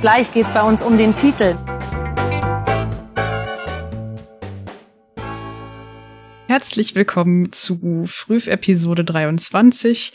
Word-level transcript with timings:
Gleich 0.00 0.32
geht 0.32 0.46
es 0.46 0.52
bei 0.52 0.62
uns 0.62 0.80
um 0.80 0.96
den 0.96 1.12
Titel. 1.12 1.56
Herzlich 6.46 6.94
willkommen 6.94 7.50
zu 7.50 8.04
Früh 8.06 8.38
Episode 8.46 9.04
23. 9.04 10.12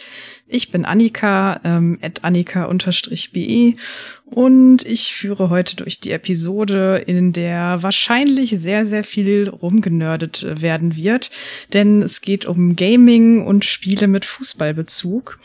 Ich 0.54 0.70
bin 0.70 0.86
Annika, 0.86 1.60
ähm, 1.64 1.98
at 2.04 2.24
annika-be 2.24 3.76
und 4.26 4.86
ich 4.86 5.14
führe 5.14 5.50
heute 5.50 5.76
durch 5.76 6.00
die 6.00 6.12
Episode, 6.12 7.04
in 7.06 7.34
der 7.34 7.82
wahrscheinlich 7.82 8.52
sehr, 8.60 8.86
sehr 8.86 9.04
viel 9.04 9.50
rumgenördet 9.50 10.62
werden 10.62 10.96
wird, 10.96 11.32
denn 11.74 12.02
es 12.02 12.22
geht 12.22 12.46
um 12.46 12.76
Gaming 12.76 13.46
und 13.46 13.66
Spiele 13.66 14.08
mit 14.08 14.26
Fußballbezug. 14.26 15.40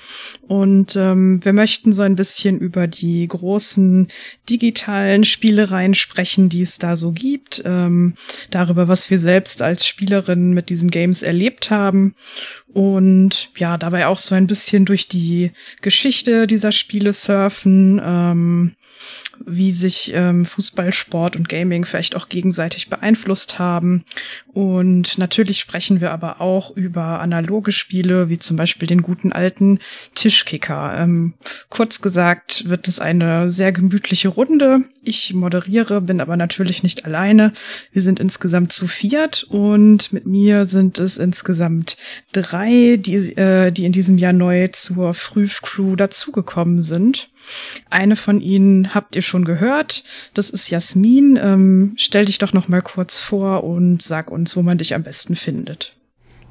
Und 0.47 0.97
ähm, 0.97 1.45
wir 1.45 1.53
möchten 1.53 1.93
so 1.93 2.03
ein 2.03 2.17
bisschen 2.17 2.59
über 2.59 2.87
die 2.87 3.29
großen 3.29 4.09
digitalen 4.49 5.25
Spielereien 5.25 5.95
sprechen, 5.95 6.49
die 6.49 6.63
es 6.63 6.79
da 6.79 6.97
so 6.97 7.13
gibt, 7.13 7.63
ähm, 7.65 8.15
darüber, 8.51 8.89
was 8.89 9.11
wir 9.11 9.19
selbst 9.19 9.61
als 9.61 9.87
Spielerinnen 9.87 10.55
mit 10.55 10.71
diesen 10.71 10.91
Games 10.91 11.23
erlebt 11.23 11.71
haben 11.71 12.15
und 12.79 13.51
ja, 13.57 13.77
dabei 13.77 14.07
auch 14.07 14.19
so 14.19 14.37
ein 14.37 14.47
bisschen 14.47 14.85
durch 14.85 15.09
die 15.09 15.51
Geschichte 15.81 16.47
dieser 16.47 16.71
Spiele 16.71 17.13
surfen, 17.13 18.01
ähm, 18.01 18.77
wie 19.45 19.71
sich 19.71 20.13
ähm, 20.15 20.45
Fußballsport 20.45 21.37
und 21.37 21.49
Gaming 21.49 21.85
vielleicht 21.85 22.17
auch 22.17 22.29
gegenseitig 22.29 22.89
beeinflusst 22.89 23.59
haben. 23.59 24.05
Und 24.53 25.19
natürlich 25.19 25.61
sprechen 25.61 26.01
wir 26.01 26.11
aber 26.11 26.41
auch 26.41 26.77
über 26.77 27.21
analoge 27.21 27.73
Spiele, 27.73 28.29
wie 28.29 28.39
zum 28.39 28.57
Beispiel 28.57 28.89
den 28.89 29.03
guten 29.03 29.33
alten 29.33 29.79
Tischkicker. 30.15 30.95
Ähm, 30.99 31.35
kurz 31.69 32.01
gesagt 32.01 32.69
wird 32.69 32.89
es 32.89 32.99
eine 32.99 33.51
sehr 33.51 33.73
gemütliche 33.73 34.29
Runde. 34.29 34.83
Ich 35.03 35.33
moderiere, 35.33 36.01
bin 36.01 36.21
aber 36.21 36.37
natürlich 36.37 36.83
nicht 36.83 37.05
alleine. 37.05 37.53
Wir 37.93 38.03
sind 38.03 38.21
insgesamt 38.21 38.73
zu 38.73 38.87
viert 38.87 39.45
und 39.45 40.13
mit 40.13 40.27
mir 40.27 40.65
sind 40.65 40.99
es 40.99 41.17
insgesamt 41.19 41.97
drei, 42.33 42.99
die, 42.99 43.37
äh, 43.37 43.71
die 43.71 43.85
in 43.85 43.93
diesem 43.93 44.19
Jahr 44.19 44.33
neu 44.33 44.69
zur 44.69 45.15
Früh 45.15 45.49
Crew 45.49 45.97
dazugekommen 45.97 46.83
sind. 46.83 47.29
Eine 47.91 48.17
von 48.17 48.41
ihnen 48.41 48.95
habt 48.95 49.17
ihr 49.17 49.23
schon 49.23 49.45
gehört. 49.45 50.05
Das 50.35 50.51
ist 50.51 50.71
Jasmin. 50.71 51.39
Ähm, 51.41 51.95
stell 51.97 52.25
dich 52.25 52.39
doch 52.39 52.53
noch 52.53 52.69
mal 52.69 52.83
kurz 52.83 53.19
vor 53.19 53.65
und 53.65 54.03
sag 54.03 54.31
uns, 54.31 54.57
wo 54.57 54.63
man 54.63 54.79
dich 54.79 54.95
am 54.95 55.03
besten 55.03 55.37
findet. 55.37 55.95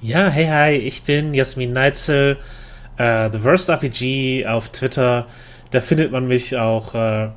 Ja, 0.01 0.27
hey, 0.27 0.45
hi, 0.45 0.75
ich 0.75 1.03
bin 1.03 1.33
Jasmin 1.33 1.73
Neitzel, 1.73 2.37
uh, 2.99 3.29
The 3.31 3.43
Worst 3.43 3.69
RPG 3.69 4.45
auf 4.45 4.69
Twitter. 4.69 5.27
Da 5.71 5.81
findet 5.81 6.11
man 6.11 6.27
mich 6.27 6.55
auch 6.55 6.93
uh, 6.93 7.31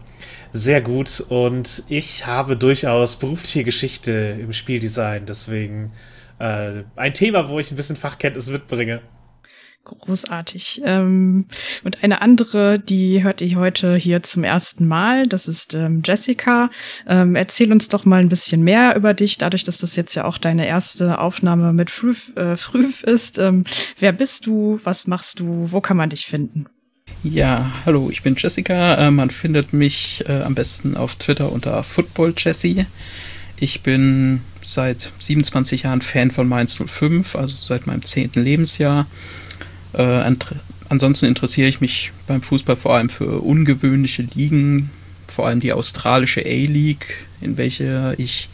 sehr 0.53 0.81
gut 0.81 1.25
und 1.28 1.84
ich 1.88 2.26
habe 2.26 2.56
durchaus 2.56 3.16
berufliche 3.16 3.65
Geschichte 3.65 4.37
im 4.38 4.53
Spieldesign, 4.53 5.25
deswegen 5.26 5.93
uh, 6.38 6.82
ein 6.97 7.15
Thema, 7.15 7.49
wo 7.49 7.59
ich 7.59 7.70
ein 7.70 7.76
bisschen 7.76 7.97
Fachkenntnis 7.97 8.50
mitbringe. 8.50 9.00
Großartig. 9.84 10.82
Ähm, 10.84 11.46
und 11.84 12.04
eine 12.04 12.20
andere, 12.20 12.78
die 12.78 13.22
hört 13.22 13.41
ihr 13.41 13.56
heute 13.56 13.96
hier 13.96 14.22
zum 14.22 14.44
ersten 14.44 14.86
Mal. 14.86 15.26
Das 15.26 15.48
ist 15.48 15.74
ähm, 15.74 16.02
Jessica. 16.04 16.70
Ähm, 17.08 17.34
erzähl 17.34 17.72
uns 17.72 17.88
doch 17.88 18.04
mal 18.04 18.20
ein 18.20 18.28
bisschen 18.28 18.62
mehr 18.62 18.94
über 18.94 19.14
dich, 19.14 19.38
dadurch, 19.38 19.64
dass 19.64 19.78
das 19.78 19.96
jetzt 19.96 20.14
ja 20.14 20.24
auch 20.26 20.38
deine 20.38 20.66
erste 20.66 21.19
Aufnahme 21.19 21.72
mit 21.72 21.90
Früf, 21.90 22.36
äh, 22.36 22.56
Früf 22.56 23.02
ist. 23.02 23.38
Ähm, 23.38 23.64
wer 23.98 24.12
bist 24.12 24.46
du? 24.46 24.80
Was 24.84 25.06
machst 25.06 25.40
du? 25.40 25.69
Wo 25.70 25.80
kann 25.80 25.96
man 25.96 26.10
dich 26.10 26.26
finden? 26.26 26.66
Ja, 27.22 27.70
hallo, 27.84 28.10
ich 28.10 28.22
bin 28.22 28.36
Jessica. 28.36 28.94
Äh, 28.94 29.10
man 29.10 29.30
findet 29.30 29.72
mich 29.72 30.24
äh, 30.28 30.42
am 30.42 30.54
besten 30.54 30.96
auf 30.96 31.16
Twitter 31.16 31.50
unter 31.50 31.82
Football 31.84 32.34
Jessie. 32.36 32.86
Ich 33.58 33.82
bin 33.82 34.40
seit 34.62 35.10
27 35.19 35.82
Jahren 35.82 36.00
Fan 36.00 36.30
von 36.30 36.48
Mainz 36.48 36.80
05, 36.84 37.36
also 37.36 37.56
seit 37.56 37.86
meinem 37.86 38.04
zehnten 38.04 38.42
Lebensjahr. 38.42 39.06
Äh, 39.92 40.34
ansonsten 40.88 41.26
interessiere 41.26 41.68
ich 41.68 41.80
mich 41.80 42.12
beim 42.26 42.42
Fußball 42.42 42.76
vor 42.76 42.94
allem 42.94 43.08
für 43.08 43.40
ungewöhnliche 43.40 44.22
Ligen, 44.22 44.90
vor 45.26 45.46
allem 45.46 45.60
die 45.60 45.72
australische 45.72 46.40
A-League, 46.40 47.26
in 47.40 47.56
welcher 47.56 48.18
ich 48.18 48.48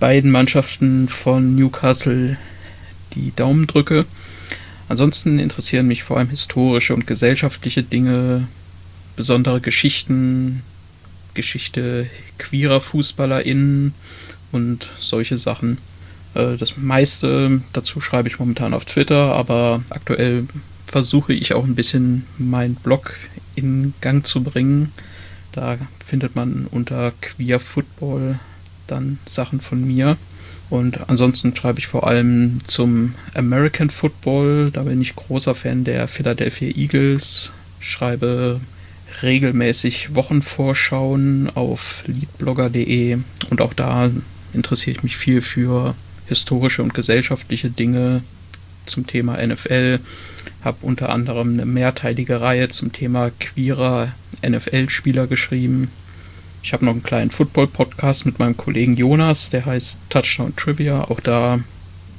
beiden 0.00 0.30
Mannschaften 0.30 1.08
von 1.08 1.54
Newcastle 1.54 2.36
die 3.14 3.32
Daumen 3.34 3.66
drücke. 3.66 4.06
Ansonsten 4.88 5.38
interessieren 5.38 5.86
mich 5.86 6.02
vor 6.02 6.18
allem 6.18 6.28
historische 6.28 6.94
und 6.94 7.06
gesellschaftliche 7.06 7.82
Dinge, 7.82 8.48
besondere 9.16 9.60
Geschichten, 9.60 10.62
Geschichte 11.32 12.08
queerer 12.38 12.80
FußballerInnen 12.80 13.94
und 14.52 14.88
solche 14.98 15.38
Sachen. 15.38 15.78
Äh, 16.34 16.56
das 16.56 16.76
meiste 16.76 17.60
dazu 17.72 18.00
schreibe 18.00 18.28
ich 18.28 18.38
momentan 18.38 18.74
auf 18.74 18.84
Twitter, 18.84 19.34
aber 19.34 19.82
aktuell 19.90 20.46
versuche 20.86 21.32
ich 21.32 21.54
auch 21.54 21.64
ein 21.64 21.74
bisschen 21.74 22.24
meinen 22.38 22.76
Blog 22.76 23.14
in 23.54 23.94
Gang 24.00 24.26
zu 24.26 24.42
bringen. 24.42 24.92
Da 25.52 25.78
findet 26.04 26.36
man 26.36 26.66
unter 26.70 27.12
Queer 27.20 27.60
Football 27.60 28.38
dann 28.86 29.18
Sachen 29.26 29.60
von 29.60 29.84
mir. 29.84 30.16
Und 30.70 31.08
ansonsten 31.08 31.54
schreibe 31.54 31.78
ich 31.78 31.86
vor 31.86 32.06
allem 32.06 32.60
zum 32.66 33.14
American 33.34 33.90
Football. 33.90 34.70
Da 34.72 34.82
bin 34.82 35.00
ich 35.00 35.14
großer 35.14 35.54
Fan 35.54 35.84
der 35.84 36.08
Philadelphia 36.08 36.74
Eagles. 36.74 37.52
Schreibe 37.80 38.60
regelmäßig 39.22 40.14
Wochenvorschauen 40.14 41.50
auf 41.54 42.02
leadblogger.de 42.06 43.18
und 43.50 43.60
auch 43.60 43.74
da 43.74 44.10
interessiere 44.52 44.96
ich 44.96 45.02
mich 45.02 45.16
viel 45.16 45.40
für 45.40 45.94
historische 46.26 46.82
und 46.82 46.94
gesellschaftliche 46.94 47.70
Dinge 47.70 48.22
zum 48.86 49.06
Thema 49.06 49.44
NFL, 49.44 50.00
habe 50.62 50.78
unter 50.82 51.10
anderem 51.10 51.54
eine 51.54 51.66
mehrteilige 51.66 52.40
Reihe 52.40 52.68
zum 52.68 52.92
Thema 52.92 53.30
queerer 53.38 54.12
NFL-Spieler 54.46 55.26
geschrieben. 55.26 55.90
Ich 56.62 56.72
habe 56.72 56.84
noch 56.84 56.92
einen 56.92 57.02
kleinen 57.02 57.30
Football-Podcast 57.30 58.24
mit 58.24 58.38
meinem 58.38 58.56
Kollegen 58.56 58.96
Jonas, 58.96 59.50
der 59.50 59.66
heißt 59.66 59.98
Touchdown 60.08 60.56
Trivia. 60.56 61.02
Auch 61.02 61.20
da 61.20 61.60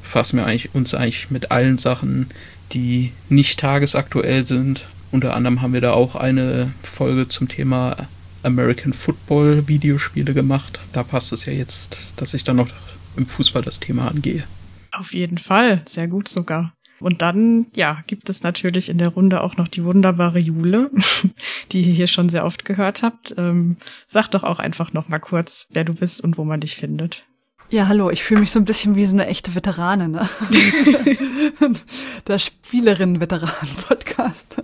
fassen 0.03 0.37
wir 0.37 0.45
eigentlich, 0.45 0.73
uns 0.75 0.93
eigentlich 0.93 1.31
mit 1.31 1.51
allen 1.51 1.77
Sachen, 1.77 2.27
die 2.71 3.11
nicht 3.29 3.59
tagesaktuell 3.59 4.45
sind. 4.45 4.85
Unter 5.11 5.33
anderem 5.33 5.61
haben 5.61 5.73
wir 5.73 5.81
da 5.81 5.93
auch 5.93 6.15
eine 6.15 6.73
Folge 6.83 7.27
zum 7.27 7.47
Thema 7.47 8.07
American 8.43 8.93
Football 8.93 9.67
Videospiele 9.67 10.33
gemacht. 10.33 10.79
Da 10.93 11.03
passt 11.03 11.33
es 11.33 11.45
ja 11.45 11.53
jetzt, 11.53 12.13
dass 12.17 12.33
ich 12.35 12.43
dann 12.43 12.57
noch 12.57 12.69
im 13.17 13.25
Fußball 13.25 13.61
das 13.61 13.79
Thema 13.79 14.07
angehe. 14.07 14.43
Auf 14.91 15.13
jeden 15.13 15.37
Fall, 15.37 15.81
sehr 15.85 16.07
gut 16.07 16.29
sogar. 16.29 16.73
Und 16.99 17.21
dann, 17.21 17.67
ja, 17.75 18.03
gibt 18.07 18.29
es 18.29 18.43
natürlich 18.43 18.87
in 18.87 18.97
der 18.97 19.09
Runde 19.09 19.41
auch 19.41 19.57
noch 19.57 19.67
die 19.67 19.83
wunderbare 19.83 20.39
Jule, 20.39 20.89
die 21.71 21.81
ihr 21.81 21.93
hier 21.93 22.07
schon 22.07 22.29
sehr 22.29 22.45
oft 22.45 22.63
gehört 22.63 23.03
habt. 23.03 23.35
Ähm, 23.37 23.75
sag 24.07 24.29
doch 24.29 24.43
auch 24.43 24.59
einfach 24.59 24.93
noch 24.93 25.09
mal 25.09 25.19
kurz, 25.19 25.67
wer 25.71 25.83
du 25.83 25.93
bist 25.93 26.23
und 26.23 26.37
wo 26.37 26.45
man 26.45 26.61
dich 26.61 26.77
findet. 26.77 27.25
Ja, 27.69 27.87
hallo, 27.87 28.11
ich 28.11 28.23
fühle 28.23 28.41
mich 28.41 28.51
so 28.51 28.59
ein 28.59 28.65
bisschen 28.65 28.95
wie 28.95 29.05
so 29.05 29.15
eine 29.15 29.25
echte 29.25 29.55
Veteranin, 29.55 30.11
ne? 30.11 30.29
Der 32.27 32.39
Spielerin-Veteran-Podcast. 32.39 34.63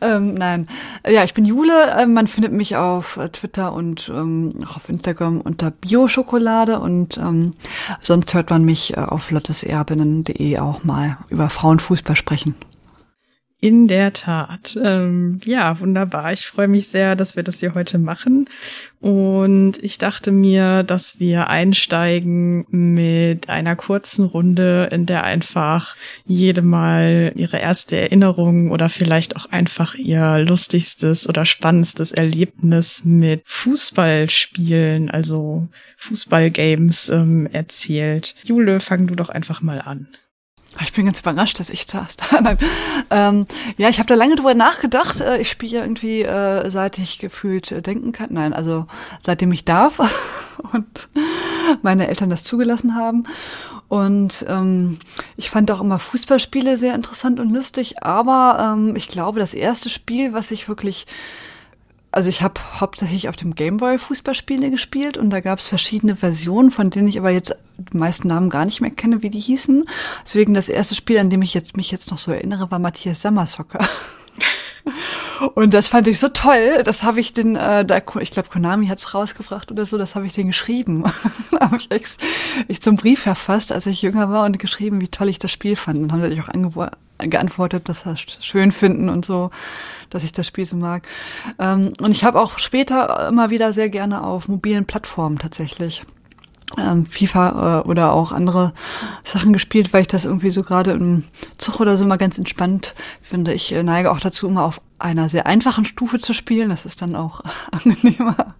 ähm, 0.02 0.34
nein, 0.34 0.66
ja, 1.08 1.24
ich 1.24 1.34
bin 1.34 1.44
Jule. 1.44 1.96
Ähm, 1.98 2.14
man 2.14 2.26
findet 2.26 2.52
mich 2.52 2.76
auf 2.76 3.18
Twitter 3.32 3.72
und 3.72 4.10
ähm, 4.14 4.54
auf 4.74 4.88
Instagram 4.88 5.40
unter 5.40 5.70
Bio-Schokolade 5.70 6.80
und 6.80 7.18
ähm, 7.18 7.52
sonst 8.00 8.34
hört 8.34 8.50
man 8.50 8.64
mich 8.64 8.96
äh, 8.96 9.00
auf 9.00 9.30
lotteserbinnen.de 9.30 10.58
auch 10.58 10.84
mal 10.84 11.18
über 11.28 11.50
Frauenfußball 11.50 12.16
sprechen. 12.16 12.54
In 13.62 13.88
der 13.88 14.14
Tat. 14.14 14.78
Ähm, 14.82 15.38
ja, 15.44 15.78
wunderbar. 15.80 16.32
Ich 16.32 16.46
freue 16.46 16.68
mich 16.68 16.88
sehr, 16.88 17.14
dass 17.14 17.36
wir 17.36 17.42
das 17.42 17.60
hier 17.60 17.74
heute 17.74 17.98
machen. 17.98 18.48
Und 19.00 19.74
ich 19.82 19.98
dachte 19.98 20.32
mir, 20.32 20.82
dass 20.82 21.20
wir 21.20 21.48
einsteigen 21.48 22.64
mit 22.70 23.50
einer 23.50 23.76
kurzen 23.76 24.24
Runde, 24.24 24.88
in 24.92 25.04
der 25.04 25.24
einfach 25.24 25.94
jede 26.24 26.62
mal 26.62 27.32
ihre 27.36 27.58
erste 27.58 27.98
Erinnerung 27.98 28.70
oder 28.70 28.88
vielleicht 28.88 29.36
auch 29.36 29.44
einfach 29.46 29.94
ihr 29.94 30.38
lustigstes 30.38 31.28
oder 31.28 31.44
spannendstes 31.44 32.12
Erlebnis 32.12 33.02
mit 33.04 33.42
Fußballspielen, 33.44 35.10
also 35.10 35.68
Fußballgames 35.98 37.10
ähm, 37.10 37.46
erzählt. 37.52 38.34
Jule, 38.42 38.80
fang 38.80 39.06
du 39.06 39.16
doch 39.16 39.28
einfach 39.28 39.60
mal 39.60 39.82
an. 39.82 40.08
Ich 40.78 40.92
bin 40.92 41.04
ganz 41.04 41.20
überrascht, 41.20 41.58
dass 41.58 41.68
ich 41.68 41.84
das. 41.86 42.16
ähm, 43.10 43.44
ja, 43.76 43.88
ich 43.88 43.98
habe 43.98 44.06
da 44.06 44.14
lange 44.14 44.36
drüber 44.36 44.54
nachgedacht. 44.54 45.20
Äh, 45.20 45.38
ich 45.38 45.50
spiele 45.50 45.80
irgendwie, 45.80 46.22
äh, 46.22 46.70
seit 46.70 46.98
ich 46.98 47.18
gefühlt 47.18 47.72
äh, 47.72 47.82
denken 47.82 48.12
kann. 48.12 48.28
Nein, 48.30 48.52
also 48.52 48.86
seitdem 49.20 49.50
ich 49.52 49.64
darf 49.64 49.98
und 50.72 51.08
meine 51.82 52.06
Eltern 52.06 52.30
das 52.30 52.44
zugelassen 52.44 52.94
haben. 52.94 53.24
Und 53.88 54.46
ähm, 54.48 55.00
ich 55.36 55.50
fand 55.50 55.70
auch 55.72 55.80
immer 55.80 55.98
Fußballspiele 55.98 56.78
sehr 56.78 56.94
interessant 56.94 57.40
und 57.40 57.52
lustig. 57.52 58.04
Aber 58.04 58.74
ähm, 58.76 58.94
ich 58.94 59.08
glaube, 59.08 59.40
das 59.40 59.54
erste 59.54 59.90
Spiel, 59.90 60.32
was 60.32 60.52
ich 60.52 60.68
wirklich 60.68 61.06
also 62.12 62.28
ich 62.28 62.42
habe 62.42 62.60
hauptsächlich 62.80 63.28
auf 63.28 63.36
dem 63.36 63.54
Gameboy 63.54 63.98
Fußballspiele 63.98 64.70
gespielt 64.70 65.16
und 65.16 65.30
da 65.30 65.40
gab 65.40 65.60
es 65.60 65.66
verschiedene 65.66 66.16
Versionen, 66.16 66.70
von 66.70 66.90
denen 66.90 67.08
ich 67.08 67.18
aber 67.18 67.30
jetzt 67.30 67.54
die 67.78 67.96
meisten 67.96 68.28
Namen 68.28 68.50
gar 68.50 68.64
nicht 68.64 68.80
mehr 68.80 68.90
kenne, 68.90 69.22
wie 69.22 69.30
die 69.30 69.40
hießen. 69.40 69.84
Deswegen 70.24 70.54
das 70.54 70.68
erste 70.68 70.94
Spiel, 70.94 71.18
an 71.18 71.30
dem 71.30 71.42
ich 71.42 71.54
jetzt 71.54 71.76
mich 71.76 71.90
jetzt 71.90 72.10
noch 72.10 72.18
so 72.18 72.32
erinnere, 72.32 72.70
war 72.70 72.78
Matthias 72.78 73.22
Sommersoccer. 73.22 73.88
Und 75.54 75.74
das 75.74 75.88
fand 75.88 76.06
ich 76.08 76.18
so 76.18 76.28
toll. 76.28 76.82
Das 76.84 77.02
habe 77.04 77.20
ich 77.20 77.32
den, 77.32 77.56
äh, 77.56 77.84
da, 77.84 78.00
ich 78.20 78.30
glaube, 78.30 78.48
Konami 78.48 78.86
hat's 78.86 79.14
rausgebracht 79.14 79.70
oder 79.70 79.86
so, 79.86 79.98
das 79.98 80.14
habe 80.14 80.26
ich 80.26 80.32
den 80.32 80.48
geschrieben. 80.48 81.04
habe 81.60 81.76
ich 81.76 81.88
ich 82.68 82.82
zum 82.82 82.96
Brief 82.96 83.22
verfasst, 83.22 83.72
als 83.72 83.86
ich 83.86 84.02
jünger 84.02 84.30
war 84.30 84.44
und 84.44 84.58
geschrieben, 84.58 85.00
wie 85.00 85.08
toll 85.08 85.28
ich 85.28 85.38
das 85.38 85.50
Spiel 85.50 85.76
fand. 85.76 85.98
Und 85.98 86.12
haben 86.12 86.20
sie 86.20 86.40
auch 86.40 86.90
geantwortet, 87.18 87.88
dass 87.88 88.00
sie 88.00 88.10
das 88.10 88.44
schön 88.44 88.72
finden 88.72 89.08
und 89.08 89.24
so, 89.24 89.50
dass 90.08 90.24
ich 90.24 90.32
das 90.32 90.46
Spiel 90.46 90.66
so 90.66 90.76
mag. 90.76 91.06
Ähm, 91.58 91.92
und 92.00 92.12
ich 92.12 92.24
habe 92.24 92.40
auch 92.40 92.58
später 92.58 93.28
immer 93.28 93.50
wieder 93.50 93.72
sehr 93.72 93.88
gerne 93.88 94.24
auf 94.24 94.48
mobilen 94.48 94.86
Plattformen 94.86 95.38
tatsächlich 95.38 96.02
ähm, 96.78 97.06
FIFA 97.06 97.80
äh, 97.80 97.88
oder 97.88 98.12
auch 98.12 98.32
andere 98.32 98.72
Sachen 99.30 99.52
gespielt, 99.52 99.92
weil 99.92 100.02
ich 100.02 100.08
das 100.08 100.24
irgendwie 100.24 100.50
so 100.50 100.62
gerade 100.62 100.92
im 100.92 101.24
Zug 101.58 101.80
oder 101.80 101.96
so 101.96 102.04
mal 102.04 102.16
ganz 102.16 102.38
entspannt 102.38 102.94
finde. 103.22 103.52
Ich 103.54 103.72
äh, 103.72 103.82
neige 103.82 104.10
auch 104.10 104.20
dazu, 104.20 104.48
immer 104.48 104.64
auf 104.64 104.80
einer 104.98 105.28
sehr 105.28 105.46
einfachen 105.46 105.84
Stufe 105.84 106.18
zu 106.18 106.32
spielen. 106.32 106.70
Das 106.70 106.86
ist 106.86 107.02
dann 107.02 107.16
auch 107.16 107.40
angenehmer, 107.70 108.54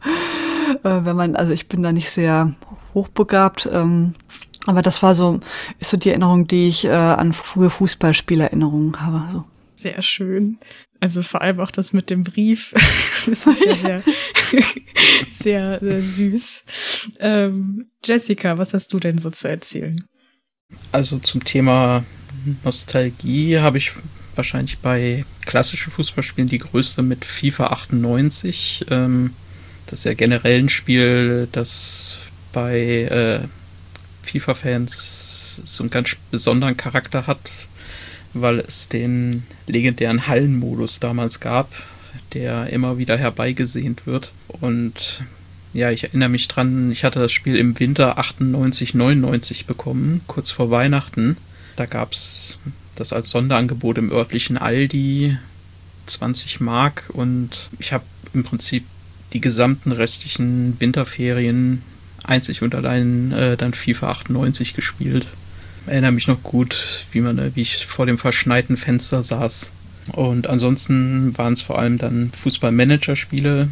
äh, 0.82 1.04
wenn 1.04 1.16
man, 1.16 1.36
also 1.36 1.52
ich 1.52 1.68
bin 1.68 1.82
da 1.82 1.92
nicht 1.92 2.10
sehr 2.10 2.54
hochbegabt. 2.94 3.68
Ähm, 3.70 4.14
aber 4.66 4.82
das 4.82 5.02
war 5.02 5.14
so, 5.14 5.40
ist 5.78 5.90
so 5.90 5.96
die 5.96 6.10
Erinnerung, 6.10 6.46
die 6.46 6.68
ich 6.68 6.84
äh, 6.84 6.90
an 6.90 7.32
frühe 7.32 7.70
Fußballspielerinnerungen 7.70 9.00
habe. 9.00 9.30
So. 9.32 9.44
Sehr 9.74 10.02
schön. 10.02 10.58
Also 11.00 11.22
vor 11.22 11.40
allem 11.40 11.60
auch 11.60 11.70
das 11.70 11.94
mit 11.94 12.10
dem 12.10 12.24
Brief. 12.24 12.74
das 13.26 13.46
ist 13.46 13.64
ja 13.64 13.74
sehr, 13.74 14.02
sehr, 15.30 15.78
sehr 15.80 16.00
süß. 16.00 16.64
Ähm, 17.18 17.90
Jessica, 18.04 18.58
was 18.58 18.74
hast 18.74 18.92
du 18.92 19.00
denn 19.00 19.18
so 19.18 19.30
zu 19.30 19.48
erzählen? 19.48 19.96
Also 20.92 21.18
zum 21.18 21.44
Thema 21.44 22.04
Nostalgie 22.64 23.58
habe 23.58 23.78
ich 23.78 23.92
wahrscheinlich 24.34 24.78
bei 24.78 25.24
klassischen 25.44 25.90
Fußballspielen 25.90 26.48
die 26.48 26.58
größte 26.58 27.02
mit 27.02 27.24
FIFA 27.24 27.68
98. 27.68 28.86
Ähm, 28.90 29.34
das 29.86 30.00
ist 30.00 30.04
ja 30.04 30.14
generell 30.14 30.60
ein 30.60 30.68
Spiel, 30.68 31.48
das 31.52 32.16
bei 32.52 32.78
äh, 32.78 33.40
FIFA-Fans 34.22 35.62
so 35.64 35.82
einen 35.82 35.90
ganz 35.90 36.16
besonderen 36.30 36.76
Charakter 36.76 37.26
hat, 37.26 37.68
weil 38.34 38.60
es 38.60 38.88
den 38.88 39.44
legendären 39.66 40.26
Hallenmodus 40.26 41.00
damals 41.00 41.40
gab, 41.40 41.72
der 42.32 42.70
immer 42.70 42.98
wieder 42.98 43.16
herbeigesehnt 43.16 44.06
wird. 44.06 44.32
Und 44.48 45.24
ja, 45.72 45.90
ich 45.90 46.04
erinnere 46.04 46.28
mich 46.28 46.48
dran, 46.48 46.90
ich 46.90 47.04
hatte 47.04 47.20
das 47.20 47.32
Spiel 47.32 47.56
im 47.56 47.78
Winter 47.78 48.18
98, 48.18 48.94
99 48.94 49.66
bekommen, 49.66 50.20
kurz 50.26 50.50
vor 50.50 50.70
Weihnachten. 50.70 51.36
Da 51.76 51.86
gab 51.86 52.12
es 52.12 52.58
das 52.96 53.12
als 53.12 53.30
Sonderangebot 53.30 53.98
im 53.98 54.10
örtlichen 54.10 54.58
Aldi, 54.58 55.38
20 56.06 56.60
Mark 56.60 57.04
und 57.12 57.70
ich 57.78 57.92
habe 57.92 58.04
im 58.34 58.44
Prinzip 58.44 58.84
die 59.32 59.40
gesamten 59.40 59.92
restlichen 59.92 60.76
Winterferien 60.80 61.82
einzig 62.24 62.62
und 62.62 62.74
allein 62.74 63.32
äh, 63.32 63.56
dann 63.56 63.74
FIFA 63.74 64.10
98 64.10 64.74
gespielt. 64.74 65.26
Erinnere 65.86 66.12
mich 66.12 66.26
noch 66.26 66.42
gut, 66.42 67.04
wie 67.12 67.20
man, 67.20 67.54
wie 67.54 67.62
ich 67.62 67.86
vor 67.86 68.06
dem 68.06 68.18
verschneiten 68.18 68.76
Fenster 68.76 69.22
saß. 69.22 69.70
Und 70.12 70.46
ansonsten 70.46 71.36
waren 71.38 71.54
es 71.54 71.62
vor 71.62 71.78
allem 71.78 71.98
dann 71.98 72.32
Fußballmanager-Spiele, 72.32 73.68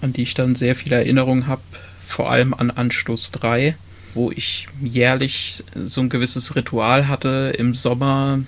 an 0.00 0.12
die 0.12 0.22
ich 0.22 0.34
dann 0.34 0.56
sehr 0.56 0.76
viele 0.76 0.96
Erinnerungen 0.96 1.46
habe, 1.46 1.62
vor 2.04 2.30
allem 2.30 2.54
an 2.54 2.70
Anstoß 2.70 3.32
3, 3.32 3.76
wo 4.14 4.30
ich 4.30 4.66
jährlich 4.82 5.62
so 5.74 6.00
ein 6.00 6.08
gewisses 6.08 6.56
Ritual 6.56 7.08
hatte 7.08 7.54
im 7.58 7.74
Sommer, 7.74 8.40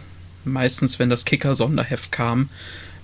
meistens 0.45 0.99
wenn 0.99 1.11
das 1.11 1.25
Kicker-Sonderheft 1.25 2.11
kam, 2.11 2.49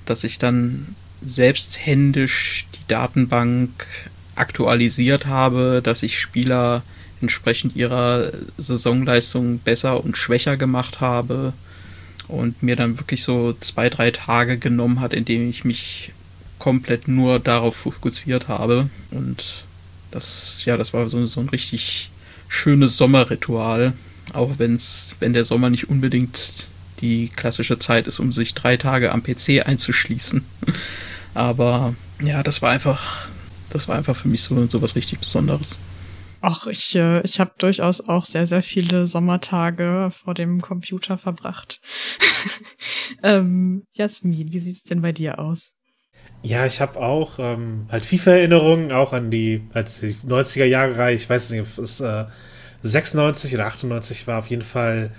dass 0.07 0.25
ich 0.25 0.39
dann 0.39 0.95
selbst 1.23 1.85
händisch 1.85 2.67
die 2.75 2.89
Datenbank 2.89 3.87
aktualisiert 4.35 5.27
habe, 5.27 5.81
dass 5.83 6.03
ich 6.03 6.19
Spieler 6.19 6.83
entsprechend 7.21 7.77
ihrer 7.77 8.33
Saisonleistung 8.59 9.59
besser 9.59 10.05
und 10.05 10.17
schwächer 10.17 10.57
gemacht 10.57 11.01
habe 11.01 11.53
und 12.29 12.63
mir 12.63 12.77
dann 12.77 12.99
wirklich 12.99 13.23
so 13.23 13.55
zwei, 13.55 13.89
drei 13.89 14.11
Tage 14.11 14.59
genommen 14.59 15.01
hat, 15.01 15.15
in 15.15 15.25
denen 15.25 15.49
ich 15.49 15.65
mich 15.65 16.13
komplett 16.59 17.09
nur 17.09 17.39
darauf 17.39 17.77
fokussiert 17.77 18.49
habe. 18.49 18.91
Und 19.11 19.65
das, 20.11 20.63
ja, 20.65 20.77
das 20.77 20.93
war 20.93 21.09
so, 21.09 21.25
so 21.27 21.41
ein 21.41 21.49
richtig 21.49 22.11
schönes 22.49 22.97
Sommerritual, 22.97 23.93
auch 24.33 24.59
wenn's, 24.59 25.17
wenn 25.21 25.33
der 25.33 25.45
Sommer 25.45 25.71
nicht 25.71 25.89
unbedingt 25.89 26.69
die 27.01 27.29
klassische 27.29 27.79
Zeit 27.79 28.07
ist, 28.07 28.19
um 28.19 28.33
sich 28.33 28.55
drei 28.55 28.77
Tage 28.77 29.13
am 29.13 29.23
PC 29.23 29.67
einzuschließen. 29.67 30.45
Aber 31.35 31.95
ja, 32.23 32.43
das 32.43 32.63
war 32.63 32.71
einfach 32.71 33.29
das 33.77 33.89
war 33.89 33.97
einfach 33.97 34.17
für 34.17 34.29
mich 34.29 34.43
so, 34.43 34.67
so 34.67 34.83
was 34.83 34.97
richtig 34.97 35.21
Besonderes. 35.21 35.79
Ach, 36.41 36.67
ich, 36.67 36.95
äh, 36.95 37.23
ich 37.23 37.41
habe 37.41 37.53
durchaus 37.59 38.01
auch 38.01 38.25
sehr, 38.25 38.47
sehr 38.47 38.63
viele 38.63 39.07
Sommertage 39.07 40.11
vor 40.25 40.35
dem 40.35 40.61
Computer 40.61 41.19
verbracht. 41.19 41.81
ähm, 43.23 43.85
Jasmin, 43.95 44.53
wie 44.53 44.61
sieht's 44.61 44.85
denn 44.85 45.03
bei 45.03 45.13
dir 45.13 45.39
aus? 45.39 45.76
Ja, 46.47 46.65
ich 46.65 46.81
habe 46.81 47.01
auch 47.01 47.41
ähm, 47.41 47.87
halt 47.91 48.07
FIFA-Erinnerungen, 48.07 48.93
auch 48.93 49.13
an 49.13 49.33
die, 49.33 49.63
als 49.75 49.99
die 49.99 50.15
90er 50.15 50.65
Jahre 50.65 50.97
Reihe, 50.97 51.17
ich 51.17 51.29
weiß 51.29 51.51
nicht, 51.51 51.63
ob 51.63 51.83
es 51.83 51.99
äh, 51.99 52.25
96 52.83 53.53
oder 53.55 53.67
98 53.67 54.29
war, 54.29 54.39
auf 54.39 54.47
jeden 54.47 54.63
Fall 54.63 55.11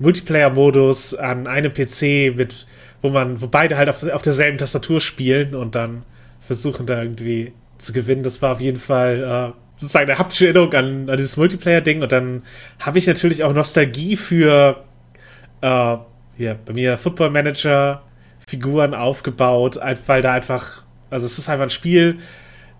Multiplayer-Modus 0.00 1.14
an 1.14 1.46
einem 1.46 1.72
PC 1.72 2.36
mit, 2.36 2.66
wo 3.00 3.10
man, 3.10 3.40
wo 3.40 3.46
beide 3.46 3.76
halt 3.76 3.90
auf, 3.90 4.02
auf 4.02 4.22
derselben 4.22 4.58
Tastatur 4.58 5.00
spielen 5.00 5.54
und 5.54 5.76
dann 5.76 6.02
versuchen 6.40 6.84
da 6.84 7.00
irgendwie 7.00 7.52
zu 7.78 7.92
gewinnen. 7.92 8.24
Das 8.24 8.42
war 8.42 8.54
auf 8.54 8.60
jeden 8.60 8.80
Fall 8.80 9.54
äh, 9.54 9.80
sozusagen 9.80 10.10
eine 10.10 10.18
haptische 10.18 10.46
Erinnerung 10.46 10.72
an, 10.72 11.08
an 11.08 11.16
dieses 11.16 11.36
Multiplayer-Ding. 11.36 12.02
Und 12.02 12.10
dann 12.10 12.42
habe 12.80 12.98
ich 12.98 13.06
natürlich 13.06 13.44
auch 13.44 13.52
Nostalgie 13.52 14.16
für 14.16 14.82
äh, 15.60 15.96
hier, 16.36 16.58
bei 16.64 16.72
mir 16.72 16.98
Football 16.98 17.30
Manager 17.30 18.02
Figuren 18.52 18.92
aufgebaut, 18.92 19.80
weil 20.06 20.20
da 20.20 20.32
einfach, 20.32 20.82
also 21.08 21.24
es 21.24 21.38
ist 21.38 21.48
einfach 21.48 21.64
ein 21.64 21.70
Spiel, 21.70 22.18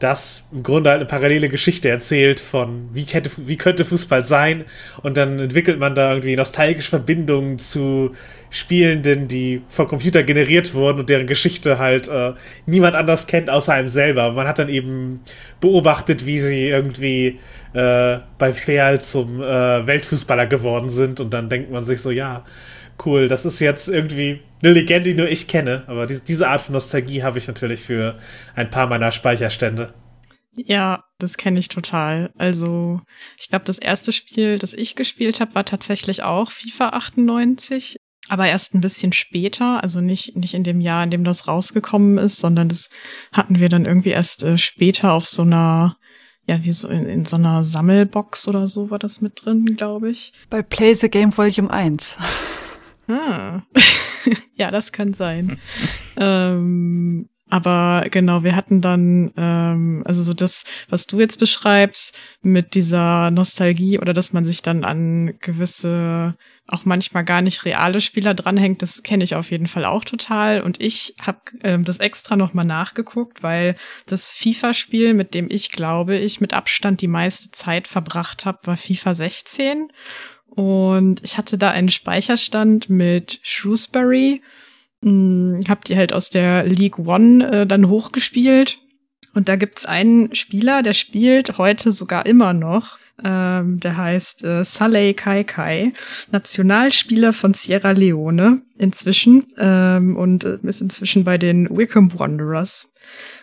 das 0.01 0.49
im 0.53 0.63
Grunde 0.63 0.91
halt 0.91 1.01
eine 1.01 1.09
parallele 1.09 1.49
Geschichte 1.49 1.89
erzählt 1.89 2.41
von, 2.41 2.91
wie, 2.93 3.07
könnte, 3.07 3.31
wie 3.39 3.57
könnte 3.57 3.87
Fußball 3.87 4.23
sein 4.25 4.67
und 5.03 5.17
dann 5.17 5.39
entwickelt 5.39 5.79
man 5.79 5.95
da 5.95 6.11
irgendwie 6.11 6.37
nostalgische 6.37 6.91
Verbindungen 6.91 7.59
zu 7.59 8.15
Spielenden, 8.51 9.29
die 9.29 9.63
vom 9.69 9.89
Computer 9.89 10.23
generiert 10.25 10.75
wurden 10.75 11.01
und 11.01 11.09
deren 11.09 11.27
Geschichte 11.27 11.79
halt 11.79 12.09
äh, 12.09 12.35
niemand 12.67 12.97
anders 12.97 13.27
kennt 13.27 13.49
außer 13.49 13.73
einem 13.73 13.89
selber. 13.89 14.33
Man 14.33 14.47
hat 14.47 14.59
dann 14.59 14.69
eben 14.69 15.21
beobachtet, 15.63 16.27
wie 16.27 16.39
sie 16.39 16.69
irgendwie 16.69 17.39
äh, 17.73 18.19
bei 18.37 18.53
Fair 18.53 19.01
zum 19.01 19.41
äh, 19.41 19.87
Weltfußballer 19.87 20.49
geworden 20.49 20.91
sind 20.91 21.19
und 21.19 21.33
dann 21.33 21.49
denkt 21.49 21.71
man 21.71 21.83
sich 21.83 22.03
so, 22.03 22.11
ja, 22.11 22.45
cool, 23.07 23.29
das 23.29 23.45
ist 23.45 23.61
jetzt 23.61 23.89
irgendwie 23.89 24.41
eine 24.63 24.73
Legende, 24.73 25.11
die 25.11 25.15
nur 25.15 25.29
ich 25.29 25.49
kenne. 25.49 25.85
Aber 25.87 26.07
die, 26.07 26.21
diese 26.21 26.49
Art 26.49 26.63
von 26.63 26.75
Nostalgie 26.75 27.23
habe 27.23 27.39
ich 27.39 27.47
natürlich 27.47 27.81
für 27.81 28.19
ein 28.55 28.71
paar 28.71 28.87
meiner 28.87 29.13
Speicherstände. 29.13 29.95
Ja, 30.55 31.05
das 31.19 31.37
kenne 31.37 31.59
ich 31.59 31.69
total. 31.69 32.31
Also, 32.37 33.01
ich 33.39 33.49
glaube, 33.49 33.65
das 33.65 33.79
erste 33.79 34.13
Spiel, 34.13 34.59
das 34.59 34.75
ich 34.75 34.97
gespielt 34.97 35.41
habe, 35.41 35.55
war 35.55 35.65
tatsächlich 35.65 36.23
auch 36.23 36.51
FIFA 36.51 36.91
98. 36.91 37.97
aber 38.29 38.47
erst 38.47 38.75
ein 38.75 38.83
bisschen 38.83 39.13
später, 39.13 39.83
also 39.83 40.01
nicht, 40.01 40.37
nicht 40.37 40.55
in 40.55 40.63
dem 40.63 40.81
Jahr, 40.81 41.05
in 41.05 41.11
dem 41.11 41.25
das 41.25 41.49
rausgekommen 41.49 42.19
ist, 42.19 42.39
sondern 42.39 42.69
das 42.69 42.91
hatten 43.33 43.59
wir 43.59 43.69
dann 43.69 43.87
irgendwie 43.87 44.11
erst 44.11 44.43
äh, 44.45 44.59
später 44.59 45.13
auf 45.13 45.27
so 45.27 45.43
einer, 45.43 45.97
ja, 46.47 46.63
wie 46.63 46.73
so 46.73 46.89
in, 46.89 47.07
in 47.07 47.25
so 47.25 47.37
einer 47.37 47.65
Sammelbox 47.65 48.47
oder 48.47 48.67
so 48.67 48.91
war 48.91 48.99
das 48.99 49.23
mit 49.23 49.45
drin, 49.45 49.75
glaube 49.77 50.11
ich. 50.11 50.35
Bei 50.51 50.63
Play 50.63 50.95
the 50.95 51.09
Game 51.09 51.37
Volume 51.37 51.71
1. 51.71 52.19
Ah. 53.09 53.63
ja, 54.55 54.71
das 54.71 54.93
kann 54.93 55.13
sein. 55.13 55.59
ähm, 56.17 57.29
aber 57.53 58.07
genau, 58.11 58.45
wir 58.45 58.57
hatten 58.57 58.81
dann, 58.81 59.31
ähm, 59.37 60.03
also 60.07 60.23
so 60.23 60.33
das, 60.33 60.65
was 60.89 61.07
du 61.07 61.21
jetzt 61.21 61.39
beschreibst, 61.39 62.19
mit 62.41 62.73
dieser 62.73 63.31
Nostalgie 63.31 63.99
oder 63.99 64.15
dass 64.15 64.33
man 64.33 64.43
sich 64.43 64.63
dann 64.63 64.85
an 64.85 65.35
gewisse, 65.39 66.35
auch 66.67 66.87
manchmal 66.87 67.27
gar 67.27 67.43
nicht 67.43 67.67
reale 67.67 68.01
Spieler 68.01 68.33
dranhängt, 68.33 68.81
das 68.81 69.03
kenne 69.03 69.23
ich 69.23 69.35
auf 69.35 69.51
jeden 69.51 69.67
Fall 69.67 69.85
auch 69.85 70.07
total. 70.07 70.63
Und 70.63 70.81
ich 70.81 71.15
habe 71.21 71.41
ähm, 71.63 71.85
das 71.85 71.99
extra 71.99 72.37
nochmal 72.37 72.65
nachgeguckt, 72.65 73.43
weil 73.43 73.77
das 74.07 74.33
FIFA-Spiel, 74.33 75.13
mit 75.13 75.35
dem 75.35 75.49
ich 75.51 75.71
glaube 75.73 76.17
ich 76.17 76.41
mit 76.41 76.55
Abstand 76.55 77.03
die 77.03 77.07
meiste 77.07 77.51
Zeit 77.51 77.87
verbracht 77.87 78.47
habe, 78.47 78.61
war 78.67 78.79
FIFA 78.79 79.13
16. 79.13 79.93
Und 80.55 81.23
ich 81.25 81.39
hatte 81.39 81.57
da 81.59 81.71
einen 81.71 81.89
Speicherstand 81.89 82.91
mit 82.91 83.41
Shrewsbury 83.43 84.43
hm, 85.03 85.61
hab 85.69 85.85
die 85.85 85.97
halt 85.97 86.13
aus 86.13 86.31
der 86.31 86.65
League 86.65 86.99
One 86.99 87.63
äh, 87.63 87.67
dann 87.67 87.89
hochgespielt. 87.89 88.79
Und 89.35 89.49
da 89.49 89.57
gibt's 89.57 89.85
einen 89.85 90.35
Spieler, 90.35 90.83
der 90.83 90.93
spielt 90.93 91.59
heute 91.59 91.91
sogar 91.91 92.27
immer 92.27 92.53
noch. 92.53 92.99
Ähm, 93.23 93.79
der 93.81 93.97
heißt 93.97 94.45
äh, 94.45 94.65
Saleh 94.65 95.15
Kai 95.15 95.45
Kai, 95.45 95.93
Nationalspieler 96.31 97.33
von 97.33 97.53
Sierra 97.55 97.91
Leone 97.93 98.63
inzwischen 98.79 99.47
ähm, 99.59 100.17
und 100.17 100.45
äh, 100.45 100.59
ist 100.63 100.81
inzwischen 100.81 101.25
bei 101.25 101.39
den 101.39 101.69
Wickham 101.77 102.19
Wanderers. 102.19 102.93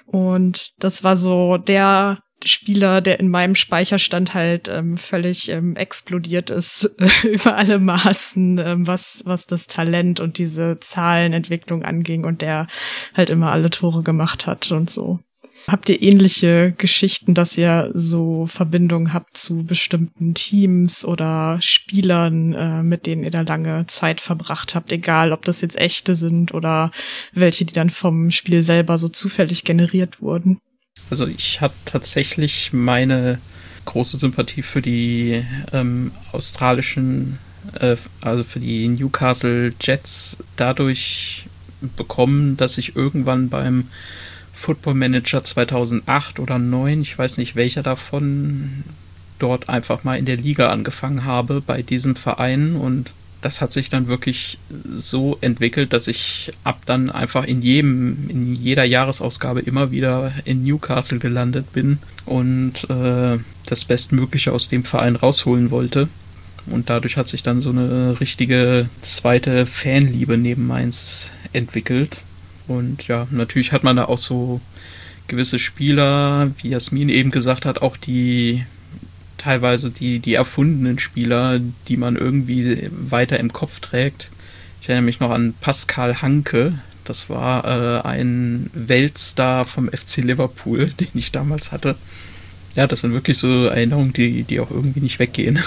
Und 0.05 0.73
das 0.83 1.03
war 1.03 1.15
so 1.15 1.57
der 1.57 2.19
Spieler, 2.45 3.01
der 3.01 3.19
in 3.19 3.29
meinem 3.29 3.55
Speicherstand 3.55 4.33
halt 4.33 4.67
ähm, 4.67 4.97
völlig 4.97 5.49
ähm, 5.49 5.75
explodiert 5.75 6.49
ist 6.49 6.89
über 7.23 7.55
alle 7.55 7.79
Maßen, 7.79 8.57
ähm, 8.57 8.87
was, 8.87 9.21
was 9.25 9.45
das 9.45 9.67
Talent 9.67 10.19
und 10.19 10.37
diese 10.37 10.79
Zahlenentwicklung 10.79 11.83
anging 11.83 12.25
und 12.25 12.41
der 12.41 12.67
halt 13.15 13.29
immer 13.29 13.51
alle 13.51 13.69
Tore 13.69 14.03
gemacht 14.03 14.47
hat 14.47 14.71
und 14.71 14.89
so. 14.89 15.19
Habt 15.67 15.89
ihr 15.89 16.01
ähnliche 16.01 16.73
Geschichten, 16.77 17.33
dass 17.33 17.57
ihr 17.57 17.91
so 17.93 18.47
Verbindungen 18.47 19.13
habt 19.13 19.37
zu 19.37 19.65
bestimmten 19.65 20.33
Teams 20.33 21.03
oder 21.03 21.57
Spielern, 21.61 22.53
äh, 22.53 22.81
mit 22.81 23.05
denen 23.05 23.23
ihr 23.23 23.31
da 23.31 23.41
lange 23.41 23.85
Zeit 23.87 24.21
verbracht 24.21 24.73
habt, 24.73 24.91
egal 24.91 25.31
ob 25.31 25.43
das 25.43 25.61
jetzt 25.61 25.77
echte 25.77 26.15
sind 26.15 26.53
oder 26.53 26.91
welche, 27.33 27.65
die 27.65 27.73
dann 27.73 27.89
vom 27.89 28.31
Spiel 28.31 28.61
selber 28.61 28.97
so 28.97 29.09
zufällig 29.09 29.63
generiert 29.63 30.21
wurden? 30.21 30.59
Also 31.09 31.27
ich 31.27 31.61
habe 31.61 31.73
tatsächlich 31.85 32.71
meine 32.73 33.39
große 33.85 34.17
Sympathie 34.17 34.61
für 34.61 34.81
die 34.81 35.43
ähm, 35.73 36.11
australischen, 36.31 37.39
äh, 37.79 37.95
also 38.21 38.43
für 38.43 38.59
die 38.59 38.87
Newcastle 38.87 39.73
Jets 39.81 40.37
dadurch 40.55 41.47
bekommen, 41.97 42.57
dass 42.57 42.77
ich 42.77 42.95
irgendwann 42.95 43.49
beim 43.49 43.87
Football 44.53 44.95
Manager 44.95 45.43
2008 45.43 46.39
oder 46.39 46.55
2009, 46.55 47.01
ich 47.01 47.17
weiß 47.17 47.37
nicht 47.37 47.55
welcher 47.55 47.81
davon, 47.81 48.83
dort 49.39 49.69
einfach 49.69 50.03
mal 50.03 50.17
in 50.17 50.25
der 50.25 50.37
Liga 50.37 50.69
angefangen 50.69 51.23
habe 51.23 51.61
bei 51.61 51.81
diesem 51.81 52.15
Verein 52.15 52.75
und 52.75 53.11
das 53.41 53.61
hat 53.61 53.71
sich 53.71 53.89
dann 53.89 54.07
wirklich 54.07 54.57
so 54.95 55.37
entwickelt, 55.41 55.93
dass 55.93 56.07
ich 56.07 56.51
ab 56.63 56.81
dann 56.85 57.09
einfach 57.09 57.45
in 57.45 57.61
jedem, 57.61 58.29
in 58.29 58.55
jeder 58.55 58.83
Jahresausgabe 58.83 59.61
immer 59.61 59.91
wieder 59.91 60.33
in 60.45 60.63
Newcastle 60.63 61.19
gelandet 61.19 61.71
bin 61.71 61.99
und 62.25 62.89
äh, 62.89 63.37
das 63.65 63.85
Bestmögliche 63.85 64.51
aus 64.51 64.69
dem 64.69 64.83
Verein 64.83 65.15
rausholen 65.15 65.71
wollte. 65.71 66.09
Und 66.65 66.89
dadurch 66.89 67.17
hat 67.17 67.29
sich 67.29 67.41
dann 67.41 67.61
so 67.61 67.69
eine 67.69 68.19
richtige 68.19 68.89
zweite 69.01 69.65
Fanliebe 69.65 70.37
neben 70.37 70.67
Mainz 70.67 71.31
entwickelt. 71.53 72.21
Und 72.67 73.07
ja, 73.07 73.27
natürlich 73.31 73.71
hat 73.71 73.83
man 73.83 73.95
da 73.95 74.05
auch 74.05 74.17
so 74.17 74.61
gewisse 75.27 75.59
Spieler, 75.59 76.51
wie 76.61 76.69
Jasmin 76.69 77.09
eben 77.09 77.31
gesagt 77.31 77.65
hat, 77.65 77.81
auch 77.81 77.97
die 77.97 78.65
teilweise 79.39 79.89
die, 79.89 80.19
die 80.19 80.35
erfundenen 80.35 80.99
Spieler, 80.99 81.59
die 81.87 81.97
man 81.97 82.15
irgendwie 82.15 82.89
weiter 82.91 83.39
im 83.39 83.51
Kopf 83.51 83.79
trägt. 83.79 84.29
Ich 84.81 84.89
erinnere 84.89 85.05
mich 85.05 85.19
noch 85.19 85.31
an 85.31 85.55
Pascal 85.59 86.21
Hanke. 86.21 86.79
Das 87.05 87.29
war 87.29 87.65
äh, 87.65 88.07
ein 88.07 88.69
Weltstar 88.73 89.65
vom 89.65 89.89
FC 89.89 90.17
Liverpool, 90.17 90.87
den 90.99 91.09
ich 91.15 91.31
damals 91.31 91.71
hatte. 91.71 91.95
Ja, 92.75 92.85
das 92.85 93.01
sind 93.01 93.13
wirklich 93.13 93.37
so 93.37 93.65
Erinnerungen, 93.65 94.13
die, 94.13 94.43
die 94.43 94.59
auch 94.59 94.69
irgendwie 94.69 95.01
nicht 95.01 95.17
weggehen 95.17 95.59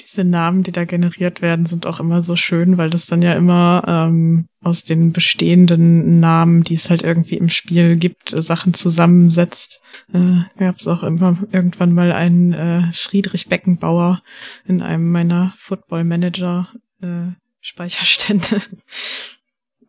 diese 0.00 0.24
Namen, 0.24 0.62
die 0.62 0.72
da 0.72 0.84
generiert 0.84 1.42
werden, 1.42 1.66
sind 1.66 1.86
auch 1.86 2.00
immer 2.00 2.20
so 2.20 2.36
schön, 2.36 2.78
weil 2.78 2.90
das 2.90 3.06
dann 3.06 3.22
ja 3.22 3.34
immer 3.34 3.84
ähm, 3.86 4.46
aus 4.62 4.82
den 4.82 5.12
bestehenden 5.12 6.20
Namen, 6.20 6.62
die 6.62 6.74
es 6.74 6.90
halt 6.90 7.02
irgendwie 7.02 7.36
im 7.36 7.48
Spiel 7.48 7.96
gibt, 7.96 8.30
Sachen 8.30 8.74
zusammensetzt. 8.74 9.80
Äh, 10.12 10.42
Gab 10.58 10.76
es 10.76 10.86
auch 10.86 11.02
immer 11.02 11.38
irgendwann 11.52 11.92
mal 11.92 12.12
einen 12.12 12.52
äh, 12.52 12.92
Friedrich 12.92 13.48
Beckenbauer 13.48 14.22
in 14.66 14.82
einem 14.82 15.10
meiner 15.10 15.54
Football 15.58 16.04
Manager 16.04 16.68
äh, 17.02 17.32
Speicherstände 17.60 18.62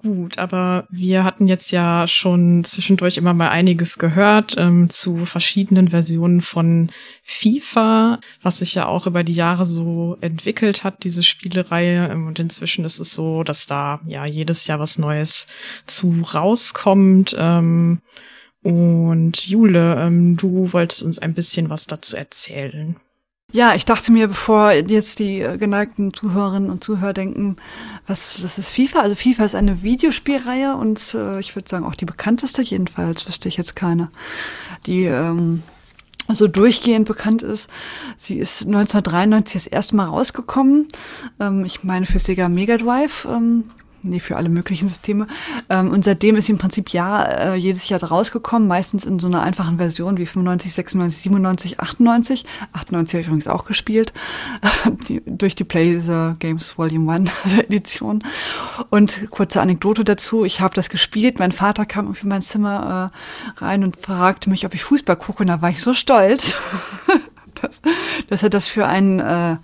gut, 0.02 0.38
aber 0.38 0.88
wir 0.90 1.24
hatten 1.24 1.48
jetzt 1.48 1.72
ja 1.72 2.08
schon 2.08 2.64
zwischendurch 2.64 3.18
immer 3.18 3.34
mal 3.34 3.50
einiges 3.50 4.00
gehört 4.00 4.56
ähm, 4.58 4.90
zu 4.90 5.26
verschiedenen 5.26 5.90
Versionen 5.90 6.42
von 6.42 6.90
FIFA, 7.24 8.20
was 8.42 8.60
sich 8.60 8.74
ja 8.74 8.88
auch 8.88 9.06
über 9.06 9.24
die 9.24 9.34
Jahre 9.34 9.66
so 9.66 10.18
entwickelt 10.22 10.84
hat, 10.84 11.04
diese 11.04 11.24
Spielereihe. 11.24 12.10
Ähm, 12.12 12.28
und 12.28 12.40
inzwischen 12.40 12.84
ist 12.84 13.00
es 13.00 13.14
so, 13.14 13.44
dass 13.44 13.68
da 13.68 14.02
ja 14.06 14.26
jedes 14.26 14.68
Jahr 14.68 14.80
was 14.80 14.98
Neues 14.98 15.48
zu 15.86 16.22
rauskommt. 16.34 17.36
Ähm, 17.38 18.02
und 18.64 19.48
Jule, 19.48 19.96
ähm, 20.00 20.38
du 20.38 20.74
wolltest 20.74 21.04
uns 21.04 21.20
ein 21.20 21.34
bisschen 21.34 21.70
was 21.70 21.88
dazu 21.88 22.16
erzählen. 22.16 22.96
Ja, 23.54 23.76
ich 23.76 23.86
dachte 23.86 24.12
mir, 24.14 24.28
bevor 24.28 24.72
jetzt 24.72 25.20
die 25.20 25.42
äh, 25.42 25.58
geneigten 25.58 26.14
Zuhörerinnen 26.14 26.70
und 26.70 26.84
Zuhörer 26.84 27.14
denken, 27.14 27.58
was, 28.08 28.42
was 28.44 28.58
ist 28.58 28.72
FIFA? 28.72 29.02
Also 29.02 29.16
FIFA 29.16 29.44
ist 29.44 29.56
eine 29.56 29.84
Videospielreihe 29.84 30.76
und 30.76 31.14
äh, 31.16 31.40
ich 31.40 31.56
würde 31.56 31.68
sagen 31.68 31.86
auch 31.86 31.96
die 31.96 32.06
bekannteste, 32.06 32.62
jedenfalls 32.62 33.28
wüsste 33.28 33.50
ich 33.50 33.58
jetzt 33.58 33.76
keine, 33.76 34.10
die 34.86 35.04
ähm, 35.04 35.64
so 36.30 36.48
durchgehend 36.48 37.08
bekannt 37.08 37.42
ist. 37.44 37.70
Sie 38.16 38.38
ist 38.38 38.66
1993 38.66 39.64
das 39.64 39.68
erste 39.68 39.96
Mal 39.98 40.06
rausgekommen. 40.06 40.88
Ähm, 41.42 41.66
ich 41.66 41.84
meine 41.84 42.06
für 42.06 42.20
Sega 42.20 42.48
Mega 42.48 42.78
Drive. 42.78 43.28
Ähm, 43.30 43.66
nee, 44.04 44.20
für 44.20 44.38
alle 44.38 44.50
möglichen 44.50 44.90
Systeme. 44.90 45.28
Ähm, 45.70 45.92
und 45.92 46.04
seitdem 46.04 46.36
ist 46.36 46.46
sie 46.46 46.54
im 46.54 46.58
Prinzip 46.58 46.90
ja 46.90 47.24
äh, 47.24 47.56
jedes 47.56 47.88
Jahr 47.90 48.02
rausgekommen, 48.04 48.68
meistens 48.68 49.06
in 49.06 49.20
so 49.20 49.28
einer 49.28 49.42
einfachen 49.42 49.78
Version 49.78 50.18
wie 50.18 50.26
95, 50.26 50.74
96, 50.74 51.22
97, 51.22 51.80
98. 51.80 52.46
98 52.74 53.14
habe 53.14 53.22
ich 53.22 53.28
übrigens 53.28 53.48
auch 53.48 53.66
gespielt, 53.66 54.14
die, 55.08 55.22
durch 55.26 55.56
die 55.56 55.66
the 56.00 56.34
Games 56.40 56.78
Volume 56.78 57.12
1 57.12 57.32
Edition. 57.60 58.24
Und 58.90 59.30
kurze 59.30 59.62
Anekdote 59.62 60.04
dazu, 60.04 60.46
ich 60.46 60.62
habe 60.62 60.74
das 60.74 60.90
gespielt, 60.90 61.40
mein 61.40 61.52
Vater 61.52 61.86
kam 61.86 62.06
irgendwie 62.06 62.24
in 62.24 62.30
mein 62.30 62.42
Zimmer 62.42 63.12
äh, 63.14 63.64
rein 63.64 63.84
und 63.84 63.98
fragte 63.98 64.50
mich, 64.50 64.66
ob 64.66 64.74
ich 64.74 64.84
Fußball 64.84 65.16
gucke 65.16 65.44
und 65.44 65.48
da 65.48 65.62
war 65.62 65.70
ich 65.70 65.82
so 65.82 65.94
stolz, 65.94 66.56
dass, 67.62 67.82
dass 68.28 68.44
er 68.44 68.50
das 68.50 68.68
für 68.68 68.88
einen, 68.88 69.20
äh, 69.20 69.58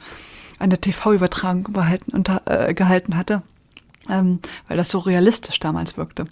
eine 0.60 0.78
TV-Übertragung 0.80 1.68
äh, 2.46 2.74
gehalten 2.74 3.18
hatte 3.18 3.44
ähm, 4.10 4.40
weil 4.68 4.78
das 4.78 4.90
so 4.90 5.00
realistisch 5.00 5.60
damals 5.60 5.98
wirkte. 5.98 6.28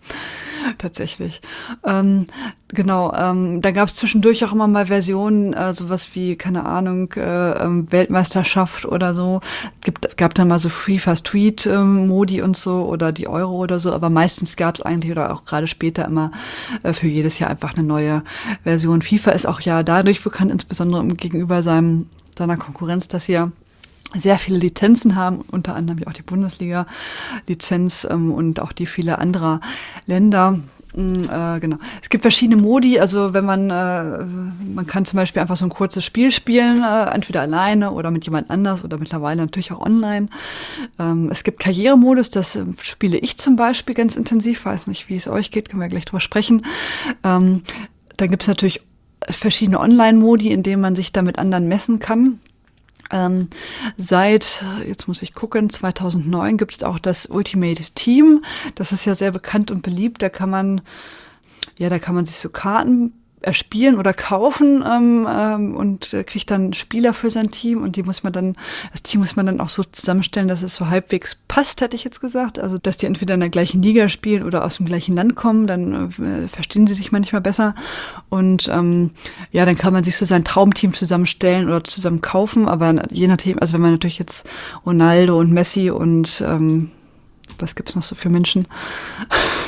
Tatsächlich. 0.78 1.42
Ähm, 1.86 2.26
genau, 2.70 3.14
ähm, 3.14 3.62
da 3.62 3.72
gab 3.72 3.88
es 3.88 3.96
zwischendurch 3.96 4.44
auch 4.46 4.52
immer 4.52 4.68
mal 4.68 4.88
Versionen, 4.88 5.54
äh, 5.54 5.74
sowas 5.74 6.10
wie, 6.14 6.36
keine 6.36 6.66
Ahnung, 6.66 7.12
äh, 7.14 7.52
ähm, 7.64 7.92
Weltmeisterschaft 7.92 8.86
oder 8.86 9.14
so. 9.14 9.42
Gibt, 9.84 10.18
gab 10.18 10.34
dann 10.34 10.48
mal 10.48 10.60
so 10.60 10.70
Street 11.16 11.66
ähm, 11.66 12.10
und 12.12 12.58
so 12.58 12.86
oder 12.86 13.12
die 13.12 13.28
Euro 13.28 13.56
oder 13.56 13.80
so, 13.80 13.94
aber 13.94 14.10
meistens 14.10 14.56
gab 14.56 14.76
es 14.76 14.82
eigentlich 14.82 15.12
oder 15.12 15.34
auch 15.34 15.46
gerade 15.46 15.68
später 15.68 16.06
immer 16.06 16.32
äh, 16.84 16.94
für 16.94 17.08
jedes 17.08 17.40
Jahr 17.40 17.50
einfach 17.50 17.76
eine 17.76 17.86
neue 17.86 18.24
Version. 18.64 19.02
FIFA 19.02 19.32
ist 19.32 19.46
auch 19.46 19.62
ja 19.62 19.84
dadurch 19.84 20.24
bekannt, 20.24 20.52
insbesondere 20.52 21.06
gegenüber 21.08 21.64
seinem, 21.64 22.08
seiner 22.38 22.58
Konkurrenz, 22.58 23.08
dass 23.08 23.26
hier 23.26 23.52
sehr 24.18 24.40
viele 24.40 24.58
Lizenzen 24.58 25.16
haben, 25.16 25.42
unter 25.52 25.76
anderem 25.76 26.02
auch 26.08 26.14
die 26.14 26.22
Bundesliga-Lizenz 26.22 28.08
ähm, 28.10 28.32
und 28.32 28.60
auch 28.60 28.72
die 28.72 28.86
viele 28.86 29.20
anderer 29.20 29.62
Länder. 30.06 30.60
Mm, 30.96 31.24
äh, 31.30 31.60
genau. 31.60 31.78
Es 32.02 32.10
gibt 32.10 32.22
verschiedene 32.22 32.62
Modi, 32.62 33.00
also 33.00 33.34
wenn 33.34 33.46
man, 33.46 33.70
äh, 33.70 34.26
man 34.74 34.88
kann 34.88 35.06
zum 35.06 35.18
Beispiel 35.18 35.42
einfach 35.42 35.58
so 35.58 35.66
ein 35.66 35.70
kurzes 35.70 36.06
Spiel 36.06 36.32
spielen, 36.32 36.84
äh, 36.84 37.14
entweder 37.14 37.42
alleine 37.42 37.92
oder 37.92 38.12
mit 38.12 38.26
jemand 38.26 38.50
anders 38.50 38.84
oder 38.84 38.98
mittlerweile 38.98 39.42
natürlich 39.42 39.72
auch 39.72 39.82
online. 39.82 40.28
Ähm, 40.98 41.30
es 41.32 41.44
gibt 41.44 41.60
Karrieremodus, 41.60 42.30
das 42.30 42.56
äh, 42.56 42.64
spiele 42.82 43.18
ich 43.18 43.38
zum 43.38 43.58
Beispiel 43.58 43.94
ganz 43.94 44.16
intensiv, 44.16 44.66
weiß 44.66 44.88
nicht, 44.88 45.10
wie 45.10 45.16
es 45.16 45.28
euch 45.28 45.52
geht, 45.52 45.70
können 45.70 45.82
wir 45.82 45.90
gleich 45.90 46.06
drüber 46.06 46.22
sprechen. 46.22 46.62
Ähm, 47.24 47.64
dann 48.18 48.30
gibt 48.30 48.44
es 48.44 48.48
natürlich 48.48 48.82
verschiedene 49.30 49.80
Online-Modi, 49.80 50.52
in 50.52 50.64
denen 50.64 50.82
man 50.82 50.96
sich 50.96 51.12
da 51.12 51.22
mit 51.22 51.40
anderen 51.40 51.68
messen 51.68 52.00
kann. 52.00 52.40
Ähm, 53.12 53.50
seit, 53.98 54.64
jetzt 54.86 55.08
muss 55.08 55.22
ich 55.22 55.34
gucken, 55.34 55.70
2009 55.70 56.58
gibt 56.58 56.74
es 56.74 56.84
auch 56.84 57.00
das 57.00 57.28
Ultimate 57.28 57.84
Team. 57.94 58.44
Das 58.76 58.92
ist 58.92 59.06
ja 59.06 59.16
sehr 59.16 59.32
bekannt 59.32 59.72
und 59.72 59.82
beliebt. 59.82 60.22
Da 60.22 60.30
kann 60.30 60.50
man, 60.50 60.82
ja, 61.78 61.90
da 61.90 62.00
kann 62.00 62.16
man 62.16 62.26
sich 62.26 62.38
so 62.38 62.50
Karten 62.50 63.14
erspielen 63.46 63.98
oder 63.98 64.14
kaufen 64.14 64.84
ähm, 64.88 65.28
ähm, 65.30 65.76
und 65.76 66.14
äh, 66.14 66.24
kriegt 66.24 66.50
dann 66.52 66.74
Spieler 66.74 67.14
für 67.14 67.30
sein 67.30 67.52
Team 67.52 67.84
und 67.84 67.96
die 67.96 68.04
muss 68.04 68.24
man 68.24 68.34
dann, 68.34 68.56
das 68.92 69.04
Team 69.04 69.22
muss 69.22 69.36
man 69.36 69.46
dann 69.46 69.62
auch 69.62 69.70
so 69.70 69.84
zusammenstellen, 69.84 70.48
dass 70.48 70.64
es 70.64 70.76
so 70.76 70.88
halbwegs 70.88 71.36
passt, 71.48 71.82
hätte 71.82 71.96
ich 71.96 72.04
jetzt 72.04 72.20
gesagt. 72.20 72.60
Also 72.60 72.78
dass 72.78 72.98
die 72.98 73.06
entweder 73.06 73.36
in 73.36 73.40
der 73.40 73.50
gleichen 73.50 73.82
Liga 73.82 74.10
spielen 74.10 74.44
oder 74.44 74.66
aus 74.66 74.78
dem 74.78 74.86
gleichen 74.86 75.16
Land 75.16 75.36
kommen, 75.36 75.68
dann 75.68 76.10
äh, 76.20 76.48
verstehen 76.48 76.88
sie 76.88 76.96
sich 76.96 77.12
manchmal 77.12 77.42
besser. 77.42 77.76
Und 78.30 78.68
ähm, 78.68 79.12
ja, 79.52 79.66
dann 79.66 79.78
kann 79.78 79.94
man 79.94 80.04
sich 80.04 80.18
so 80.18 80.26
sein 80.26 80.44
Traumteam 80.44 80.94
zusammenstellen 80.94 81.68
oder 81.68 81.84
zusammen 81.84 82.22
kaufen, 82.22 82.68
aber 82.68 83.06
je 83.12 83.28
nachdem, 83.28 83.60
also 83.60 83.74
wenn 83.74 83.82
man 83.82 83.92
natürlich 83.92 84.20
jetzt 84.20 84.48
Ronaldo 84.86 85.40
und 85.40 85.52
Messi 85.52 85.90
und 85.90 86.44
ähm, 86.46 86.92
was 87.60 87.76
gibt's 87.76 87.96
noch 87.96 88.04
so 88.04 88.16
für 88.16 88.30
Menschen? 88.30 88.68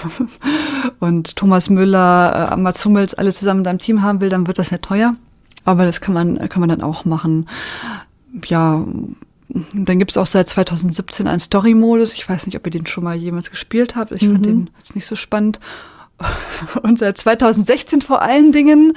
und 1.00 1.36
Thomas 1.36 1.70
Müller, 1.70 2.52
äh, 2.52 2.58
Mats 2.58 2.84
Hummels 2.86 3.14
alle 3.14 3.34
zusammen 3.34 3.62
in 3.62 3.64
deinem 3.64 3.80
Team 3.80 4.02
haben 4.02 4.22
will, 4.22 4.30
dann 4.30 4.48
wird 4.48 4.60
das 4.60 4.70
ja 4.70 4.78
teuer. 4.78 5.16
Aber 5.66 5.86
das 5.86 6.02
kann 6.02 6.14
man, 6.14 6.50
kann 6.50 6.60
man 6.60 6.70
dann 6.70 6.82
auch 6.82 7.06
machen. 7.06 7.48
Ja, 8.46 8.86
dann 9.50 10.00
gibt's 10.00 10.18
auch 10.18 10.26
seit 10.26 10.48
2017 10.48 11.28
einen 11.28 11.40
Story-Modus. 11.40 12.14
Ich 12.14 12.28
weiß 12.28 12.46
nicht, 12.46 12.56
ob 12.58 12.66
ihr 12.66 12.72
den 12.72 12.86
schon 12.86 13.04
mal 13.04 13.16
jemals 13.16 13.50
gespielt 13.50 13.96
habt. 13.96 14.12
Ich 14.12 14.22
mhm. 14.22 14.34
fand 14.34 14.46
den 14.46 14.70
jetzt 14.78 14.96
nicht 14.96 15.08
so 15.08 15.16
spannend. 15.16 15.60
Und 16.84 17.00
seit 17.00 17.18
2016 17.18 18.02
vor 18.02 18.22
allen 18.22 18.52
Dingen 18.52 18.94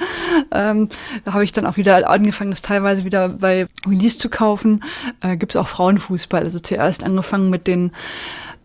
ähm, 0.51 0.89
da 1.25 1.33
habe 1.33 1.43
ich 1.43 1.51
dann 1.51 1.65
auch 1.65 1.77
wieder 1.77 2.09
angefangen, 2.09 2.51
das 2.51 2.61
teilweise 2.61 3.05
wieder 3.05 3.29
bei 3.29 3.67
Release 3.87 4.17
zu 4.17 4.29
kaufen. 4.29 4.83
Äh, 5.21 5.37
Gibt 5.37 5.53
es 5.53 5.55
auch 5.55 5.67
Frauenfußball. 5.67 6.43
Also 6.43 6.59
zuerst 6.59 7.03
angefangen 7.03 7.49
mit 7.49 7.67
den 7.67 7.91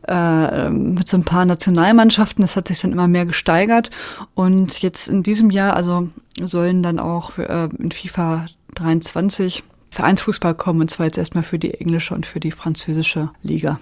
äh, 0.09 0.71
mit 0.71 1.09
so 1.09 1.17
ein 1.17 1.25
paar 1.25 1.45
Nationalmannschaften. 1.45 2.43
Das 2.43 2.57
hat 2.57 2.69
sich 2.69 2.81
dann 2.81 2.93
immer 2.93 3.09
mehr 3.09 3.27
gesteigert. 3.27 3.91
Und 4.35 4.83
jetzt 4.83 5.09
in 5.09 5.23
diesem 5.23 5.51
Jahr, 5.51 5.75
also 5.75 6.09
sollen 6.41 6.83
dann 6.83 6.99
auch 6.99 7.39
äh, 7.39 7.69
in 7.79 7.91
FIFA 7.93 8.47
23 8.75 9.65
Vereinsfußball 9.91 10.55
kommen, 10.55 10.83
und 10.83 10.91
zwar 10.91 11.07
jetzt 11.07 11.19
erstmal 11.19 11.43
für 11.43 11.59
die 11.59 11.75
englische 11.75 12.15
und 12.15 12.27
für 12.27 12.41
die 12.41 12.51
französische 12.51 13.31
Liga. 13.43 13.81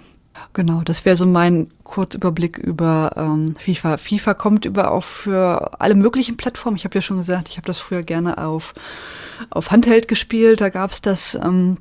Genau, 0.53 0.83
das 0.83 1.05
wäre 1.05 1.17
so 1.17 1.27
mein 1.27 1.69
Kurzüberblick 1.83 2.59
über 2.59 3.13
ähm, 3.17 3.57
FIFA. 3.57 3.97
FIFA 3.97 4.35
kommt 4.35 4.65
über 4.65 4.93
auch 4.93 5.03
für 5.03 5.81
alle 5.81 5.95
möglichen 5.95 6.37
Plattformen. 6.37 6.77
Ich 6.77 6.85
habe 6.85 6.95
ja 6.95 7.03
schon 7.03 7.17
gesagt, 7.17 7.49
ich 7.49 7.57
habe 7.57 7.67
das 7.67 7.79
früher 7.79 8.03
gerne 8.03 8.39
auf, 8.39 8.75
auf 9.51 9.71
Handheld 9.71 10.07
gespielt. 10.07 10.61
Da 10.61 10.69
gab's 10.69 11.03
das 11.03 11.35
ähm, 11.35 11.79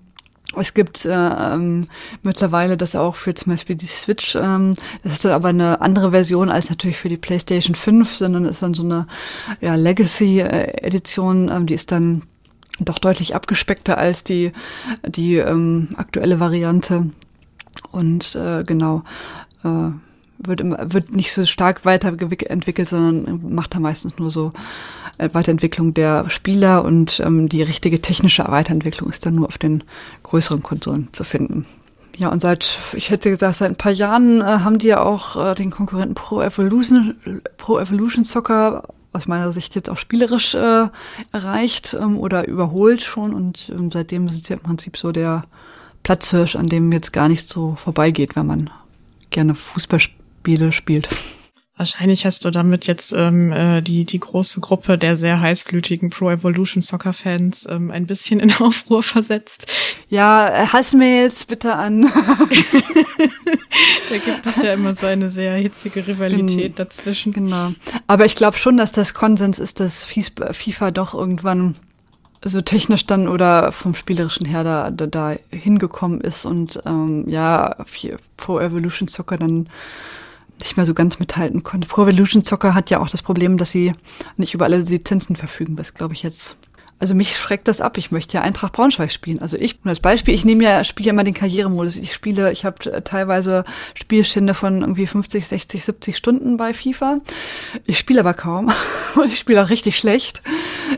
es 0.57 0.73
gibt 0.73 1.05
äh, 1.05 1.11
ähm, 1.11 1.87
mittlerweile 2.21 2.77
das 2.77 2.95
auch 2.95 3.15
für 3.15 3.33
zum 3.33 3.53
Beispiel 3.53 3.75
die 3.75 3.87
Switch. 3.87 4.35
Ähm, 4.35 4.75
das 5.03 5.13
ist 5.13 5.25
dann 5.25 5.31
aber 5.31 5.49
eine 5.49 5.81
andere 5.81 6.11
Version 6.11 6.49
als 6.49 6.69
natürlich 6.69 6.97
für 6.97 7.09
die 7.09 7.17
PlayStation 7.17 7.75
5, 7.75 8.15
sondern 8.15 8.45
ist 8.45 8.61
dann 8.61 8.73
so 8.73 8.83
eine 8.83 9.07
ja, 9.61 9.75
Legacy-Edition. 9.75 11.49
Ähm, 11.49 11.65
die 11.65 11.73
ist 11.73 11.91
dann 11.91 12.23
doch 12.79 12.99
deutlich 12.99 13.35
abgespeckter 13.35 13.97
als 13.97 14.23
die, 14.23 14.51
die 15.05 15.35
ähm, 15.35 15.89
aktuelle 15.95 16.39
Variante. 16.39 17.09
Und 17.91 18.35
äh, 18.35 18.63
genau, 18.63 19.03
äh, 19.63 19.91
wird, 20.47 20.61
immer, 20.61 20.93
wird 20.93 21.13
nicht 21.13 21.33
so 21.33 21.45
stark 21.45 21.85
weiterentwickelt, 21.85 22.89
sondern 22.89 23.53
macht 23.53 23.75
da 23.75 23.79
meistens 23.79 24.17
nur 24.17 24.31
so 24.31 24.51
äh, 25.17 25.29
Weiterentwicklung 25.33 25.93
der 25.93 26.29
Spieler 26.29 26.83
und 26.83 27.19
ähm, 27.19 27.49
die 27.49 27.61
richtige 27.61 28.01
technische 28.01 28.45
Weiterentwicklung 28.47 29.09
ist 29.09 29.25
dann 29.25 29.35
nur 29.35 29.47
auf 29.47 29.57
den 29.57 29.83
größeren 30.23 30.63
Konsolen 30.63 31.09
zu 31.11 31.23
finden. 31.23 31.65
Ja, 32.17 32.29
und 32.29 32.41
seit, 32.41 32.77
ich 32.93 33.09
hätte 33.09 33.29
gesagt, 33.29 33.57
seit 33.57 33.71
ein 33.71 33.75
paar 33.75 33.91
Jahren 33.91 34.41
äh, 34.41 34.43
haben 34.43 34.77
die 34.77 34.87
ja 34.87 35.01
auch 35.01 35.35
äh, 35.35 35.55
den 35.55 35.71
Konkurrenten 35.71 36.15
Pro 36.15 36.41
Evolution, 36.41 37.41
Pro 37.57 37.79
Evolution 37.79 38.23
Soccer 38.23 38.83
aus 39.13 39.27
meiner 39.27 39.51
Sicht 39.51 39.75
jetzt 39.75 39.89
auch 39.89 39.97
spielerisch 39.97 40.55
äh, 40.55 40.87
erreicht 41.31 41.95
ähm, 41.99 42.17
oder 42.19 42.47
überholt 42.47 43.01
schon 43.01 43.33
und 43.33 43.71
ähm, 43.75 43.91
seitdem 43.91 44.27
sind 44.29 44.45
sie 44.45 44.53
im 44.53 44.59
Prinzip 44.59 44.97
so 44.97 45.11
der 45.11 45.43
Platzhirsch, 46.03 46.55
an 46.55 46.67
dem 46.67 46.91
jetzt 46.91 47.13
gar 47.13 47.29
nicht 47.29 47.47
so 47.47 47.75
vorbeigeht, 47.75 48.35
wenn 48.35 48.47
man 48.47 48.69
gerne 49.29 49.55
Fußballspiele 49.55 50.13
spielt. 50.15 50.22
Wahrscheinlich 51.75 52.23
hast 52.23 52.45
du 52.45 52.51
damit 52.51 52.85
jetzt 52.85 53.13
ähm, 53.13 53.51
äh, 53.51 53.81
die, 53.81 54.05
die 54.05 54.19
große 54.19 54.61
Gruppe 54.61 54.99
der 54.99 55.15
sehr 55.15 55.41
heißblütigen 55.41 56.11
Pro 56.11 56.29
Evolution 56.29 56.83
Soccer 56.83 57.13
Fans 57.13 57.67
ähm, 57.67 57.89
ein 57.89 58.05
bisschen 58.05 58.39
in 58.39 58.53
Aufruhr 58.59 59.01
versetzt. 59.01 59.65
Ja, 60.07 60.47
äh, 60.49 60.67
Hassmails 60.67 61.45
bitte 61.45 61.75
an. 61.75 62.03
da 64.09 64.17
gibt 64.17 64.45
es 64.45 64.57
ja 64.57 64.73
immer 64.73 64.93
so 64.93 65.07
eine 65.07 65.31
sehr 65.31 65.55
hitzige 65.55 66.05
Rivalität 66.05 66.77
dazwischen. 66.77 67.33
Genau. 67.33 67.71
Aber 68.05 68.25
ich 68.25 68.35
glaube 68.35 68.57
schon, 68.59 68.77
dass 68.77 68.91
das 68.91 69.15
Konsens 69.15 69.57
ist, 69.57 69.79
dass 69.79 70.05
FIFA 70.05 70.91
doch 70.91 71.15
irgendwann 71.15 71.73
so 72.45 72.61
technisch 72.61 73.07
dann 73.07 73.27
oder 73.27 73.71
vom 73.71 73.95
spielerischen 73.95 74.45
her 74.45 74.63
da, 74.63 74.91
da, 74.91 75.07
da 75.07 75.35
hingekommen 75.49 76.21
ist 76.21 76.45
und 76.45 76.79
ähm, 76.85 77.27
ja, 77.27 77.77
Pro 78.37 78.59
Evolution 78.59 79.07
Soccer 79.07 79.37
dann 79.37 79.69
nicht 80.63 80.77
mehr 80.77 80.85
so 80.85 80.93
ganz 80.93 81.19
mithalten 81.19 81.63
konnte. 81.63 81.87
Pro 81.87 82.03
Evolution 82.03 82.43
Soccer 82.43 82.73
hat 82.73 82.89
ja 82.89 82.99
auch 82.99 83.09
das 83.09 83.21
Problem, 83.21 83.57
dass 83.57 83.71
sie 83.71 83.93
nicht 84.37 84.53
über 84.53 84.65
alle 84.65 84.77
Lizenzen 84.77 85.35
verfügen, 85.35 85.77
was 85.77 85.93
glaube 85.93 86.13
ich 86.13 86.23
jetzt 86.23 86.57
also 87.03 87.15
mich 87.15 87.37
schreckt 87.37 87.67
das 87.67 87.81
ab. 87.81 87.97
Ich 87.97 88.11
möchte 88.11 88.35
ja 88.37 88.43
Eintracht 88.43 88.71
Braunschweig 88.71 89.11
spielen. 89.11 89.39
Also 89.39 89.57
ich, 89.57 89.83
nur 89.83 89.89
als 89.89 89.99
Beispiel, 89.99 90.33
ich 90.33 90.45
nehme 90.45 90.63
ja, 90.63 90.85
spiele 90.85 91.07
ja 91.07 91.13
immer 91.13 91.25
den 91.25 91.33
Karrieremodus. 91.33 91.97
Ich 91.97 92.13
spiele, 92.13 92.49
ich 92.53 92.63
habe 92.63 93.03
teilweise 93.03 93.65
Spielstände 93.93 94.53
von 94.53 94.79
irgendwie 94.79 95.05
50, 95.05 95.45
60, 95.45 95.83
70 95.83 96.15
Stunden 96.15 96.55
bei 96.55 96.73
FIFA. 96.73 97.19
Ich 97.85 97.99
spiele 97.99 98.21
aber 98.21 98.33
kaum. 98.33 98.71
Und 99.15 99.27
ich 99.27 99.37
spiele 99.37 99.61
auch 99.61 99.69
richtig 99.69 99.97
schlecht. 99.97 100.41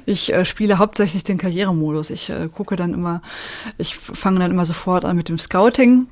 Ich 0.06 0.32
äh, 0.32 0.46
spiele 0.46 0.78
hauptsächlich 0.78 1.24
den 1.24 1.40
Karrieremodus. 1.40 2.12
Ich 2.12 2.30
äh, 2.30 2.50
gucke 2.54 2.76
dann 2.76 2.94
immer, 2.94 3.24
ich 3.80 3.96
fange 3.96 4.38
dann 4.38 4.52
immer 4.52 4.68
sofort 4.68 5.06
an 5.06 5.16
mit 5.16 5.28
dem 5.28 5.40
Scouting 5.40 6.06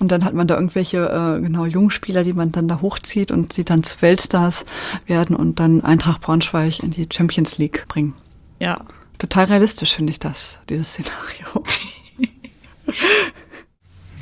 und 0.00 0.12
dann 0.12 0.24
hat 0.24 0.34
man 0.34 0.46
da 0.46 0.56
irgendwelche 0.56 0.98
äh, 0.98 1.40
genau 1.40 1.64
Jungspieler, 1.64 2.22
die 2.22 2.34
man 2.34 2.52
dann 2.52 2.68
da 2.68 2.80
hochzieht 2.80 3.30
und 3.30 3.56
die 3.56 3.64
dann 3.64 3.82
zu 3.82 4.02
Weltstars 4.02 4.66
werden 5.06 5.34
und 5.34 5.58
dann 5.58 5.82
Eintracht 5.82 6.20
Braunschweig 6.20 6.82
in 6.82 6.90
die 6.90 7.08
Champions 7.10 7.58
League 7.58 7.86
bringen. 7.88 8.14
Ja. 8.58 8.84
Total 9.18 9.46
realistisch 9.46 9.94
finde 9.94 10.10
ich 10.10 10.20
das, 10.20 10.58
dieses 10.68 10.90
Szenario. 10.90 11.64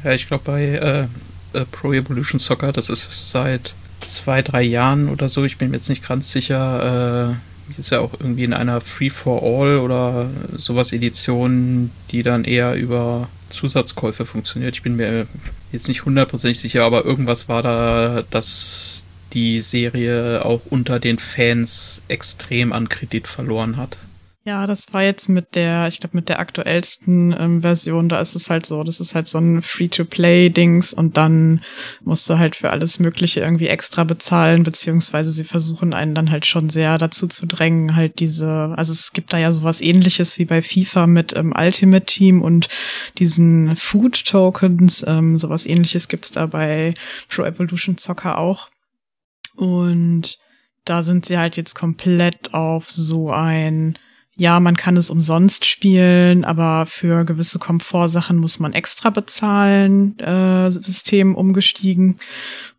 ja, 0.05 0.13
ich 0.13 0.29
glaube 0.29 0.45
bei 0.45 0.63
äh, 0.63 1.59
äh, 1.59 1.65
Pro 1.65 1.93
Evolution 1.93 2.39
Soccer, 2.39 2.73
das 2.73 2.89
ist 2.89 3.31
seit 3.31 3.75
zwei, 4.01 4.43
drei 4.43 4.63
Jahren 4.63 5.09
oder 5.09 5.29
so, 5.29 5.45
ich 5.45 5.59
bin 5.59 5.71
mir 5.71 5.77
jetzt 5.77 5.89
nicht 5.89 6.07
ganz 6.07 6.31
sicher, 6.31 7.33
äh, 7.33 7.35
ist 7.79 7.91
ja 7.91 8.01
auch 8.01 8.15
irgendwie 8.15 8.45
in 8.45 8.53
einer 8.53 8.81
Free-for-All 8.81 9.79
oder 9.79 10.31
sowas 10.57 10.93
Edition, 10.93 11.91
die 12.11 12.23
dann 12.23 12.45
eher 12.45 12.75
über 12.75 13.29
Zusatzkäufe 13.51 14.27
funktioniert. 14.27 14.75
Ich 14.75 14.83
bin 14.83 14.97
mir 14.97 15.27
jetzt 15.73 15.89
nicht 15.89 16.05
hundertprozentig 16.05 16.61
sicher, 16.61 16.85
aber 16.85 17.05
irgendwas 17.05 17.49
war 17.49 17.63
da, 17.63 18.25
dass 18.31 19.05
die 19.33 19.61
Serie 19.61 20.45
auch 20.45 20.61
unter 20.71 21.01
den 21.01 21.19
Fans 21.19 22.03
extrem 22.09 22.73
an 22.73 22.89
Kredit 22.89 23.27
verloren 23.27 23.77
hat. 23.77 23.99
Ja, 24.47 24.67
das 24.67 24.93
war 24.93 25.03
jetzt 25.03 25.31
mit 25.31 25.55
der, 25.55 25.89
ich 25.89 26.01
glaube, 26.01 26.19
mit 26.19 26.29
der 26.29 26.39
aktuellsten 26.39 27.35
ähm, 27.39 27.63
Version, 27.63 28.11
da 28.11 28.21
ist 28.21 28.35
es 28.35 28.51
halt 28.51 28.67
so, 28.67 28.85
das 28.85 29.01
ist 29.01 29.15
halt 29.15 29.27
so 29.27 29.39
ein 29.39 29.63
Free-to-Play-Dings 29.63 30.93
und 30.93 31.17
dann 31.17 31.63
musst 32.03 32.29
du 32.29 32.37
halt 32.37 32.55
für 32.55 32.69
alles 32.69 32.99
Mögliche 32.99 33.41
irgendwie 33.41 33.69
extra 33.69 34.05
bezahlen, 34.05 34.63
beziehungsweise 34.63 35.33
sie 35.33 35.45
versuchen 35.45 35.95
einen 35.95 36.15
dann 36.15 36.31
halt 36.31 36.45
schon 36.45 36.69
sehr 36.69 36.99
dazu 36.99 37.27
zu 37.27 37.47
drängen, 37.47 37.97
halt 37.97 38.19
diese, 38.19 38.75
also 38.77 38.93
es 38.93 39.15
gibt 39.15 39.33
da 39.33 39.39
ja 39.39 39.51
sowas 39.51 39.81
ähnliches 39.81 40.39
wie 40.39 40.45
bei 40.45 40.61
FIFA 40.61 41.07
mit 41.07 41.35
ähm, 41.35 41.55
Ultimate 41.57 42.05
Team 42.05 42.43
und 42.43 42.69
diesen 43.17 43.75
Food-Tokens, 43.77 45.07
ähm, 45.09 45.39
sowas 45.39 45.65
ähnliches 45.65 46.07
gibt's 46.09 46.33
da 46.33 46.45
bei 46.45 46.93
Pro 47.31 47.45
Evolution 47.45 47.97
Soccer 47.97 48.37
auch. 48.37 48.69
Und 49.57 50.37
da 50.85 51.01
sind 51.01 51.25
sie 51.25 51.39
halt 51.39 51.57
jetzt 51.57 51.75
komplett 51.75 52.53
auf 52.53 52.91
so 52.91 53.33
ein 53.33 53.97
ja, 54.37 54.59
man 54.59 54.77
kann 54.77 54.97
es 54.97 55.11
umsonst 55.11 55.65
spielen, 55.65 56.45
aber 56.45 56.87
für 56.87 57.25
gewisse 57.25 57.59
Komfortsachen 57.59 58.37
muss 58.37 58.59
man 58.59 58.73
extra 58.73 59.11
bezahlen, 59.11 60.19
äh, 60.19 60.71
System 60.71 61.37
umgestiegen. 61.37 62.19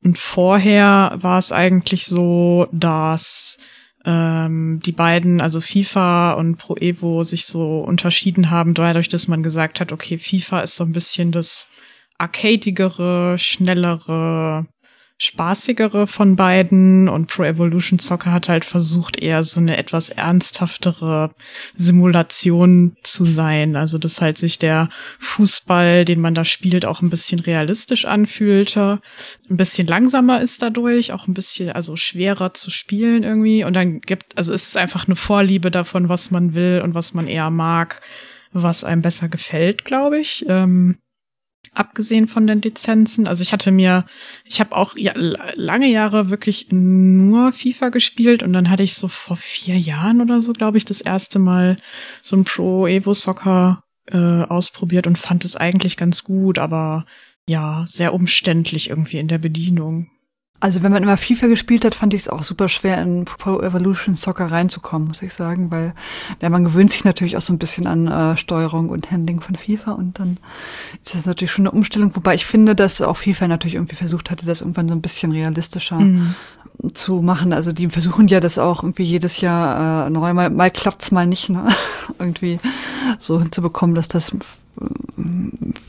Und 0.03 0.19
vorher 0.19 1.17
war 1.21 1.37
es 1.37 1.53
eigentlich 1.53 2.07
so, 2.07 2.67
dass 2.73 3.57
ähm, 4.03 4.81
die 4.85 4.91
beiden, 4.91 5.39
also 5.39 5.61
FIFA 5.61 6.33
und 6.33 6.57
Pro 6.57 6.75
Evo, 6.75 7.23
sich 7.23 7.45
so 7.45 7.79
unterschieden 7.79 8.49
haben, 8.49 8.73
dadurch, 8.73 9.07
dass 9.07 9.29
man 9.29 9.41
gesagt 9.41 9.79
hat, 9.79 9.93
okay, 9.93 10.17
FIFA 10.17 10.61
ist 10.61 10.75
so 10.75 10.83
ein 10.83 10.91
bisschen 10.91 11.31
das 11.31 11.69
arcadigere, 12.17 13.37
schnellere, 13.37 14.67
spaßigere 15.17 16.07
von 16.07 16.35
beiden 16.35 17.07
und 17.07 17.27
Pro 17.27 17.43
Evolution 17.43 17.99
Soccer 17.99 18.33
hat 18.33 18.49
halt 18.49 18.65
versucht, 18.65 19.17
eher 19.17 19.43
so 19.43 19.61
eine 19.61 19.77
etwas 19.77 20.09
ernsthaftere 20.09 21.33
Simulation 21.73 22.97
zu 23.01 23.23
sein. 23.23 23.77
Also, 23.77 23.97
dass 23.97 24.19
halt 24.19 24.37
sich 24.37 24.59
der 24.59 24.89
Fußball, 25.19 26.03
den 26.03 26.19
man 26.19 26.35
da 26.35 26.43
spielt, 26.43 26.85
auch 26.85 27.01
ein 27.01 27.09
bisschen 27.09 27.39
realistisch 27.39 28.03
anfühlte, 28.03 28.99
ein 29.49 29.57
bisschen 29.57 29.87
langsamer 29.87 30.41
ist 30.41 30.61
dadurch, 30.61 31.13
auch 31.13 31.27
ein 31.27 31.33
bisschen, 31.33 31.71
also 31.71 31.95
schwerer 31.95 32.53
zu 32.53 32.69
spielen 32.69 33.23
irgendwie. 33.23 33.63
Und 33.63 33.73
dann 33.73 34.01
gibt, 34.01 34.37
also 34.37 34.51
ist 34.51 34.67
es 34.67 34.75
einfach 34.75 35.07
eine 35.07 35.15
Vorliebe 35.15 35.71
davon, 35.71 36.09
was 36.09 36.29
man 36.29 36.55
will 36.55 36.81
und 36.83 36.93
was 36.93 37.13
man 37.13 37.27
eher 37.27 37.49
mag, 37.51 38.01
was 38.51 38.83
einem 38.83 39.01
besser 39.01 39.29
gefällt, 39.29 39.85
glaube 39.85 40.19
ich. 40.19 40.45
Ähm, 40.49 40.97
abgesehen 41.75 42.27
von 42.27 42.47
den 42.47 42.61
Lizenzen. 42.61 43.27
Also 43.27 43.41
ich 43.41 43.53
hatte 43.53 43.71
mir, 43.71 44.05
ich 44.45 44.59
habe 44.59 44.75
auch 44.75 44.95
ja, 44.95 45.13
lange 45.15 45.87
Jahre 45.87 46.29
wirklich 46.29 46.67
nur 46.71 47.51
FIFA 47.51 47.89
gespielt 47.89 48.43
und 48.43 48.53
dann 48.53 48.69
hatte 48.69 48.83
ich 48.83 48.95
so 48.95 49.07
vor 49.07 49.37
vier 49.37 49.77
Jahren 49.77 50.21
oder 50.21 50.41
so, 50.41 50.53
glaube 50.53 50.77
ich, 50.77 50.85
das 50.85 51.01
erste 51.01 51.39
Mal 51.39 51.77
so 52.21 52.35
ein 52.35 52.43
Pro 52.43 52.87
Evo 52.87 53.13
Soccer 53.13 53.83
äh, 54.07 54.17
ausprobiert 54.17 55.07
und 55.07 55.17
fand 55.17 55.45
es 55.45 55.55
eigentlich 55.55 55.97
ganz 55.97 56.23
gut, 56.23 56.59
aber 56.59 57.05
ja, 57.47 57.83
sehr 57.87 58.13
umständlich 58.13 58.89
irgendwie 58.89 59.19
in 59.19 59.27
der 59.27 59.37
Bedienung. 59.37 60.09
Also 60.61 60.81
wenn 60.81 60.91
man 60.91 61.03
immer 61.03 61.17
FIFA 61.17 61.47
gespielt 61.47 61.83
hat, 61.83 61.93
fand 61.95 62.13
ich 62.13 62.21
es 62.21 62.29
auch 62.29 62.43
super 62.43 62.69
schwer, 62.69 63.01
in 63.01 63.25
Pro 63.25 63.59
Evolution 63.59 64.15
Soccer 64.15 64.45
reinzukommen, 64.45 65.09
muss 65.09 65.21
ich 65.21 65.33
sagen, 65.33 65.69
weil 65.69 65.93
ja, 66.41 66.49
man 66.49 66.63
gewöhnt 66.63 66.91
sich 66.91 67.03
natürlich 67.03 67.35
auch 67.35 67.41
so 67.41 67.51
ein 67.51 67.59
bisschen 67.59 67.87
an 67.87 68.07
äh, 68.07 68.37
Steuerung 68.37 68.89
und 68.89 69.11
Handling 69.11 69.41
von 69.41 69.55
FIFA 69.55 69.91
und 69.91 70.17
dann 70.17 70.37
ist 71.03 71.13
das 71.13 71.25
natürlich 71.25 71.51
schon 71.51 71.67
eine 71.67 71.75
Umstellung, 71.75 72.15
wobei 72.15 72.35
ich 72.35 72.45
finde, 72.45 72.73
dass 72.73 73.01
auch 73.01 73.17
FIFA 73.17 73.49
natürlich 73.49 73.75
irgendwie 73.75 73.97
versucht 73.97 74.31
hatte, 74.31 74.45
das 74.45 74.61
irgendwann 74.61 74.87
so 74.87 74.95
ein 74.95 75.01
bisschen 75.01 75.33
realistischer 75.33 75.99
mhm. 75.99 76.35
zu 76.93 77.21
machen. 77.21 77.51
Also 77.51 77.73
die 77.73 77.89
versuchen 77.89 78.29
ja 78.29 78.39
das 78.39 78.57
auch 78.57 78.81
irgendwie 78.81 79.03
jedes 79.03 79.41
Jahr 79.41 80.07
äh, 80.07 80.09
neu, 80.09 80.33
mal, 80.33 80.49
mal 80.49 80.71
klappt's 80.71 81.11
mal 81.11 81.27
nicht, 81.27 81.49
ne? 81.49 81.67
irgendwie 82.17 82.61
so 83.19 83.41
hinzubekommen, 83.41 83.93
dass 83.93 84.07
das 84.07 84.33
äh, 84.33 84.37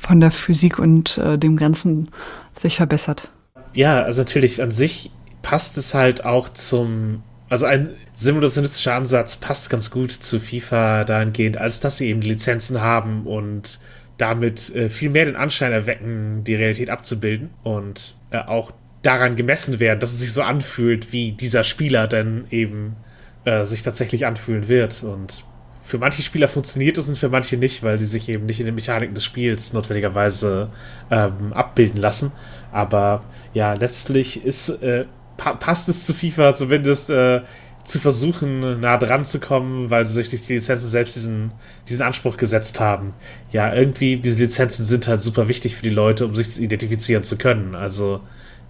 von 0.00 0.20
der 0.20 0.32
Physik 0.32 0.80
und 0.80 1.18
äh, 1.18 1.38
dem 1.38 1.56
Ganzen 1.56 2.08
sich 2.56 2.76
verbessert 2.76 3.30
ja, 3.76 4.02
also 4.02 4.22
natürlich 4.22 4.62
an 4.62 4.70
sich 4.70 5.10
passt 5.42 5.76
es 5.76 5.94
halt 5.94 6.24
auch 6.24 6.48
zum, 6.48 7.22
also 7.48 7.66
ein 7.66 7.90
simulationistischer 8.14 8.94
Ansatz 8.94 9.36
passt 9.36 9.70
ganz 9.70 9.90
gut 9.90 10.10
zu 10.10 10.40
FIFA 10.40 11.04
dahingehend, 11.04 11.58
als 11.58 11.78
dass 11.80 11.98
sie 11.98 12.08
eben 12.08 12.22
Lizenzen 12.22 12.80
haben 12.80 13.26
und 13.26 13.78
damit 14.16 14.74
äh, 14.74 14.88
viel 14.88 15.10
mehr 15.10 15.26
den 15.26 15.36
Anschein 15.36 15.72
erwecken, 15.72 16.42
die 16.42 16.54
Realität 16.54 16.88
abzubilden 16.88 17.50
und 17.62 18.16
äh, 18.30 18.38
auch 18.38 18.72
daran 19.02 19.36
gemessen 19.36 19.78
werden, 19.78 20.00
dass 20.00 20.12
es 20.12 20.20
sich 20.20 20.32
so 20.32 20.42
anfühlt, 20.42 21.12
wie 21.12 21.32
dieser 21.32 21.62
Spieler 21.62 22.08
dann 22.08 22.46
eben 22.50 22.96
äh, 23.44 23.66
sich 23.66 23.82
tatsächlich 23.82 24.24
anfühlen 24.24 24.68
wird. 24.68 25.02
Und 25.04 25.44
für 25.82 25.98
manche 25.98 26.22
Spieler 26.22 26.48
funktioniert 26.48 26.96
es 26.98 27.08
und 27.08 27.16
für 27.16 27.28
manche 27.28 27.58
nicht, 27.58 27.82
weil 27.82 27.98
sie 27.98 28.06
sich 28.06 28.28
eben 28.28 28.46
nicht 28.46 28.58
in 28.58 28.66
den 28.66 28.74
Mechaniken 28.74 29.14
des 29.14 29.24
Spiels 29.24 29.74
notwendigerweise 29.74 30.70
ähm, 31.10 31.52
abbilden 31.52 32.00
lassen. 32.00 32.32
Aber 32.72 33.24
ja, 33.54 33.74
letztlich 33.74 34.44
ist, 34.44 34.68
äh, 34.68 35.06
pa 35.36 35.54
passt 35.54 35.88
es 35.88 36.04
zu 36.04 36.14
FIFA 36.14 36.54
zumindest 36.54 37.10
äh, 37.10 37.42
zu 37.86 38.00
versuchen, 38.00 38.80
nah 38.80 38.98
dran 38.98 39.24
zu 39.24 39.38
kommen, 39.40 39.90
weil 39.90 40.06
sie 40.06 40.14
sich 40.14 40.30
durch 40.30 40.42
die 40.42 40.54
Lizenzen 40.54 40.88
selbst 40.88 41.16
diesen, 41.16 41.52
diesen 41.88 42.02
Anspruch 42.02 42.36
gesetzt 42.36 42.80
haben. 42.80 43.14
Ja, 43.52 43.72
irgendwie, 43.72 44.16
diese 44.16 44.42
Lizenzen 44.42 44.84
sind 44.84 45.06
halt 45.06 45.20
super 45.20 45.48
wichtig 45.48 45.76
für 45.76 45.82
die 45.82 45.90
Leute, 45.90 46.26
um 46.26 46.34
sich 46.34 46.60
identifizieren 46.60 47.22
zu 47.22 47.38
können. 47.38 47.74
Also 47.74 48.20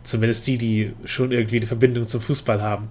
zumindest 0.02 0.46
die, 0.46 0.59
die 0.59 0.92
schon 1.04 1.32
irgendwie 1.32 1.56
eine 1.56 1.66
Verbindung 1.66 2.06
zum 2.06 2.20
Fußball 2.20 2.62
haben. 2.62 2.90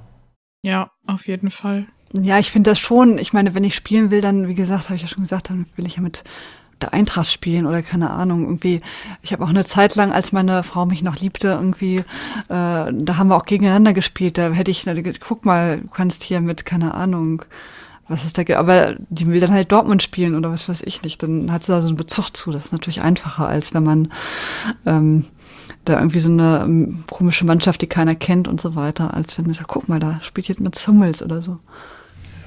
Ja, 0.64 0.92
auf 1.06 1.28
jeden 1.28 1.52
Fall. 1.52 1.86
Ja, 2.20 2.40
ich 2.40 2.52
finde 2.52 2.72
das 2.72 2.80
schon. 2.80 3.18
Ich 3.18 3.34
meine, 3.34 3.54
wenn 3.54 3.64
ich 3.64 3.76
spielen 3.76 4.10
will, 4.10 4.22
dann, 4.22 4.48
wie 4.48 4.56
gesagt, 4.56 4.86
habe 4.86 4.96
ich 4.96 5.02
ja 5.02 5.08
schon 5.08 5.24
gesagt, 5.24 5.50
dann 5.50 5.68
will 5.76 5.86
ich 5.86 5.96
ja 5.96 6.02
mit 6.02 6.24
der 6.82 6.94
Eintracht 6.94 7.32
spielen 7.32 7.66
oder 7.66 7.82
keine 7.82 8.12
Ahnung. 8.12 8.44
Irgendwie, 8.44 8.82
ich 9.22 9.34
habe 9.34 9.44
auch 9.44 9.50
eine 9.50 9.66
Zeit 9.66 9.96
lang, 9.96 10.12
als 10.12 10.32
meine 10.32 10.64
Frau 10.64 10.86
mich 10.86 11.02
noch 11.02 11.18
liebte, 11.18 11.50
irgendwie, 11.50 11.98
äh, 11.98 12.04
da 12.48 13.18
haben 13.18 13.28
wir 13.30 13.36
auch 13.36 13.46
gegeneinander 13.46 13.94
gespielt. 13.94 14.38
Da 14.38 14.52
hätte 14.52 14.72
ich, 14.72 14.86
guck 15.20 15.46
mal, 15.46 15.82
du 15.82 15.88
kannst 15.88 16.24
hier 16.24 16.42
mit, 16.42 16.66
keine 16.66 16.94
Ahnung, 16.94 17.44
was 18.08 18.24
ist 18.24 18.38
da, 18.38 18.44
aber 18.58 18.96
die 19.10 19.26
will 19.26 19.40
dann 19.40 19.52
halt 19.52 19.72
Dortmund 19.72 20.04
spielen 20.04 20.36
oder 20.36 20.52
was 20.52 20.70
weiß 20.70 20.84
ich 20.84 21.02
nicht. 21.02 21.24
Dann 21.24 21.52
hat 21.52 21.64
sie 21.64 21.72
da 21.72 21.82
so 21.82 21.88
einen 21.88 21.98
Bezug 21.98 22.36
zu. 22.36 22.52
Das 22.52 22.66
ist 22.66 22.72
natürlich 22.72 23.02
einfacher, 23.02 23.48
als 23.48 23.74
wenn 23.74 23.84
man 23.84 24.10
ähm, 24.86 25.26
da 25.86 25.98
irgendwie 25.98 26.20
so 26.20 26.30
eine 26.30 26.62
ähm, 26.64 27.04
komische 27.10 27.46
Mannschaft, 27.46 27.82
die 27.82 27.88
keiner 27.88 28.16
kennt 28.16 28.48
und 28.48 28.62
so 28.62 28.76
weiter, 28.76 29.14
als 29.14 29.38
wenn 29.38 29.46
sie 29.46 29.54
sagt, 29.54 29.70
guck 29.70 29.90
mal, 29.90 30.00
da 30.00 30.20
spielt 30.22 30.48
jetzt 30.48 30.60
mit 30.60 30.76
Zummels 30.76 31.24
oder 31.24 31.42
so. 31.42 31.60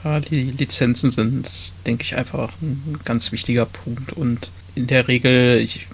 Ja, 0.05 0.21
die 0.21 0.51
Lizenzen 0.53 1.11
sind, 1.11 1.73
denke 1.87 2.05
ich, 2.05 2.17
einfach 2.17 2.53
ein 2.63 3.01
ganz 3.05 3.33
wichtiger 3.33 3.67
Punkt. 3.67 4.13
Und 4.13 4.51
in 4.75 4.87
der 4.87 5.09
Regel, 5.09 5.59
ich 5.59 5.87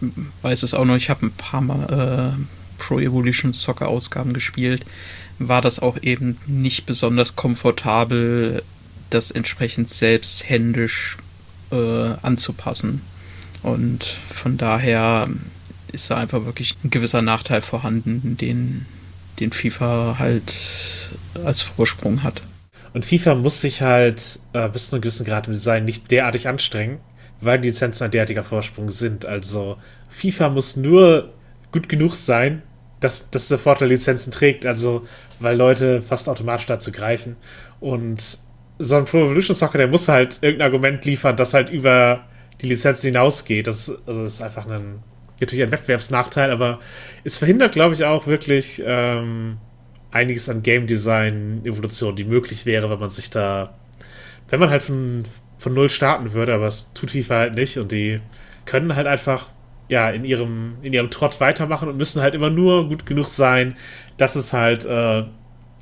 weiß 0.43 0.62
es 0.62 0.75
auch 0.75 0.85
noch, 0.85 0.97
ich 0.97 1.11
habe 1.11 1.27
ein 1.27 1.33
paar 1.33 1.61
Mal 1.61 2.35
äh, 2.37 2.43
Pro 2.79 2.99
Evolution 2.99 3.53
Soccer 3.53 3.88
Ausgaben 3.88 4.33
gespielt, 4.33 4.85
war 5.38 5.62
das 5.62 5.79
auch 5.79 6.03
eben 6.03 6.37
nicht 6.47 6.87
besonders 6.87 7.35
komfortabel, 7.35 8.62
das 9.11 9.31
entsprechend 9.31 9.88
selbst 9.88 10.49
händisch 10.49 11.17
äh, 11.71 12.14
anzupassen. 12.23 13.01
Und 13.62 14.05
von 14.31 14.59
daher 14.59 15.29
ist 15.93 16.11
da 16.11 16.17
einfach 16.17 16.45
wirklich 16.45 16.75
ein 16.85 16.90
gewisser 16.90 17.23
Nachteil 17.23 17.62
vorhanden, 17.62 18.37
den, 18.37 18.85
den 19.40 19.53
FIFA 19.53 20.17
halt 20.19 20.55
als 21.45 21.62
Vorsprung 21.62 22.23
hat. 22.23 22.43
Und 22.94 23.04
FIFA 23.04 23.35
muss 23.35 23.61
sich 23.61 23.83
halt 23.83 24.38
äh, 24.52 24.68
bis 24.68 24.88
zu 24.88 24.96
einem 24.96 25.02
gewissen 25.02 25.26
Grad 25.26 25.48
im 25.48 25.52
Design 25.52 25.85
nicht 25.85 26.11
derartig 26.11 26.48
anstrengen, 26.48 27.00
weil 27.40 27.61
die 27.61 27.68
Lizenzen 27.68 28.04
ein 28.04 28.12
derartiger 28.12 28.44
Vorsprung 28.44 28.90
sind. 28.90 29.26
Also 29.26 29.76
FIFA 30.09 30.48
muss 30.48 30.76
nur 30.76 31.35
gut 31.72 31.88
genug 31.88 32.14
sein, 32.14 32.62
dass, 33.00 33.28
dass 33.30 33.48
der 33.48 33.59
Vorteil 33.59 33.88
Lizenzen 33.88 34.30
trägt, 34.30 34.64
also 34.64 35.07
weil 35.40 35.57
Leute 35.57 36.02
fast 36.02 36.28
automatisch 36.28 36.66
dazu 36.66 36.92
greifen. 36.92 37.37
Und 37.80 38.38
so 38.78 38.96
ein 38.96 39.04
Pro 39.07 39.24
Evolution 39.24 39.57
Soccer, 39.57 39.78
der 39.78 39.88
muss 39.88 40.09
halt 40.09 40.38
irgendein 40.40 40.66
Argument 40.66 41.04
liefern, 41.04 41.37
das 41.37 41.52
halt 41.52 41.70
über 41.70 42.24
die 42.61 42.66
Lizenzen 42.66 43.07
hinausgeht. 43.07 43.66
Das, 43.66 43.92
also 44.07 44.22
das 44.22 44.35
ist 44.35 44.42
einfach 44.42 44.66
ein, 44.68 45.02
natürlich 45.40 45.64
ein 45.64 45.72
Wettbewerbsnachteil, 45.72 46.52
aber 46.52 46.78
es 47.24 47.37
verhindert, 47.37 47.72
glaube 47.72 47.94
ich, 47.94 48.04
auch 48.04 48.28
wirklich 48.28 48.80
ähm, 48.87 49.59
einiges 50.14 50.48
an 50.48 50.62
Game 50.62 50.87
Design 50.87 51.61
Evolution, 51.64 52.16
die 52.16 52.24
möglich 52.24 52.64
wäre, 52.66 52.88
wenn 52.88 53.00
man 53.00 53.11
sich 53.11 53.31
da, 53.31 53.74
wenn 54.48 54.61
man 54.61 54.70
halt 54.70 54.83
von, 54.83 55.24
von 55.59 55.74
null 55.74 55.88
starten 55.88 56.33
würde, 56.33 56.55
aber 56.55 56.68
es 56.68 56.92
tut 56.94 57.11
FIFA 57.11 57.35
halt 57.35 57.55
nicht 57.55 57.77
und 57.79 57.90
die 57.92 58.20
können 58.64 58.94
halt 58.94 59.07
einfach 59.07 59.48
ja 59.90 60.09
in 60.11 60.24
ihrem 60.24 60.77
in 60.83 60.92
ihrem 60.92 61.11
Trott 61.11 61.40
weitermachen 61.40 61.88
und 61.88 61.98
müssen 61.98 62.22
halt 62.22 62.35
immer 62.35 62.48
nur 62.48 62.88
gut 62.88 63.07
genug 63.07 63.27
sein, 63.27 63.77
dass 64.16 64.37
es 64.37 64.53
halt 64.53 64.85
äh, 64.85 65.24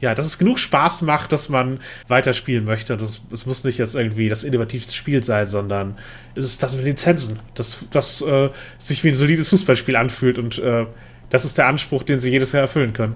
ja, 0.00 0.14
dass 0.16 0.26
es 0.26 0.38
genug 0.38 0.58
Spaß 0.58 1.02
macht, 1.02 1.30
dass 1.30 1.48
man 1.48 1.78
weiterspielen 2.08 2.64
möchte. 2.64 2.96
Das, 2.96 3.22
es 3.30 3.46
muss 3.46 3.62
nicht 3.62 3.78
jetzt 3.78 3.94
irgendwie 3.94 4.28
das 4.28 4.42
innovativste 4.42 4.92
Spiel 4.92 5.22
sein, 5.22 5.46
sondern 5.46 5.96
es 6.34 6.42
ist 6.42 6.62
das 6.62 6.74
mit 6.74 6.84
Lizenzen, 6.84 7.38
das, 7.54 7.86
das 7.92 8.20
äh, 8.22 8.48
sich 8.78 9.04
wie 9.04 9.10
ein 9.10 9.14
solides 9.14 9.50
Fußballspiel 9.50 9.94
anfühlt 9.94 10.38
und 10.40 10.58
äh, 10.58 10.86
das 11.30 11.44
ist 11.44 11.56
der 11.56 11.68
Anspruch, 11.68 12.02
den 12.02 12.18
sie 12.18 12.30
jedes 12.30 12.50
Jahr 12.50 12.62
erfüllen 12.62 12.92
können. 12.94 13.14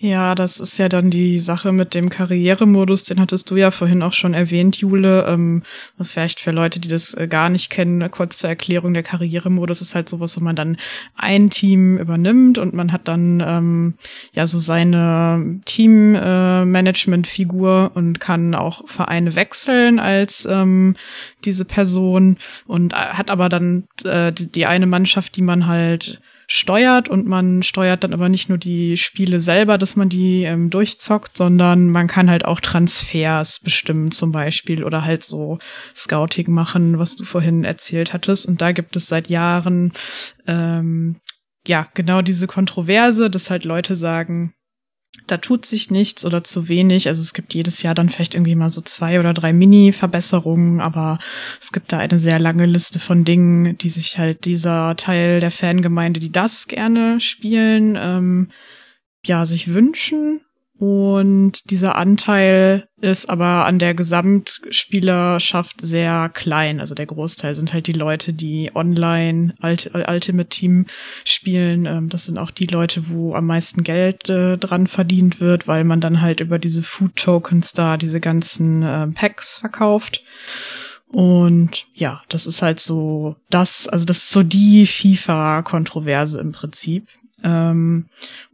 Ja, 0.00 0.36
das 0.36 0.60
ist 0.60 0.78
ja 0.78 0.88
dann 0.88 1.10
die 1.10 1.40
Sache 1.40 1.72
mit 1.72 1.92
dem 1.92 2.08
Karrieremodus, 2.08 3.02
den 3.02 3.18
hattest 3.18 3.50
du 3.50 3.56
ja 3.56 3.72
vorhin 3.72 4.00
auch 4.02 4.12
schon 4.12 4.32
erwähnt, 4.32 4.76
Jule. 4.76 5.26
Ähm, 5.26 5.64
vielleicht 6.00 6.38
für 6.38 6.52
Leute, 6.52 6.78
die 6.78 6.86
das 6.86 7.14
äh, 7.14 7.26
gar 7.26 7.48
nicht 7.48 7.68
kennen, 7.68 8.08
kurz 8.12 8.38
zur 8.38 8.48
Erklärung, 8.48 8.94
der 8.94 9.02
Karrieremodus 9.02 9.80
ist 9.80 9.96
halt 9.96 10.08
sowas, 10.08 10.36
wo 10.36 10.40
man 10.44 10.54
dann 10.54 10.76
ein 11.16 11.50
Team 11.50 11.98
übernimmt 11.98 12.58
und 12.58 12.74
man 12.74 12.92
hat 12.92 13.08
dann 13.08 13.42
ähm, 13.44 13.94
ja 14.32 14.46
so 14.46 14.60
seine 14.60 15.58
Team-Management-Figur 15.64 17.90
äh, 17.92 17.98
und 17.98 18.20
kann 18.20 18.54
auch 18.54 18.86
Vereine 18.86 19.34
wechseln 19.34 19.98
als 19.98 20.46
ähm, 20.48 20.94
diese 21.44 21.64
Person 21.64 22.36
und 22.68 22.92
äh, 22.92 22.96
hat 22.96 23.30
aber 23.30 23.48
dann 23.48 23.88
äh, 24.04 24.32
die 24.32 24.66
eine 24.66 24.86
Mannschaft, 24.86 25.34
die 25.34 25.42
man 25.42 25.66
halt 25.66 26.20
steuert 26.50 27.10
und 27.10 27.26
man 27.26 27.62
steuert 27.62 28.02
dann 28.02 28.14
aber 28.14 28.30
nicht 28.30 28.48
nur 28.48 28.56
die 28.56 28.96
Spiele 28.96 29.38
selber, 29.38 29.76
dass 29.76 29.96
man 29.96 30.08
die 30.08 30.44
ähm, 30.44 30.70
durchzockt, 30.70 31.36
sondern 31.36 31.90
man 31.90 32.06
kann 32.06 32.30
halt 32.30 32.46
auch 32.46 32.60
Transfers 32.60 33.60
bestimmen 33.60 34.10
zum 34.10 34.32
Beispiel 34.32 34.82
oder 34.82 35.04
halt 35.04 35.22
so 35.22 35.58
Scouting 35.94 36.50
machen, 36.50 36.98
was 36.98 37.16
du 37.16 37.24
vorhin 37.24 37.64
erzählt 37.64 38.14
hattest. 38.14 38.48
Und 38.48 38.62
da 38.62 38.72
gibt 38.72 38.96
es 38.96 39.08
seit 39.08 39.28
Jahren 39.28 39.92
ähm, 40.46 41.16
ja 41.66 41.86
genau 41.92 42.22
diese 42.22 42.46
Kontroverse, 42.46 43.28
dass 43.28 43.50
halt 43.50 43.66
Leute 43.66 43.94
sagen, 43.94 44.54
da 45.26 45.38
tut 45.38 45.66
sich 45.66 45.90
nichts 45.90 46.24
oder 46.24 46.44
zu 46.44 46.68
wenig. 46.68 47.08
Also 47.08 47.20
es 47.20 47.34
gibt 47.34 47.54
jedes 47.54 47.82
Jahr 47.82 47.94
dann 47.94 48.08
vielleicht 48.08 48.34
irgendwie 48.34 48.54
mal 48.54 48.70
so 48.70 48.80
zwei 48.80 49.20
oder 49.20 49.34
drei 49.34 49.52
Mini-Verbesserungen, 49.52 50.80
aber 50.80 51.18
es 51.60 51.72
gibt 51.72 51.92
da 51.92 51.98
eine 51.98 52.18
sehr 52.18 52.38
lange 52.38 52.66
Liste 52.66 52.98
von 52.98 53.24
Dingen, 53.24 53.76
die 53.78 53.88
sich 53.88 54.18
halt 54.18 54.44
dieser 54.44 54.96
Teil 54.96 55.40
der 55.40 55.50
Fangemeinde, 55.50 56.20
die 56.20 56.32
das 56.32 56.68
gerne 56.68 57.20
spielen, 57.20 57.96
ähm, 58.00 58.50
ja, 59.24 59.44
sich 59.44 59.72
wünschen. 59.72 60.40
Und 60.78 61.70
dieser 61.70 61.96
Anteil 61.96 62.86
ist 63.00 63.28
aber 63.28 63.66
an 63.66 63.80
der 63.80 63.94
Gesamtspielerschaft 63.94 65.80
sehr 65.80 66.30
klein. 66.32 66.78
Also 66.78 66.94
der 66.94 67.06
Großteil 67.06 67.56
sind 67.56 67.72
halt 67.72 67.88
die 67.88 67.92
Leute, 67.92 68.32
die 68.32 68.70
online 68.74 69.54
Ultimate 69.60 70.48
Team 70.48 70.86
spielen. 71.24 71.86
Ähm, 71.86 72.08
das 72.08 72.26
sind 72.26 72.38
auch 72.38 72.52
die 72.52 72.66
Leute, 72.66 73.08
wo 73.08 73.34
am 73.34 73.46
meisten 73.46 73.82
Geld 73.82 74.30
äh, 74.30 74.56
dran 74.56 74.86
verdient 74.86 75.40
wird, 75.40 75.66
weil 75.66 75.82
man 75.82 76.00
dann 76.00 76.20
halt 76.20 76.38
über 76.38 76.60
diese 76.60 76.84
Food 76.84 77.16
Tokens 77.16 77.72
da 77.72 77.96
diese 77.96 78.20
ganzen 78.20 78.82
äh, 78.82 79.08
Packs 79.08 79.58
verkauft. 79.58 80.22
Und 81.08 81.86
ja, 81.94 82.22
das 82.28 82.46
ist 82.46 82.62
halt 82.62 82.78
so 82.78 83.34
das, 83.50 83.88
also 83.88 84.04
das 84.04 84.18
ist 84.18 84.30
so 84.30 84.44
die 84.44 84.86
FIFA-Kontroverse 84.86 86.38
im 86.38 86.52
Prinzip. 86.52 87.08
Ähm, 87.44 88.06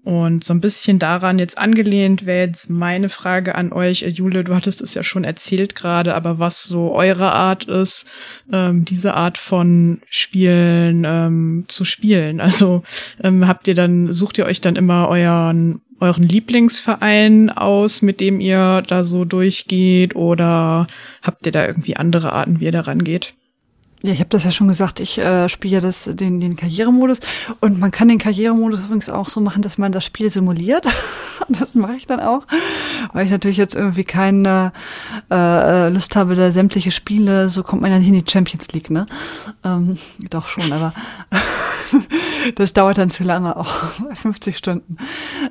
und 0.04 0.44
so 0.44 0.52
ein 0.52 0.60
bisschen 0.60 0.98
daran 0.98 1.38
jetzt 1.38 1.56
angelehnt 1.56 2.26
wäre 2.26 2.46
jetzt 2.46 2.68
meine 2.68 3.08
Frage 3.08 3.54
an 3.54 3.72
euch. 3.72 4.02
Äh, 4.02 4.08
Jule, 4.08 4.44
du 4.44 4.54
hattest 4.54 4.82
es 4.82 4.94
ja 4.94 5.02
schon 5.02 5.24
erzählt 5.24 5.74
gerade, 5.74 6.14
aber 6.14 6.38
was 6.38 6.64
so 6.64 6.92
eure 6.92 7.32
Art 7.32 7.64
ist, 7.64 8.06
ähm, 8.52 8.84
diese 8.84 9.14
Art 9.14 9.38
von 9.38 10.02
Spielen 10.10 11.04
ähm, 11.06 11.64
zu 11.68 11.84
spielen. 11.84 12.40
Also 12.40 12.82
ähm, 13.22 13.48
habt 13.48 13.66
ihr 13.68 13.74
dann, 13.74 14.12
sucht 14.12 14.36
ihr 14.38 14.46
euch 14.46 14.60
dann 14.60 14.76
immer 14.76 15.08
euren 15.08 15.80
euren 16.00 16.24
Lieblingsverein 16.24 17.50
aus, 17.50 18.02
mit 18.02 18.20
dem 18.20 18.40
ihr 18.40 18.82
da 18.86 19.04
so 19.04 19.24
durchgeht 19.24 20.14
oder 20.14 20.86
habt 21.22 21.46
ihr 21.46 21.52
da 21.52 21.66
irgendwie 21.66 21.96
andere 21.96 22.32
Arten, 22.32 22.60
wie 22.60 22.66
ihr 22.66 22.72
da 22.72 22.80
rangeht? 22.80 23.32
Ja, 24.04 24.12
ich 24.12 24.20
habe 24.20 24.28
das 24.28 24.44
ja 24.44 24.52
schon 24.52 24.68
gesagt, 24.68 25.00
ich 25.00 25.16
äh, 25.16 25.48
spiele 25.48 25.76
ja 25.76 25.80
das, 25.80 26.10
den, 26.12 26.38
den 26.38 26.56
Karrieremodus 26.56 27.20
und 27.60 27.80
man 27.80 27.90
kann 27.90 28.06
den 28.08 28.18
Karrieremodus 28.18 28.84
übrigens 28.84 29.08
auch 29.08 29.30
so 29.30 29.40
machen, 29.40 29.62
dass 29.62 29.78
man 29.78 29.92
das 29.92 30.04
Spiel 30.04 30.28
simuliert. 30.28 30.86
das 31.48 31.74
mache 31.74 31.94
ich 31.94 32.06
dann 32.06 32.20
auch, 32.20 32.42
weil 33.14 33.24
ich 33.24 33.32
natürlich 33.32 33.56
jetzt 33.56 33.74
irgendwie 33.74 34.04
keine 34.04 34.72
äh, 35.30 35.88
Lust 35.88 36.16
habe, 36.16 36.34
da 36.34 36.52
sämtliche 36.52 36.90
Spiele, 36.90 37.48
so 37.48 37.62
kommt 37.62 37.80
man 37.80 37.92
ja 37.92 37.98
nicht 37.98 38.08
in 38.08 38.22
die 38.22 38.30
Champions 38.30 38.70
League, 38.72 38.90
ne? 38.90 39.06
Ähm, 39.64 39.96
doch 40.28 40.48
schon, 40.48 40.70
aber 40.70 40.92
das 42.56 42.72
dauert 42.72 42.98
dann 42.98 43.10
zu 43.10 43.24
lange, 43.24 43.56
auch 43.56 43.72
50 44.14 44.56
Stunden. 44.56 44.96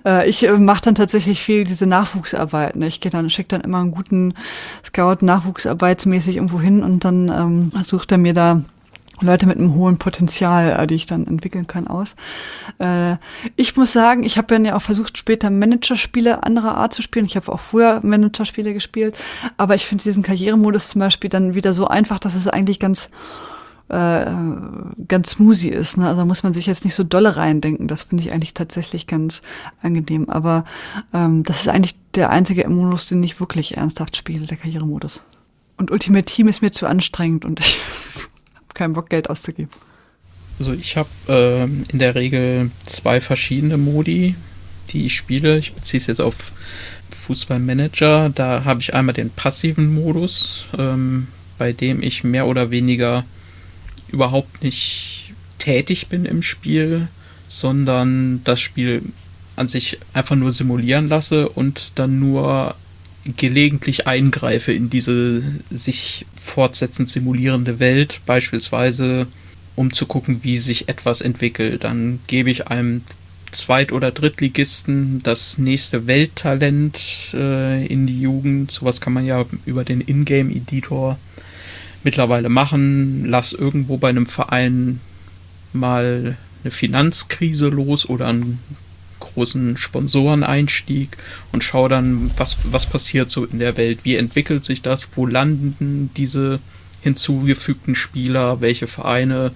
Äh, 0.06 0.30
ich 0.30 0.48
äh, 0.48 0.54
mache 0.54 0.82
dann 0.82 0.96
tatsächlich 0.96 1.41
viel 1.41 1.63
diese 1.63 1.88
Nachwuchsarbeit. 1.88 2.76
Ne? 2.76 2.88
Ich 2.88 3.02
gehe 3.02 3.12
dann, 3.12 3.30
schicke 3.30 3.50
dann 3.50 3.62
immer 3.62 3.80
einen 3.80 3.91
guten 3.91 4.34
Scout 4.86 5.17
nachwuchsarbeitsmäßig 5.22 6.38
irgendwo 6.38 6.60
hin 6.60 6.84
und 6.84 7.04
dann 7.06 7.30
ähm, 7.30 7.84
sucht 7.84 8.12
er 8.12 8.17
mir 8.17 8.34
da 8.34 8.62
Leute 9.22 9.46
mit 9.46 9.58
einem 9.58 9.76
hohen 9.76 9.98
Potenzial, 9.98 10.78
äh, 10.80 10.88
die 10.88 10.96
ich 10.96 11.06
dann 11.06 11.28
entwickeln 11.28 11.67
kann, 11.67 11.88
aus. 11.88 12.15
Äh, 12.80 13.15
ich 13.56 13.76
muss 13.76 13.93
sagen, 13.93 14.24
ich 14.24 14.38
habe 14.38 14.56
ja 14.56 14.76
auch 14.76 14.82
versucht, 14.82 15.17
später 15.17 15.50
Managerspiele 15.50 16.43
anderer 16.43 16.76
Art 16.76 16.93
zu 16.93 17.02
spielen. 17.02 17.26
Ich 17.26 17.36
habe 17.36 17.52
auch 17.52 17.60
früher 17.60 18.00
Managerspiele 18.04 18.74
gespielt, 18.74 19.15
aber 19.58 19.76
ich 19.76 19.86
finde 19.86 20.04
diesen 20.04 20.24
Karrieremodus 20.24 20.89
zum 20.89 21.00
Beispiel 21.00 21.30
dann 21.30 21.56
wieder 21.56 21.74
so 21.74 21.88
einfach, 21.88 22.19
dass 22.19 22.36
es 22.36 22.48
eigentlich 22.48 22.80
ganz 22.80 23.10
äh, 23.93 25.06
ganz 25.08 25.32
smoothie 25.32 25.69
ist. 25.69 25.97
Ne? 25.97 26.08
Also 26.08 26.25
muss 26.25 26.43
man 26.43 26.53
sich 26.53 26.65
jetzt 26.65 26.84
nicht 26.84 26.95
so 26.95 27.03
dolle 27.03 27.36
reindenken. 27.38 27.88
Das 27.88 28.03
finde 28.03 28.23
ich 28.23 28.34
eigentlich 28.34 28.53
tatsächlich 28.53 29.08
ganz 29.08 29.41
angenehm. 29.82 30.29
Aber 30.29 30.65
ähm, 31.13 31.43
das 31.43 31.62
ist 31.62 31.67
eigentlich 31.67 31.95
der 32.15 32.29
einzige 32.29 32.67
Modus, 32.67 33.08
den 33.08 33.21
ich 33.23 33.39
wirklich 33.39 33.77
ernsthaft 33.77 34.17
spiele, 34.17 34.47
der 34.47 34.58
Karrieremodus. 34.58 35.23
Und 35.77 35.91
Ultimate 35.91 36.25
Team 36.25 36.47
ist 36.47 36.62
mir 36.62 36.71
zu 36.71 36.88
anstrengend 36.88 37.45
und 37.45 37.60
ich 37.62 37.79
habe 38.56 38.73
keinen 38.73 38.93
Bock, 38.93 39.10
Geld 39.10 39.29
auszugeben. 39.29 39.71
Also 40.60 40.73
ich 40.73 40.97
habe 40.97 41.10
äh, 41.27 41.63
in 41.63 41.99
der 41.99 42.15
Regel 42.15 42.71
zwei 42.86 43.21
verschiedene 43.21 43.77
Modi, 43.77 44.36
die 44.89 45.08
ich 45.08 45.15
spiele. 45.15 45.58
Ich 45.58 45.73
beziehe 45.73 45.99
es 45.99 46.08
jetzt 46.08 46.21
auf 46.21 46.51
Fußballmanager. 47.12 48.29
Da 48.29 48.63
habe 48.65 48.82
ich 48.82 48.93
einmal 48.93 49.13
den 49.13 49.29
passiven 49.29 49.93
Modus, 49.93 50.65
ähm, 50.77 51.27
bei 51.58 51.71
dem 51.71 52.03
ich 52.03 52.23
mehr 52.23 52.47
oder 52.47 52.69
weniger 52.71 53.25
überhaupt 54.13 54.63
nicht 54.63 55.34
tätig 55.60 56.08
bin 56.08 56.26
im 56.26 56.41
Spiel, 56.43 57.08
sondern 57.47 58.41
das 58.43 58.62
Spiel 58.62 59.02
an 59.56 59.67
sich 59.67 59.99
einfach 60.13 60.36
nur 60.36 60.52
simulieren 60.52 61.10
lasse 61.10 61.49
und 61.49 61.91
dann 61.95 62.19
nur 62.19 62.76
gelegentlich 63.38 64.08
eingreife 64.08 64.73
in 64.73 64.89
diese 64.89 65.43
sich 65.71 66.26
fortsetzend 66.36 67.10
simulierende 67.10 67.80
Welt, 67.80 68.21
beispielsweise 68.26 69.28
um 69.76 69.93
zu 69.93 70.06
gucken, 70.06 70.43
wie 70.43 70.58
sich 70.58 70.89
etwas 70.89 71.21
entwickelt. 71.21 71.84
Dann 71.84 72.19
gebe 72.28 72.52
ich 72.52 72.67
einem 72.67 73.02
Zweit- 73.52 73.91
oder 73.91 74.12
Drittligisten 74.12 75.21
das 75.23 75.58
nächste 75.58 76.08
Welttalent 76.08 77.34
äh, 77.34 77.86
in 77.86 78.08
die 78.08 78.19
Jugend. 78.19 78.71
Sowas 78.71 78.99
kann 78.99 79.13
man 79.13 79.26
ja 79.26 79.45
über 79.65 79.84
den 79.84 80.02
Ingame-Editor 80.02 81.17
mittlerweile 82.04 82.50
machen. 82.50 83.26
Lass 83.26 83.54
irgendwo 83.54 83.98
bei 83.98 84.10
einem 84.10 84.26
Verein 84.26 85.00
mal 85.74 86.38
eine 86.63 86.72
Finanzkrise 86.72 87.70
los 87.70 88.08
oder 88.08 88.28
einen 88.28 88.60
großen 89.20 89.78
Sponsoreneinstieg 89.78 91.18
und 91.52 91.63
schau 91.63 91.88
dann, 91.88 92.32
was, 92.36 92.58
was 92.63 92.86
passiert 92.86 93.32
so 93.32 93.46
in 93.46 93.60
der 93.60 93.78
Welt, 93.78 94.00
wie 94.04 94.16
entwickelt 94.16 94.66
sich 94.66 94.82
das, 94.82 95.08
wo 95.16 95.26
landen 95.26 96.10
diese 96.16 96.60
hinzugefügten 97.02 97.96
Spieler, 97.96 98.62
welche 98.62 98.88
Vereine 98.88 99.52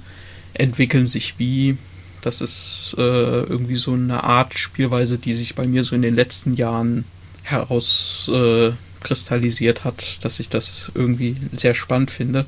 entwickeln 0.53 1.05
sich 1.05 1.35
wie. 1.37 1.77
Das 2.21 2.41
ist 2.41 2.95
äh, 2.97 3.01
irgendwie 3.01 3.75
so 3.75 3.93
eine 3.93 4.23
Art 4.23 4.57
Spielweise, 4.57 5.17
die 5.17 5.33
sich 5.33 5.55
bei 5.55 5.67
mir 5.67 5.83
so 5.83 5.95
in 5.95 6.01
den 6.01 6.15
letzten 6.15 6.55
Jahren 6.55 7.05
heraus 7.43 8.29
äh, 8.33 8.71
kristallisiert 9.07 9.85
hat, 9.85 10.19
dass 10.21 10.39
ich 10.39 10.49
das 10.49 10.91
irgendwie 10.93 11.37
sehr 11.53 11.73
spannend 11.73 12.11
finde. 12.11 12.45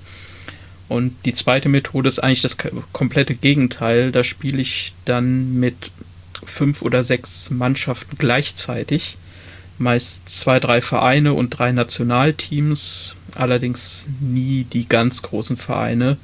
Und 0.90 1.14
die 1.26 1.34
zweite 1.34 1.70
Methode 1.70 2.10
ist 2.10 2.20
eigentlich 2.20 2.42
das 2.42 2.58
komplette 2.92 3.36
Gegenteil. 3.36 4.12
Da 4.12 4.24
spiele 4.24 4.62
ich 4.62 4.94
dann 5.06 5.60
mit 5.60 5.92
fünf 6.44 6.82
oder 6.82 7.04
sechs 7.04 7.50
Mannschaften 7.50 8.18
gleichzeitig. 8.18 9.18
Meist 9.78 10.28
zwei, 10.28 10.60
drei 10.60 10.82
Vereine 10.82 11.34
und 11.34 11.52
drei 11.52 11.72
Nationalteams. 11.72 13.16
Allerdings 13.36 14.08
nie 14.20 14.66
die 14.66 14.90
ganz 14.90 15.22
großen 15.22 15.56
Vereine, 15.56 16.18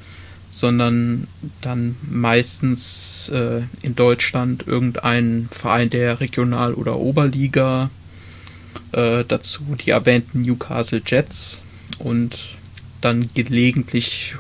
sondern 0.50 1.28
dann 1.62 1.95
meistens 2.10 3.30
äh, 3.30 3.62
in 3.84 3.95
Deutschland 3.95 4.65
irgendein 4.67 5.48
Verein 5.52 5.91
der 5.91 6.19
Regional- 6.19 6.74
oder 6.74 6.98
Oberliga 6.98 7.91
äh, 8.92 9.24
dazu 9.28 9.64
die 9.84 9.92
erwähnten 9.92 10.42
Newcastle 10.42 11.02
Jets 11.06 11.62
und 12.00 12.50
dann 13.02 13.30
gelegentlich 13.34 14.36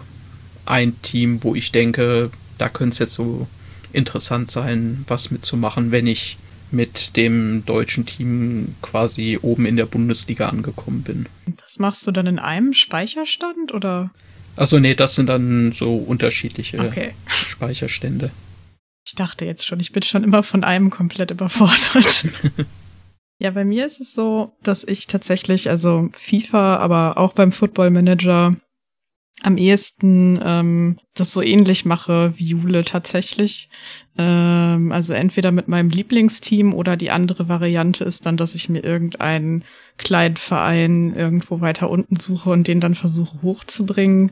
ein 0.65 0.99
Team, 1.01 1.43
wo 1.43 1.55
ich 1.55 1.71
denke, 1.71 2.31
da 2.57 2.69
könnte 2.69 2.93
es 2.93 2.99
jetzt 2.99 3.13
so 3.13 3.47
interessant 3.93 4.51
sein, 4.51 5.05
was 5.07 5.31
mitzumachen, 5.31 5.91
wenn 5.91 6.07
ich 6.07 6.37
mit 6.71 7.15
dem 7.15 7.63
deutschen 7.65 8.05
Team 8.05 8.75
quasi 8.81 9.39
oben 9.41 9.65
in 9.65 9.75
der 9.75 9.85
Bundesliga 9.85 10.49
angekommen 10.49 11.03
bin. 11.03 11.25
Das 11.57 11.79
machst 11.79 12.05
du 12.07 12.11
dann 12.11 12.27
in 12.27 12.39
einem 12.39 12.73
Speicherstand 12.73 13.73
oder? 13.73 14.11
Achso, 14.57 14.79
nee, 14.79 14.95
das 14.95 15.15
sind 15.15 15.27
dann 15.27 15.71
so 15.71 15.95
unterschiedliche 15.95 16.79
okay. 16.79 17.13
Speicherstände. 17.27 18.31
Ich 19.05 19.13
dachte 19.13 19.45
jetzt 19.45 19.65
schon, 19.65 19.79
ich 19.79 19.91
bin 19.91 20.01
schon 20.01 20.23
immer 20.23 20.41
von 20.43 20.63
einem 20.63 20.89
komplett 20.89 21.31
überfordert. 21.31 22.27
Ja, 23.37 23.51
bei 23.51 23.65
mir 23.65 23.85
ist 23.85 23.99
es 23.99 24.13
so, 24.13 24.53
dass 24.63 24.85
ich 24.85 25.07
tatsächlich, 25.07 25.69
also 25.69 26.09
FIFA, 26.13 26.77
aber 26.77 27.17
auch 27.17 27.33
beim 27.33 27.51
Football 27.51 27.91
Manager 27.91 28.55
am 29.41 29.57
ehesten 29.57 30.39
ähm, 30.41 30.97
das 31.13 31.33
so 31.33 31.41
ähnlich 31.41 31.83
mache 31.83 32.33
wie 32.37 32.47
Jule 32.47 32.85
tatsächlich. 32.85 33.69
Ähm, 34.17 34.93
also 34.93 35.13
entweder 35.13 35.51
mit 35.51 35.67
meinem 35.67 35.89
Lieblingsteam 35.89 36.73
oder 36.73 36.95
die 36.95 37.11
andere 37.11 37.49
Variante 37.49 38.05
ist 38.05 38.25
dann, 38.25 38.37
dass 38.37 38.55
ich 38.55 38.69
mir 38.69 38.83
irgendeinen 38.83 39.65
kleinen 39.97 40.37
Verein 40.37 41.13
irgendwo 41.13 41.59
weiter 41.59 41.89
unten 41.89 42.15
suche 42.15 42.49
und 42.49 42.67
den 42.67 42.79
dann 42.79 42.95
versuche 42.95 43.41
hochzubringen. 43.41 44.31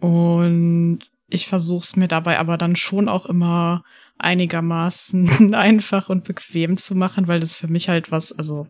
Und 0.00 1.00
ich 1.28 1.46
versuche 1.46 1.84
es 1.84 1.94
mir 1.94 2.08
dabei 2.08 2.40
aber 2.40 2.58
dann 2.58 2.74
schon 2.74 3.08
auch 3.08 3.26
immer 3.26 3.84
einigermaßen 4.20 5.54
einfach 5.54 6.08
und 6.08 6.24
bequem 6.24 6.76
zu 6.76 6.94
machen, 6.94 7.28
weil 7.28 7.40
das 7.40 7.56
für 7.56 7.68
mich 7.68 7.88
halt 7.88 8.10
was, 8.10 8.32
also 8.32 8.66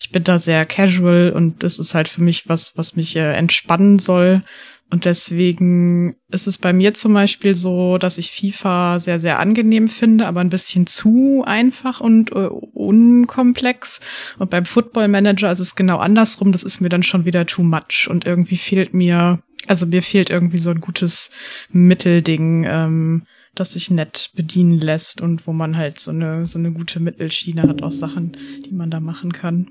ich 0.00 0.10
bin 0.10 0.24
da 0.24 0.38
sehr 0.38 0.64
casual 0.64 1.32
und 1.34 1.62
das 1.62 1.78
ist 1.78 1.94
halt 1.94 2.08
für 2.08 2.22
mich 2.22 2.48
was, 2.48 2.76
was 2.76 2.96
mich 2.96 3.16
äh, 3.16 3.32
entspannen 3.32 3.98
soll. 3.98 4.42
Und 4.90 5.06
deswegen 5.06 6.14
ist 6.30 6.46
es 6.46 6.58
bei 6.58 6.72
mir 6.72 6.94
zum 6.94 7.14
Beispiel 7.14 7.54
so, 7.54 7.98
dass 7.98 8.18
ich 8.18 8.30
FIFA 8.30 8.98
sehr, 8.98 9.18
sehr 9.18 9.40
angenehm 9.40 9.88
finde, 9.88 10.26
aber 10.26 10.40
ein 10.40 10.50
bisschen 10.50 10.86
zu 10.86 11.42
einfach 11.44 12.00
und 12.00 12.30
äh, 12.30 12.46
unkomplex. 12.46 14.00
Und 14.38 14.50
beim 14.50 14.64
Football 14.64 15.08
Manager 15.08 15.50
ist 15.50 15.58
es 15.58 15.74
genau 15.74 15.98
andersrum. 15.98 16.52
Das 16.52 16.62
ist 16.62 16.80
mir 16.80 16.90
dann 16.90 17.02
schon 17.02 17.24
wieder 17.24 17.46
too 17.46 17.64
much. 17.64 18.06
Und 18.08 18.24
irgendwie 18.24 18.56
fehlt 18.56 18.94
mir, 18.94 19.42
also 19.66 19.86
mir 19.86 20.02
fehlt 20.02 20.30
irgendwie 20.30 20.58
so 20.58 20.70
ein 20.70 20.80
gutes 20.80 21.32
Mittelding, 21.70 22.64
ähm, 22.68 23.22
das 23.54 23.72
sich 23.72 23.90
nett 23.90 24.30
bedienen 24.34 24.78
lässt 24.78 25.20
und 25.20 25.46
wo 25.46 25.52
man 25.52 25.76
halt 25.76 25.98
so 26.00 26.10
eine, 26.10 26.46
so 26.46 26.58
eine 26.58 26.72
gute 26.72 27.00
Mittelschiene 27.00 27.62
hat 27.62 27.82
aus 27.82 27.98
Sachen, 27.98 28.36
die 28.64 28.72
man 28.72 28.90
da 28.90 29.00
machen 29.00 29.32
kann. 29.32 29.68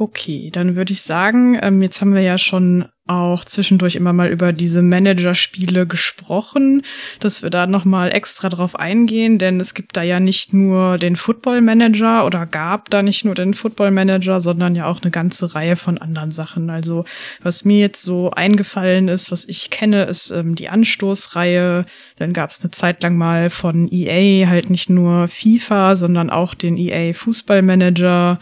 Okay, 0.00 0.50
dann 0.52 0.76
würde 0.76 0.92
ich 0.92 1.02
sagen, 1.02 1.58
ähm, 1.60 1.82
jetzt 1.82 2.00
haben 2.00 2.14
wir 2.14 2.22
ja 2.22 2.38
schon 2.38 2.86
auch 3.08 3.44
zwischendurch 3.44 3.96
immer 3.96 4.12
mal 4.12 4.28
über 4.28 4.52
diese 4.52 4.82
Managerspiele 4.82 5.86
gesprochen, 5.86 6.82
dass 7.20 7.42
wir 7.42 7.50
da 7.50 7.66
nochmal 7.66 8.14
extra 8.14 8.50
drauf 8.50 8.78
eingehen, 8.78 9.38
denn 9.38 9.58
es 9.60 9.74
gibt 9.74 9.96
da 9.96 10.02
ja 10.02 10.20
nicht 10.20 10.52
nur 10.52 10.98
den 10.98 11.16
Football 11.16 11.62
Manager 11.62 12.26
oder 12.26 12.44
gab 12.44 12.90
da 12.90 13.02
nicht 13.02 13.24
nur 13.24 13.34
den 13.34 13.54
Football 13.54 13.90
Manager, 13.90 14.40
sondern 14.40 14.74
ja 14.74 14.86
auch 14.86 15.00
eine 15.00 15.10
ganze 15.10 15.54
Reihe 15.54 15.76
von 15.76 15.98
anderen 15.98 16.30
Sachen. 16.30 16.68
Also 16.68 17.04
was 17.42 17.64
mir 17.64 17.78
jetzt 17.78 18.02
so 18.02 18.30
eingefallen 18.30 19.08
ist, 19.08 19.32
was 19.32 19.48
ich 19.48 19.70
kenne, 19.70 20.04
ist 20.04 20.30
ähm, 20.30 20.54
die 20.54 20.68
Anstoßreihe. 20.68 21.86
Dann 22.16 22.32
gab 22.34 22.50
es 22.50 22.60
eine 22.60 22.70
Zeit 22.72 23.02
lang 23.02 23.16
mal 23.16 23.48
von 23.48 23.88
EA 23.90 24.48
halt 24.48 24.68
nicht 24.68 24.90
nur 24.90 25.28
FIFA, 25.28 25.96
sondern 25.96 26.28
auch 26.28 26.54
den 26.54 26.76
EA 26.76 27.14
Fußball 27.14 27.62
Manager, 27.62 28.38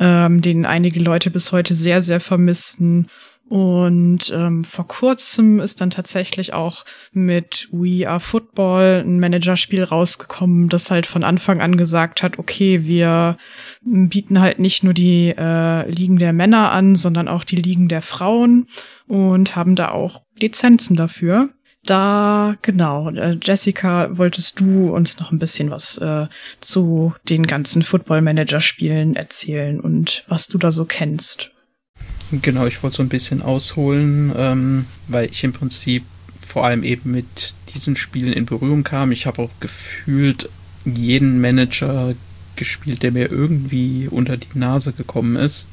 ähm, 0.00 0.42
den 0.42 0.66
einige 0.66 1.00
Leute 1.00 1.30
bis 1.30 1.52
heute 1.52 1.74
sehr, 1.74 2.00
sehr 2.00 2.20
vermissen. 2.20 3.08
Und 3.48 4.32
ähm, 4.34 4.64
vor 4.64 4.88
kurzem 4.88 5.60
ist 5.60 5.80
dann 5.80 5.90
tatsächlich 5.90 6.52
auch 6.52 6.84
mit 7.12 7.68
We 7.70 8.08
Are 8.08 8.18
Football 8.18 9.04
ein 9.06 9.20
Managerspiel 9.20 9.84
rausgekommen, 9.84 10.68
das 10.68 10.90
halt 10.90 11.06
von 11.06 11.22
Anfang 11.22 11.60
an 11.60 11.76
gesagt 11.76 12.24
hat, 12.24 12.40
okay, 12.40 12.84
wir 12.84 13.36
bieten 13.82 14.40
halt 14.40 14.58
nicht 14.58 14.82
nur 14.82 14.94
die 14.94 15.32
äh, 15.36 15.88
Ligen 15.88 16.18
der 16.18 16.32
Männer 16.32 16.72
an, 16.72 16.96
sondern 16.96 17.28
auch 17.28 17.44
die 17.44 17.56
Ligen 17.56 17.88
der 17.88 18.02
Frauen 18.02 18.66
und 19.06 19.54
haben 19.54 19.76
da 19.76 19.92
auch 19.92 20.22
Lizenzen 20.40 20.96
dafür. 20.96 21.50
Da, 21.86 22.56
genau, 22.62 23.10
äh, 23.10 23.38
Jessica, 23.40 24.08
wolltest 24.18 24.58
du 24.58 24.90
uns 24.94 25.20
noch 25.20 25.30
ein 25.30 25.38
bisschen 25.38 25.70
was 25.70 25.98
äh, 25.98 26.26
zu 26.60 27.14
den 27.28 27.46
ganzen 27.46 27.82
Football 27.82 28.22
Manager 28.22 28.60
Spielen 28.60 29.14
erzählen 29.14 29.80
und 29.80 30.24
was 30.26 30.48
du 30.48 30.58
da 30.58 30.72
so 30.72 30.84
kennst? 30.84 31.50
Genau, 32.32 32.66
ich 32.66 32.82
wollte 32.82 32.96
so 32.96 33.02
ein 33.04 33.08
bisschen 33.08 33.40
ausholen, 33.40 34.32
ähm, 34.36 34.86
weil 35.06 35.30
ich 35.30 35.44
im 35.44 35.52
Prinzip 35.52 36.02
vor 36.44 36.64
allem 36.64 36.82
eben 36.82 37.12
mit 37.12 37.54
diesen 37.72 37.94
Spielen 37.94 38.32
in 38.32 38.46
Berührung 38.46 38.82
kam. 38.82 39.12
Ich 39.12 39.26
habe 39.26 39.42
auch 39.42 39.50
gefühlt 39.60 40.48
jeden 40.84 41.40
Manager 41.40 42.14
gespielt, 42.56 43.02
der 43.04 43.12
mir 43.12 43.30
irgendwie 43.30 44.08
unter 44.10 44.36
die 44.36 44.58
Nase 44.58 44.92
gekommen 44.92 45.36
ist, 45.36 45.68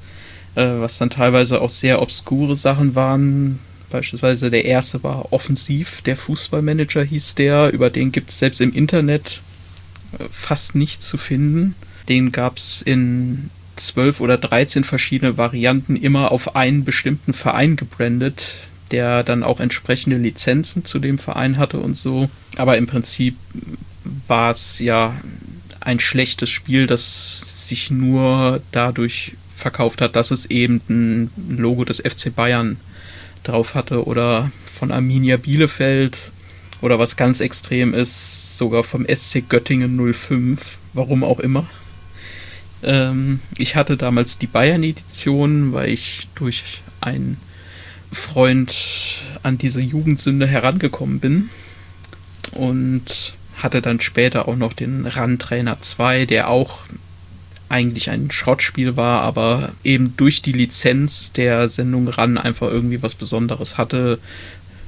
äh, 0.54 0.66
was 0.66 1.00
dann 1.00 1.10
teilweise 1.10 1.60
auch 1.60 1.70
sehr 1.70 2.02
obskure 2.02 2.56
Sachen 2.56 2.94
waren. 2.94 3.60
Beispielsweise 3.94 4.50
der 4.50 4.66
erste 4.66 5.04
war 5.04 5.32
Offensiv, 5.32 6.02
der 6.02 6.18
Fußballmanager 6.18 7.04
hieß 7.04 7.36
der, 7.36 7.72
über 7.72 7.92
den 7.92 8.12
gibt 8.12 8.32
es 8.32 8.40
selbst 8.40 8.60
im 8.60 8.74
Internet 8.74 9.42
äh, 10.18 10.24
fast 10.32 10.74
nichts 10.74 11.08
zu 11.08 11.18
finden. 11.18 11.76
Den 12.10 12.32
gab 12.32 12.58
es 12.58 12.82
in 12.82 13.52
zwölf 13.76 14.20
oder 14.20 14.40
dreizehn 14.40 14.84
verschiedene 14.84 15.38
Varianten 15.38 15.96
immer 15.96 16.32
auf 16.32 16.56
einen 16.56 16.84
bestimmten 16.86 17.34
Verein 17.34 17.76
gebrandet, 17.76 18.62
der 18.90 19.22
dann 19.22 19.44
auch 19.44 19.60
entsprechende 19.60 20.18
Lizenzen 20.18 20.86
zu 20.86 20.98
dem 20.98 21.20
Verein 21.20 21.60
hatte 21.60 21.78
und 21.78 21.96
so. 21.96 22.32
Aber 22.58 22.80
im 22.80 22.88
Prinzip 22.88 23.36
war 24.28 24.50
es 24.50 24.80
ja 24.80 25.14
ein 25.82 26.00
schlechtes 26.00 26.50
Spiel, 26.50 26.88
das 26.88 27.68
sich 27.68 27.92
nur 27.92 28.60
dadurch 28.72 29.34
verkauft 29.56 30.02
hat, 30.02 30.16
dass 30.16 30.32
es 30.32 30.48
eben 30.48 30.82
ein 30.90 31.30
Logo 31.48 31.86
des 31.86 32.00
FC 32.00 32.36
Bayern 32.36 32.78
drauf 33.44 33.76
hatte 33.76 34.06
oder 34.06 34.52
von 34.66 34.92
Arminia 34.92 35.38
Bielefeld 35.38 36.32
oder 36.82 37.00
was 37.00 37.16
ganz 37.16 37.40
extrem 37.40 37.94
ist, 37.94 38.58
sogar 38.58 38.84
vom 38.84 39.06
SC 39.06 39.44
Göttingen 39.48 40.14
05, 40.14 40.78
warum 40.94 41.24
auch 41.24 41.40
immer. 41.40 41.66
Ähm, 42.84 43.40
ich 43.58 43.76
hatte 43.76 43.96
damals 43.96 44.38
die 44.38 44.48
Bayern-Edition, 44.48 45.74
weil 45.74 45.90
ich 45.90 46.28
durch 46.36 46.82
einen 47.00 47.38
Freund 48.12 49.22
an 49.44 49.58
diese 49.58 49.82
Jugendsünde 49.82 50.46
herangekommen 50.46 51.20
bin. 51.20 51.50
Und 52.52 53.34
hatte 53.58 53.82
dann 53.82 54.02
später 54.02 54.48
auch 54.48 54.58
noch 54.58 54.74
den 54.74 55.06
Run-Trainer 55.06 55.80
2, 55.80 56.26
der 56.26 56.50
auch 56.50 56.80
eigentlich 57.70 58.10
ein 58.10 58.30
Schrottspiel 58.32 58.96
war, 58.96 59.22
aber 59.22 59.72
eben 59.84 60.16
durch 60.18 60.42
die 60.42 60.52
Lizenz 60.52 61.34
der 61.34 61.68
Sendung 61.68 62.08
Run 62.08 62.38
einfach 62.38 62.70
irgendwie 62.70 63.02
was 63.02 63.16
Besonderes 63.16 63.78
hatte. 63.78 64.20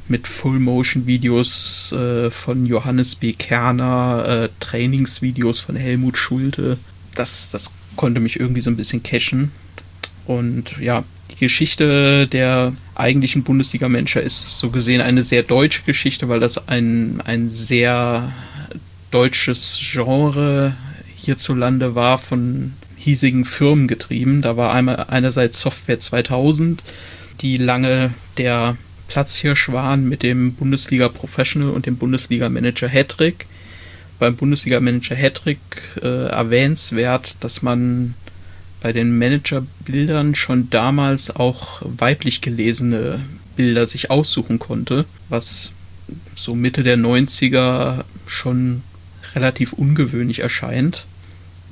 Mit 0.07 0.27
Full-Motion-Videos 0.27 1.91
äh, 1.93 2.29
von 2.29 2.67
Johannes 2.67 3.15
B. 3.15 3.33
Kerner, 3.33 4.43
äh, 4.45 4.49
Trainingsvideos 4.59 5.59
von 5.59 5.75
Helmut 5.75 6.15
Schulte. 6.15 6.77
Das, 7.15 7.49
das 7.49 7.71
konnte 7.95 8.19
mich 8.19 8.39
irgendwie 8.39 8.61
so 8.61 8.69
ein 8.69 8.77
bisschen 8.77 9.01
cashen. 9.01 9.51
Und 10.27 10.77
ja, 10.79 11.03
die 11.31 11.37
Geschichte 11.37 12.27
der 12.27 12.73
eigentlichen 12.93 13.43
Bundesliga-Manager 13.43 14.21
ist 14.21 14.57
so 14.57 14.69
gesehen 14.69 15.01
eine 15.01 15.23
sehr 15.23 15.41
deutsche 15.41 15.81
Geschichte, 15.83 16.29
weil 16.29 16.39
das 16.39 16.67
ein, 16.67 17.19
ein 17.25 17.49
sehr 17.49 18.31
deutsches 19.11 19.79
Genre 19.81 20.75
hierzulande 21.25 21.95
war, 21.95 22.17
von 22.17 22.73
hiesigen 22.95 23.45
Firmen 23.45 23.87
getrieben. 23.87 24.41
Da 24.41 24.57
war 24.57 24.73
einmal 24.73 25.05
einerseits 25.09 25.59
Software 25.59 25.99
2000, 25.99 26.83
die 27.41 27.57
lange 27.57 28.13
der 28.37 28.77
Platzhirsch 29.07 29.69
waren 29.69 30.07
mit 30.09 30.23
dem 30.23 30.53
Bundesliga 30.53 31.09
Professional 31.09 31.69
und 31.69 31.85
dem 31.85 31.97
Bundesliga 31.97 32.49
Manager 32.49 32.87
Hattrick 32.87 33.45
beim 34.19 34.35
Bundesliga-Manager 34.35 35.15
Hattrick 35.15 35.59
äh, 36.01 36.27
erwähnenswert, 36.27 37.37
dass 37.41 37.61
man 37.61 38.13
bei 38.81 38.93
den 38.93 39.17
Managerbildern 39.17 40.35
schon 40.35 40.69
damals 40.69 41.35
auch 41.35 41.81
weiblich 41.81 42.41
gelesene 42.41 43.19
Bilder 43.55 43.87
sich 43.87 44.11
aussuchen 44.11 44.59
konnte, 44.59 45.05
was 45.29 45.71
so 46.35 46.55
Mitte 46.55 46.83
der 46.83 46.97
90er 46.97 48.03
schon 48.27 48.83
relativ 49.33 49.73
ungewöhnlich 49.73 50.39
erscheint. 50.39 51.05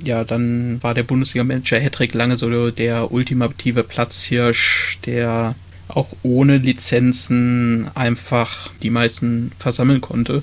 Ja, 0.04 0.22
dann 0.22 0.82
war 0.82 0.92
der 0.92 1.02
Bundesliga-Manager 1.02 1.80
Hattrick 1.80 2.12
lange 2.12 2.36
so 2.36 2.70
der 2.70 3.10
ultimative 3.10 3.82
Platzhirsch, 3.82 4.98
der 5.06 5.54
auch 5.88 6.08
ohne 6.22 6.58
Lizenzen 6.58 7.88
einfach 7.94 8.70
die 8.82 8.90
meisten 8.90 9.52
versammeln 9.58 10.00
konnte. 10.00 10.42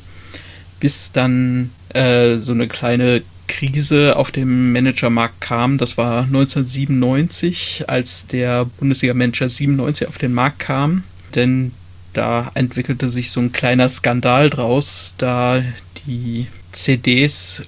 Bis 0.79 1.11
dann 1.11 1.69
äh, 1.89 2.37
so 2.37 2.53
eine 2.53 2.67
kleine 2.67 3.21
Krise 3.47 4.15
auf 4.15 4.31
dem 4.31 4.71
Managermarkt 4.71 5.41
kam. 5.41 5.77
Das 5.77 5.97
war 5.97 6.23
1997, 6.23 7.85
als 7.87 8.25
der 8.25 8.65
Bundesliga-Manager 8.79 9.49
97 9.49 10.07
auf 10.07 10.17
den 10.17 10.33
Markt 10.33 10.59
kam. 10.59 11.03
Denn 11.35 11.71
da 12.13 12.51
entwickelte 12.55 13.09
sich 13.09 13.29
so 13.29 13.39
ein 13.41 13.51
kleiner 13.51 13.89
Skandal 13.89 14.49
draus, 14.49 15.13
da 15.17 15.61
die 16.07 16.47
CDs 16.71 17.63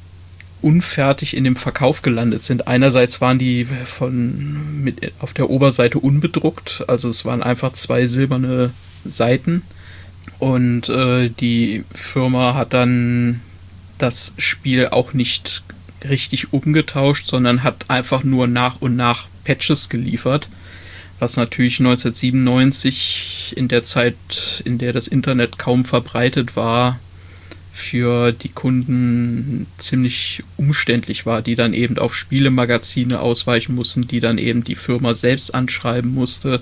unfertig 0.63 1.35
in 1.35 1.43
dem 1.43 1.55
Verkauf 1.55 2.01
gelandet 2.01 2.43
sind. 2.43 2.67
Einerseits 2.67 3.21
waren 3.21 3.39
die 3.39 3.65
von 3.65 4.83
mit 4.83 5.13
auf 5.19 5.33
der 5.33 5.49
Oberseite 5.49 5.99
unbedruckt, 5.99 6.83
also 6.87 7.09
es 7.09 7.25
waren 7.25 7.43
einfach 7.43 7.73
zwei 7.73 8.07
silberne 8.07 8.71
Seiten 9.05 9.63
und 10.39 10.89
äh, 10.89 11.29
die 11.29 11.83
Firma 11.93 12.53
hat 12.53 12.73
dann 12.73 13.41
das 13.97 14.33
Spiel 14.37 14.87
auch 14.87 15.13
nicht 15.13 15.63
richtig 16.03 16.51
umgetauscht, 16.51 17.27
sondern 17.27 17.63
hat 17.63 17.89
einfach 17.89 18.23
nur 18.23 18.47
nach 18.47 18.81
und 18.81 18.95
nach 18.95 19.27
Patches 19.45 19.89
geliefert, 19.89 20.49
was 21.19 21.37
natürlich 21.37 21.79
1997 21.79 23.53
in 23.55 23.67
der 23.67 23.83
Zeit, 23.83 24.61
in 24.65 24.77
der 24.77 24.93
das 24.93 25.07
Internet 25.07 25.57
kaum 25.57 25.85
verbreitet 25.85 26.55
war, 26.55 26.99
für 27.73 28.31
die 28.31 28.49
Kunden 28.49 29.65
ziemlich 29.79 30.43
umständlich 30.57 31.25
war, 31.25 31.41
die 31.41 31.55
dann 31.55 31.73
eben 31.73 31.97
auf 31.97 32.15
Spielemagazine 32.15 33.19
ausweichen 33.19 33.73
mussten, 33.73 34.07
die 34.07 34.19
dann 34.19 34.37
eben 34.37 34.63
die 34.63 34.75
Firma 34.75 35.15
selbst 35.15 35.55
anschreiben 35.55 36.13
musste. 36.13 36.61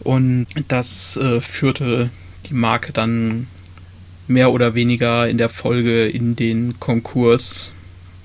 Und 0.00 0.46
das 0.66 1.16
äh, 1.16 1.40
führte 1.40 2.10
die 2.48 2.54
Marke 2.54 2.92
dann 2.92 3.46
mehr 4.26 4.52
oder 4.52 4.74
weniger 4.74 5.28
in 5.28 5.38
der 5.38 5.48
Folge 5.48 6.06
in 6.06 6.34
den 6.34 6.80
Konkurs, 6.80 7.70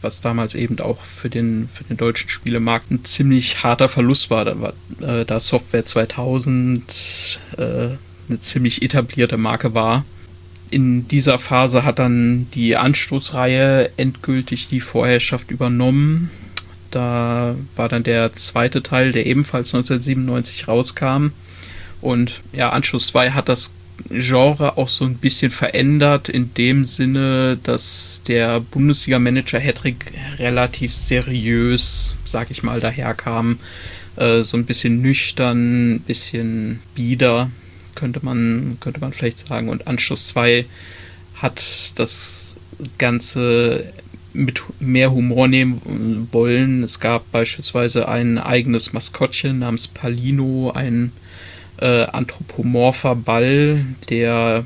was 0.01 0.19
damals 0.21 0.55
eben 0.55 0.79
auch 0.79 1.03
für 1.03 1.29
den, 1.29 1.69
für 1.71 1.83
den 1.83 1.97
deutschen 1.97 2.29
Spielemarkt 2.29 2.89
ein 2.89 3.05
ziemlich 3.05 3.63
harter 3.63 3.89
Verlust 3.89 4.31
war. 4.31 4.43
Da, 4.43 4.59
war, 4.59 4.73
äh, 5.01 5.23
da 5.23 5.39
Software 5.39 5.85
2000 5.85 7.39
äh, 7.57 7.61
eine 8.27 8.39
ziemlich 8.39 8.81
etablierte 8.81 9.37
Marke 9.37 9.75
war. 9.75 10.03
In 10.69 11.07
dieser 11.07 11.37
Phase 11.39 11.83
hat 11.83 11.99
dann 11.99 12.47
die 12.53 12.75
Anstoßreihe 12.75 13.91
endgültig 13.97 14.67
die 14.67 14.79
Vorherrschaft 14.79 15.51
übernommen. 15.51 16.31
Da 16.89 17.55
war 17.75 17.89
dann 17.89 18.03
der 18.03 18.33
zweite 18.35 18.83
Teil, 18.83 19.11
der 19.11 19.25
ebenfalls 19.25 19.73
1997 19.73 20.67
rauskam. 20.67 21.27
Und 22.01 22.41
ja, 22.51 22.69
Anschluss 22.69 23.07
2 23.07 23.31
hat 23.31 23.49
das 23.49 23.71
Genre 24.09 24.77
auch 24.77 24.87
so 24.87 25.05
ein 25.05 25.15
bisschen 25.15 25.51
verändert, 25.51 26.27
in 26.27 26.53
dem 26.55 26.83
Sinne, 26.83 27.57
dass 27.63 28.23
der 28.27 28.59
Bundesliga-Manager 28.59 29.59
Hedrick 29.59 30.11
relativ 30.39 30.91
seriös, 30.91 32.15
sag 32.25 32.51
ich 32.51 32.63
mal, 32.63 32.79
daherkam. 32.79 33.59
Äh, 34.15 34.43
so 34.43 34.57
ein 34.57 34.65
bisschen 34.65 35.01
nüchtern, 35.01 35.95
ein 35.95 35.99
bisschen 36.01 36.81
bieder, 36.95 37.49
könnte 37.95 38.19
man, 38.23 38.77
könnte 38.79 38.99
man 38.99 39.13
vielleicht 39.13 39.47
sagen. 39.47 39.69
Und 39.69 39.87
Anschluss 39.87 40.27
2 40.27 40.65
hat 41.35 41.63
das 41.95 42.57
Ganze 42.97 43.93
mit 44.33 44.61
mehr 44.79 45.11
Humor 45.11 45.47
nehmen 45.47 46.27
wollen. 46.31 46.83
Es 46.83 46.99
gab 46.99 47.31
beispielsweise 47.31 48.07
ein 48.07 48.37
eigenes 48.37 48.93
Maskottchen 48.93 49.57
namens 49.59 49.87
Palino, 49.87 50.69
ein 50.71 51.11
äh, 51.79 52.03
anthropomorpher 52.05 53.15
Ball, 53.15 53.85
der 54.09 54.63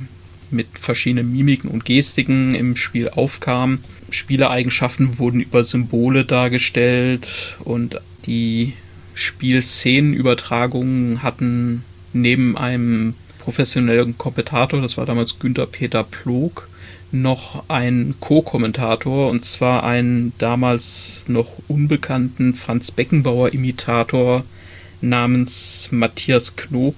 mit 0.50 0.68
verschiedenen 0.80 1.34
Mimiken 1.34 1.70
und 1.70 1.86
Gestiken 1.86 2.56
im 2.56 2.76
Spiel 2.78 3.10
aufkam. 3.10 3.80
Spielereigenschaften 4.10 5.20
wurden 5.20 5.42
über 5.42 5.66
Symbole 5.66 6.24
dargestellt 6.24 7.58
und 7.60 8.00
die 8.26 8.72
Spielszenenübertragungen 9.14 11.22
hatten 11.24 11.84
neben 12.14 12.58
einem 12.58 13.16
professionellen 13.40 14.18
Kommentator, 14.18 14.82
das 14.82 14.98
war 14.98 15.06
damals 15.06 15.40
Günther 15.40 15.68
Peter 15.68 16.04
Plog, 16.04 16.68
noch 17.12 17.64
einen 17.70 18.20
Co-Kommentator 18.20 19.30
und 19.30 19.46
zwar 19.46 19.84
einen 19.84 20.34
damals 20.38 21.24
noch 21.28 21.48
unbekannten 21.68 22.54
Franz 22.54 22.92
Beckenbauer 22.92 23.54
Imitator 23.54 24.44
namens 25.00 25.88
Matthias 25.92 26.56
Knob, 26.56 26.96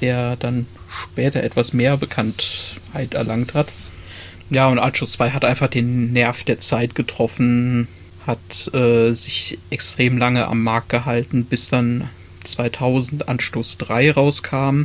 der 0.00 0.36
dann 0.36 0.66
später 0.88 1.42
etwas 1.42 1.72
mehr 1.72 1.96
Bekanntheit 1.96 3.14
erlangt 3.14 3.54
hat. 3.54 3.68
Ja, 4.50 4.68
und 4.68 4.78
Anschluss 4.78 5.12
2 5.12 5.30
hat 5.30 5.44
einfach 5.44 5.68
den 5.68 6.12
Nerv 6.12 6.44
der 6.44 6.58
Zeit 6.58 6.94
getroffen, 6.94 7.88
hat 8.26 8.72
äh, 8.74 9.12
sich 9.12 9.58
extrem 9.70 10.18
lange 10.18 10.46
am 10.46 10.62
Markt 10.62 10.90
gehalten, 10.90 11.44
bis 11.44 11.68
dann 11.68 12.08
2000 12.44 13.28
Anstoß 13.28 13.78
3 13.78 14.12
rauskam. 14.12 14.84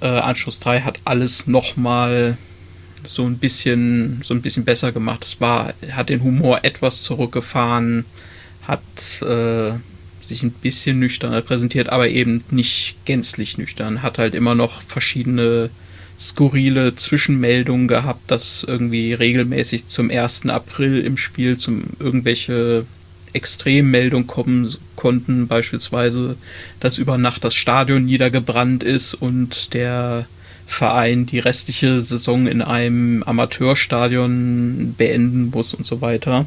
Äh, 0.00 0.06
Anstoß 0.06 0.60
3 0.60 0.80
hat 0.80 1.02
alles 1.04 1.46
nochmal 1.46 2.36
so 3.04 3.24
ein 3.24 3.38
bisschen 3.38 4.20
so 4.22 4.34
ein 4.34 4.42
bisschen 4.42 4.64
besser 4.64 4.92
gemacht. 4.92 5.24
Es 5.24 5.40
war 5.40 5.74
hat 5.90 6.08
den 6.08 6.22
Humor 6.22 6.64
etwas 6.64 7.02
zurückgefahren, 7.02 8.04
hat 8.66 9.22
äh, 9.22 9.72
sich 10.20 10.42
ein 10.42 10.52
bisschen 10.52 10.98
nüchterner 10.98 11.42
präsentiert, 11.42 11.88
aber 11.88 12.08
eben 12.08 12.44
nicht 12.50 12.96
gänzlich 13.04 13.58
nüchtern. 13.58 14.02
Hat 14.02 14.18
halt 14.18 14.34
immer 14.34 14.54
noch 14.54 14.82
verschiedene 14.82 15.70
skurrile 16.18 16.94
Zwischenmeldungen 16.94 17.88
gehabt, 17.88 18.30
dass 18.30 18.64
irgendwie 18.66 19.12
regelmäßig 19.14 19.88
zum 19.88 20.10
1. 20.10 20.46
April 20.46 21.00
im 21.00 21.16
Spiel 21.16 21.56
zum 21.56 21.84
irgendwelche 21.98 22.86
Extremmeldungen 23.32 24.26
kommen 24.26 24.72
konnten, 24.96 25.48
beispielsweise, 25.48 26.36
dass 26.80 26.98
über 26.98 27.18
Nacht 27.18 27.44
das 27.44 27.54
Stadion 27.54 28.04
niedergebrannt 28.04 28.82
ist 28.82 29.14
und 29.14 29.74
der 29.74 30.26
Verein 30.66 31.26
die 31.26 31.38
restliche 31.38 32.00
Saison 32.00 32.46
in 32.46 32.62
einem 32.62 33.22
Amateurstadion 33.22 34.94
beenden 34.96 35.50
muss 35.50 35.74
und 35.74 35.84
so 35.84 36.00
weiter. 36.00 36.46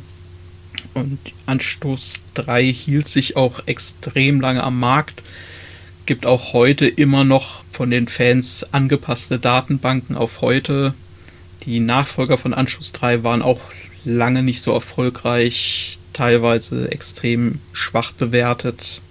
Und 0.93 1.19
Anstoß 1.45 2.19
3 2.35 2.71
hielt 2.71 3.07
sich 3.07 3.35
auch 3.35 3.67
extrem 3.67 4.41
lange 4.41 4.63
am 4.63 4.79
Markt. 4.79 5.23
Gibt 6.05 6.25
auch 6.25 6.53
heute 6.53 6.87
immer 6.87 7.23
noch 7.23 7.63
von 7.71 7.89
den 7.89 8.07
Fans 8.07 8.65
angepasste 8.71 9.39
Datenbanken 9.39 10.15
auf 10.15 10.41
heute. 10.41 10.93
Die 11.63 11.79
Nachfolger 11.79 12.37
von 12.37 12.53
Anstoß 12.53 12.91
3 12.93 13.23
waren 13.23 13.41
auch 13.41 13.59
lange 14.05 14.43
nicht 14.43 14.61
so 14.61 14.71
erfolgreich, 14.71 15.97
teilweise 16.15 16.91
extrem 16.91 17.59
schwach 17.73 18.13
bewertet. 18.13 19.01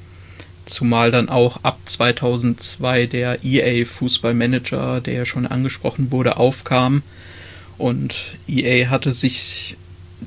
Zumal 0.64 1.10
dann 1.10 1.28
auch 1.28 1.62
ab 1.62 1.78
2002 1.84 3.06
der 3.06 3.44
EA 3.44 3.84
Fußballmanager, 3.84 5.00
der 5.02 5.14
ja 5.14 5.24
schon 5.26 5.46
angesprochen 5.46 6.10
wurde, 6.10 6.38
aufkam. 6.38 7.02
Und 7.76 8.36
EA 8.48 8.88
hatte 8.88 9.12
sich 9.12 9.76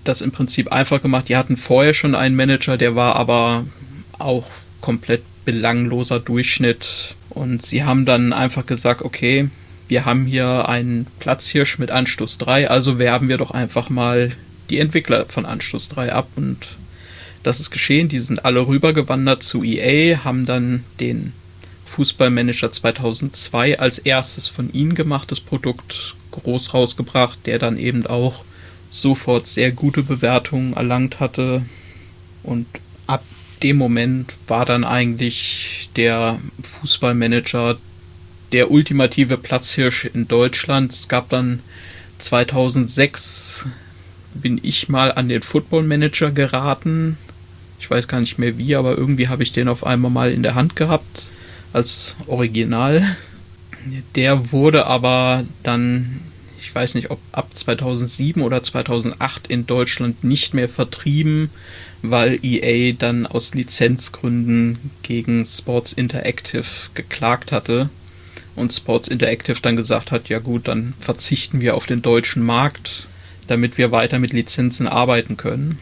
das 0.03 0.21
im 0.21 0.32
Prinzip 0.32 0.71
einfach 0.71 1.01
gemacht. 1.01 1.30
Die 1.30 1.36
hatten 1.36 1.57
vorher 1.57 1.95
schon 1.95 2.13
einen 2.13 2.36
Manager, 2.36 2.78
der 2.78 2.95
war 2.95 3.15
aber 3.15 3.65
auch 4.19 4.45
komplett 4.80 5.23
belangloser 5.45 6.19
Durchschnitt. 6.19 7.15
Und 7.30 7.65
sie 7.65 7.84
haben 7.84 8.05
dann 8.05 8.34
einfach 8.34 8.65
gesagt, 8.65 9.01
okay, 9.01 9.49
wir 9.88 10.05
haben 10.05 10.25
hier 10.25 10.69
einen 10.69 11.07
Platzhirsch 11.19 11.80
mit 11.80 11.89
Anstoß 11.89 12.38
3, 12.38 12.69
also 12.69 12.99
werben 12.99 13.30
wir 13.30 13.38
doch 13.38 13.51
einfach 13.51 13.89
mal 13.89 14.34
die 14.70 14.80
Entwickler 14.80 15.26
von 15.26 15.45
Anstoß 15.45 15.89
3 15.89 16.13
ab. 16.13 16.28
Und 16.36 16.57
das 17.43 17.59
ist 17.59 17.72
geschehen. 17.72 18.09
Die 18.09 18.20
sind 18.20 18.45
alle 18.45 18.68
rübergewandert 18.68 19.43
zu 19.43 19.63
EA, 19.63 20.24
haben 20.24 20.45
dann 20.45 20.84
den 20.99 21.34
Fußballmanager 21.86 22.72
2002 22.72 23.80
als 23.80 23.97
erstes 23.99 24.47
von 24.47 24.72
ihnen 24.74 24.95
gemachtes 24.95 25.39
Produkt 25.39 26.15
groß 26.32 26.74
rausgebracht, 26.74 27.39
der 27.45 27.59
dann 27.59 27.78
eben 27.78 28.05
auch 28.05 28.43
sofort 28.89 29.47
sehr 29.47 29.72
gute 29.72 30.03
Bewertungen 30.03 30.74
erlangt 30.74 31.20
hatte. 31.20 31.63
Und 32.43 32.68
ab 33.07 33.24
dem 33.63 33.78
Moment 33.78 34.34
war 34.47 34.65
dann 34.65 34.84
eigentlich 34.84 35.89
der 35.95 36.39
Fußballmanager 36.61 37.78
der 38.51 38.72
ultimative 38.72 39.38
Platzhirsch 39.38 40.05
in 40.05 40.28
Deutschland. 40.28 40.91
Es 40.91 41.07
gab 41.07 41.30
dann 41.30 41.61
2006 42.20 43.65
bin 44.42 44.60
ich 44.64 44.90
mal 44.90 45.12
an 45.12 45.30
den 45.30 45.42
Football 45.42 45.84
Manager 45.84 46.32
geraten. 46.32 47.18
Ich 47.80 47.90
weiß 47.90 48.08
gar 48.08 48.20
nicht 48.20 48.40
mehr 48.40 48.58
wie, 48.58 48.76
aber 48.76 48.98
irgendwie 48.98 49.28
habe 49.28 49.44
ich 49.44 49.52
den 49.52 49.68
auf 49.68 49.86
einmal 49.86 50.12
mal 50.12 50.32
in 50.32 50.44
der 50.44 50.56
Hand 50.56 50.76
gehabt 50.76 51.30
als 51.74 52.16
Original. 52.28 53.16
Der 54.16 54.52
wurde 54.52 54.86
aber 54.88 55.46
dann 55.64 56.20
ich 56.68 56.76
weiß 56.76 56.96
nicht, 56.96 57.12
ob 57.12 57.20
ab 57.32 57.56
2007 57.56 58.42
oder 58.42 58.62
2008 58.62 59.48
in 59.48 59.66
Deutschland 59.66 60.26
nicht 60.26 60.54
mehr 60.54 60.68
vertrieben, 60.68 61.50
weil 62.02 62.40
EA 62.44 62.94
dann 62.94 63.26
aus 63.26 63.54
Lizenzgründen 63.54 64.78
gegen 65.02 65.46
Sports 65.46 65.94
Interactive 65.94 66.66
geklagt 66.94 67.54
hatte 67.54 67.90
und 68.56 68.74
Sports 68.74 69.08
Interactive 69.08 69.62
dann 69.62 69.78
gesagt 69.78 70.12
hat, 70.12 70.28
ja 70.28 70.40
gut, 70.40 70.68
dann 70.68 70.94
verzichten 71.00 71.62
wir 71.62 71.76
auf 71.76 71.86
den 71.86 72.02
deutschen 72.02 72.44
Markt, 72.44 73.08
damit 73.48 73.78
wir 73.78 73.91
weiter 73.91 74.20
mit 74.20 74.34
Lizenzen 74.34 74.88
arbeiten 74.88 75.38
können. 75.38 75.80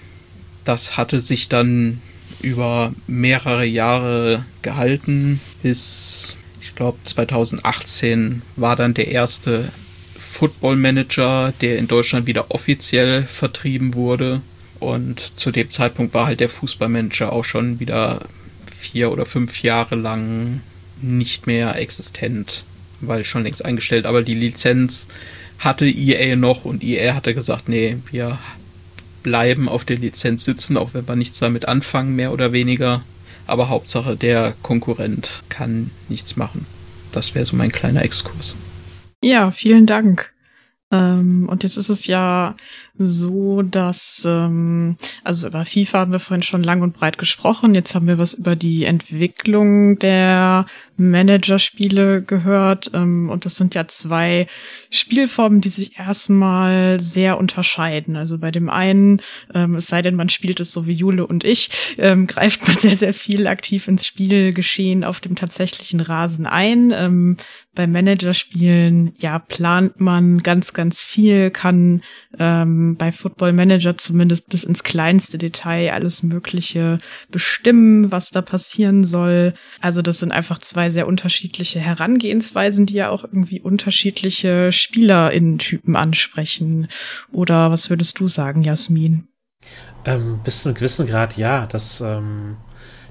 Das 0.64 0.98
hatte 0.98 1.20
sich 1.20 1.50
dann 1.50 2.02
über 2.42 2.94
mehrere 3.08 3.66
Jahre 3.66 4.46
gehalten, 4.62 5.40
bis 5.62 6.38
ich 6.62 6.76
glaube 6.76 6.98
2018 7.04 8.42
war 8.56 8.76
dann 8.76 8.94
der 8.94 9.10
erste 9.10 9.70
Football 10.18 10.76
Manager, 10.76 11.54
der 11.62 11.78
in 11.78 11.88
Deutschland 11.88 12.28
wieder 12.28 12.52
offiziell 12.52 13.24
vertrieben 13.24 13.94
wurde. 13.94 14.42
Und 14.80 15.38
zu 15.38 15.52
dem 15.52 15.70
Zeitpunkt 15.70 16.14
war 16.14 16.26
halt 16.26 16.42
der 16.42 16.50
Fußballmanager 16.50 17.32
auch 17.32 17.46
schon 17.46 17.80
wieder 17.80 18.26
vier 18.66 19.12
oder 19.12 19.26
fünf 19.26 19.64
Jahre 19.64 19.96
lang 19.96 20.62
nicht 21.02 21.48
mehr 21.48 21.76
existent, 21.78 22.66
weil 23.00 23.24
schon 23.24 23.44
längst 23.44 23.64
eingestellt. 23.64 24.06
Aber 24.06 24.22
die 24.22 24.36
Lizenz 24.36 25.08
hatte 25.60 25.86
EA 25.86 26.36
noch 26.36 26.66
und 26.66 26.84
EA 26.84 27.16
hatte 27.16 27.34
gesagt, 27.34 27.70
nee, 27.70 27.98
wir 28.12 28.38
bleiben 29.24 29.68
auf 29.68 29.86
der 29.86 29.98
Lizenz 29.98 30.46
sitzen, 30.46 30.78
auch 30.78 30.94
wenn 30.94 31.08
wir 31.08 31.16
nichts 31.16 31.40
damit 31.40 31.68
anfangen, 31.68 32.16
mehr 32.16 32.32
oder 32.32 32.52
weniger. 32.52 33.02
Aber 33.48 33.70
Hauptsache, 33.70 34.16
der 34.16 34.54
Konkurrent 34.62 35.44
kann 35.50 35.92
nichts 36.10 36.36
machen. 36.36 36.66
Das 37.12 37.34
wäre 37.34 37.46
so 37.46 37.56
mein 37.56 37.72
kleiner 37.72 38.04
Exkurs. 38.04 38.56
Ja, 39.24 39.52
vielen 39.52 39.86
Dank. 39.86 40.35
Ähm, 40.92 41.48
und 41.50 41.64
jetzt 41.64 41.78
ist 41.78 41.90
es 41.90 42.06
ja 42.06 42.56
so, 42.98 43.64
dass, 43.64 44.24
ähm, 44.28 44.98
also 45.24 45.48
über 45.48 45.66
FIFA 45.66 46.00
haben 46.00 46.12
wir 46.12 46.20
vorhin 46.20 46.44
schon 46.44 46.64
lang 46.64 46.82
und 46.84 46.94
breit 46.94 47.18
gesprochen. 47.18 47.74
Jetzt 47.74 47.96
haben 47.96 48.08
wir 48.08 48.20
was 48.20 48.36
über 48.36 48.56
die 48.56 48.86
Entwicklung 48.86 49.98
der 49.98 50.68
Managerspiele 50.98 52.22
gehört. 52.22 52.92
Ähm, 52.94 53.30
und 53.30 53.46
das 53.46 53.56
sind 53.56 53.74
ja 53.74 53.88
zwei 53.88 54.46
Spielformen, 54.92 55.60
die 55.60 55.70
sich 55.70 55.98
erstmal 55.98 57.00
sehr 57.00 57.40
unterscheiden. 57.40 58.16
Also 58.16 58.38
bei 58.38 58.52
dem 58.52 58.70
einen, 58.70 59.22
ähm, 59.56 59.76
es 59.76 59.88
sei 59.88 60.04
denn, 60.04 60.16
man 60.16 60.30
spielt 60.30 60.60
es 60.60 60.72
so 60.72 60.86
wie 60.86 60.94
Jule 60.94 61.26
und 61.26 61.44
ich, 61.44 61.96
ähm, 61.98 62.28
greift 62.36 62.68
man 62.68 62.78
sehr, 62.78 62.96
sehr 62.96 63.14
viel 63.14 63.48
aktiv 63.48 63.88
ins 63.88 64.06
Spielgeschehen 64.06 65.04
auf 65.04 65.20
dem 65.20 65.36
tatsächlichen 65.36 66.00
Rasen 66.00 66.46
ein. 66.46 67.38
Ähm, 67.76 67.86
bei 67.86 67.88
Managerspielen, 67.88 69.14
ja, 69.18 69.40
plant 69.40 70.00
man 70.00 70.44
ganz, 70.44 70.74
ganz 70.74 71.02
viel, 71.02 71.52
kann 71.52 72.02
ähm, 72.40 72.96
bei 72.98 73.12
Football 73.12 73.54
Manager 73.54 73.98
zumindest 73.98 74.50
bis 74.50 74.64
ins 74.64 74.84
kleinste 74.84 75.38
Detail 75.38 75.92
alles 75.92 76.24
Mögliche 76.24 76.98
bestimmen, 77.30 78.12
was 78.12 78.30
da 78.30 78.42
passieren 78.42 79.04
soll. 79.04 79.54
Also 79.82 80.02
das 80.02 80.20
sind 80.20 80.32
einfach 80.32 80.60
zwei 80.60 80.90
sehr 80.90 81.08
unterschiedliche 81.08 81.80
Herangehensweisen, 81.80 82.86
die 82.86 82.96
ja 82.96 83.10
auch 83.10 83.24
irgendwie 83.24 83.62
unterschiedliche 83.62 84.72
SpielerInnen-Typen 84.72 85.96
ansprechen. 85.96 86.88
Oder 87.32 87.72
was 87.72 87.90
würdest 87.90 88.20
du 88.20 88.28
sagen, 88.28 88.64
Jasmin? 88.64 89.28
Ähm, 90.06 90.40
bis 90.44 90.62
zu 90.62 90.70
einem 90.70 90.76
gewissen 90.76 91.08
Grad 91.08 91.38
ja. 91.38 91.66
Das, 91.66 92.02
ähm, 92.02 92.58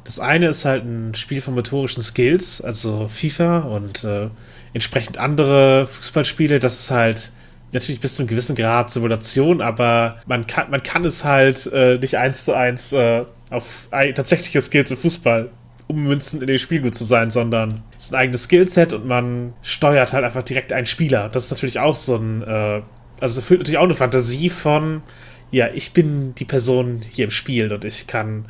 das 0.04 0.20
eine 0.20 0.46
ist 0.46 0.64
halt 0.64 0.84
ein 0.84 1.14
Spiel 1.14 1.40
von 1.40 1.54
motorischen 1.54 2.02
Skills, 2.02 2.60
also 2.60 3.08
FIFA 3.08 3.60
und 3.60 4.04
äh, 4.04 4.30
entsprechend 4.74 5.18
andere 5.18 5.86
Fußballspiele. 5.86 6.58
Das 6.60 6.80
ist 6.80 6.90
halt 6.90 7.32
natürlich 7.72 8.00
bis 8.00 8.16
zu 8.16 8.22
einem 8.22 8.28
gewissen 8.28 8.54
Grad 8.54 8.90
Simulation, 8.90 9.60
aber 9.60 10.18
man 10.26 10.46
kann, 10.46 10.70
man 10.70 10.82
kann 10.82 11.04
es 11.04 11.24
halt 11.24 11.66
äh, 11.72 11.98
nicht 11.98 12.16
eins 12.18 12.44
zu 12.44 12.54
eins 12.54 12.92
äh, 12.92 13.24
auf 13.50 13.88
tatsächliche 13.90 14.60
Skills 14.60 14.90
im 14.90 14.96
Fußball 14.96 15.50
ummünzen, 15.86 16.40
in 16.40 16.46
dem 16.46 16.58
Spiel 16.58 16.80
gut 16.80 16.94
zu 16.94 17.04
sein, 17.04 17.30
sondern 17.30 17.82
es 17.98 18.04
ist 18.04 18.14
ein 18.14 18.20
eigenes 18.20 18.44
Skillset 18.44 18.92
und 18.92 19.06
man 19.06 19.52
steuert 19.62 20.12
halt 20.12 20.24
einfach 20.24 20.42
direkt 20.42 20.72
einen 20.72 20.86
Spieler. 20.86 21.28
Das 21.28 21.46
ist 21.46 21.50
natürlich 21.50 21.78
auch 21.78 21.96
so 21.96 22.16
ein, 22.16 22.42
äh, 22.42 22.82
also 23.20 23.32
es 23.32 23.36
erfüllt 23.36 23.60
natürlich 23.60 23.78
auch 23.78 23.84
eine 23.84 23.94
Fantasie 23.94 24.50
von, 24.50 25.02
ja, 25.50 25.68
ich 25.72 25.92
bin 25.92 26.34
die 26.34 26.44
Person 26.44 27.02
hier 27.08 27.26
im 27.26 27.30
Spiel 27.30 27.72
und 27.72 27.84
ich 27.84 28.06
kann 28.06 28.46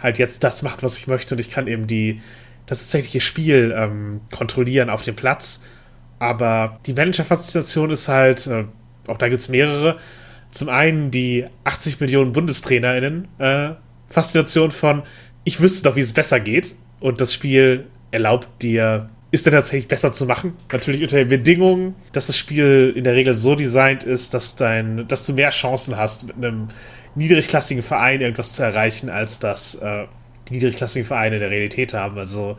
halt 0.00 0.18
jetzt 0.18 0.44
das 0.44 0.62
machen, 0.62 0.78
was 0.80 0.98
ich 0.98 1.06
möchte 1.06 1.34
und 1.34 1.40
ich 1.40 1.50
kann 1.50 1.66
eben 1.66 1.86
die, 1.86 2.22
das 2.68 2.78
tatsächliche 2.78 3.20
Spiel 3.20 3.74
ähm, 3.76 4.20
kontrollieren 4.30 4.90
auf 4.90 5.02
dem 5.02 5.16
Platz 5.16 5.60
aber 6.18 6.78
die 6.86 6.94
Manager-Faszination 6.94 7.90
ist 7.90 8.08
halt, 8.08 8.46
äh, 8.46 8.64
auch 9.06 9.18
da 9.18 9.28
gibt 9.28 9.40
es 9.40 9.48
mehrere. 9.48 9.98
Zum 10.50 10.68
einen 10.68 11.10
die 11.10 11.44
80 11.64 12.00
Millionen 12.00 12.32
BundestrainerInnen 12.32 13.28
äh, 13.38 13.70
Faszination 14.08 14.70
von, 14.70 15.02
ich 15.44 15.60
wüsste 15.60 15.84
doch, 15.84 15.96
wie 15.96 16.00
es 16.00 16.12
besser 16.12 16.40
geht. 16.40 16.74
Und 17.00 17.20
das 17.20 17.32
Spiel 17.32 17.86
erlaubt 18.10 18.62
dir, 18.62 19.10
ist 19.30 19.46
dann 19.46 19.52
tatsächlich 19.52 19.88
besser 19.88 20.12
zu 20.12 20.26
machen. 20.26 20.54
Natürlich 20.72 21.02
unter 21.02 21.16
den 21.16 21.28
Bedingungen, 21.28 21.94
dass 22.12 22.26
das 22.26 22.36
Spiel 22.36 22.92
in 22.96 23.04
der 23.04 23.14
Regel 23.14 23.34
so 23.34 23.54
designt 23.54 24.02
ist, 24.02 24.34
dass, 24.34 24.56
dein, 24.56 25.06
dass 25.06 25.26
du 25.26 25.34
mehr 25.34 25.50
Chancen 25.50 25.96
hast, 25.96 26.26
mit 26.26 26.36
einem 26.36 26.68
niedrigklassigen 27.14 27.82
Verein 27.82 28.20
irgendwas 28.20 28.54
zu 28.54 28.62
erreichen, 28.62 29.10
als 29.10 29.38
das 29.38 29.76
äh, 29.76 30.06
niedrigklassigen 30.50 31.06
Vereine 31.06 31.38
der 31.38 31.50
Realität 31.50 31.94
haben. 31.94 32.18
Also 32.18 32.58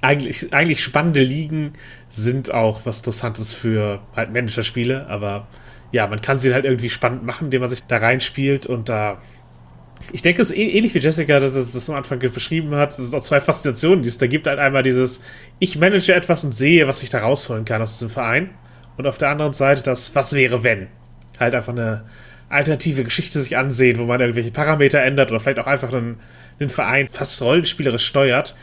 eigentlich, 0.00 0.52
eigentlich 0.52 0.82
spannende 0.82 1.22
Ligen 1.22 1.74
sind 2.08 2.52
auch 2.52 2.80
was 2.84 2.98
Interessantes 2.98 3.52
für 3.52 4.00
halt 4.14 4.32
Manager-Spiele, 4.32 5.06
aber 5.08 5.48
ja, 5.90 6.06
man 6.06 6.20
kann 6.20 6.38
sie 6.38 6.52
halt 6.52 6.64
irgendwie 6.64 6.90
spannend 6.90 7.24
machen, 7.24 7.46
indem 7.46 7.60
man 7.62 7.70
sich 7.70 7.82
da 7.84 7.98
reinspielt 7.98 8.66
und 8.66 8.88
da. 8.88 9.20
Ich 10.12 10.22
denke, 10.22 10.40
es 10.40 10.50
ist 10.50 10.56
ähnlich 10.56 10.94
wie 10.94 11.00
Jessica, 11.00 11.40
dass 11.40 11.54
es 11.54 11.72
das 11.72 11.90
am 11.90 11.96
Anfang 11.96 12.18
beschrieben 12.18 12.74
hat. 12.74 12.90
Es 12.90 12.96
sind 12.96 13.14
auch 13.14 13.22
zwei 13.22 13.40
Faszinationen, 13.40 14.02
die 14.02 14.08
es 14.08 14.18
da 14.18 14.26
gibt. 14.26 14.46
Halt 14.46 14.58
einmal 14.58 14.82
dieses, 14.82 15.20
ich 15.58 15.76
manage 15.78 16.14
etwas 16.14 16.44
und 16.44 16.52
sehe, 16.52 16.86
was 16.86 17.02
ich 17.02 17.10
da 17.10 17.18
rausholen 17.18 17.64
kann 17.64 17.82
aus 17.82 17.94
diesem 17.94 18.10
Verein. 18.10 18.50
Und 18.96 19.06
auf 19.06 19.18
der 19.18 19.28
anderen 19.30 19.52
Seite 19.52 19.82
das, 19.82 20.14
was 20.14 20.32
wäre, 20.32 20.62
wenn. 20.62 20.86
Halt 21.38 21.54
einfach 21.54 21.72
eine 21.72 22.04
alternative 22.48 23.04
Geschichte 23.04 23.40
sich 23.40 23.56
ansehen, 23.56 23.98
wo 23.98 24.04
man 24.04 24.20
irgendwelche 24.20 24.50
Parameter 24.50 25.02
ändert 25.02 25.30
oder 25.30 25.40
vielleicht 25.40 25.58
auch 25.58 25.66
einfach 25.66 25.92
einen, 25.92 26.20
einen 26.58 26.70
Verein 26.70 27.08
fast 27.08 27.40
rollenspielerisch 27.42 28.06
steuert. 28.06 28.56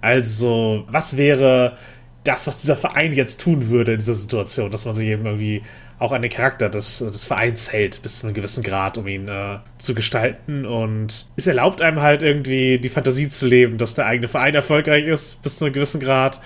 Also, 0.00 0.84
was 0.88 1.16
wäre 1.16 1.76
das, 2.24 2.46
was 2.46 2.60
dieser 2.60 2.76
Verein 2.76 3.12
jetzt 3.12 3.40
tun 3.40 3.68
würde 3.68 3.92
in 3.92 3.98
dieser 3.98 4.14
Situation, 4.14 4.70
dass 4.70 4.84
man 4.84 4.94
sich 4.94 5.08
eben 5.08 5.24
irgendwie 5.24 5.62
auch 5.98 6.12
an 6.12 6.22
den 6.22 6.30
Charakter 6.30 6.70
des, 6.70 6.98
des 6.98 7.26
Vereins 7.26 7.72
hält, 7.72 8.02
bis 8.02 8.20
zu 8.20 8.26
einem 8.26 8.34
gewissen 8.34 8.62
Grad, 8.62 8.96
um 8.96 9.06
ihn 9.06 9.28
äh, 9.28 9.58
zu 9.76 9.94
gestalten. 9.94 10.64
Und 10.64 11.26
es 11.36 11.46
erlaubt 11.46 11.82
einem 11.82 12.00
halt 12.00 12.22
irgendwie 12.22 12.78
die 12.78 12.88
Fantasie 12.88 13.28
zu 13.28 13.46
leben, 13.46 13.76
dass 13.76 13.94
der 13.94 14.06
eigene 14.06 14.28
Verein 14.28 14.54
erfolgreich 14.54 15.04
ist, 15.04 15.42
bis 15.42 15.58
zu 15.58 15.66
einem 15.66 15.74
gewissen 15.74 16.00
Grad. 16.00 16.40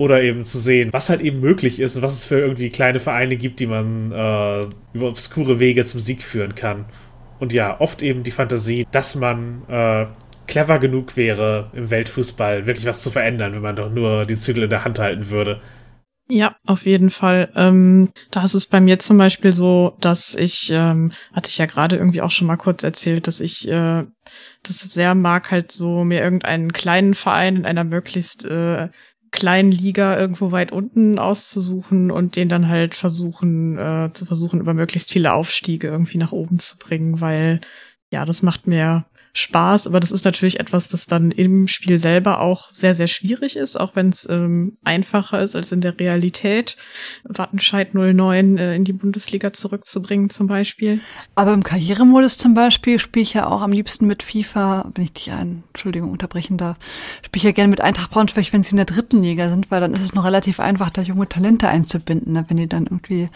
Oder 0.00 0.22
eben 0.22 0.44
zu 0.44 0.58
sehen, 0.58 0.94
was 0.94 1.10
halt 1.10 1.20
eben 1.20 1.40
möglich 1.40 1.78
ist 1.78 1.94
und 1.94 2.00
was 2.00 2.14
es 2.14 2.24
für 2.24 2.38
irgendwie 2.38 2.70
kleine 2.70 3.00
Vereine 3.00 3.36
gibt, 3.36 3.60
die 3.60 3.66
man 3.66 4.10
äh, 4.12 4.62
über 4.94 5.08
obskure 5.08 5.60
Wege 5.60 5.84
zum 5.84 6.00
Sieg 6.00 6.22
führen 6.22 6.54
kann. 6.54 6.86
Und 7.38 7.52
ja, 7.52 7.78
oft 7.78 8.00
eben 8.00 8.22
die 8.22 8.30
Fantasie, 8.30 8.86
dass 8.92 9.14
man 9.14 9.60
äh, 9.68 10.06
clever 10.46 10.78
genug 10.78 11.18
wäre, 11.18 11.70
im 11.74 11.90
Weltfußball 11.90 12.64
wirklich 12.64 12.86
was 12.86 13.02
zu 13.02 13.10
verändern, 13.10 13.52
wenn 13.52 13.60
man 13.60 13.76
doch 13.76 13.90
nur 13.90 14.24
die 14.24 14.36
Zügel 14.36 14.64
in 14.64 14.70
der 14.70 14.86
Hand 14.86 14.98
halten 14.98 15.28
würde. 15.28 15.60
Ja, 16.30 16.56
auf 16.64 16.86
jeden 16.86 17.10
Fall. 17.10 17.52
Ähm, 17.56 18.10
da 18.30 18.42
ist 18.42 18.54
es 18.54 18.66
bei 18.66 18.80
mir 18.80 19.00
zum 19.00 19.18
Beispiel 19.18 19.52
so, 19.52 19.96
dass 20.00 20.34
ich, 20.34 20.70
ähm, 20.72 21.12
hatte 21.34 21.50
ich 21.50 21.58
ja 21.58 21.66
gerade 21.66 21.96
irgendwie 21.96 22.22
auch 22.22 22.30
schon 22.30 22.46
mal 22.46 22.56
kurz 22.56 22.84
erzählt, 22.84 23.26
dass 23.26 23.40
ich 23.40 23.68
äh, 23.68 24.04
das 24.62 24.78
sehr 24.78 25.14
mag, 25.14 25.50
halt 25.50 25.72
so 25.72 26.04
mir 26.04 26.22
irgendeinen 26.22 26.72
kleinen 26.72 27.14
Verein 27.14 27.56
in 27.56 27.66
einer 27.66 27.84
möglichst 27.84 28.44
äh, 28.44 28.88
kleinen 29.30 29.72
Liga 29.72 30.18
irgendwo 30.18 30.52
weit 30.52 30.72
unten 30.72 31.18
auszusuchen 31.18 32.10
und 32.10 32.36
den 32.36 32.48
dann 32.48 32.68
halt 32.68 32.94
versuchen, 32.94 33.78
äh, 33.78 34.10
zu 34.12 34.26
versuchen, 34.26 34.60
über 34.60 34.74
möglichst 34.74 35.10
viele 35.10 35.32
Aufstiege 35.32 35.88
irgendwie 35.88 36.18
nach 36.18 36.32
oben 36.32 36.58
zu 36.58 36.78
bringen, 36.78 37.20
weil 37.20 37.60
ja, 38.10 38.24
das 38.24 38.42
macht 38.42 38.66
mir 38.66 39.04
Spaß, 39.32 39.86
aber 39.86 40.00
das 40.00 40.10
ist 40.10 40.24
natürlich 40.24 40.58
etwas, 40.58 40.88
das 40.88 41.06
dann 41.06 41.30
im 41.30 41.68
Spiel 41.68 41.98
selber 41.98 42.40
auch 42.40 42.68
sehr, 42.70 42.94
sehr 42.94 43.06
schwierig 43.06 43.56
ist, 43.56 43.76
auch 43.76 43.94
wenn 43.94 44.08
es 44.08 44.28
ähm, 44.28 44.76
einfacher 44.82 45.40
ist 45.40 45.54
als 45.54 45.70
in 45.70 45.80
der 45.80 45.98
Realität, 45.98 46.76
Wattenscheid 47.22 47.94
09 47.94 48.58
äh, 48.58 48.74
in 48.74 48.84
die 48.84 48.92
Bundesliga 48.92 49.52
zurückzubringen 49.52 50.30
zum 50.30 50.48
Beispiel. 50.48 51.00
Aber 51.36 51.52
im 51.52 51.62
Karrieremodus 51.62 52.38
zum 52.38 52.54
Beispiel 52.54 52.98
spiele 52.98 53.22
ich 53.22 53.34
ja 53.34 53.46
auch 53.46 53.60
am 53.62 53.70
liebsten 53.70 54.06
mit 54.06 54.24
FIFA, 54.24 54.90
wenn 54.94 55.04
ich 55.04 55.12
dich 55.12 55.32
ein, 55.32 55.62
Entschuldigung, 55.68 56.10
unterbrechen 56.10 56.56
darf, 56.56 56.76
spiele 57.24 57.40
ich 57.40 57.44
ja 57.44 57.52
gerne 57.52 57.70
mit 57.70 57.80
Eintracht 57.80 58.10
Braunschweig, 58.10 58.52
wenn 58.52 58.64
sie 58.64 58.72
in 58.72 58.78
der 58.78 58.86
dritten 58.86 59.22
Liga 59.22 59.48
sind, 59.48 59.70
weil 59.70 59.80
dann 59.80 59.94
ist 59.94 60.02
es 60.02 60.14
noch 60.14 60.24
relativ 60.24 60.58
einfach, 60.58 60.90
da 60.90 61.02
junge 61.02 61.28
Talente 61.28 61.68
einzubinden. 61.68 62.32
Ne? 62.32 62.44
Wenn 62.48 62.56
die 62.56 62.68
dann 62.68 62.86
irgendwie 62.86 63.28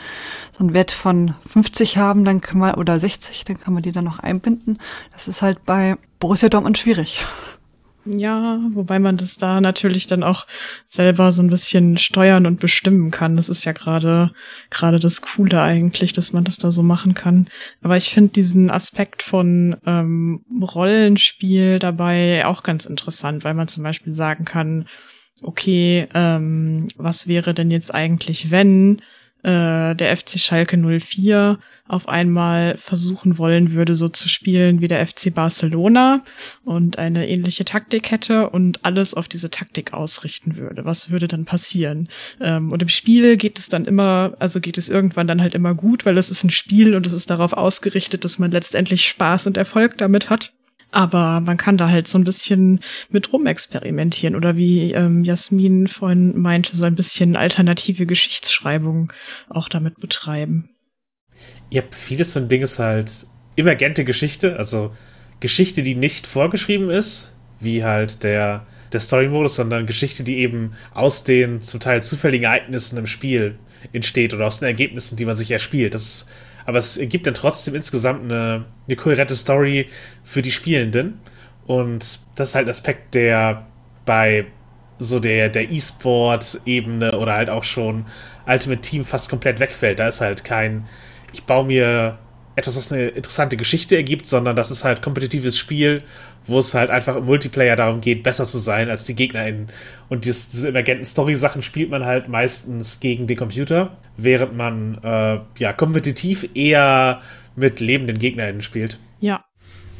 so 0.53 0.65
einen 0.65 0.75
Wert 0.75 0.91
von 0.91 1.35
50 1.49 1.99
haben, 1.99 2.25
dann 2.25 2.41
kann 2.41 2.59
man, 2.59 2.75
oder 2.75 2.99
60, 2.99 3.45
dann 3.45 3.61
kann 3.61 3.75
man 3.75 3.85
die 3.85 3.93
dann 3.93 4.05
noch 4.05 4.19
einbinden. 4.19 4.79
Das 5.13 5.29
ist 5.29 5.41
halt 5.41 5.65
bei 5.65 5.84
bei 5.85 5.97
Borussia 6.19 6.49
Dortmund 6.49 6.79
schwierig. 6.79 7.25
Ja, 8.07 8.61
wobei 8.75 8.99
man 8.99 9.17
das 9.17 9.39
da 9.39 9.63
natürlich 9.63 10.07
dann 10.07 10.23
auch 10.23 10.47
selber 10.87 11.33
so 11.33 11.43
ein 11.43 11.49
bisschen 11.49 11.97
steuern 11.97 12.45
und 12.47 12.61
bestimmen 12.61 13.11
kann. 13.11 13.37
Das 13.37 13.49
ist 13.49 13.65
ja 13.65 13.73
gerade 13.73 14.31
gerade 14.69 15.01
das 15.01 15.23
Coole 15.23 15.63
eigentlich, 15.63 16.13
dass 16.13 16.35
man 16.35 16.45
das 16.45 16.59
da 16.59 16.71
so 16.71 16.83
machen 16.83 17.15
kann. 17.15 17.49
Aber 17.83 17.97
ich 17.97 18.11
finde 18.11 18.33
diesen 18.33 18.71
Aspekt 18.71 19.23
von 19.23 19.77
ähm, 19.87 20.45
Rollenspiel 20.61 21.79
dabei 21.79 22.45
auch 22.45 22.63
ganz 22.63 22.85
interessant, 22.85 23.43
weil 23.43 23.55
man 23.55 23.69
zum 23.69 23.83
Beispiel 23.83 24.13
sagen 24.13 24.45
kann, 24.45 24.87
okay, 25.43 26.07
ähm, 26.13 26.89
was 26.99 27.27
wäre 27.27 27.55
denn 27.55 27.71
jetzt 27.71 27.95
eigentlich, 27.95 28.51
wenn 28.51 29.01
äh, 29.45 29.95
der 29.95 30.17
FC 30.17 30.41
Schalke 30.41 30.77
04 30.77 31.59
auf 31.87 32.09
einmal 32.09 32.79
versuchen 32.79 33.37
wollen 33.37 33.73
würde, 33.73 33.95
so 33.95 34.09
zu 34.09 34.31
spielen 34.31 34.81
wie 34.81 34.89
der 34.89 35.07
FC 35.07 35.35
Barcelona 35.35 36.25
und 36.65 36.99
eine 36.99 37.29
ähnliche 37.29 37.67
Taktik 37.67 38.11
hätte 38.11 38.49
und 38.49 38.85
alles 38.87 39.13
auf 39.13 39.29
diese 39.29 39.51
Taktik 39.51 39.93
ausrichten 39.93 40.57
würde. 40.57 40.87
Was 40.87 41.11
würde 41.11 41.29
dann 41.29 41.45
passieren? 41.45 42.09
Ähm, 42.41 42.73
und 42.73 42.81
im 42.81 42.89
Spiel 42.89 43.37
geht 43.37 43.59
es 43.59 43.69
dann 43.69 43.85
immer, 43.85 44.35
also 44.39 44.61
geht 44.61 44.79
es 44.79 44.89
irgendwann 44.89 45.27
dann 45.27 45.43
halt 45.43 45.55
immer 45.55 45.75
gut, 45.75 46.07
weil 46.07 46.17
es 46.17 46.31
ist 46.31 46.43
ein 46.43 46.51
Spiel 46.51 46.95
und 46.95 47.07
es 47.07 47.13
ist 47.13 47.29
darauf 47.29 47.53
ausgerichtet, 47.53 48.25
dass 48.25 48.39
man 48.39 48.51
letztendlich 48.51 49.07
Spaß 49.07 49.47
und 49.47 49.59
Erfolg 49.59 49.99
damit 49.99 50.31
hat. 50.31 50.53
Aber 50.95 51.41
man 51.41 51.57
kann 51.57 51.77
da 51.77 51.89
halt 51.89 52.07
so 52.07 52.17
ein 52.17 52.23
bisschen 52.23 52.79
mit 53.11 53.33
rumexperimentieren 53.33 54.37
oder 54.37 54.55
wie 54.57 54.93
ähm, 54.93 55.25
Jasmin 55.25 55.89
vorhin 55.89 56.39
meinte, 56.41 56.77
so 56.77 56.85
ein 56.85 56.95
bisschen 56.95 57.35
alternative 57.35 58.07
Geschichtsschreibung 58.07 59.13
auch 59.49 59.69
damit 59.69 59.99
betreiben. 59.99 60.71
Ja, 61.69 61.83
vieles 61.91 62.33
von 62.33 62.49
Ding 62.49 62.63
ist 62.63 62.79
halt 62.79 63.11
emergente 63.57 64.05
Geschichte, 64.05 64.57
also 64.57 64.95
Geschichte, 65.41 65.83
die 65.83 65.97
nicht 65.97 66.29
vorgeschrieben 66.29 66.91
ist, 66.91 67.35
wie 67.59 67.83
halt 67.83 68.23
der, 68.23 68.65
der 68.93 69.01
Story-Modus, 69.01 69.57
sondern 69.57 69.87
Geschichte, 69.87 70.23
die 70.23 70.39
eben 70.39 70.75
aus 70.93 71.25
den 71.25 71.61
zum 71.61 71.81
Teil 71.81 72.05
zufälligen 72.05 72.45
Ereignissen 72.45 72.99
im 72.99 73.09
Spiel 73.09 73.59
entsteht 73.93 74.33
oder 74.33 74.47
aus 74.47 74.61
den 74.61 74.67
Ergebnissen, 74.67 75.17
die 75.17 75.25
man 75.25 75.35
sich 75.35 75.51
erspielt. 75.51 75.95
Das 75.95 76.29
aber 76.67 76.79
es 76.79 76.99
gibt 76.99 77.27
dann 77.27 77.35
trotzdem 77.35 77.75
insgesamt 77.75 78.25
eine, 78.25 78.65
eine 78.87 78.97
kohärente 78.97 79.35
Story 79.35 79.89
für 80.23 80.43
die 80.43 80.53
Spielenden. 80.53 81.21
Und 81.67 82.21
das 82.35 82.51
ist 82.51 82.55
halt 82.55 82.67
ein 82.67 82.71
Aspekt, 82.71 83.15
der 83.15 83.67
bei 84.05 84.47
so 84.99 85.19
der, 85.21 85.49
der 85.49 85.71
E-Sport-Ebene 85.71 87.19
oder 87.19 87.35
halt 87.35 87.51
auch 87.51 87.65
schon 87.65 88.07
Ultimate 88.47 88.81
Team 88.81 89.05
fast 89.05 89.29
komplett 89.29 89.61
wegfällt. 89.61 89.99
Da 89.99 90.09
ist 90.09 90.21
halt 90.21 90.45
kein, 90.45 90.87
ich 91.33 91.45
baue 91.45 91.65
mir 91.65 92.19
etwas, 92.57 92.77
was 92.77 92.93
eine 92.93 93.09
interessante 93.09 93.57
Geschichte 93.57 93.97
ergibt, 93.97 94.27
sondern 94.27 94.57
das 94.57 94.71
ist 94.71 94.85
halt 94.85 95.03
kompetitives 95.03 95.59
Spiel, 95.59 96.03
wo 96.47 96.59
es 96.59 96.75
halt 96.75 96.91
einfach 96.91 97.17
im 97.17 97.25
Multiplayer 97.25 97.77
darum 97.77 98.01
geht, 98.01 98.23
besser 98.23 98.47
zu 98.47 98.59
sein 98.59 98.91
als 98.91 99.05
die 99.05 99.15
GegnerInnen. 99.15 99.69
Und 100.09 100.25
dieses, 100.25 100.51
diese 100.51 100.69
emergenten 100.69 101.05
Story-Sachen 101.05 101.63
spielt 101.63 101.91
man 101.91 102.05
halt 102.05 102.29
meistens 102.29 103.01
gegen 103.01 103.27
den 103.27 103.37
Computer, 103.37 103.97
während 104.17 104.57
man 104.57 104.99
äh, 105.03 105.41
ja 105.59 105.73
kompetitiv 105.73 106.49
eher 106.55 107.23
mit 107.57 107.81
lebenden 107.81 108.19
GegnerInnen 108.19 108.63
spielt. 108.63 108.99
Ja. 109.21 109.45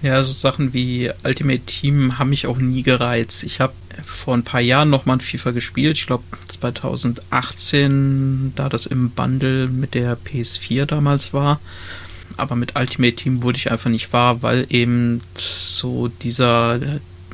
Ja, 0.03 0.23
so 0.23 0.33
Sachen 0.33 0.75
wie 0.75 1.11
Ultimate 1.25 1.61
Team 1.61 2.19
haben 2.19 2.29
mich 2.29 2.47
auch 2.47 2.59
nie 2.59 2.83
gereizt. 2.83 3.43
Ich 3.43 3.61
habe 3.61 3.73
vor 4.05 4.37
ein 4.37 4.43
paar 4.43 4.61
Jahren 4.61 4.91
noch 4.91 5.07
mal 5.07 5.15
ein 5.15 5.21
FIFA 5.21 5.53
gespielt. 5.53 5.97
Ich 5.97 6.07
glaube 6.07 6.25
2018, 6.49 8.53
da 8.55 8.69
das 8.69 8.85
im 8.85 9.11
Bundle 9.11 9.69
mit 9.69 9.95
der 9.95 10.19
PS4 10.19 10.85
damals 10.85 11.33
war 11.33 11.59
aber 12.37 12.57
mit 12.57 12.77
Ultimate 12.77 13.17
Team 13.17 13.43
wurde 13.43 13.59
ich 13.59 13.71
einfach 13.71 13.91
nicht 13.91 14.13
wahr, 14.13 14.43
weil 14.43 14.67
eben 14.71 15.21
so 15.37 16.09
dieser 16.09 16.81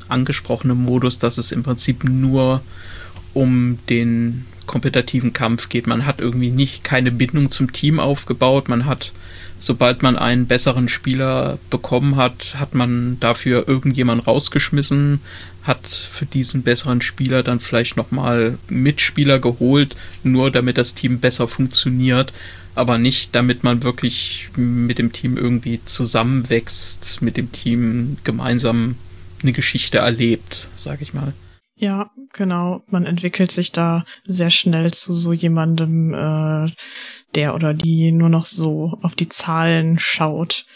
angesprochene 0.09 0.75
Modus, 0.75 1.19
dass 1.19 1.39
es 1.39 1.53
im 1.53 1.63
Prinzip 1.63 2.05
nur 2.05 2.63
um 3.33 3.79
den 3.89 4.45
kompetitiven 4.67 5.33
Kampf 5.33 5.69
geht. 5.69 5.87
Man 5.87 6.07
hat 6.07 6.21
irgendwie 6.21 6.51
nicht 6.51 6.85
keine 6.85 7.11
Bindung 7.11 7.51
zum 7.51 7.73
Team 7.73 7.99
aufgebaut. 7.99 8.69
Man 8.69 8.87
hat, 8.87 9.13
sobald 9.59 10.03
man 10.03 10.17
einen 10.17 10.47
besseren 10.47 10.89
Spieler 10.89 11.59
bekommen 11.71 12.17
hat, 12.17 12.55
hat 12.57 12.75
man 12.75 13.19
dafür 13.21 13.67
irgendjemand 13.67 14.27
rausgeschmissen, 14.27 15.21
hat 15.63 15.87
für 15.87 16.27
diesen 16.27 16.63
besseren 16.63 17.03
Spieler 17.03 17.43
dann 17.43 17.61
vielleicht 17.61 17.97
nochmal 17.97 18.59
Mitspieler 18.69 19.39
geholt, 19.39 19.97
nur 20.23 20.51
damit 20.51 20.79
das 20.79 20.95
Team 20.95 21.19
besser 21.19 21.49
funktioniert 21.49 22.33
aber 22.81 22.99
nicht, 22.99 23.35
damit 23.35 23.63
man 23.63 23.83
wirklich 23.83 24.49
mit 24.57 24.99
dem 24.99 25.13
Team 25.13 25.37
irgendwie 25.37 25.85
zusammenwächst, 25.85 27.23
mit 27.23 27.37
dem 27.37 27.53
Team 27.53 28.17
gemeinsam 28.25 28.97
eine 29.43 29.53
Geschichte 29.53 29.99
erlebt, 29.99 30.69
sag 30.75 31.01
ich 31.01 31.15
mal. 31.15 31.33
Ja, 31.77 32.11
genau. 32.33 32.83
Man 32.89 33.07
entwickelt 33.07 33.51
sich 33.51 33.73
da 33.73 34.05
sehr 34.25 34.51
schnell 34.51 34.93
zu 34.93 35.15
so 35.15 35.33
jemandem, 35.33 36.13
äh, 36.13 36.73
der 37.35 37.55
oder 37.55 37.73
die 37.73 38.13
nur 38.13 38.29
noch 38.29 38.47
so 38.47 38.99
auf 39.03 39.15
die 39.15 39.29
Zahlen 39.29 39.99
schaut. 39.99 40.67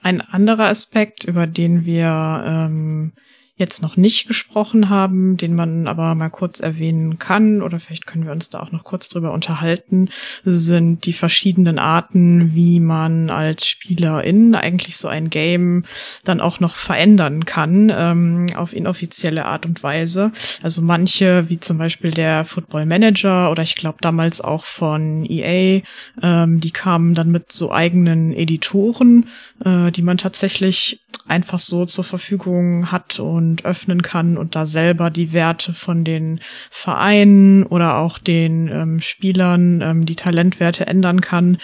Ein 0.00 0.20
anderer 0.20 0.68
Aspekt, 0.68 1.24
über 1.24 1.46
den 1.46 1.84
wir 1.84 2.44
ähm, 2.46 3.12
jetzt 3.56 3.82
noch 3.82 3.98
nicht 3.98 4.26
gesprochen 4.26 4.88
haben, 4.88 5.36
den 5.36 5.54
man 5.54 5.86
aber 5.86 6.14
mal 6.14 6.30
kurz 6.30 6.60
erwähnen 6.60 7.18
kann, 7.18 7.60
oder 7.60 7.78
vielleicht 7.78 8.06
können 8.06 8.24
wir 8.24 8.32
uns 8.32 8.48
da 8.48 8.60
auch 8.60 8.72
noch 8.72 8.82
kurz 8.82 9.08
drüber 9.08 9.32
unterhalten, 9.32 10.08
sind 10.44 11.04
die 11.04 11.12
verschiedenen 11.12 11.78
Arten, 11.78 12.54
wie 12.54 12.80
man 12.80 13.28
als 13.28 13.66
Spielerin 13.66 14.54
eigentlich 14.54 14.96
so 14.96 15.08
ein 15.08 15.28
Game 15.28 15.84
dann 16.24 16.40
auch 16.40 16.60
noch 16.60 16.76
verändern 16.76 17.44
kann, 17.44 17.92
ähm, 17.94 18.46
auf 18.56 18.72
inoffizielle 18.72 19.44
Art 19.44 19.66
und 19.66 19.82
Weise. 19.82 20.32
Also 20.62 20.80
manche, 20.80 21.48
wie 21.50 21.60
zum 21.60 21.76
Beispiel 21.76 22.10
der 22.10 22.46
Football 22.46 22.86
Manager 22.86 23.50
oder 23.50 23.62
ich 23.62 23.76
glaube 23.76 23.98
damals 24.00 24.40
auch 24.40 24.64
von 24.64 25.26
EA, 25.26 25.82
ähm, 26.22 26.60
die 26.60 26.70
kamen 26.70 27.14
dann 27.14 27.30
mit 27.30 27.52
so 27.52 27.70
eigenen 27.70 28.32
Editoren, 28.32 29.28
äh, 29.62 29.90
die 29.90 30.02
man 30.02 30.16
tatsächlich 30.16 31.00
einfach 31.26 31.58
so 31.58 31.84
zur 31.84 32.04
Verfügung 32.04 32.90
hat 32.90 33.20
und 33.20 33.41
öffnen 33.64 34.02
kann 34.02 34.36
und 34.36 34.54
da 34.54 34.66
selber 34.66 35.10
die 35.10 35.32
Werte 35.32 35.72
von 35.72 36.04
den 36.04 36.40
Vereinen 36.70 37.64
oder 37.64 37.98
auch 37.98 38.18
den 38.18 38.68
ähm, 38.68 39.00
Spielern 39.00 39.80
ähm, 39.80 40.06
die 40.06 40.16
Talentwerte 40.16 40.86
ändern 40.86 41.20
kann. 41.20 41.58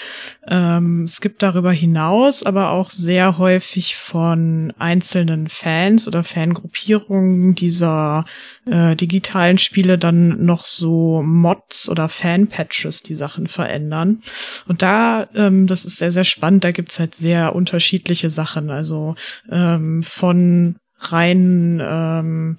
Ähm, 0.46 1.04
es 1.04 1.20
gibt 1.20 1.42
darüber 1.42 1.72
hinaus 1.72 2.42
aber 2.42 2.70
auch 2.70 2.90
sehr 2.90 3.38
häufig 3.38 3.96
von 3.96 4.72
einzelnen 4.78 5.48
Fans 5.48 6.08
oder 6.08 6.24
Fangruppierungen 6.24 7.54
dieser 7.54 8.24
äh, 8.66 8.96
digitalen 8.96 9.58
Spiele 9.58 9.98
dann 9.98 10.44
noch 10.44 10.64
so 10.64 11.22
Mods 11.22 11.88
oder 11.88 12.08
Fanpatches, 12.08 13.02
die 13.02 13.14
Sachen 13.14 13.46
verändern. 13.46 14.22
Und 14.66 14.82
da, 14.82 15.28
ähm, 15.34 15.66
das 15.66 15.84
ist 15.84 15.96
sehr, 15.96 16.10
sehr 16.10 16.24
spannend, 16.24 16.64
da 16.64 16.72
gibt's 16.72 16.98
halt 16.98 17.14
sehr 17.14 17.54
unterschiedliche 17.54 18.30
Sachen. 18.30 18.70
Also 18.70 19.14
ähm, 19.50 20.02
von 20.02 20.76
rein 20.98 21.80
ähm, 21.82 22.58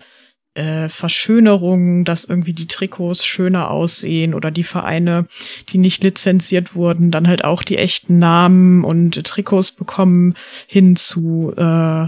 äh, 0.56 0.90
Verschönerungen, 0.90 2.06
dass 2.06 2.26
irgendwie 2.26 2.54
die 2.54 2.68
Trikots 2.68 3.26
schöner 3.26 3.72
aussehen 3.72 4.34
oder 4.34 4.52
die 4.52 4.64
Vereine, 4.64 5.28
die 5.70 5.78
nicht 5.78 6.04
lizenziert 6.04 6.76
wurden, 6.76 7.12
dann 7.12 7.28
halt 7.28 7.44
auch 7.44 7.64
die 7.64 7.78
echten 7.78 8.20
Namen 8.20 8.84
und 8.84 9.24
Trikots 9.24 9.72
bekommen 9.72 10.36
hin 10.68 10.96
zu 10.96 11.54
äh, 11.56 12.08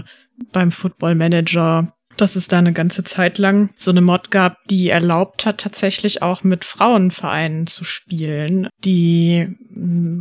beim 0.52 0.70
Football 0.70 1.14
Manager. 1.14 1.94
Dass 2.18 2.36
es 2.36 2.46
da 2.46 2.58
eine 2.58 2.74
ganze 2.74 3.04
Zeit 3.04 3.38
lang 3.38 3.70
so 3.78 3.90
eine 3.90 4.02
Mod 4.02 4.30
gab, 4.30 4.62
die 4.68 4.90
erlaubt 4.90 5.46
hat, 5.46 5.58
tatsächlich 5.58 6.20
auch 6.20 6.44
mit 6.44 6.66
Frauenvereinen 6.66 7.66
zu 7.66 7.84
spielen, 7.84 8.68
die 8.84 9.56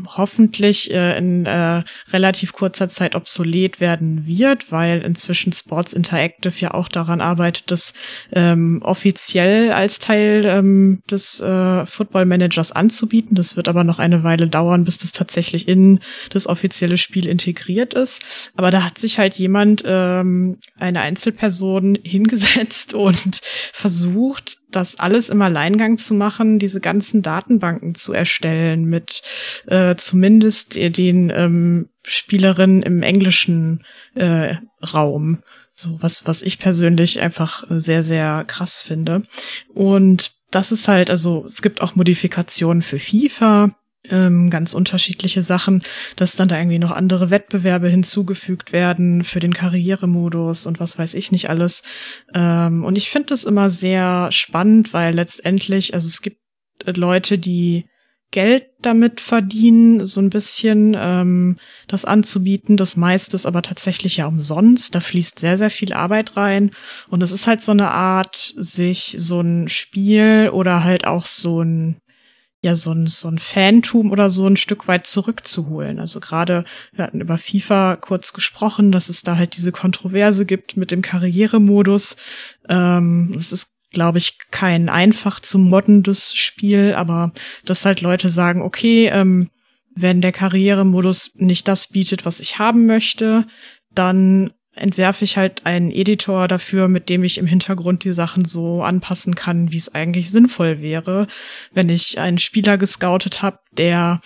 hoffentlich 0.07 0.91
äh, 0.91 1.18
in 1.18 1.45
äh, 1.45 1.84
relativ 2.12 2.53
kurzer 2.53 2.88
Zeit 2.88 3.16
obsolet 3.16 3.80
werden 3.80 4.26
wird, 4.26 4.72
weil 4.72 5.01
inzwischen 5.01 5.53
Sports 5.53 5.93
Interactive 5.93 6.53
ja 6.57 6.74
auch 6.74 6.88
daran 6.89 7.22
arbeitet, 7.22 7.72
das 7.72 7.93
ähm, 8.32 8.82
offiziell 8.84 9.72
als 9.72 9.99
Teil 9.99 10.43
ähm, 10.45 11.01
des 11.09 11.39
äh, 11.41 11.86
Football 11.86 12.26
Managers 12.26 12.72
anzubieten. 12.72 13.36
Das 13.36 13.55
wird 13.55 13.68
aber 13.68 13.84
noch 13.84 13.99
eine 13.99 14.24
Weile 14.24 14.47
dauern, 14.47 14.84
bis 14.84 14.97
das 14.97 15.12
tatsächlich 15.12 15.68
in 15.68 15.99
das 16.30 16.47
offizielle 16.47 16.97
Spiel 16.97 17.28
integriert 17.28 17.93
ist. 17.93 18.24
Aber 18.55 18.72
da 18.72 18.84
hat 18.84 18.97
sich 18.97 19.20
halt 19.20 19.36
jemand, 19.36 19.84
ähm, 19.86 20.57
eine 20.80 21.01
Einzelperson, 21.01 21.97
hingesetzt 22.03 22.93
und 22.93 23.41
versucht, 23.74 24.57
das 24.72 24.99
alles 24.99 25.30
im 25.30 25.41
Alleingang 25.41 25.97
zu 25.97 26.13
machen, 26.13 26.59
diese 26.59 26.82
ganzen 26.82 27.22
Datenbanken 27.22 27.95
zu 27.95 28.13
erstellen 28.13 28.86
mit 28.86 29.22
äh, 29.67 29.95
zumindest 29.95 30.76
den 30.76 31.30
ähm, 31.30 31.89
Spielerinnen 32.03 32.82
im 32.82 33.03
englischen 33.03 33.84
äh, 34.15 34.55
Raum. 34.82 35.39
So 35.72 35.97
was, 36.01 36.28
was 36.28 36.41
ich 36.41 36.59
persönlich 36.59 37.22
einfach 37.22 37.63
sehr, 37.69 38.03
sehr 38.03 38.43
krass 38.45 38.82
finde. 38.82 39.24
Und 39.74 40.32
das 40.51 40.72
ist 40.72 40.88
halt, 40.88 41.09
also 41.09 41.45
es 41.45 41.61
gibt 41.61 41.82
auch 41.82 41.95
Modifikationen 41.95 42.82
für 42.82 42.99
FIFA 42.99 43.76
ähm, 44.09 44.49
ganz 44.49 44.73
unterschiedliche 44.73 45.43
Sachen, 45.43 45.83
dass 46.15 46.35
dann 46.35 46.47
da 46.47 46.57
irgendwie 46.57 46.79
noch 46.79 46.91
andere 46.91 47.29
Wettbewerbe 47.29 47.87
hinzugefügt 47.89 48.71
werden 48.71 49.23
für 49.23 49.39
den 49.39 49.53
Karrieremodus 49.53 50.65
und 50.65 50.79
was 50.79 50.97
weiß 50.97 51.13
ich 51.13 51.31
nicht 51.31 51.49
alles. 51.49 51.83
Ähm, 52.33 52.83
und 52.83 52.97
ich 52.97 53.09
finde 53.09 53.29
das 53.29 53.43
immer 53.43 53.69
sehr 53.69 54.31
spannend, 54.31 54.93
weil 54.93 55.13
letztendlich, 55.13 55.93
also 55.93 56.07
es 56.07 56.21
gibt 56.21 56.39
Leute, 56.85 57.37
die 57.37 57.85
Geld 58.31 58.67
damit 58.81 59.19
verdienen, 59.19 60.05
so 60.05 60.21
ein 60.21 60.29
bisschen 60.29 60.95
ähm, 60.97 61.57
das 61.87 62.05
anzubieten. 62.05 62.77
Das 62.77 62.95
meiste 62.95 63.35
ist 63.35 63.45
aber 63.45 63.61
tatsächlich 63.61 64.17
ja 64.17 64.25
umsonst. 64.25 64.95
Da 64.95 65.01
fließt 65.01 65.37
sehr, 65.37 65.57
sehr 65.57 65.69
viel 65.69 65.91
Arbeit 65.91 66.37
rein. 66.37 66.71
Und 67.09 67.21
es 67.21 67.31
ist 67.31 67.45
halt 67.45 67.61
so 67.61 67.73
eine 67.73 67.91
Art, 67.91 68.53
sich 68.55 69.15
so 69.19 69.41
ein 69.41 69.67
Spiel 69.67 70.49
oder 70.53 70.83
halt 70.83 71.05
auch 71.05 71.25
so 71.25 71.61
ein 71.61 71.97
ja 72.62 72.76
so 72.76 72.91
ein, 72.91 73.07
so 73.07 73.28
ein 73.28 73.39
Fantum 73.39 74.12
oder 74.12 74.30
so 74.30 74.45
ein 74.45 74.55
Stück 74.55 74.88
weit 74.88 75.07
zurückzuholen. 75.07 75.99
Also 75.99 76.20
gerade, 76.20 76.64
wir 76.93 77.03
hatten 77.03 77.22
über 77.22 77.38
FIFA 77.38 77.95
kurz 77.95 78.34
gesprochen, 78.34 78.91
dass 78.91 79.09
es 79.09 79.24
da 79.24 79.36
halt 79.36 79.57
diese 79.57 79.72
Kontroverse 79.72 80.45
gibt 80.45 80.78
mit 80.78 80.91
dem 80.91 81.01
Karrieremodus. 81.01 82.18
Ähm, 82.70 83.36
es 83.38 83.51
ist, 83.51 83.76
glaube 83.91 84.20
ich, 84.20 84.38
kein 84.51 84.89
einfach 84.89 85.39
zu 85.39 85.57
moddendes 85.57 86.36
Spiel, 86.36 86.93
aber 86.93 87.34
dass 87.66 87.86
halt 87.86 88.01
Leute 88.01 88.30
sagen, 88.30 88.62
okay, 88.62 89.07
ähm, 89.07 89.49
wenn 89.95 90.22
der 90.22 90.32
Karrieremodus 90.32 91.32
nicht 91.36 91.68
das 91.68 91.88
bietet, 91.88 92.26
was 92.26 92.39
ich 92.39 92.59
haben 92.59 92.86
möchte, 92.86 93.45
dann 93.93 94.53
entwerfe 94.74 95.26
ich 95.26 95.38
halt 95.38 95.65
einen 95.65 95.91
Editor 95.91 96.47
dafür, 96.47 96.88
mit 96.88 97.09
dem 97.09 97.24
ich 97.24 97.38
im 97.38 97.45
Hintergrund 97.45 98.03
die 98.03 98.13
Sachen 98.13 98.45
so 98.45 98.84
anpassen 98.84 99.36
kann, 99.36 99.72
wie 99.72 99.78
es 99.78 99.93
eigentlich 99.93 100.32
sinnvoll 100.32 100.82
wäre. 100.82 101.28
Wenn 101.74 101.89
ich 101.89 102.19
einen 102.19 102.38
Spieler 102.38 102.78
gescoutet 102.78 103.41
habe, 103.41 103.59
der 103.78 104.22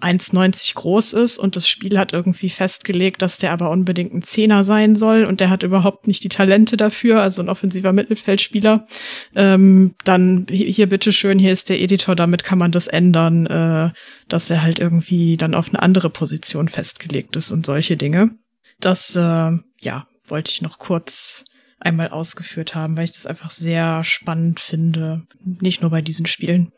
1,90 0.00 0.74
groß 0.74 1.12
ist 1.14 1.38
und 1.38 1.56
das 1.56 1.68
Spiel 1.68 1.98
hat 1.98 2.12
irgendwie 2.12 2.50
festgelegt, 2.50 3.20
dass 3.20 3.38
der 3.38 3.52
aber 3.52 3.70
unbedingt 3.70 4.14
ein 4.14 4.22
Zehner 4.22 4.62
sein 4.62 4.94
soll 4.94 5.24
und 5.24 5.40
der 5.40 5.50
hat 5.50 5.64
überhaupt 5.64 6.06
nicht 6.06 6.22
die 6.22 6.28
Talente 6.28 6.76
dafür, 6.76 7.20
also 7.20 7.42
ein 7.42 7.48
offensiver 7.48 7.92
Mittelfeldspieler, 7.92 8.86
ähm, 9.34 9.96
dann 10.04 10.46
hier 10.48 10.88
bitteschön, 10.88 11.40
hier 11.40 11.50
ist 11.52 11.68
der 11.68 11.80
Editor, 11.80 12.14
damit 12.14 12.44
kann 12.44 12.58
man 12.58 12.70
das 12.70 12.86
ändern, 12.86 13.46
äh, 13.46 13.90
dass 14.28 14.50
er 14.50 14.62
halt 14.62 14.78
irgendwie 14.78 15.36
dann 15.36 15.56
auf 15.56 15.68
eine 15.68 15.82
andere 15.82 16.10
Position 16.10 16.68
festgelegt 16.68 17.34
ist 17.34 17.50
und 17.50 17.66
solche 17.66 17.96
Dinge. 17.96 18.30
Das, 18.78 19.16
äh, 19.16 19.50
ja, 19.80 20.06
wollte 20.26 20.50
ich 20.50 20.62
noch 20.62 20.78
kurz 20.78 21.44
einmal 21.80 22.08
ausgeführt 22.08 22.74
haben, 22.74 22.96
weil 22.96 23.04
ich 23.04 23.12
das 23.12 23.26
einfach 23.26 23.50
sehr 23.50 24.02
spannend 24.04 24.60
finde, 24.60 25.26
nicht 25.44 25.80
nur 25.80 25.90
bei 25.90 26.02
diesen 26.02 26.26
Spielen. 26.26 26.72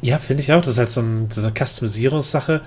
Ja, 0.00 0.18
finde 0.18 0.42
ich 0.42 0.52
auch. 0.52 0.60
Das 0.60 0.72
ist 0.72 0.78
halt 0.78 0.90
so, 0.90 1.00
ein, 1.00 1.30
so 1.30 1.40
eine 1.40 1.52
Customisierungssache. 1.52 2.62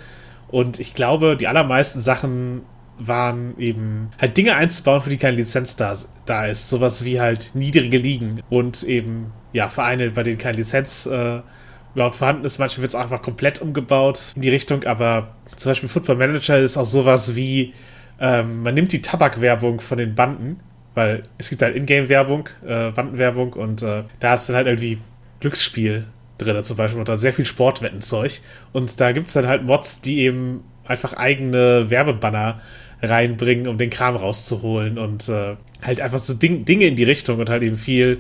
Und 0.49 0.79
ich 0.79 0.95
glaube, 0.95 1.37
die 1.37 1.47
allermeisten 1.47 1.99
Sachen 1.99 2.63
waren 2.97 3.57
eben 3.57 4.11
halt 4.19 4.37
Dinge 4.37 4.55
einzubauen, 4.55 5.01
für 5.01 5.09
die 5.09 5.17
keine 5.17 5.37
Lizenz 5.37 5.75
da, 5.75 5.97
da 6.25 6.45
ist. 6.45 6.69
Sowas 6.69 7.03
wie 7.03 7.19
halt 7.19 7.51
niedrige 7.53 7.97
Ligen 7.97 8.41
und 8.49 8.83
eben, 8.83 9.31
ja, 9.53 9.69
Vereine, 9.69 10.11
bei 10.11 10.23
denen 10.23 10.37
keine 10.37 10.57
Lizenz 10.57 11.05
äh, 11.05 11.41
überhaupt 11.93 12.15
vorhanden 12.15 12.45
ist. 12.45 12.59
Manchmal 12.59 12.83
wird 12.83 12.91
es 12.91 12.95
einfach 12.95 13.21
komplett 13.21 13.61
umgebaut 13.61 14.33
in 14.35 14.41
die 14.41 14.49
Richtung, 14.49 14.83
aber 14.83 15.35
zum 15.55 15.71
Beispiel 15.71 15.89
Football 15.89 16.17
Manager 16.17 16.57
ist 16.57 16.77
auch 16.77 16.85
sowas 16.85 17.35
wie, 17.35 17.73
ähm, 18.20 18.63
man 18.63 18.74
nimmt 18.74 18.91
die 18.91 19.01
Tabakwerbung 19.01 19.82
von 19.82 19.97
den 19.97 20.16
Banden, 20.16 20.59
weil 20.93 21.24
es 21.38 21.49
gibt 21.49 21.61
halt 21.61 21.76
Ingame-Werbung, 21.76 22.49
äh, 22.66 22.91
Bandenwerbung 22.91 23.53
und 23.53 23.82
äh, 23.82 24.03
da 24.20 24.34
ist 24.34 24.47
dann 24.47 24.55
halt 24.55 24.68
irgendwie 24.68 24.99
Glücksspiel 25.41 26.05
drin, 26.38 26.63
zum 26.63 26.78
Beispiel, 26.78 27.01
oder 27.01 27.18
sehr 27.18 27.34
viel 27.34 27.45
Sportwettenzeug. 27.45 28.39
Und 28.74 28.99
da 28.99 29.11
gibt 29.11 29.28
es 29.28 29.34
dann 29.34 29.47
halt 29.47 29.63
Mods, 29.63 30.01
die 30.01 30.20
eben 30.20 30.63
einfach 30.86 31.13
eigene 31.13 31.89
Werbebanner 31.89 32.61
reinbringen, 33.01 33.68
um 33.68 33.78
den 33.78 33.89
Kram 33.89 34.16
rauszuholen 34.16 34.97
und 34.97 35.28
äh, 35.30 35.55
halt 35.82 36.01
einfach 36.01 36.20
so 36.20 36.34
Ding, 36.34 36.66
Dinge 36.66 36.86
in 36.86 36.95
die 36.95 37.03
Richtung 37.03 37.39
und 37.39 37.49
halt 37.49 37.63
eben 37.63 37.76
viel 37.76 38.20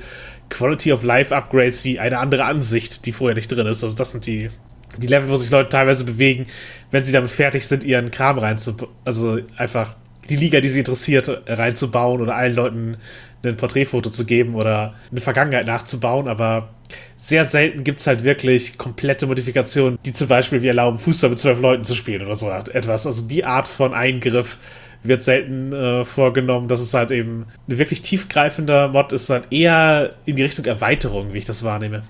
Quality 0.49 0.93
of 0.93 1.03
Life 1.03 1.35
Upgrades 1.35 1.83
wie 1.85 1.99
eine 1.99 2.19
andere 2.19 2.45
Ansicht, 2.45 3.05
die 3.05 3.11
vorher 3.11 3.35
nicht 3.35 3.47
drin 3.47 3.67
ist. 3.67 3.83
Also 3.83 3.95
das 3.95 4.11
sind 4.11 4.25
die, 4.25 4.49
die 4.97 5.07
Level, 5.07 5.29
wo 5.29 5.35
sich 5.35 5.51
Leute 5.51 5.69
teilweise 5.69 6.05
bewegen, 6.05 6.47
wenn 6.91 7.03
sie 7.03 7.11
damit 7.11 7.31
fertig 7.31 7.65
sind, 7.67 7.83
ihren 7.83 8.11
Kram 8.11 8.37
reinzubauen. 8.37 8.91
Also 9.03 9.39
einfach 9.57 9.95
die 10.29 10.35
Liga, 10.35 10.61
die 10.61 10.69
sie 10.69 10.79
interessiert, 10.79 11.29
reinzubauen 11.47 12.21
oder 12.21 12.35
allen 12.35 12.55
Leuten 12.55 12.97
ein 13.43 13.57
Porträtfoto 13.57 14.09
zu 14.09 14.25
geben 14.25 14.55
oder 14.55 14.95
eine 15.11 15.21
Vergangenheit 15.21 15.67
nachzubauen, 15.67 16.27
aber 16.27 16.69
sehr 17.15 17.45
selten 17.45 17.83
gibt 17.83 17.99
es 17.99 18.07
halt 18.07 18.23
wirklich 18.23 18.77
komplette 18.77 19.27
Modifikationen, 19.27 19.99
die 20.05 20.13
zum 20.13 20.27
Beispiel 20.27 20.61
wie 20.61 20.67
erlauben, 20.67 20.99
Fußball 20.99 21.29
mit 21.29 21.39
zwölf 21.39 21.59
Leuten 21.59 21.83
zu 21.83 21.95
spielen 21.95 22.25
oder 22.25 22.35
so 22.35 22.49
etwas. 22.49 23.07
Also 23.07 23.27
die 23.27 23.45
Art 23.45 23.67
von 23.67 23.93
Eingriff 23.93 24.59
wird 25.03 25.23
selten 25.23 25.71
äh, 25.73 26.05
vorgenommen. 26.05 26.67
Das 26.67 26.81
ist 26.81 26.93
halt 26.93 27.11
eben 27.11 27.45
ein 27.67 27.77
wirklich 27.77 28.01
tiefgreifender 28.01 28.89
Mod, 28.89 29.13
ist 29.13 29.29
dann 29.29 29.43
eher 29.51 30.15
in 30.25 30.35
die 30.35 30.43
Richtung 30.43 30.65
Erweiterung, 30.65 31.33
wie 31.33 31.39
ich 31.39 31.45
das 31.45 31.63
wahrnehme. 31.63 32.03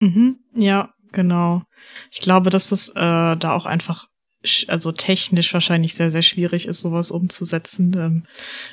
Mhm, 0.00 0.36
ja, 0.54 0.92
genau. 1.12 1.62
Ich 2.10 2.20
glaube, 2.20 2.50
dass 2.50 2.68
das 2.70 2.88
äh, 2.90 3.36
da 3.36 3.52
auch 3.52 3.66
einfach 3.66 4.08
also 4.68 4.92
technisch 4.92 5.52
wahrscheinlich 5.54 5.94
sehr, 5.94 6.10
sehr 6.10 6.22
schwierig 6.22 6.66
ist, 6.66 6.80
sowas 6.80 7.10
umzusetzen. 7.10 7.94
Ähm, 7.96 8.22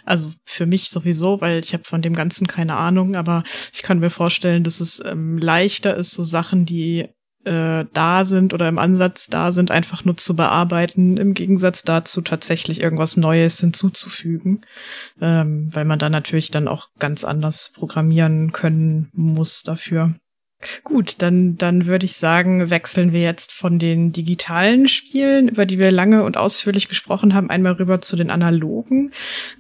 also 0.06 0.34
für 0.44 0.66
mich 0.66 0.90
sowieso, 0.90 1.42
weil 1.42 1.60
ich 1.60 1.74
habe 1.74 1.84
von 1.84 2.02
dem 2.02 2.16
Ganzen 2.16 2.48
keine 2.48 2.76
Ahnung, 2.76 3.16
aber 3.16 3.44
ich 3.74 3.84
kann 3.84 4.00
mir 4.00 4.10
vorstellen, 4.10 4.64
dass 4.64 4.80
es 4.80 5.04
ähm, 5.06 5.38
leichter 5.38 5.96
ist, 5.96 6.12
so 6.12 6.24
Sachen, 6.24 6.66
die 6.66 7.08
äh, 7.46 7.86
da 7.94 8.26
sind 8.26 8.54
oder 8.54 8.68
im 8.68 8.80
Ansatz 8.80 9.28
da 9.28 9.52
sind, 9.52 9.72
einfach 9.72 10.06
nur 10.06 10.18
zu 10.18 10.36
bearbeiten, 10.36 11.18
im 11.18 11.34
Gegensatz 11.34 11.84
dazu 11.84 12.22
tatsächlich 12.22 12.82
irgendwas 12.82 13.16
Neues 13.16 13.60
hinzuzufügen, 13.60 14.66
ähm, 15.22 15.70
weil 15.72 15.86
man 15.86 16.00
da 16.00 16.10
natürlich 16.10 16.52
dann 16.52 16.68
auch 16.68 16.90
ganz 17.00 17.24
anders 17.24 17.72
programmieren 17.74 18.52
können 18.52 19.10
muss 19.14 19.64
dafür. 19.64 20.16
Gut, 20.84 21.16
dann, 21.20 21.55
dann 21.57 21.86
würde 21.86 22.05
ich 22.05 22.18
sagen, 22.18 22.70
wechseln 22.70 23.14
wir 23.14 23.22
jetzt 23.22 23.53
von 23.53 23.80
den 23.80 24.12
digitalen 24.12 24.89
Spielen, 24.89 25.47
über 25.47 25.66
die 25.66 25.80
wir 25.80 25.89
lange 25.89 26.24
und 26.24 26.36
ausführlich 26.36 26.89
gesprochen 26.89 27.34
haben, 27.34 27.49
einmal 27.49 27.74
rüber 27.74 28.01
zu 28.01 28.18
den 28.18 28.30
analogen. 28.30 29.12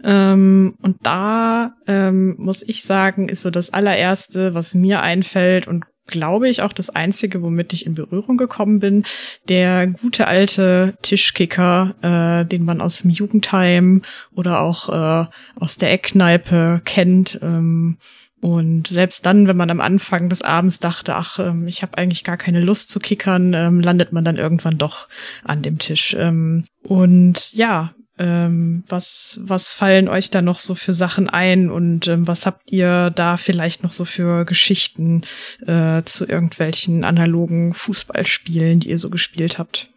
Ähm, 0.03 0.75
und 0.81 0.97
da 1.03 1.73
ähm, 1.87 2.35
muss 2.37 2.63
ich 2.67 2.83
sagen, 2.83 3.29
ist 3.29 3.43
so 3.43 3.49
das 3.49 3.71
allererste, 3.71 4.53
was 4.53 4.75
mir 4.75 5.01
einfällt 5.01 5.67
und 5.67 5.85
glaube 6.09 6.49
ich 6.49 6.61
auch 6.61 6.73
das 6.73 6.89
einzige, 6.89 7.41
womit 7.41 7.71
ich 7.71 7.85
in 7.85 7.93
Berührung 7.93 8.35
gekommen 8.35 8.79
bin, 8.79 9.03
der 9.47 9.87
gute 9.87 10.27
alte 10.27 10.97
Tischkicker, 11.01 11.95
äh, 12.01 12.45
den 12.45 12.65
man 12.65 12.81
aus 12.81 13.03
dem 13.03 13.11
Jugendheim 13.11 14.01
oder 14.35 14.61
auch 14.61 14.89
äh, 14.89 15.27
aus 15.55 15.77
der 15.77 15.91
Eckkneipe 15.91 16.81
kennt. 16.83 17.39
Ähm, 17.41 17.97
und 18.41 18.87
selbst 18.87 19.25
dann, 19.25 19.47
wenn 19.47 19.57
man 19.57 19.69
am 19.69 19.81
Anfang 19.81 20.29
des 20.29 20.41
Abends 20.41 20.79
dachte, 20.79 21.15
ach, 21.15 21.39
ähm, 21.39 21.67
ich 21.67 21.81
habe 21.81 21.97
eigentlich 21.97 22.23
gar 22.23 22.37
keine 22.37 22.61
Lust 22.61 22.89
zu 22.89 22.99
kickern, 22.99 23.53
ähm, 23.53 23.81
landet 23.81 24.13
man 24.13 24.23
dann 24.23 24.37
irgendwann 24.37 24.77
doch 24.77 25.09
an 25.43 25.61
dem 25.61 25.77
Tisch. 25.77 26.15
Ähm, 26.17 26.63
und 26.83 27.53
ja, 27.53 27.93
was, 28.21 29.39
was 29.43 29.71
fallen 29.71 30.09
euch 30.09 30.29
da 30.29 30.41
noch 30.41 30.59
so 30.59 30.75
für 30.75 30.91
Sachen 30.91 31.29
ein 31.29 31.71
und 31.71 32.11
was 32.13 32.45
habt 32.45 32.69
ihr 32.69 33.11
da 33.11 33.37
vielleicht 33.37 33.81
noch 33.81 33.93
so 33.93 34.03
für 34.03 34.43
Geschichten 34.43 35.21
äh, 35.65 36.03
zu 36.03 36.27
irgendwelchen 36.27 37.05
analogen 37.05 37.73
Fußballspielen, 37.73 38.81
die 38.81 38.89
ihr 38.89 38.97
so 38.97 39.09
gespielt 39.09 39.57
habt? 39.57 39.87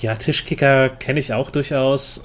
Ja, 0.00 0.16
Tischkicker 0.16 0.88
kenne 0.88 1.20
ich 1.20 1.34
auch 1.34 1.50
durchaus. 1.52 2.24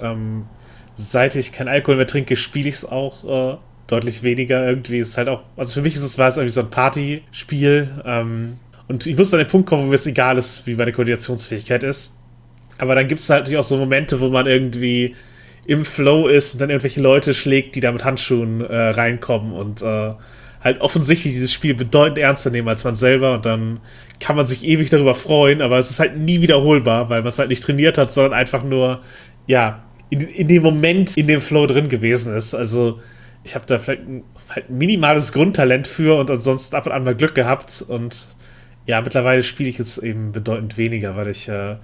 Seit 0.96 1.36
ich 1.36 1.52
kein 1.52 1.68
Alkohol 1.68 1.98
mehr 1.98 2.08
trinke, 2.08 2.34
spiele 2.34 2.68
ich 2.68 2.74
es 2.74 2.84
auch 2.84 3.54
äh, 3.54 3.58
deutlich 3.88 4.22
weniger 4.22 4.66
irgendwie. 4.66 4.98
Ist 4.98 5.18
halt 5.18 5.28
auch, 5.28 5.42
also 5.56 5.74
für 5.74 5.82
mich 5.82 5.96
ist 5.96 6.04
es 6.04 6.16
war 6.18 6.28
es 6.28 6.36
irgendwie 6.36 6.52
so 6.52 6.60
ein 6.60 6.70
Partyspiel. 6.70 7.90
Ähm, 8.04 8.58
und 8.86 9.06
ich 9.06 9.16
muss 9.16 9.34
an 9.34 9.40
den 9.40 9.48
Punkt 9.48 9.68
kommen, 9.68 9.84
wo 9.84 9.88
mir 9.88 9.96
es 9.96 10.06
egal 10.06 10.38
ist, 10.38 10.66
wie 10.66 10.76
meine 10.76 10.92
Koordinationsfähigkeit 10.92 11.82
ist. 11.82 12.16
Aber 12.78 12.94
dann 12.94 13.08
gibt 13.08 13.20
es 13.20 13.28
halt 13.28 13.40
natürlich 13.40 13.58
auch 13.58 13.64
so 13.64 13.76
Momente, 13.76 14.20
wo 14.20 14.28
man 14.28 14.46
irgendwie 14.46 15.16
im 15.66 15.84
Flow 15.84 16.28
ist 16.28 16.54
und 16.54 16.60
dann 16.60 16.70
irgendwelche 16.70 17.00
Leute 17.00 17.34
schlägt, 17.34 17.74
die 17.74 17.80
da 17.80 17.92
mit 17.92 18.04
Handschuhen 18.04 18.62
äh, 18.62 18.74
reinkommen 18.74 19.52
und 19.52 19.82
äh, 19.82 20.12
halt 20.62 20.80
offensichtlich 20.80 21.34
dieses 21.34 21.52
Spiel 21.52 21.74
bedeutend 21.74 22.18
ernster 22.18 22.50
nehmen 22.50 22.68
als 22.68 22.84
man 22.84 22.96
selber 22.96 23.34
und 23.34 23.44
dann 23.44 23.80
kann 24.18 24.34
man 24.34 24.46
sich 24.46 24.64
ewig 24.64 24.88
darüber 24.88 25.14
freuen, 25.14 25.60
aber 25.60 25.78
es 25.78 25.90
ist 25.90 26.00
halt 26.00 26.16
nie 26.16 26.40
wiederholbar, 26.40 27.10
weil 27.10 27.20
man 27.20 27.28
es 27.28 27.38
halt 27.38 27.50
nicht 27.50 27.62
trainiert 27.62 27.98
hat, 27.98 28.10
sondern 28.10 28.32
einfach 28.32 28.64
nur, 28.64 29.00
ja, 29.46 29.82
in, 30.10 30.20
in 30.20 30.48
dem 30.48 30.62
Moment 30.62 31.16
in 31.16 31.26
dem 31.26 31.40
Flow 31.40 31.66
drin 31.66 31.88
gewesen 31.88 32.34
ist. 32.34 32.54
Also 32.54 33.00
ich 33.44 33.54
habe 33.54 33.66
da 33.66 33.78
vielleicht 33.78 34.02
ein, 34.02 34.24
halt 34.48 34.70
minimales 34.70 35.32
Grundtalent 35.32 35.86
für 35.86 36.18
und 36.18 36.30
ansonsten 36.30 36.76
ab 36.76 36.86
und 36.86 36.92
an 36.92 37.04
mal 37.04 37.14
Glück 37.14 37.34
gehabt. 37.34 37.84
Und 37.86 38.28
ja, 38.86 39.00
mittlerweile 39.00 39.42
spiele 39.42 39.68
ich 39.68 39.78
es 39.78 39.98
eben 39.98 40.32
bedeutend 40.32 40.76
weniger, 40.76 41.16
weil 41.16 41.28
ich 41.28 41.48
äh, 41.48 41.76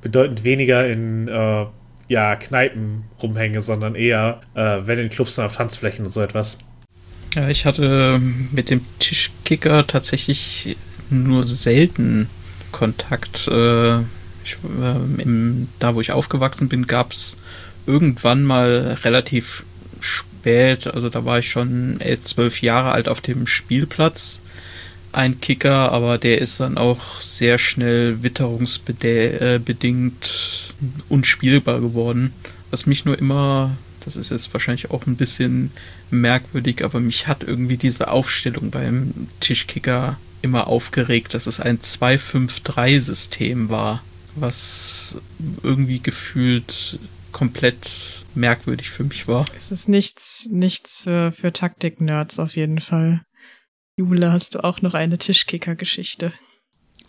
bedeutend 0.00 0.44
weniger 0.44 0.86
in 0.86 1.28
äh, 1.28 1.66
ja, 2.08 2.36
Kneipen 2.36 3.04
rumhänge, 3.22 3.60
sondern 3.60 3.94
eher, 3.94 4.40
äh, 4.54 4.80
wenn 4.84 4.98
in 4.98 5.10
Clubs 5.10 5.36
dann 5.36 5.46
auf 5.46 5.56
Tanzflächen 5.56 6.04
und 6.04 6.10
so 6.10 6.20
etwas. 6.20 6.58
Ja, 7.34 7.48
ich 7.48 7.66
hatte 7.66 8.20
mit 8.52 8.70
dem 8.70 8.80
Tischkicker 8.98 9.86
tatsächlich 9.86 10.76
nur 11.10 11.44
selten 11.44 12.28
Kontakt. 12.72 13.48
Äh, 13.48 13.98
ich, 14.44 14.56
äh, 14.80 15.22
im, 15.22 15.68
da, 15.78 15.94
wo 15.94 16.00
ich 16.00 16.12
aufgewachsen 16.12 16.68
bin, 16.68 16.86
gab 16.86 17.12
es 17.12 17.36
irgendwann 17.86 18.44
mal 18.44 18.98
relativ 19.04 19.64
spät, 20.00 20.28
also 20.44 21.08
da 21.08 21.24
war 21.24 21.38
ich 21.40 21.50
schon 21.50 22.00
elf, 22.00 22.22
zwölf 22.22 22.62
Jahre 22.62 22.92
alt 22.92 23.08
auf 23.08 23.20
dem 23.20 23.46
Spielplatz. 23.46 24.42
Ein 25.12 25.40
Kicker, 25.40 25.90
aber 25.92 26.18
der 26.18 26.38
ist 26.40 26.60
dann 26.60 26.76
auch 26.76 27.20
sehr 27.20 27.58
schnell 27.58 28.22
witterungsbedingt 28.22 29.04
äh, 30.22 30.84
unspielbar 31.08 31.80
geworden. 31.80 32.32
Was 32.70 32.86
mich 32.86 33.04
nur 33.04 33.18
immer, 33.18 33.76
das 34.04 34.16
ist 34.16 34.30
jetzt 34.30 34.52
wahrscheinlich 34.52 34.90
auch 34.90 35.06
ein 35.06 35.16
bisschen 35.16 35.70
merkwürdig, 36.10 36.84
aber 36.84 37.00
mich 37.00 37.26
hat 37.26 37.42
irgendwie 37.42 37.78
diese 37.78 38.08
Aufstellung 38.10 38.70
beim 38.70 39.28
Tischkicker 39.40 40.18
immer 40.42 40.66
aufgeregt, 40.66 41.34
dass 41.34 41.46
es 41.46 41.60
ein 41.60 41.78
2-5-3-System 41.78 43.70
war, 43.70 44.02
was 44.34 45.18
irgendwie 45.62 46.00
gefühlt 46.00 46.98
komplett 47.32 48.24
merkwürdig 48.34 48.90
für 48.90 49.04
mich 49.04 49.28
war. 49.28 49.44
Es 49.56 49.70
ist 49.70 49.88
nichts, 49.88 50.48
nichts 50.50 51.02
für, 51.02 51.32
für 51.32 51.52
Taktik-Nerds 51.52 52.38
auf 52.38 52.56
jeden 52.56 52.80
Fall. 52.80 53.22
Jule, 53.96 54.32
hast 54.32 54.54
du 54.54 54.62
auch 54.62 54.80
noch 54.80 54.94
eine 54.94 55.18
Tischkicker-Geschichte? 55.18 56.32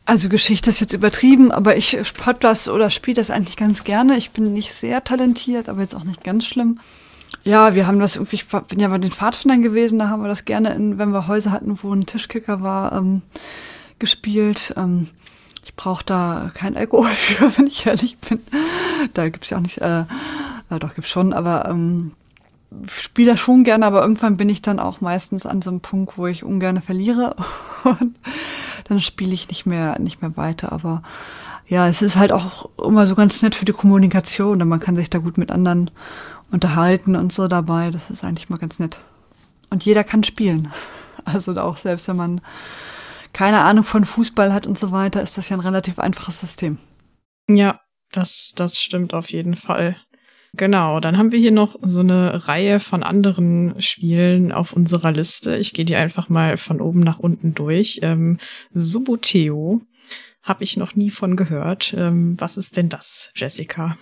Also 0.05 0.27
Geschichte 0.27 0.71
ist 0.71 0.79
jetzt 0.79 0.93
übertrieben, 0.93 1.51
aber 1.51 1.77
ich 1.77 1.95
hab 2.25 2.39
das 2.39 2.67
oder 2.67 2.89
spiele 2.89 3.15
das 3.15 3.29
eigentlich 3.29 3.57
ganz 3.57 3.83
gerne. 3.83 4.17
Ich 4.17 4.31
bin 4.31 4.53
nicht 4.53 4.73
sehr 4.73 5.03
talentiert, 5.03 5.69
aber 5.69 5.81
jetzt 5.81 5.93
auch 5.93 6.03
nicht 6.03 6.23
ganz 6.23 6.47
schlimm. 6.47 6.79
Ja, 7.43 7.75
wir 7.75 7.85
haben 7.85 7.99
das 7.99 8.15
irgendwie, 8.15 8.37
ich 8.37 8.47
bin 8.47 8.79
ja 8.79 8.87
bei 8.87 8.97
den 8.97 9.11
Pfadfindern 9.11 9.61
gewesen, 9.61 9.99
da 9.99 10.09
haben 10.09 10.23
wir 10.23 10.27
das 10.27 10.45
gerne, 10.45 10.73
in, 10.73 10.97
wenn 10.97 11.11
wir 11.11 11.27
Häuser 11.27 11.51
hatten, 11.51 11.77
wo 11.83 11.93
ein 11.93 12.07
Tischkicker 12.07 12.61
war, 12.61 12.93
ähm, 12.93 13.21
gespielt. 13.99 14.73
Ähm, 14.77 15.09
ich 15.63 15.75
brauche 15.75 16.03
da 16.03 16.51
kein 16.55 16.75
Alkohol 16.75 17.09
für, 17.11 17.55
wenn 17.57 17.67
ich 17.67 17.85
ehrlich 17.85 18.17
bin. 18.17 18.41
Da 19.13 19.29
gibt's 19.29 19.49
ja 19.49 19.57
auch 19.57 19.61
nicht, 19.61 19.79
äh, 19.79 20.01
äh, 20.01 20.79
doch 20.79 20.95
gibt's 20.95 21.09
schon, 21.09 21.33
aber 21.33 21.67
ähm, 21.69 22.11
spiele 22.87 23.31
das 23.31 23.39
schon 23.39 23.63
gerne, 23.63 23.85
aber 23.85 24.01
irgendwann 24.01 24.37
bin 24.37 24.49
ich 24.49 24.61
dann 24.61 24.79
auch 24.79 25.01
meistens 25.01 25.45
an 25.45 25.61
so 25.61 25.69
einem 25.69 25.81
Punkt, 25.81 26.17
wo 26.17 26.27
ich 26.27 26.43
ungern 26.43 26.81
verliere 26.81 27.35
und 27.83 28.15
dann 28.85 29.01
spiele 29.01 29.33
ich 29.33 29.47
nicht 29.49 29.65
mehr 29.65 29.99
nicht 29.99 30.21
mehr 30.21 30.37
weiter. 30.37 30.71
Aber 30.71 31.03
ja, 31.67 31.87
es 31.87 32.01
ist 32.01 32.17
halt 32.17 32.31
auch 32.31 32.69
immer 32.77 33.07
so 33.07 33.15
ganz 33.15 33.41
nett 33.41 33.55
für 33.55 33.65
die 33.65 33.73
Kommunikation, 33.73 34.59
denn 34.59 34.67
man 34.67 34.79
kann 34.79 34.95
sich 34.95 35.09
da 35.09 35.19
gut 35.19 35.37
mit 35.37 35.51
anderen 35.51 35.91
unterhalten 36.51 37.15
und 37.15 37.31
so 37.31 37.47
dabei. 37.47 37.91
Das 37.91 38.09
ist 38.09 38.23
eigentlich 38.23 38.49
mal 38.49 38.57
ganz 38.57 38.79
nett. 38.79 38.97
Und 39.69 39.85
jeder 39.85 40.03
kann 40.03 40.23
spielen. 40.23 40.69
Also 41.25 41.55
auch 41.57 41.77
selbst 41.77 42.07
wenn 42.07 42.15
man 42.15 42.41
keine 43.33 43.59
Ahnung 43.59 43.83
von 43.83 44.05
Fußball 44.05 44.51
hat 44.51 44.65
und 44.65 44.79
so 44.79 44.91
weiter, 44.91 45.21
ist 45.21 45.37
das 45.37 45.49
ja 45.49 45.57
ein 45.57 45.59
relativ 45.59 45.99
einfaches 45.99 46.39
System. 46.39 46.79
Ja, 47.47 47.79
das, 48.11 48.53
das 48.55 48.79
stimmt 48.79 49.13
auf 49.13 49.29
jeden 49.29 49.55
Fall. 49.55 49.95
Genau, 50.53 50.99
dann 50.99 51.17
haben 51.17 51.31
wir 51.31 51.39
hier 51.39 51.51
noch 51.51 51.75
so 51.81 51.99
eine 51.99 52.47
Reihe 52.47 52.79
von 52.79 53.03
anderen 53.03 53.75
Spielen 53.79 54.51
auf 54.51 54.73
unserer 54.73 55.11
Liste. 55.11 55.55
Ich 55.55 55.73
gehe 55.73 55.85
die 55.85 55.95
einfach 55.95 56.27
mal 56.27 56.57
von 56.57 56.81
oben 56.81 57.01
nach 57.01 57.19
unten 57.19 57.53
durch. 57.53 57.99
Ähm, 58.01 58.39
Suboteo 58.73 59.81
habe 60.41 60.63
ich 60.63 60.75
noch 60.75 60.95
nie 60.95 61.11
von 61.11 61.35
gehört. 61.35 61.93
Ähm, 61.95 62.35
was 62.39 62.57
ist 62.57 62.77
denn 62.77 62.89
das, 62.89 63.31
Jessica? 63.35 63.97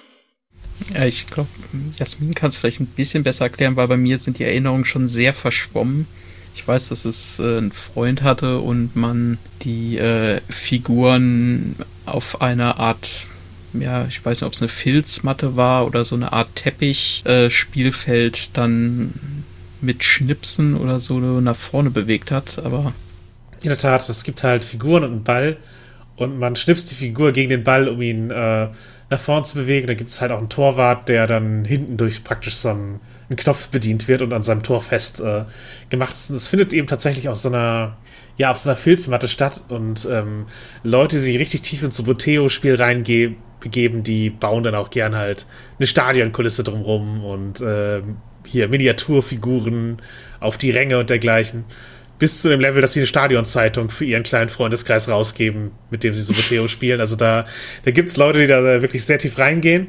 Ja, 0.94 1.06
ich 1.06 1.26
glaube, 1.26 1.50
Jasmin 1.98 2.34
kann 2.34 2.50
es 2.50 2.58
vielleicht 2.58 2.80
ein 2.80 2.86
bisschen 2.88 3.24
besser 3.24 3.46
erklären, 3.46 3.76
weil 3.76 3.88
bei 3.88 3.98
mir 3.98 4.18
sind 4.18 4.40
die 4.40 4.44
Erinnerungen 4.44 4.86
schon 4.86 5.08
sehr 5.08 5.34
verschwommen. 5.34 6.08
Ich 6.56 6.66
weiß, 6.66 6.90
dass 6.90 7.04
es 7.04 7.40
äh, 7.40 7.58
einen 7.58 7.72
Freund 7.72 8.24
hatte 8.24 8.60
und 8.60 8.96
man 8.96 9.38
die 9.64 9.98
äh, 9.98 10.40
Figuren 10.50 11.76
auf 12.06 12.42
einer 12.42 12.80
Art 12.80 13.28
ja, 13.82 14.06
ich 14.08 14.24
weiß 14.26 14.42
nicht, 14.42 14.48
ob 14.48 14.54
es 14.54 14.62
eine 14.62 14.70
Filzmatte 14.70 15.56
war 15.56 15.86
oder 15.86 16.06
so 16.06 16.16
eine 16.16 16.34
Art 16.34 16.56
Teppich-Spielfeld 16.56 18.38
äh, 18.38 18.50
dann 18.54 19.14
mit 19.82 20.04
Schnipsen 20.04 20.76
oder 20.76 21.00
so 21.00 21.20
nach 21.20 21.56
vorne 21.56 21.90
bewegt 21.90 22.32
hat, 22.32 22.60
aber. 22.64 22.94
In 23.62 23.70
der 23.70 23.78
Tat, 23.78 24.08
es 24.10 24.24
gibt 24.24 24.44
halt 24.44 24.64
Figuren 24.64 25.04
und 25.04 25.12
einen 25.12 25.24
Ball 25.24 25.58
und 26.16 26.40
man 26.40 26.56
schnipst 26.56 26.92
die 26.92 26.96
Figur 26.96 27.32
gegen 27.32 27.50
den 27.50 27.64
Ball, 27.64 27.88
um 27.88 28.02
ihn 28.02 28.32
äh, 28.32 28.70
nach 29.10 29.20
vorne 29.20 29.44
zu 29.44 29.56
bewegen. 29.56 29.88
Da 29.88 29.94
gibt 29.94 30.10
es 30.10 30.20
halt 30.20 30.32
auch 30.32 30.40
einen 30.40 30.50
Torwart, 30.50 31.08
der 31.10 31.28
dann 31.28 31.64
hinten 31.64 31.98
durch 31.98 32.24
praktisch 32.24 32.56
so 32.56 32.70
einen, 32.70 33.00
einen 33.30 33.38
Knopf 33.38 33.70
bedient 33.70 34.08
wird 34.08 34.22
und 34.22 34.34
an 34.34 34.44
seinem 34.44 34.64
Tor 34.64 34.82
fest 34.82 35.20
äh, 35.22 35.46
gemacht 35.90 36.14
ist. 36.14 36.30
Und 36.30 36.36
das 36.36 36.48
findet 36.48 36.74
eben 36.74 36.88
tatsächlich 36.88 37.30
aus 37.30 37.44
so 37.44 37.50
einer, 37.50 37.98
ja, 38.38 38.52
auf 38.52 38.58
so 38.58 38.70
einer 38.70 38.78
Filzmatte 38.78 39.28
statt 39.28 39.62
und 39.70 40.08
ähm, 40.12 40.48
Leute, 40.84 41.18
die 41.18 41.22
sich 41.22 41.40
richtig 41.40 41.62
tief 41.62 41.84
ins 41.84 41.98
Suboteo-Spiel 41.98 42.76
reingehen, 42.76 43.38
begeben, 43.60 44.04
die 44.04 44.30
bauen 44.30 44.64
dann 44.64 44.76
auch 44.76 44.90
gern 44.90 45.16
halt 45.16 45.46
eine 45.80 45.88
Stadionkulisse 45.88 46.64
drumrum 46.64 47.24
und 47.24 47.62
äh, 47.62 48.02
hier 48.46 48.68
Miniaturfiguren 48.68 50.02
auf 50.40 50.58
die 50.58 50.72
Ränge 50.72 51.00
und 51.00 51.10
dergleichen. 51.10 51.66
Bis 52.20 52.42
zu 52.42 52.50
dem 52.50 52.60
Level, 52.60 52.82
dass 52.82 52.94
sie 52.94 53.00
eine 53.02 53.08
Stadionzeitung 53.08 53.92
für 53.92 54.06
ihren 54.06 54.24
kleinen 54.24 54.50
Freundeskreis 54.50 55.08
rausgeben, 55.08 55.72
mit 55.92 56.04
dem 56.04 56.14
sie 56.14 56.22
Suboteo 56.22 56.68
spielen. 56.68 57.00
Also 57.00 57.16
da, 57.16 57.46
da 57.86 57.92
gibt 57.92 58.10
es 58.10 58.18
Leute, 58.18 58.40
die 58.40 58.48
da 58.48 58.82
wirklich 58.82 59.06
sehr 59.06 59.20
tief 59.20 59.38
reingehen. 59.38 59.88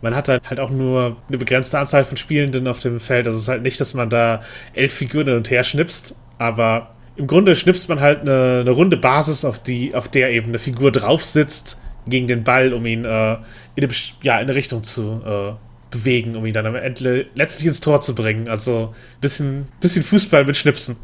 Man 0.00 0.14
hat 0.14 0.28
halt 0.28 0.60
auch 0.60 0.70
nur 0.70 1.16
eine 1.28 1.38
begrenzte 1.38 1.78
Anzahl 1.78 2.04
von 2.04 2.16
Spielenden 2.16 2.68
auf 2.68 2.78
dem 2.78 3.00
Feld. 3.00 3.26
Also 3.26 3.36
es 3.36 3.42
ist 3.42 3.48
halt 3.48 3.62
nicht, 3.62 3.80
dass 3.80 3.94
man 3.94 4.08
da 4.08 4.42
elf 4.72 4.94
Figuren 4.94 5.26
hin 5.26 5.36
und 5.36 5.50
her 5.50 5.64
schnipst, 5.64 6.14
aber 6.38 6.94
im 7.16 7.26
Grunde 7.26 7.56
schnipst 7.56 7.88
man 7.88 8.00
halt 8.00 8.20
eine, 8.20 8.60
eine 8.60 8.70
runde 8.70 8.96
Basis, 8.96 9.44
auf, 9.44 9.60
die, 9.60 9.94
auf 9.94 10.08
der 10.08 10.30
eben 10.30 10.48
eine 10.48 10.60
Figur 10.60 10.92
drauf 10.92 11.24
sitzt, 11.24 11.80
gegen 12.10 12.28
den 12.28 12.44
Ball, 12.44 12.72
um 12.72 12.84
ihn 12.86 13.04
äh, 13.04 13.34
in, 13.76 13.84
eine, 13.84 13.92
ja, 14.22 14.36
in 14.36 14.42
eine 14.42 14.54
Richtung 14.54 14.82
zu 14.82 15.22
äh, 15.24 15.52
bewegen, 15.90 16.36
um 16.36 16.44
ihn 16.46 16.52
dann 16.52 16.66
am 16.66 16.74
Ende 16.74 17.26
letztlich 17.34 17.66
ins 17.66 17.80
Tor 17.80 18.00
zu 18.00 18.14
bringen. 18.14 18.48
Also 18.48 18.94
ein 18.94 19.20
bisschen, 19.20 19.66
bisschen 19.80 20.02
Fußball 20.02 20.44
mit 20.44 20.56
Schnipsen. 20.56 20.96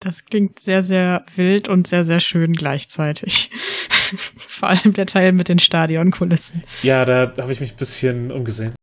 Das 0.00 0.24
klingt 0.24 0.60
sehr, 0.60 0.82
sehr 0.82 1.26
wild 1.36 1.68
und 1.68 1.86
sehr, 1.86 2.04
sehr 2.04 2.20
schön 2.20 2.54
gleichzeitig. 2.54 3.50
Vor 4.36 4.70
allem 4.70 4.94
der 4.94 5.06
Teil 5.06 5.32
mit 5.32 5.48
den 5.48 5.58
Stadionkulissen. 5.58 6.64
Ja, 6.82 7.04
da 7.04 7.32
habe 7.38 7.52
ich 7.52 7.60
mich 7.60 7.72
ein 7.72 7.76
bisschen 7.76 8.32
umgesehen. 8.32 8.74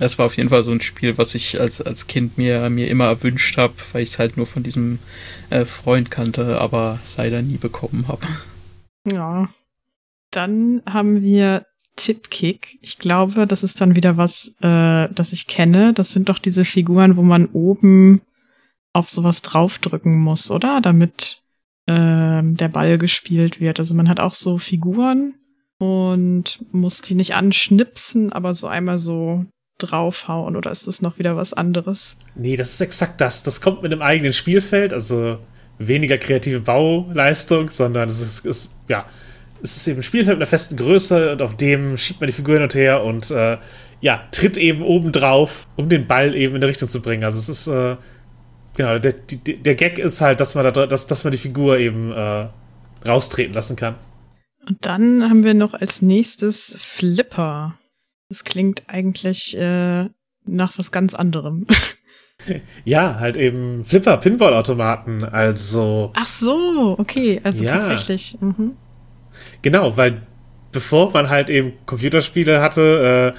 Es 0.00 0.18
war 0.18 0.26
auf 0.26 0.36
jeden 0.36 0.48
Fall 0.48 0.62
so 0.62 0.72
ein 0.72 0.80
Spiel, 0.80 1.18
was 1.18 1.34
ich 1.34 1.60
als, 1.60 1.80
als 1.80 2.06
Kind 2.06 2.36
mir, 2.36 2.68
mir 2.68 2.88
immer 2.88 3.06
erwünscht 3.06 3.56
habe, 3.58 3.74
weil 3.92 4.02
ich 4.02 4.10
es 4.10 4.18
halt 4.18 4.36
nur 4.36 4.46
von 4.46 4.62
diesem 4.62 4.98
äh, 5.50 5.64
Freund 5.64 6.10
kannte, 6.10 6.60
aber 6.60 6.98
leider 7.16 7.42
nie 7.42 7.58
bekommen 7.58 8.06
habe. 8.08 8.26
Ja, 9.10 9.48
dann 10.36 10.82
haben 10.86 11.22
wir 11.22 11.66
Tipkick. 11.96 12.78
Ich 12.82 12.98
glaube, 12.98 13.46
das 13.46 13.62
ist 13.62 13.80
dann 13.80 13.94
wieder 13.94 14.16
was, 14.16 14.54
äh, 14.60 15.08
das 15.12 15.32
ich 15.32 15.46
kenne. 15.46 15.92
Das 15.92 16.12
sind 16.12 16.28
doch 16.28 16.38
diese 16.38 16.64
Figuren, 16.64 17.16
wo 17.16 17.22
man 17.22 17.46
oben 17.46 18.20
auf 18.92 19.08
sowas 19.08 19.42
draufdrücken 19.42 20.18
muss, 20.18 20.50
oder? 20.50 20.80
Damit 20.80 21.42
ähm, 21.86 22.56
der 22.56 22.68
Ball 22.68 22.98
gespielt 22.98 23.60
wird. 23.60 23.78
Also 23.78 23.94
man 23.94 24.08
hat 24.08 24.20
auch 24.20 24.34
so 24.34 24.58
Figuren 24.58 25.34
und 25.78 26.64
muss 26.72 27.02
die 27.02 27.14
nicht 27.14 27.34
anschnipsen, 27.34 28.32
aber 28.32 28.54
so 28.54 28.66
einmal 28.66 28.98
so 28.98 29.44
draufhauen. 29.78 30.56
Oder 30.56 30.70
ist 30.70 30.86
das 30.86 31.02
noch 31.02 31.18
wieder 31.18 31.36
was 31.36 31.52
anderes? 31.52 32.16
Nee, 32.34 32.56
das 32.56 32.72
ist 32.74 32.80
exakt 32.80 33.20
das. 33.20 33.42
Das 33.42 33.60
kommt 33.60 33.82
mit 33.82 33.92
einem 33.92 34.02
eigenen 34.02 34.32
Spielfeld. 34.32 34.92
Also 34.92 35.38
weniger 35.78 36.18
kreative 36.18 36.60
Bauleistung, 36.60 37.70
sondern 37.70 38.08
es 38.08 38.20
ist, 38.20 38.46
ist 38.46 38.72
ja 38.88 39.06
es 39.64 39.78
ist 39.78 39.88
eben 39.88 40.00
ein 40.00 40.02
Spielfeld 40.02 40.36
mit 40.36 40.42
einer 40.42 40.50
festen 40.50 40.76
Größe 40.76 41.32
und 41.32 41.42
auf 41.42 41.56
dem 41.56 41.96
schiebt 41.96 42.20
man 42.20 42.26
die 42.26 42.34
Figur 42.34 42.54
hin 42.54 42.64
und 42.64 42.74
her 42.74 43.02
und 43.02 43.30
äh, 43.30 43.56
ja, 44.00 44.22
tritt 44.30 44.58
eben 44.58 44.82
oben 44.82 45.10
drauf, 45.10 45.66
um 45.76 45.88
den 45.88 46.06
Ball 46.06 46.34
eben 46.34 46.54
in 46.54 46.62
eine 46.62 46.68
Richtung 46.68 46.88
zu 46.88 47.00
bringen. 47.00 47.24
Also 47.24 47.38
es 47.38 47.48
ist, 47.48 47.66
äh, 47.66 47.96
genau, 48.76 48.98
der, 48.98 49.14
die, 49.14 49.38
der 49.38 49.74
Gag 49.74 49.98
ist 49.98 50.20
halt, 50.20 50.40
dass 50.40 50.54
man, 50.54 50.70
da, 50.70 50.86
dass, 50.86 51.06
dass 51.06 51.24
man 51.24 51.30
die 51.30 51.38
Figur 51.38 51.78
eben 51.78 52.12
äh, 52.12 52.48
raustreten 53.06 53.54
lassen 53.54 53.76
kann. 53.76 53.94
Und 54.68 54.84
dann 54.84 55.30
haben 55.30 55.44
wir 55.44 55.54
noch 55.54 55.72
als 55.72 56.02
nächstes 56.02 56.76
Flipper. 56.78 57.78
Das 58.28 58.44
klingt 58.44 58.82
eigentlich 58.86 59.56
äh, 59.56 60.08
nach 60.44 60.78
was 60.78 60.92
ganz 60.92 61.14
anderem. 61.14 61.66
Ja, 62.84 63.20
halt 63.20 63.36
eben 63.36 63.84
Flipper, 63.84 64.16
Pinball-Automaten, 64.16 65.22
also. 65.22 66.10
Ach 66.14 66.26
so, 66.26 66.96
okay, 66.98 67.40
also 67.44 67.62
ja. 67.62 67.78
tatsächlich. 67.78 68.36
Mhm. 68.40 68.72
Genau, 69.64 69.96
weil 69.96 70.22
bevor 70.72 71.10
man 71.12 71.30
halt 71.30 71.48
eben 71.48 71.72
Computerspiele 71.86 72.60
hatte, 72.60 73.34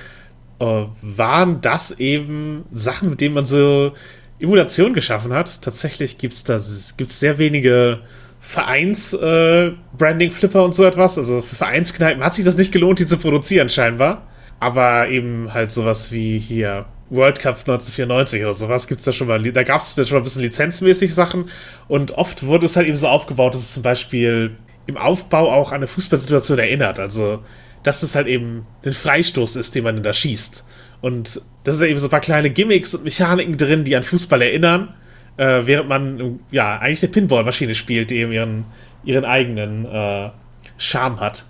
äh, 0.59 0.65
äh, 0.65 0.87
waren 1.03 1.61
das 1.61 1.99
eben 1.99 2.63
Sachen, 2.73 3.11
mit 3.11 3.21
denen 3.21 3.35
man 3.35 3.45
so 3.45 3.93
Emulation 4.39 4.95
geschaffen 4.95 5.33
hat. 5.33 5.61
Tatsächlich 5.61 6.17
gibt 6.17 6.33
es 6.33 6.43
da 6.43 6.59
gibt's 6.97 7.19
sehr 7.19 7.37
wenige 7.37 7.99
Vereins-Branding-Flipper 8.39 10.61
äh, 10.61 10.63
und 10.63 10.73
so 10.73 10.83
etwas. 10.83 11.19
Also 11.19 11.43
für 11.43 11.55
Vereinskneipen 11.55 12.23
hat 12.23 12.33
sich 12.33 12.43
das 12.43 12.57
nicht 12.57 12.71
gelohnt, 12.71 12.97
die 12.97 13.05
zu 13.05 13.19
produzieren, 13.19 13.69
scheinbar. 13.69 14.25
Aber 14.59 15.09
eben 15.09 15.53
halt 15.53 15.71
sowas 15.71 16.11
wie 16.11 16.39
hier 16.39 16.87
World 17.11 17.39
Cup 17.39 17.59
1994 17.59 18.41
oder 18.41 18.55
sowas 18.55 18.87
gibt 18.87 18.97
es 18.97 19.05
da 19.05 19.11
schon 19.11 19.27
mal. 19.27 19.43
Da 19.43 19.61
gab 19.61 19.81
es 19.81 19.93
da 19.93 20.03
schon 20.03 20.15
mal 20.15 20.21
ein 20.21 20.23
bisschen 20.23 20.41
lizenzmäßig 20.41 21.13
Sachen. 21.13 21.51
Und 21.87 22.13
oft 22.13 22.47
wurde 22.47 22.65
es 22.65 22.75
halt 22.75 22.87
eben 22.87 22.97
so 22.97 23.07
aufgebaut, 23.07 23.53
dass 23.53 23.61
es 23.61 23.73
zum 23.73 23.83
Beispiel 23.83 24.57
im 24.87 24.97
Aufbau 24.97 25.51
auch 25.51 25.71
an 25.71 25.77
eine 25.77 25.87
Fußballsituation 25.87 26.59
erinnert. 26.59 26.99
Also, 26.99 27.43
dass 27.83 28.03
es 28.03 28.15
halt 28.15 28.27
eben 28.27 28.65
ein 28.83 28.93
Freistoß 28.93 29.55
ist, 29.55 29.75
den 29.75 29.83
man 29.83 30.01
da 30.03 30.13
schießt. 30.13 30.65
Und 31.01 31.41
da 31.63 31.71
sind 31.71 31.87
eben 31.87 31.99
so 31.99 32.07
ein 32.07 32.11
paar 32.11 32.19
kleine 32.19 32.49
Gimmicks 32.49 32.95
und 32.95 33.03
Mechaniken 33.03 33.57
drin, 33.57 33.83
die 33.83 33.95
an 33.95 34.03
Fußball 34.03 34.41
erinnern, 34.41 34.93
äh, 35.37 35.61
während 35.65 35.89
man 35.89 36.39
ja 36.51 36.79
eigentlich 36.79 37.03
eine 37.03 37.11
Pinballmaschine 37.11 37.75
spielt, 37.75 38.09
die 38.09 38.17
eben 38.17 38.31
ihren, 38.31 38.65
ihren 39.03 39.25
eigenen 39.25 39.85
äh, 39.85 40.31
Charme 40.77 41.19
hat. 41.19 41.45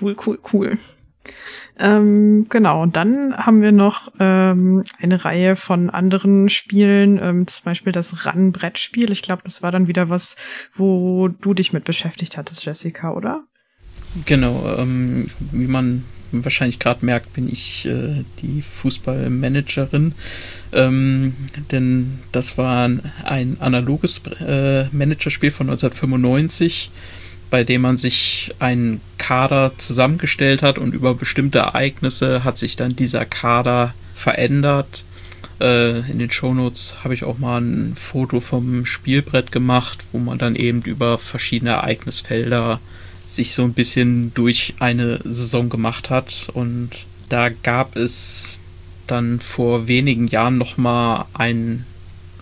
Cool, 0.00 0.16
cool, 0.26 0.38
cool. 0.52 0.78
Ähm, 1.80 2.46
genau, 2.50 2.82
und 2.82 2.94
dann 2.94 3.34
haben 3.34 3.62
wir 3.62 3.72
noch 3.72 4.12
ähm, 4.20 4.84
eine 5.00 5.24
Reihe 5.24 5.56
von 5.56 5.88
anderen 5.88 6.50
Spielen, 6.50 7.18
ähm, 7.22 7.46
zum 7.46 7.64
Beispiel 7.64 7.92
das 7.92 8.26
Run-Brettspiel. 8.26 9.10
Ich 9.10 9.22
glaube, 9.22 9.42
das 9.44 9.62
war 9.62 9.72
dann 9.72 9.88
wieder 9.88 10.10
was, 10.10 10.36
wo 10.74 11.28
du 11.28 11.54
dich 11.54 11.72
mit 11.72 11.84
beschäftigt 11.84 12.36
hattest, 12.36 12.66
Jessica, 12.66 13.12
oder? 13.12 13.44
Genau, 14.26 14.76
ähm, 14.76 15.30
wie 15.52 15.68
man 15.68 16.04
wahrscheinlich 16.32 16.78
gerade 16.78 17.04
merkt, 17.04 17.32
bin 17.32 17.50
ich 17.50 17.86
äh, 17.86 18.24
die 18.42 18.62
Fußballmanagerin. 18.62 20.12
Ähm, 20.72 21.34
denn 21.72 22.18
das 22.30 22.58
war 22.58 22.88
ein 23.24 23.56
analoges 23.58 24.20
äh, 24.46 24.84
Managerspiel 24.92 25.50
von 25.50 25.70
1995 25.70 26.90
bei 27.50 27.64
dem 27.64 27.82
man 27.82 27.96
sich 27.96 28.54
einen 28.58 29.00
Kader 29.18 29.72
zusammengestellt 29.76 30.62
hat 30.62 30.78
und 30.78 30.94
über 30.94 31.14
bestimmte 31.14 31.58
Ereignisse 31.58 32.44
hat 32.44 32.56
sich 32.56 32.76
dann 32.76 32.96
dieser 32.96 33.24
Kader 33.24 33.94
verändert. 34.14 35.04
Äh, 35.60 36.10
in 36.10 36.18
den 36.18 36.30
Shownotes 36.30 36.96
habe 37.02 37.14
ich 37.14 37.24
auch 37.24 37.38
mal 37.38 37.60
ein 37.60 37.94
Foto 37.96 38.40
vom 38.40 38.86
Spielbrett 38.86 39.52
gemacht, 39.52 40.04
wo 40.12 40.18
man 40.18 40.38
dann 40.38 40.54
eben 40.54 40.82
über 40.82 41.18
verschiedene 41.18 41.72
Ereignisfelder 41.72 42.80
sich 43.26 43.52
so 43.52 43.62
ein 43.62 43.74
bisschen 43.74 44.32
durch 44.34 44.74
eine 44.78 45.20
Saison 45.24 45.68
gemacht 45.68 46.10
hat. 46.10 46.48
Und 46.52 46.90
da 47.28 47.48
gab 47.48 47.96
es 47.96 48.62
dann 49.06 49.40
vor 49.40 49.88
wenigen 49.88 50.28
Jahren 50.28 50.58
nochmal 50.58 51.26
ein 51.34 51.84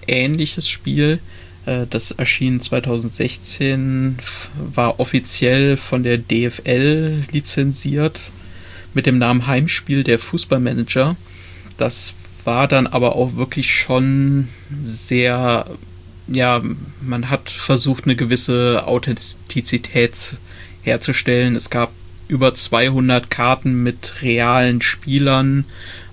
ähnliches 0.07 0.69
Spiel. 0.69 1.21
Äh, 1.69 1.87
das 1.89 2.13
erschien 2.13 2.61
2016, 2.61 4.19
war 4.75 5.01
offiziell 5.01 5.77
von 5.77 6.03
der 6.03 6.19
DFL 6.19 7.25
lizenziert 7.31 8.33
mit 8.95 9.07
dem 9.07 9.19
Namen 9.19 9.47
Heimspiel 9.47 10.03
der 10.03 10.19
Fußballmanager. 10.19 11.17
Das 11.77 12.15
war 12.45 12.67
dann 12.67 12.87
aber 12.87 13.17
auch 13.17 13.37
wirklich 13.37 13.73
schon 13.75 14.49
sehr, 14.85 15.67
ja, 16.27 16.63
man 17.03 17.29
hat 17.29 17.51
versucht, 17.51 18.05
eine 18.05 18.17
gewisse 18.17 18.87
Authentizität 18.87 20.39
herzustellen. 20.83 21.55
Es 21.55 21.69
gab 21.69 21.93
über 22.29 22.55
200 22.55 23.31
Karten 23.31 23.83
mit 23.83 24.23
realen 24.23 24.81
Spielern, 24.81 25.65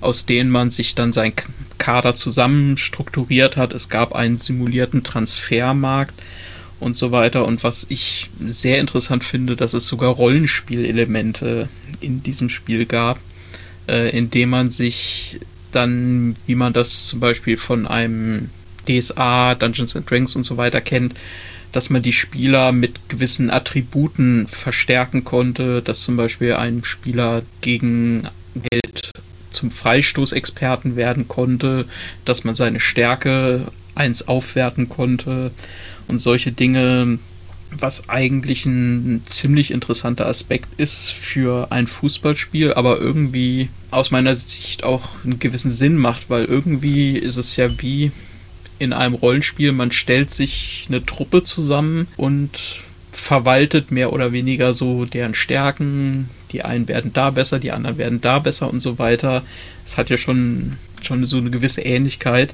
aus 0.05 0.25
denen 0.25 0.49
man 0.49 0.69
sich 0.69 0.95
dann 0.95 1.13
sein 1.13 1.33
Kader 1.77 2.15
zusammen 2.15 2.77
strukturiert 2.77 3.57
hat. 3.57 3.73
Es 3.73 3.89
gab 3.89 4.13
einen 4.15 4.37
simulierten 4.37 5.03
Transfermarkt 5.03 6.13
und 6.79 6.95
so 6.95 7.11
weiter. 7.11 7.45
Und 7.45 7.63
was 7.63 7.85
ich 7.89 8.29
sehr 8.39 8.79
interessant 8.79 9.23
finde, 9.23 9.55
dass 9.55 9.73
es 9.73 9.87
sogar 9.87 10.11
Rollenspielelemente 10.11 11.69
in 11.99 12.23
diesem 12.23 12.49
Spiel 12.49 12.85
gab, 12.85 13.19
äh, 13.87 14.15
indem 14.17 14.49
man 14.49 14.69
sich 14.69 15.39
dann, 15.71 16.35
wie 16.45 16.55
man 16.55 16.73
das 16.73 17.07
zum 17.07 17.19
Beispiel 17.19 17.57
von 17.57 17.85
einem 17.87 18.49
DSA, 18.87 19.55
Dungeons 19.55 19.95
and 19.95 20.09
Dragons 20.09 20.35
und 20.35 20.43
so 20.43 20.57
weiter 20.57 20.81
kennt, 20.81 21.15
dass 21.71 21.89
man 21.89 22.01
die 22.01 22.13
Spieler 22.13 22.71
mit 22.71 23.09
gewissen 23.09 23.49
Attributen 23.49 24.47
verstärken 24.47 25.25
konnte, 25.25 25.81
dass 25.81 26.01
zum 26.01 26.15
Beispiel 26.15 26.53
ein 26.53 26.83
Spieler 26.85 27.41
gegen 27.59 28.29
Geld 28.55 29.11
zum 29.55 29.71
Freistoßexperten 29.71 30.95
werden 30.95 31.27
konnte, 31.27 31.85
dass 32.25 32.43
man 32.43 32.55
seine 32.55 32.79
Stärke 32.79 33.61
eins 33.95 34.27
aufwerten 34.27 34.89
konnte 34.89 35.51
und 36.07 36.19
solche 36.19 36.51
Dinge, 36.51 37.17
was 37.71 38.09
eigentlich 38.09 38.65
ein 38.65 39.23
ziemlich 39.25 39.71
interessanter 39.71 40.27
Aspekt 40.27 40.79
ist 40.79 41.11
für 41.11 41.71
ein 41.71 41.87
Fußballspiel, 41.87 42.73
aber 42.73 42.99
irgendwie 42.99 43.69
aus 43.91 44.11
meiner 44.11 44.35
Sicht 44.35 44.83
auch 44.83 45.09
einen 45.23 45.39
gewissen 45.39 45.71
Sinn 45.71 45.97
macht, 45.97 46.29
weil 46.29 46.45
irgendwie 46.45 47.17
ist 47.17 47.37
es 47.37 47.55
ja 47.55 47.69
wie 47.81 48.11
in 48.77 48.93
einem 48.93 49.15
Rollenspiel, 49.15 49.71
man 49.71 49.91
stellt 49.91 50.31
sich 50.31 50.85
eine 50.89 51.05
Truppe 51.05 51.43
zusammen 51.43 52.07
und 52.17 52.81
verwaltet 53.11 53.91
mehr 53.91 54.11
oder 54.11 54.31
weniger 54.31 54.73
so 54.73 55.05
deren 55.05 55.33
Stärken. 55.33 56.29
Die 56.55 56.63
einen 56.63 56.87
werden 56.87 57.11
da 57.11 57.31
besser, 57.31 57.59
die 57.59 57.73
anderen 57.73 57.97
werden 57.97 58.21
da 58.21 58.39
besser 58.39 58.69
und 58.69 58.79
so 58.79 58.97
weiter. 58.97 59.43
Es 59.85 59.97
hat 59.97 60.09
ja 60.09 60.15
schon, 60.15 60.77
schon 61.01 61.25
so 61.25 61.37
eine 61.37 61.49
gewisse 61.49 61.81
Ähnlichkeit. 61.81 62.53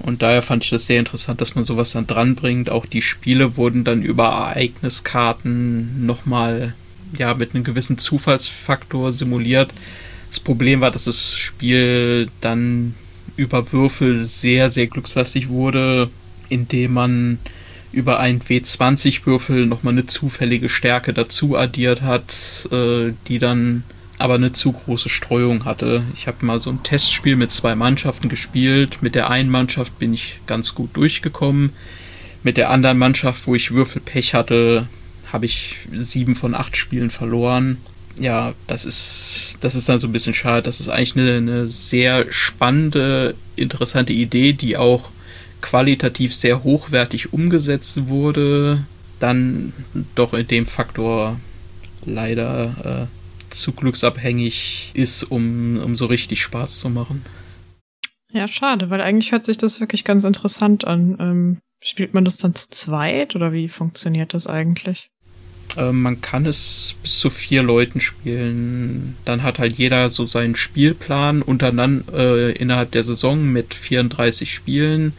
Und 0.00 0.20
daher 0.20 0.42
fand 0.42 0.64
ich 0.64 0.70
das 0.70 0.86
sehr 0.86 0.98
interessant, 0.98 1.40
dass 1.40 1.54
man 1.54 1.64
sowas 1.64 1.92
dann 1.92 2.08
dranbringt. 2.08 2.70
Auch 2.70 2.86
die 2.86 3.02
Spiele 3.02 3.56
wurden 3.56 3.84
dann 3.84 4.02
über 4.02 4.24
Ereigniskarten 4.24 6.04
nochmal 6.04 6.74
ja, 7.16 7.34
mit 7.34 7.54
einem 7.54 7.62
gewissen 7.62 7.98
Zufallsfaktor 7.98 9.12
simuliert. 9.12 9.72
Das 10.30 10.40
Problem 10.40 10.80
war, 10.80 10.90
dass 10.90 11.04
das 11.04 11.36
Spiel 11.36 12.28
dann 12.40 12.96
über 13.36 13.70
Würfel 13.70 14.24
sehr, 14.24 14.70
sehr 14.70 14.88
glückslastig 14.88 15.48
wurde, 15.48 16.10
indem 16.48 16.94
man 16.94 17.38
über 17.94 18.20
einen 18.20 18.40
W20-Würfel 18.40 19.66
nochmal 19.66 19.94
eine 19.94 20.06
zufällige 20.06 20.68
Stärke 20.68 21.12
dazu 21.12 21.56
addiert 21.56 22.02
hat, 22.02 22.68
äh, 22.70 23.12
die 23.28 23.38
dann 23.38 23.84
aber 24.18 24.34
eine 24.34 24.52
zu 24.52 24.72
große 24.72 25.08
Streuung 25.08 25.64
hatte. 25.64 26.02
Ich 26.14 26.26
habe 26.26 26.44
mal 26.46 26.60
so 26.60 26.70
ein 26.70 26.82
Testspiel 26.82 27.36
mit 27.36 27.50
zwei 27.50 27.74
Mannschaften 27.74 28.28
gespielt. 28.28 28.98
Mit 29.00 29.14
der 29.14 29.28
einen 29.28 29.50
Mannschaft 29.50 29.98
bin 29.98 30.14
ich 30.14 30.38
ganz 30.46 30.74
gut 30.74 30.96
durchgekommen. 30.96 31.72
Mit 32.42 32.56
der 32.56 32.70
anderen 32.70 32.98
Mannschaft, 32.98 33.46
wo 33.46 33.54
ich 33.54 33.72
Würfelpech 33.72 34.34
hatte, 34.34 34.86
habe 35.32 35.46
ich 35.46 35.76
sieben 35.92 36.36
von 36.36 36.54
acht 36.54 36.76
Spielen 36.76 37.10
verloren 37.10 37.78
ja, 38.18 38.54
das 38.66 38.84
ist, 38.84 39.58
das 39.60 39.74
ist 39.74 39.88
dann 39.88 39.98
so 39.98 40.06
ein 40.06 40.12
bisschen 40.12 40.34
schade. 40.34 40.62
Das 40.62 40.80
ist 40.80 40.88
eigentlich 40.88 41.16
eine, 41.16 41.36
eine 41.36 41.68
sehr 41.68 42.26
spannende, 42.30 43.34
interessante 43.56 44.12
Idee, 44.12 44.52
die 44.52 44.76
auch 44.76 45.10
qualitativ 45.64 46.34
sehr 46.34 46.62
hochwertig 46.62 47.32
umgesetzt 47.32 48.06
wurde, 48.06 48.84
dann 49.18 49.72
doch 50.14 50.34
in 50.34 50.46
dem 50.46 50.66
Faktor 50.66 51.40
leider 52.04 53.08
äh, 53.08 53.54
zu 53.54 53.72
glücksabhängig 53.72 54.90
ist, 54.92 55.22
um, 55.22 55.78
um 55.82 55.96
so 55.96 56.04
richtig 56.04 56.42
Spaß 56.42 56.80
zu 56.80 56.90
machen. 56.90 57.24
Ja, 58.30 58.46
schade, 58.46 58.90
weil 58.90 59.00
eigentlich 59.00 59.32
hört 59.32 59.46
sich 59.46 59.56
das 59.56 59.80
wirklich 59.80 60.04
ganz 60.04 60.24
interessant 60.24 60.84
an. 60.84 61.16
Ähm, 61.18 61.58
spielt 61.82 62.12
man 62.12 62.26
das 62.26 62.36
dann 62.36 62.54
zu 62.54 62.68
zweit 62.68 63.34
oder 63.34 63.52
wie 63.52 63.68
funktioniert 63.68 64.34
das 64.34 64.46
eigentlich? 64.46 65.08
Äh, 65.78 65.92
man 65.92 66.20
kann 66.20 66.44
es 66.44 66.94
bis 67.02 67.18
zu 67.18 67.30
vier 67.30 67.62
Leuten 67.62 68.02
spielen. 68.02 69.16
Dann 69.24 69.42
hat 69.42 69.58
halt 69.58 69.74
jeder 69.78 70.10
so 70.10 70.26
seinen 70.26 70.56
Spielplan 70.56 71.40
untereinander 71.40 72.12
äh, 72.12 72.52
innerhalb 72.52 72.90
der 72.90 73.04
Saison 73.04 73.50
mit 73.50 73.72
34 73.72 74.52
Spielen. 74.52 75.14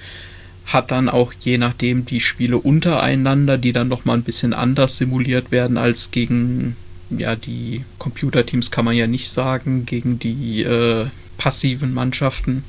Hat 0.65 0.91
dann 0.91 1.09
auch 1.09 1.31
je 1.39 1.57
nachdem 1.57 2.05
die 2.05 2.19
Spiele 2.19 2.57
untereinander, 2.57 3.57
die 3.57 3.73
dann 3.73 3.87
noch 3.87 4.05
mal 4.05 4.13
ein 4.13 4.23
bisschen 4.23 4.53
anders 4.53 4.97
simuliert 4.97 5.51
werden 5.51 5.77
als 5.77 6.11
gegen 6.11 6.75
ja 7.09 7.35
die 7.35 7.83
Computerteams 7.99 8.71
kann 8.71 8.85
man 8.85 8.95
ja 8.95 9.07
nicht 9.07 9.29
sagen 9.29 9.85
gegen 9.85 10.17
die 10.17 10.63
äh, 10.63 11.05
passiven 11.37 11.93
Mannschaften. 11.93 12.63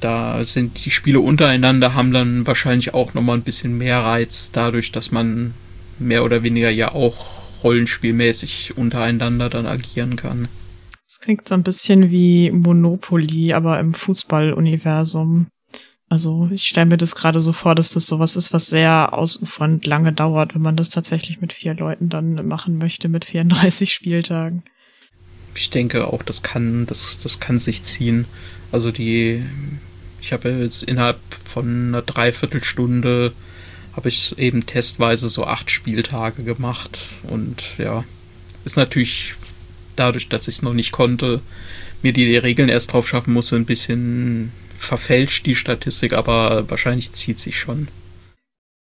Da 0.00 0.44
sind 0.44 0.84
die 0.84 0.90
Spiele 0.90 1.20
untereinander 1.20 1.94
haben 1.94 2.12
dann 2.12 2.46
wahrscheinlich 2.46 2.94
auch 2.94 3.14
noch 3.14 3.22
mal 3.22 3.34
ein 3.34 3.42
bisschen 3.42 3.76
mehr 3.76 4.00
Reiz 4.00 4.52
dadurch, 4.52 4.92
dass 4.92 5.10
man 5.10 5.54
mehr 5.98 6.24
oder 6.24 6.42
weniger 6.42 6.70
ja 6.70 6.92
auch 6.92 7.26
rollenspielmäßig 7.64 8.76
untereinander 8.76 9.50
dann 9.50 9.66
agieren 9.66 10.14
kann. 10.16 10.48
Das 11.06 11.20
klingt 11.20 11.48
so 11.48 11.54
ein 11.54 11.62
bisschen 11.62 12.10
wie 12.10 12.50
Monopoly, 12.50 13.54
aber 13.54 13.80
im 13.80 13.94
Fußballuniversum. 13.94 15.46
Also 16.08 16.48
ich 16.50 16.62
stelle 16.62 16.86
mir 16.86 16.96
das 16.96 17.14
gerade 17.14 17.40
so 17.40 17.52
vor, 17.52 17.74
dass 17.74 17.90
das 17.90 18.06
sowas 18.06 18.34
ist, 18.36 18.52
was 18.52 18.66
sehr 18.66 19.12
ausufernd 19.12 19.86
lange 19.86 20.12
dauert, 20.12 20.54
wenn 20.54 20.62
man 20.62 20.76
das 20.76 20.88
tatsächlich 20.88 21.40
mit 21.40 21.52
vier 21.52 21.74
Leuten 21.74 22.08
dann 22.08 22.46
machen 22.46 22.78
möchte, 22.78 23.08
mit 23.08 23.26
34 23.26 23.92
Spieltagen. 23.92 24.62
Ich 25.54 25.70
denke 25.70 26.06
auch, 26.06 26.22
das 26.22 26.42
kann, 26.42 26.86
das, 26.86 27.18
das 27.18 27.40
kann 27.40 27.58
sich 27.58 27.82
ziehen. 27.82 28.24
Also 28.72 28.90
die, 28.90 29.42
ich 30.22 30.32
habe 30.32 30.48
jetzt 30.50 30.82
innerhalb 30.82 31.18
von 31.44 31.88
einer 31.88 32.02
Dreiviertelstunde 32.02 33.32
habe 33.94 34.08
ich 34.08 34.38
eben 34.38 34.64
testweise 34.64 35.28
so 35.28 35.44
acht 35.44 35.70
Spieltage 35.70 36.44
gemacht 36.44 37.06
und 37.24 37.62
ja, 37.78 38.04
ist 38.64 38.76
natürlich 38.76 39.34
dadurch, 39.96 40.28
dass 40.28 40.46
ich 40.46 40.56
es 40.56 40.62
noch 40.62 40.74
nicht 40.74 40.92
konnte, 40.92 41.40
mir 42.02 42.12
die 42.12 42.36
Regeln 42.36 42.68
erst 42.68 42.92
drauf 42.92 43.08
schaffen 43.08 43.34
musste, 43.34 43.56
ein 43.56 43.66
bisschen 43.66 44.52
verfälscht 44.78 45.44
die 45.46 45.54
Statistik, 45.54 46.12
aber 46.12 46.70
wahrscheinlich 46.70 47.12
zieht 47.12 47.38
sich 47.38 47.58
schon. 47.58 47.88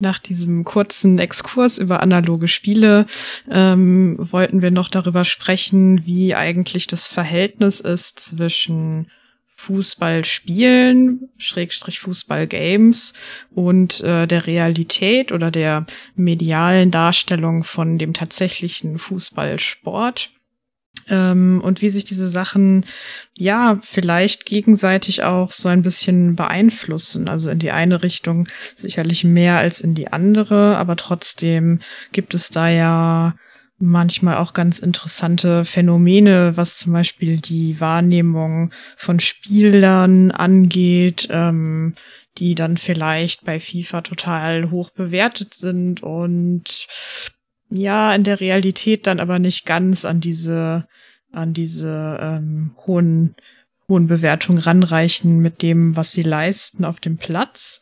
Nach 0.02 0.20
diesem 0.20 0.64
kurzen 0.64 1.20
Exkurs 1.20 1.78
über 1.78 2.02
analoge 2.02 2.48
Spiele 2.48 3.06
ähm, 3.52 4.16
wollten 4.18 4.62
wir 4.62 4.72
noch 4.72 4.90
darüber 4.90 5.26
sprechen, 5.26 6.06
wie 6.06 6.34
eigentlich 6.36 6.88
das 6.88 7.06
Verhältnis 7.06 7.82
ist 7.82 8.18
zwischen 8.20 9.12
Fußball 9.60 10.24
spielen, 10.24 11.28
Schrägstrich 11.38 12.00
Fußball 12.00 12.48
Games 12.48 13.14
und 13.54 14.00
äh, 14.00 14.26
der 14.26 14.48
Realität 14.48 15.34
oder 15.34 15.52
der 15.52 15.86
medialen 16.16 16.92
Darstellung 16.92 17.66
von 17.66 17.98
dem 17.98 18.14
tatsächlichen 18.14 19.00
Fußballsport. 19.00 20.32
Ähm, 21.10 21.62
und 21.64 21.82
wie 21.82 21.89
sich 21.89 22.03
diese 22.03 22.30
Sachen 22.30 22.86
ja 23.34 23.78
vielleicht 23.82 24.45
gegenseitig 24.45 25.24
auch 25.24 25.51
so 25.51 25.70
ein 25.70 25.82
bisschen 25.82 26.36
beeinflussen. 26.36 27.28
Also 27.28 27.49
in 27.49 27.60
die 27.60 27.72
eine 27.72 28.03
Richtung 28.03 28.47
sicherlich 28.76 29.24
mehr 29.24 29.57
als 29.57 29.82
in 29.82 29.95
die 29.95 30.12
andere, 30.12 30.78
aber 30.78 30.95
trotzdem 30.95 31.80
gibt 32.12 32.34
es 32.34 32.49
da 32.49 32.70
ja 32.70 33.36
manchmal 33.80 34.36
auch 34.36 34.53
ganz 34.53 34.80
interessante 34.80 35.64
Phänomene, 35.64 36.57
was 36.57 36.78
zum 36.78 36.93
Beispiel 36.93 37.39
die 37.39 37.80
Wahrnehmung 37.80 38.72
von 38.97 39.20
Spielern 39.20 40.32
angeht, 40.32 41.28
ähm, 41.32 41.95
die 42.38 42.55
dann 42.55 42.78
vielleicht 42.78 43.45
bei 43.45 43.60
FIFA 43.60 44.01
total 44.01 44.72
hoch 44.72 44.91
bewertet 44.91 45.53
sind 45.53 46.03
und 46.03 46.88
ja, 47.70 48.13
in 48.13 48.24
der 48.24 48.39
Realität 48.39 49.07
dann 49.07 49.20
aber 49.20 49.39
nicht 49.39 49.65
ganz 49.65 50.05
an 50.05 50.20
diese, 50.20 50.88
an 51.32 51.53
diese 51.53 52.17
ähm, 52.20 52.72
hohen, 52.86 53.36
hohen 53.88 54.07
Bewertungen 54.07 54.59
ranreichen 54.59 55.39
mit 55.39 55.61
dem, 55.61 55.95
was 55.95 56.11
sie 56.11 56.24
leisten 56.24 56.86
auf 56.86 56.99
dem 56.99 57.17
Platz. 57.17 57.82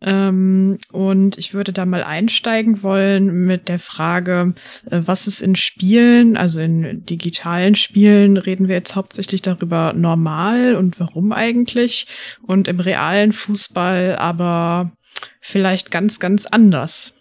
Ähm, 0.00 0.78
und 0.92 1.38
ich 1.38 1.54
würde 1.54 1.72
da 1.72 1.84
mal 1.84 2.04
einsteigen 2.04 2.84
wollen 2.84 3.46
mit 3.46 3.68
der 3.68 3.80
Frage, 3.80 4.54
äh, 4.90 5.00
was 5.04 5.26
ist 5.26 5.40
in 5.40 5.56
Spielen, 5.56 6.36
also 6.36 6.60
in 6.60 7.04
digitalen 7.04 7.74
Spielen, 7.74 8.36
reden 8.36 8.68
wir 8.68 8.76
jetzt 8.76 8.94
hauptsächlich 8.94 9.42
darüber 9.42 9.92
normal 9.94 10.76
und 10.76 11.00
warum 11.00 11.32
eigentlich 11.32 12.06
und 12.42 12.68
im 12.68 12.78
realen 12.78 13.32
Fußball 13.32 14.16
aber 14.16 14.92
vielleicht 15.40 15.90
ganz, 15.90 16.20
ganz 16.20 16.46
anders. 16.46 17.17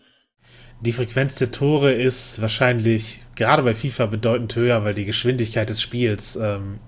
Die 0.82 0.94
Frequenz 0.94 1.36
der 1.36 1.52
Tore 1.52 1.92
ist 1.92 2.42
wahrscheinlich 2.42 3.24
gerade 3.36 3.64
bei 3.64 3.74
FIFA 3.74 4.06
bedeutend 4.08 4.56
höher, 4.56 4.84
weil 4.84 4.94
die 4.94 5.06
Geschwindigkeit 5.06 5.70
des 5.70 5.82
Spiels 5.82 6.36
ähm, 6.36 6.80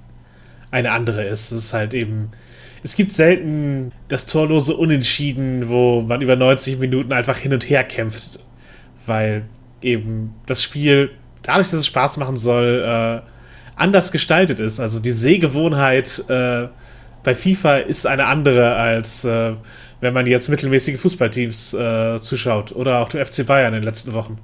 eine 0.71 0.91
andere 0.91 1.23
ist. 1.23 1.51
Es 1.51 1.65
ist 1.65 1.73
halt 1.73 1.93
eben 1.93 2.31
es 2.83 2.95
gibt 2.95 3.11
selten 3.11 3.91
das 4.07 4.25
torlose 4.25 4.75
Unentschieden, 4.75 5.69
wo 5.69 6.01
man 6.01 6.21
über 6.21 6.35
90 6.35 6.79
Minuten 6.79 7.11
einfach 7.11 7.37
hin 7.37 7.53
und 7.53 7.69
her 7.69 7.83
kämpft, 7.83 8.39
weil 9.05 9.45
eben 9.81 10.35
das 10.45 10.63
Spiel, 10.63 11.11
dadurch, 11.41 11.69
dass 11.69 11.79
es 11.79 11.87
Spaß 11.87 12.17
machen 12.17 12.37
soll, 12.37 12.83
äh, 12.85 13.29
anders 13.75 14.11
gestaltet 14.11 14.59
ist. 14.59 14.79
Also 14.79 14.99
die 14.99 15.11
Sehgewohnheit 15.11 16.23
äh, 16.29 16.67
bei 17.23 17.35
FIFA 17.35 17.77
ist 17.77 18.07
eine 18.07 18.25
andere 18.25 18.75
als 18.75 19.25
äh, 19.25 19.53
wenn 20.01 20.13
man 20.13 20.27
jetzt 20.27 20.49
mittelmäßige 20.49 20.99
Fußballteams 20.99 21.73
äh, 21.73 22.21
zuschaut 22.21 22.71
oder 22.71 22.99
auch 22.99 23.09
dem 23.09 23.25
FC 23.25 23.45
Bayern 23.45 23.73
in 23.73 23.81
den 23.81 23.83
letzten 23.83 24.13
Wochen. 24.13 24.39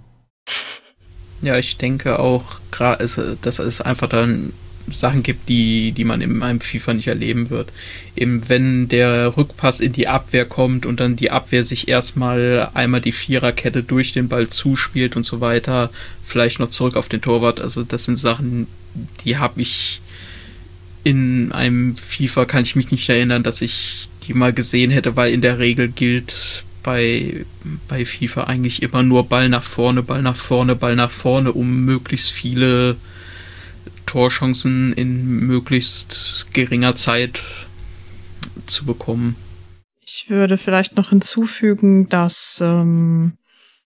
Ja, 1.41 1.57
ich 1.57 1.77
denke 1.77 2.19
auch, 2.19 2.59
das 2.71 3.59
ist 3.59 3.81
einfach 3.81 4.09
dann 4.09 4.53
Sachen 4.91 5.23
gibt, 5.23 5.49
die, 5.49 5.91
die 5.91 6.03
man 6.03 6.21
in 6.21 6.43
einem 6.43 6.61
FIFA 6.61 6.93
nicht 6.93 7.07
erleben 7.07 7.49
wird. 7.49 7.71
Eben 8.15 8.47
wenn 8.49 8.87
der 8.87 9.35
Rückpass 9.35 9.79
in 9.79 9.93
die 9.93 10.07
Abwehr 10.07 10.45
kommt 10.45 10.85
und 10.85 10.99
dann 10.99 11.15
die 11.15 11.31
Abwehr 11.31 11.63
sich 11.63 11.87
erstmal 11.87 12.69
einmal 12.73 13.01
die 13.01 13.11
Viererkette 13.11 13.83
durch 13.83 14.13
den 14.13 14.27
Ball 14.27 14.49
zuspielt 14.49 15.15
und 15.15 15.23
so 15.23 15.41
weiter, 15.41 15.89
vielleicht 16.23 16.59
noch 16.59 16.69
zurück 16.69 16.95
auf 16.95 17.09
den 17.09 17.21
Torwart. 17.21 17.61
Also 17.61 17.83
das 17.83 18.03
sind 18.03 18.17
Sachen, 18.17 18.67
die 19.23 19.37
habe 19.37 19.61
ich 19.61 20.01
in 21.03 21.51
einem 21.51 21.95
FIFA, 21.97 22.45
kann 22.45 22.63
ich 22.63 22.75
mich 22.75 22.91
nicht 22.91 23.07
erinnern, 23.09 23.43
dass 23.43 23.61
ich 23.61 24.09
die 24.27 24.33
mal 24.33 24.53
gesehen 24.53 24.91
hätte, 24.91 25.15
weil 25.15 25.33
in 25.33 25.41
der 25.41 25.59
Regel 25.59 25.89
gilt 25.89 26.63
bei, 26.83 27.45
bei 27.87 28.05
FIFA 28.05 28.43
eigentlich 28.45 28.83
immer 28.83 29.01
nur 29.03 29.27
Ball 29.27 29.49
nach 29.49 29.63
vorne, 29.63 30.03
Ball 30.03 30.21
nach 30.21 30.35
vorne, 30.35 30.75
Ball 30.75 30.95
nach 30.95 31.11
vorne, 31.11 31.51
um 31.51 31.85
möglichst 31.85 32.31
viele 32.31 32.95
Torchancen 34.05 34.93
in 34.93 35.25
möglichst 35.47 36.47
geringer 36.53 36.95
Zeit 36.95 37.43
zu 38.67 38.85
bekommen. 38.85 39.35
Ich 40.01 40.29
würde 40.29 40.57
vielleicht 40.57 40.95
noch 40.95 41.09
hinzufügen, 41.09 42.07
dass 42.09 42.61
ähm, 42.63 43.33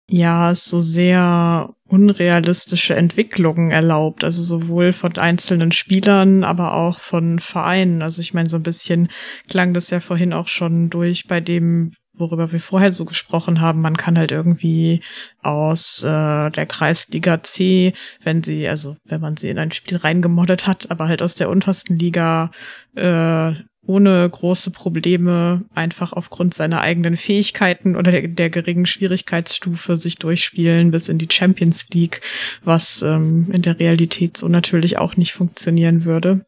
ja 0.09 0.55
so 0.55 0.81
sehr 0.81 1.75
unrealistische 1.95 2.97
Entwicklungen 2.97 3.71
erlaubt, 3.71 4.25
also 4.25 4.43
sowohl 4.43 4.93
von 4.93 5.17
einzelnen 5.17 5.71
Spielern, 5.71 6.43
aber 6.43 6.75
auch 6.75 6.99
von 6.99 7.39
Vereinen. 7.39 8.03
Also 8.03 8.21
ich 8.21 8.35
meine, 8.35 8.49
so 8.49 8.57
ein 8.57 8.65
bisschen 8.65 9.09
klang 9.49 9.75
das 9.75 9.91
ja 9.91 10.01
vorhin 10.01 10.33
auch 10.33 10.49
schon 10.49 10.91
durch 10.91 11.29
bei 11.29 11.41
dem, 11.41 11.93
worüber 12.13 12.51
wir 12.51 12.59
vorher 12.59 12.93
so 12.93 13.05
gesprochen 13.05 13.61
haben, 13.61 13.81
man 13.81 13.97
kann 13.97 14.19
halt 14.19 14.33
irgendwie 14.33 15.03
aus 15.41 16.03
äh, 16.03 16.51
der 16.51 16.67
Kreisliga 16.67 17.43
C, 17.45 17.95
wenn 18.25 18.43
sie, 18.43 18.67
also 18.67 18.97
wenn 19.05 19.21
man 19.21 19.37
sie 19.37 19.51
in 19.51 19.59
ein 19.59 19.71
Spiel 19.71 19.99
reingemoddet 19.99 20.67
hat, 20.67 20.91
aber 20.91 21.07
halt 21.07 21.23
aus 21.23 21.37
der 21.37 21.49
untersten 21.49 21.97
Liga 21.97 22.51
äh, 22.97 23.53
ohne 23.87 24.29
große 24.29 24.71
Probleme 24.71 25.63
einfach 25.75 26.13
aufgrund 26.13 26.55
seiner 26.55 26.81
eigenen 26.81 27.17
Fähigkeiten 27.17 27.97
oder 27.97 28.13
der, 28.13 28.29
der 28.29 28.51
geringen 28.51 28.87
Schwierigkeitsstufe 28.87 29.97
sich 29.97 30.17
durchspielen 30.17 30.91
bis 30.91 31.09
in 31.09 31.19
die 31.19 31.29
Champions 31.31 31.89
League, 31.91 32.23
was 32.65 33.03
ähm, 33.03 33.49
in 33.53 33.63
der 33.63 33.79
Realität 33.79 34.37
so 34.37 34.49
natürlich 34.49 34.99
auch 34.99 35.17
nicht 35.17 35.33
funktionieren 35.35 36.05
würde. 36.05 36.47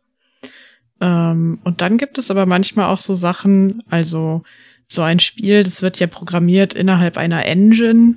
Ähm, 1.00 1.58
und 1.62 1.80
dann 1.82 1.98
gibt 1.98 2.16
es 2.18 2.30
aber 2.30 2.46
manchmal 2.46 2.86
auch 2.86 2.98
so 2.98 3.14
Sachen, 3.14 3.82
also 3.90 4.42
so 4.86 5.02
ein 5.02 5.20
Spiel, 5.20 5.62
das 5.62 5.82
wird 5.82 5.98
ja 5.98 6.06
programmiert 6.06 6.72
innerhalb 6.72 7.18
einer 7.18 7.44
Engine 7.44 8.16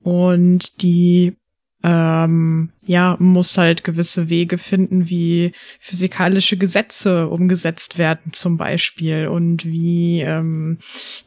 und 0.00 0.82
die 0.82 1.36
ähm, 1.84 2.70
ja, 2.86 3.16
muss 3.20 3.58
halt 3.58 3.84
gewisse 3.84 4.30
Wege 4.30 4.56
finden, 4.56 5.10
wie 5.10 5.52
physikalische 5.78 6.56
Gesetze 6.56 7.28
umgesetzt 7.28 7.98
werden 7.98 8.32
zum 8.32 8.56
Beispiel 8.56 9.28
und 9.28 9.66
wie 9.66 10.22
ähm, 10.22 10.78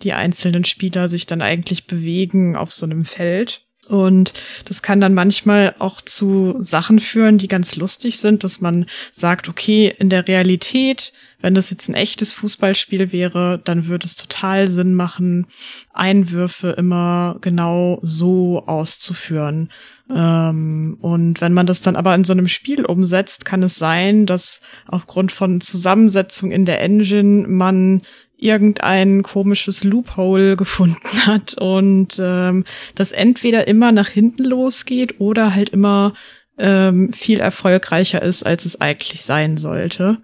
die 0.02 0.14
einzelnen 0.14 0.66
Spieler 0.66 1.10
sich 1.10 1.28
dann 1.28 1.44
eigentlich 1.44 1.86
bewegen 1.86 2.56
auf 2.56 2.74
so 2.74 2.88
einem 2.88 3.06
Feld. 3.06 3.62
Und 3.88 4.34
das 4.66 4.82
kann 4.82 5.00
dann 5.00 5.14
manchmal 5.14 5.76
auch 5.80 6.02
zu 6.02 6.56
Sachen 6.60 7.00
führen, 7.00 7.38
die 7.38 7.48
ganz 7.48 7.76
lustig 7.76 8.20
sind, 8.20 8.44
dass 8.44 8.60
man 8.60 8.88
sagt, 9.12 9.48
okay, 9.48 9.94
in 9.98 10.10
der 10.10 10.28
Realität, 10.28 11.14
wenn 11.40 11.56
das 11.56 11.70
jetzt 11.70 11.88
ein 11.88 11.96
echtes 11.96 12.34
Fußballspiel 12.34 13.12
wäre, 13.12 13.62
dann 13.64 13.86
würde 13.86 14.06
es 14.06 14.16
total 14.16 14.68
Sinn 14.68 14.94
machen, 14.94 15.48
Einwürfe 15.94 16.72
immer 16.72 17.38
genau 17.42 18.00
so 18.02 18.64
auszuführen. 18.66 19.70
Ähm, 20.14 20.98
und 21.02 21.42
wenn 21.42 21.54
man 21.54 21.66
das 21.66 21.82
dann 21.82 21.96
aber 21.96 22.16
in 22.16 22.24
so 22.24 22.34
einem 22.34 22.48
Spiel 22.48 22.86
umsetzt, 22.86 23.46
kann 23.46 23.64
es 23.64 23.76
sein, 23.76 24.26
dass 24.26 24.62
aufgrund 24.88 25.32
von 25.32 25.62
Zusammensetzung 25.62 26.52
in 26.52 26.66
der 26.66 26.82
Engine 26.82 27.48
man 27.48 28.02
irgendein 28.38 29.24
komisches 29.24 29.84
Loophole 29.84 30.56
gefunden 30.56 31.26
hat 31.26 31.56
und 31.56 32.20
ähm, 32.22 32.66
das 32.96 33.12
entweder 33.12 33.68
immer 33.68 33.92
nach 33.92 34.10
hinten 34.10 34.44
losgeht 34.44 35.20
oder 35.20 35.56
halt 35.56 35.70
immer 35.70 36.14
ähm, 36.58 37.14
viel 37.14 37.40
erfolgreicher 37.40 38.22
ist, 38.22 38.44
als 38.44 38.66
es 38.66 38.82
eigentlich 38.82 39.22
sein 39.22 39.58
sollte. 39.58 40.18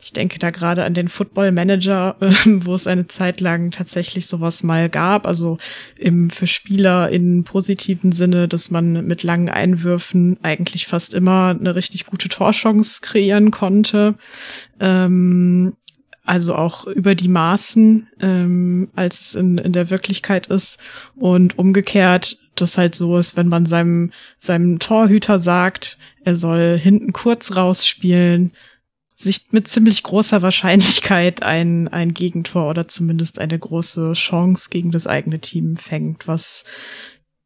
Ich 0.00 0.12
denke 0.12 0.38
da 0.38 0.50
gerade 0.50 0.84
an 0.84 0.94
den 0.94 1.08
Football 1.08 1.52
Manager, 1.52 2.16
äh, 2.20 2.32
wo 2.46 2.74
es 2.74 2.86
eine 2.86 3.08
Zeit 3.08 3.40
lang 3.40 3.70
tatsächlich 3.70 4.26
sowas 4.26 4.62
mal 4.62 4.88
gab, 4.88 5.26
also 5.26 5.58
im 5.96 6.30
für 6.30 6.46
Spieler 6.46 7.10
in 7.10 7.44
positiven 7.44 8.12
Sinne, 8.12 8.46
dass 8.46 8.70
man 8.70 9.06
mit 9.06 9.22
langen 9.22 9.48
Einwürfen 9.48 10.38
eigentlich 10.42 10.86
fast 10.86 11.12
immer 11.12 11.56
eine 11.58 11.74
richtig 11.74 12.06
gute 12.06 12.28
Torchance 12.28 13.00
kreieren 13.02 13.50
konnte. 13.50 14.14
Ähm, 14.78 15.74
also 16.24 16.54
auch 16.54 16.86
über 16.86 17.16
die 17.16 17.28
Maßen, 17.28 18.06
ähm, 18.20 18.88
als 18.94 19.20
es 19.20 19.34
in, 19.34 19.58
in 19.58 19.72
der 19.72 19.90
Wirklichkeit 19.90 20.46
ist. 20.46 20.78
Und 21.16 21.58
umgekehrt, 21.58 22.38
das 22.54 22.78
halt 22.78 22.94
so 22.94 23.16
ist, 23.18 23.36
wenn 23.36 23.48
man 23.48 23.66
seinem, 23.66 24.12
seinem 24.38 24.78
Torhüter 24.78 25.38
sagt, 25.38 25.98
er 26.24 26.36
soll 26.36 26.78
hinten 26.78 27.12
kurz 27.12 27.56
rausspielen, 27.56 28.52
sich 29.16 29.46
mit 29.50 29.68
ziemlich 29.68 30.02
großer 30.02 30.42
Wahrscheinlichkeit 30.42 31.42
ein, 31.42 31.88
ein 31.88 32.14
Gegentor 32.14 32.70
oder 32.70 32.88
zumindest 32.88 33.38
eine 33.38 33.58
große 33.58 34.12
Chance 34.12 34.70
gegen 34.70 34.90
das 34.90 35.06
eigene 35.06 35.40
Team 35.40 35.76
fängt, 35.76 36.26
was 36.26 36.64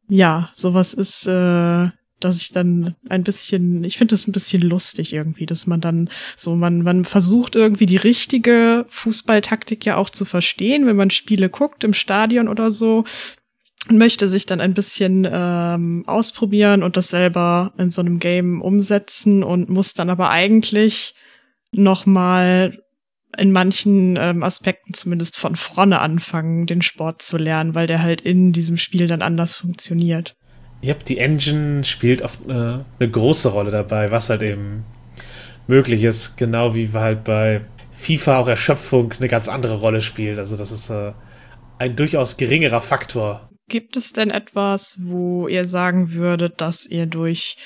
ja, 0.07 0.49
sowas 0.53 0.93
ist, 0.93 1.27
äh, 1.27 1.89
dass 2.19 2.41
ich 2.41 2.51
dann 2.51 2.95
ein 3.09 3.23
bisschen, 3.23 3.83
ich 3.83 3.97
finde 3.97 4.15
es 4.15 4.27
ein 4.27 4.31
bisschen 4.31 4.61
lustig 4.61 5.13
irgendwie, 5.13 5.45
dass 5.45 5.67
man 5.67 5.81
dann 5.81 6.09
so, 6.37 6.55
man, 6.55 6.81
man 6.81 7.05
versucht 7.05 7.55
irgendwie 7.55 7.85
die 7.85 7.97
richtige 7.97 8.85
Fußballtaktik 8.89 9.85
ja 9.85 9.97
auch 9.97 10.09
zu 10.09 10.23
verstehen, 10.23 10.85
wenn 10.85 10.95
man 10.95 11.09
Spiele 11.09 11.49
guckt 11.49 11.83
im 11.83 11.93
Stadion 11.93 12.47
oder 12.47 12.71
so 12.71 13.03
möchte 13.89 14.29
sich 14.29 14.45
dann 14.45 14.61
ein 14.61 14.73
bisschen 14.73 15.27
ähm, 15.31 16.03
ausprobieren 16.07 16.83
und 16.83 16.97
das 16.97 17.09
selber 17.09 17.73
in 17.77 17.89
so 17.91 18.01
einem 18.01 18.19
Game 18.19 18.61
umsetzen 18.61 19.43
und 19.43 19.69
muss 19.69 19.93
dann 19.93 20.09
aber 20.09 20.29
eigentlich 20.29 21.15
noch 21.71 22.05
mal 22.05 22.79
in 23.37 23.51
manchen 23.51 24.17
ähm, 24.17 24.43
Aspekten 24.43 24.93
zumindest 24.93 25.37
von 25.37 25.55
vorne 25.55 25.99
anfangen, 25.99 26.67
den 26.67 26.81
Sport 26.81 27.21
zu 27.21 27.37
lernen, 27.37 27.75
weil 27.75 27.87
der 27.87 28.01
halt 28.01 28.21
in 28.21 28.53
diesem 28.53 28.77
Spiel 28.77 29.07
dann 29.07 29.21
anders 29.21 29.55
funktioniert. 29.55 30.35
Ja, 30.81 30.93
die 30.93 31.17
Engine 31.17 31.83
spielt 31.83 32.21
oft 32.21 32.39
eine, 32.47 32.85
eine 32.99 33.09
große 33.09 33.49
Rolle 33.49 33.71
dabei, 33.71 34.11
was 34.11 34.29
halt 34.29 34.41
eben 34.41 34.85
möglich 35.67 36.03
ist, 36.03 36.37
genau 36.37 36.75
wie 36.75 36.89
halt 36.93 37.23
bei 37.23 37.61
FIFA 37.91 38.39
auch 38.39 38.47
Erschöpfung 38.47 39.13
eine 39.13 39.27
ganz 39.27 39.47
andere 39.47 39.75
Rolle 39.75 40.01
spielt. 40.01 40.37
Also 40.37 40.57
das 40.57 40.71
ist 40.71 40.89
äh, 40.89 41.13
ein 41.79 41.95
durchaus 41.95 42.37
geringerer 42.37 42.81
Faktor. 42.81 43.44
Gibt 43.67 43.97
es 43.97 44.13
denn 44.13 44.29
etwas, 44.29 44.99
wo 45.01 45.47
ihr 45.47 45.65
sagen 45.65 46.11
würdet, 46.11 46.61
dass 46.61 46.85
ihr 46.85 47.07
durch 47.07 47.57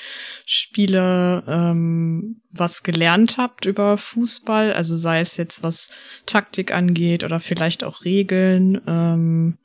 Spiele 0.45 1.43
ähm, 1.45 2.41
was 2.51 2.83
gelernt 2.83 3.37
habt 3.37 3.65
über 3.65 3.97
Fußball? 3.97 4.71
Also 4.71 4.95
sei 4.95 5.19
es 5.19 5.35
jetzt 5.35 5.61
was 5.61 5.91
Taktik 6.25 6.73
angeht 6.73 7.25
oder 7.25 7.41
vielleicht 7.41 7.83
auch 7.83 8.05
Regeln. 8.05 8.81
Ähm, 8.87 9.57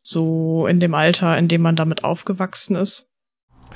so 0.00 0.66
in 0.66 0.80
dem 0.80 0.94
Alter, 0.94 1.36
in 1.36 1.48
dem 1.48 1.60
man 1.60 1.76
damit 1.76 2.04
aufgewachsen 2.04 2.76
ist? 2.76 3.10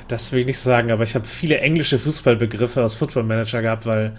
Das 0.08 0.32
will 0.32 0.40
ich 0.40 0.46
nicht 0.46 0.58
sagen, 0.58 0.90
aber 0.90 1.04
ich 1.04 1.14
habe 1.14 1.26
viele 1.26 1.60
englische 1.60 1.98
Fußballbegriffe 1.98 2.82
aus 2.82 2.94
Football 2.94 3.24
Manager 3.24 3.60
gehabt, 3.62 3.86
weil 3.86 4.18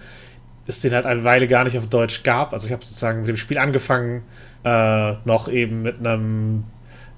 es 0.67 0.81
den 0.81 0.93
halt 0.93 1.05
eine 1.05 1.23
Weile 1.23 1.47
gar 1.47 1.63
nicht 1.63 1.77
auf 1.77 1.88
Deutsch 1.88 2.23
gab. 2.23 2.53
Also 2.53 2.67
ich 2.67 2.73
habe 2.73 2.84
sozusagen 2.84 3.21
mit 3.21 3.30
dem 3.30 3.38
Spiel 3.38 3.57
angefangen, 3.57 4.23
äh, 4.63 5.13
noch 5.26 5.49
eben 5.49 5.81
mit 5.81 5.99
einem 5.99 6.65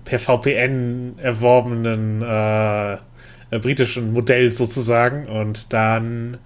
per 0.09 0.17
VPN 0.17 1.19
erworbenen 1.19 2.23
äh, 2.23 2.93
äh, 2.93 3.59
britischen 3.61 4.11
Modell 4.11 4.51
sozusagen. 4.51 5.27
Und 5.27 5.71
dann 5.71 6.39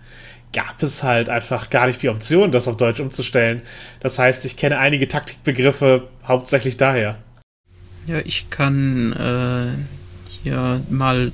gab 0.52 0.84
es 0.84 1.02
halt 1.02 1.30
einfach 1.30 1.70
gar 1.70 1.88
nicht 1.88 2.02
die 2.02 2.10
Option, 2.10 2.52
das 2.52 2.68
auf 2.68 2.76
Deutsch 2.76 3.00
umzustellen. 3.00 3.62
Das 4.02 4.20
heißt, 4.20 4.44
ich 4.44 4.58
kenne 4.58 4.80
einige 4.80 5.08
Taktikbegriffe 5.08 6.10
hauptsächlich 6.28 6.76
daher. 6.76 7.18
Ja, 8.06 8.20
ich 8.26 8.50
kann 8.50 9.14
äh, 9.14 10.30
hier 10.30 10.82
mal 10.90 11.32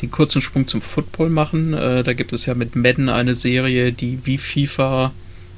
den 0.00 0.12
kurzen 0.12 0.40
Sprung 0.40 0.68
zum 0.68 0.80
Football 0.80 1.28
machen. 1.28 1.74
Äh, 1.74 2.04
da 2.04 2.12
gibt 2.12 2.32
es 2.32 2.46
ja 2.46 2.54
mit 2.54 2.76
Madden 2.76 3.08
eine 3.08 3.34
Serie, 3.34 3.92
die 3.92 4.20
wie 4.24 4.38
FIFA 4.38 5.10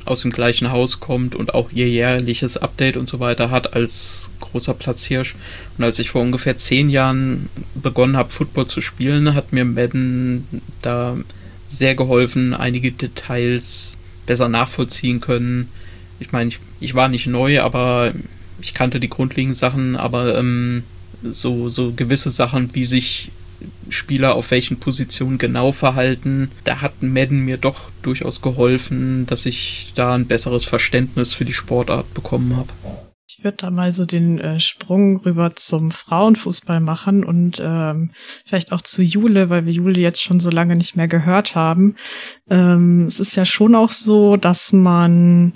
aus 0.06 0.22
dem 0.22 0.30
gleichen 0.30 0.70
Haus 0.70 1.00
kommt 1.00 1.34
und 1.34 1.54
auch 1.54 1.72
ihr 1.72 1.88
jährliches 1.88 2.56
Update 2.56 2.96
und 2.96 3.08
so 3.08 3.20
weiter 3.20 3.50
hat 3.50 3.74
als 3.74 4.30
großer 4.40 4.74
Platzhirsch. 4.74 5.34
Und 5.76 5.84
als 5.84 5.98
ich 5.98 6.10
vor 6.10 6.22
ungefähr 6.22 6.58
zehn 6.58 6.88
Jahren 6.88 7.48
begonnen 7.74 8.16
habe, 8.16 8.30
Football 8.30 8.66
zu 8.66 8.80
spielen, 8.80 9.34
hat 9.34 9.52
mir 9.52 9.64
Madden 9.64 10.46
da 10.82 11.16
sehr 11.68 11.94
geholfen, 11.94 12.54
einige 12.54 12.92
Details 12.92 13.98
besser 14.26 14.48
nachvollziehen 14.48 15.20
können. 15.20 15.68
Ich 16.20 16.32
meine, 16.32 16.48
ich, 16.48 16.58
ich 16.80 16.94
war 16.94 17.08
nicht 17.08 17.26
neu, 17.26 17.60
aber 17.60 18.12
ich 18.60 18.74
kannte 18.74 19.00
die 19.00 19.10
grundlegenden 19.10 19.56
Sachen, 19.56 19.96
aber 19.96 20.38
ähm, 20.38 20.84
so, 21.22 21.68
so 21.68 21.92
gewisse 21.92 22.30
Sachen, 22.30 22.74
wie 22.74 22.84
sich 22.84 23.30
Spieler 23.88 24.34
auf 24.34 24.50
welchen 24.50 24.78
Positionen 24.78 25.38
genau 25.38 25.72
verhalten. 25.72 26.50
Da 26.64 26.80
hat 26.80 27.02
Madden 27.02 27.44
mir 27.44 27.56
doch 27.56 27.90
durchaus 28.02 28.42
geholfen, 28.42 29.26
dass 29.26 29.46
ich 29.46 29.92
da 29.94 30.14
ein 30.14 30.26
besseres 30.26 30.64
Verständnis 30.64 31.34
für 31.34 31.44
die 31.44 31.52
Sportart 31.52 32.12
bekommen 32.14 32.56
habe. 32.56 32.68
Ich 33.28 33.42
würde 33.42 33.56
da 33.58 33.70
mal 33.70 33.90
so 33.90 34.06
den 34.06 34.38
äh, 34.38 34.60
Sprung 34.60 35.18
rüber 35.18 35.56
zum 35.56 35.90
Frauenfußball 35.90 36.80
machen 36.80 37.24
und 37.24 37.60
ähm, 37.60 38.12
vielleicht 38.44 38.70
auch 38.70 38.82
zu 38.82 39.02
Jule, 39.02 39.50
weil 39.50 39.66
wir 39.66 39.72
Jule 39.72 40.00
jetzt 40.00 40.22
schon 40.22 40.38
so 40.38 40.48
lange 40.48 40.76
nicht 40.76 40.96
mehr 40.96 41.08
gehört 41.08 41.56
haben. 41.56 41.96
Ähm, 42.48 43.06
es 43.06 43.18
ist 43.18 43.36
ja 43.36 43.44
schon 43.44 43.74
auch 43.74 43.90
so, 43.90 44.36
dass 44.36 44.72
man 44.72 45.54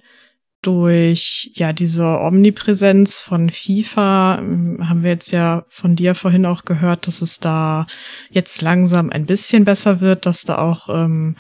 durch 0.62 1.50
ja 1.54 1.72
diese 1.72 2.06
Omnipräsenz 2.06 3.20
von 3.20 3.50
FIFA 3.50 4.38
ähm, 4.38 4.88
haben 4.88 5.02
wir 5.02 5.10
jetzt 5.10 5.30
ja 5.30 5.64
von 5.68 5.96
dir 5.96 6.14
vorhin 6.14 6.46
auch 6.46 6.64
gehört, 6.64 7.06
dass 7.06 7.22
es 7.22 7.40
da 7.40 7.86
jetzt 8.30 8.60
langsam 8.60 9.10
ein 9.10 9.26
bisschen 9.26 9.64
besser 9.64 10.00
wird, 10.00 10.26
dass 10.26 10.44
da 10.44 10.58
auch 10.58 10.88
ähm, 10.88 11.36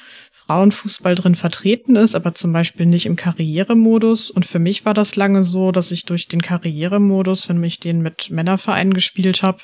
Frauenfußball 0.50 1.14
drin 1.14 1.36
vertreten 1.36 1.94
ist, 1.94 2.16
aber 2.16 2.34
zum 2.34 2.52
Beispiel 2.52 2.84
nicht 2.84 3.06
im 3.06 3.14
Karrieremodus. 3.14 4.30
Und 4.30 4.44
für 4.46 4.58
mich 4.58 4.84
war 4.84 4.94
das 4.94 5.14
lange 5.14 5.44
so, 5.44 5.70
dass 5.70 5.92
ich 5.92 6.06
durch 6.06 6.26
den 6.26 6.42
Karrieremodus, 6.42 7.48
wenn 7.48 7.62
ich 7.62 7.78
den 7.78 8.00
mit 8.00 8.30
Männervereinen 8.30 8.92
gespielt 8.92 9.44
habe, 9.44 9.58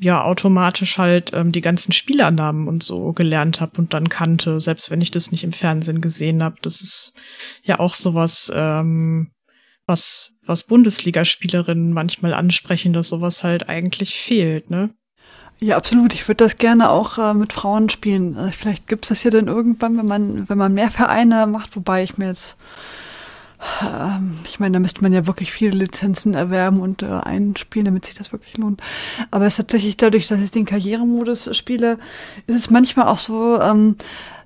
ja 0.00 0.24
automatisch 0.24 0.98
halt 0.98 1.32
ähm, 1.34 1.52
die 1.52 1.60
ganzen 1.60 1.92
Spielernamen 1.92 2.68
und 2.68 2.82
so 2.82 3.12
gelernt 3.12 3.60
habe 3.60 3.78
und 3.78 3.92
dann 3.92 4.08
kannte, 4.08 4.58
selbst 4.58 4.90
wenn 4.90 5.02
ich 5.02 5.10
das 5.10 5.30
nicht 5.30 5.44
im 5.44 5.52
Fernsehen 5.52 6.00
gesehen 6.00 6.42
habe. 6.42 6.56
Das 6.62 6.80
ist 6.80 7.14
ja 7.62 7.78
auch 7.78 7.94
sowas, 7.94 8.50
ähm, 8.54 9.30
was 9.86 10.32
was 10.46 10.64
Bundesligaspielerinnen 10.64 11.92
manchmal 11.92 12.34
ansprechen, 12.34 12.92
dass 12.92 13.08
sowas 13.08 13.44
halt 13.44 13.68
eigentlich 13.68 14.18
fehlt, 14.18 14.70
ne? 14.70 14.90
Ja, 15.62 15.76
absolut. 15.76 16.14
Ich 16.14 16.26
würde 16.26 16.42
das 16.42 16.56
gerne 16.56 16.88
auch 16.88 17.18
äh, 17.18 17.34
mit 17.34 17.52
Frauen 17.52 17.90
spielen. 17.90 18.34
Äh, 18.34 18.50
vielleicht 18.50 18.88
gibt's 18.88 19.08
das 19.08 19.22
ja 19.22 19.30
dann 19.30 19.46
irgendwann, 19.46 19.98
wenn 19.98 20.06
man, 20.06 20.48
wenn 20.48 20.56
man 20.56 20.72
mehr 20.72 20.90
Vereine 20.90 21.46
macht, 21.46 21.76
wobei 21.76 22.02
ich 22.02 22.16
mir 22.16 22.28
jetzt 22.28 22.56
ich 24.44 24.58
meine, 24.58 24.74
da 24.74 24.78
müsste 24.78 25.02
man 25.02 25.12
ja 25.12 25.26
wirklich 25.26 25.52
viele 25.52 25.76
Lizenzen 25.76 26.34
erwerben 26.34 26.80
und 26.80 27.02
äh, 27.02 27.06
einspielen, 27.06 27.84
damit 27.84 28.06
sich 28.06 28.14
das 28.14 28.32
wirklich 28.32 28.56
lohnt. 28.56 28.80
Aber 29.30 29.46
es 29.46 29.54
ist 29.54 29.56
tatsächlich 29.58 29.96
dadurch, 29.96 30.28
dass 30.28 30.40
ich 30.40 30.50
den 30.50 30.64
Karrieremodus 30.64 31.54
spiele, 31.56 31.98
ist 32.46 32.56
es 32.56 32.70
manchmal 32.70 33.08
auch 33.08 33.18
so, 33.18 33.60
ähm, 33.60 33.96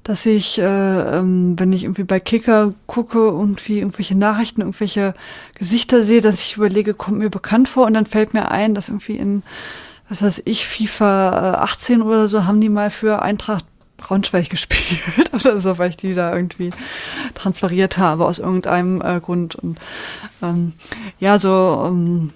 dass 0.03 0.27
ich, 0.27 0.59
äh, 0.59 0.63
ähm, 0.65 1.59
wenn 1.59 1.73
ich 1.73 1.85
irgendwie 1.85 2.05
bei 2.05 2.21
Kicker 2.21 2.75
gucke, 2.87 3.19
irgendwie 3.19 3.79
irgendwelche 3.79 4.17
Nachrichten, 4.17 4.61
irgendwelche 4.61 5.15
Gesichter 5.55 6.03
sehe, 6.03 6.21
dass 6.21 6.41
ich 6.41 6.57
überlege, 6.57 6.93
kommt 6.93 7.19
mir 7.19 7.31
bekannt 7.31 7.69
vor 7.69 7.87
und 7.87 7.95
dann 7.95 8.07
fällt 8.07 8.35
mir 8.35 8.51
ein, 8.51 8.75
dass 8.75 8.89
irgendwie 8.89 9.17
in, 9.17 9.43
was 10.09 10.23
weiß 10.23 10.43
ich, 10.45 10.67
FIFA 10.67 11.55
18 11.63 12.01
äh, 12.01 12.03
oder 12.03 12.29
so 12.29 12.45
haben 12.45 12.61
die 12.61 12.69
mal 12.69 12.91
für 12.91 13.23
Eintracht 13.23 13.65
Braunschweig 14.05 14.51
gespielt 14.51 15.33
oder 15.33 15.61
so, 15.61 15.79
weil 15.79 15.91
ich 15.91 15.97
die 15.97 16.15
da 16.15 16.35
irgendwie 16.35 16.71
transferiert 17.35 17.99
habe 17.99 18.27
aus 18.27 18.39
irgendeinem 18.39 19.01
äh, 19.03 19.21
Grund. 19.21 19.55
Und 19.57 19.79
ähm, 20.43 20.75
ja, 21.19 21.39
so 21.39 21.85
ähm, 21.87 22.33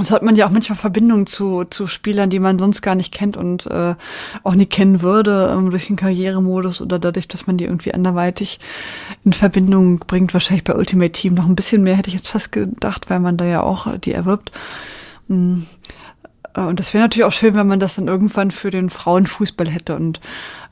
so 0.00 0.14
hat 0.14 0.22
man 0.22 0.36
ja 0.36 0.46
auch 0.46 0.50
manchmal 0.50 0.78
Verbindungen 0.78 1.26
zu, 1.26 1.64
zu 1.64 1.86
Spielern, 1.86 2.30
die 2.30 2.38
man 2.38 2.58
sonst 2.58 2.82
gar 2.82 2.94
nicht 2.94 3.12
kennt 3.12 3.36
und 3.36 3.66
äh, 3.66 3.94
auch 4.44 4.54
nie 4.54 4.66
kennen 4.66 5.02
würde 5.02 5.52
ähm, 5.52 5.70
durch 5.70 5.88
den 5.88 5.96
Karrieremodus 5.96 6.80
oder 6.80 6.98
dadurch, 6.98 7.26
dass 7.26 7.46
man 7.46 7.56
die 7.56 7.64
irgendwie 7.64 7.94
anderweitig 7.94 8.60
in 9.24 9.32
Verbindung 9.32 9.98
bringt. 10.00 10.34
Wahrscheinlich 10.34 10.64
bei 10.64 10.74
Ultimate 10.74 11.12
Team 11.12 11.34
noch 11.34 11.46
ein 11.46 11.56
bisschen 11.56 11.82
mehr, 11.82 11.96
hätte 11.96 12.08
ich 12.08 12.14
jetzt 12.14 12.28
fast 12.28 12.52
gedacht, 12.52 13.10
weil 13.10 13.20
man 13.20 13.36
da 13.36 13.44
ja 13.44 13.62
auch 13.62 13.96
die 13.98 14.12
erwirbt. 14.12 14.52
Äh, 16.58 16.60
und 16.60 16.80
das 16.80 16.94
wäre 16.94 17.04
natürlich 17.04 17.24
auch 17.24 17.32
schön, 17.32 17.54
wenn 17.54 17.66
man 17.66 17.80
das 17.80 17.96
dann 17.96 18.08
irgendwann 18.08 18.50
für 18.50 18.70
den 18.70 18.90
Frauenfußball 18.90 19.68
hätte. 19.68 19.96
Und 19.96 20.20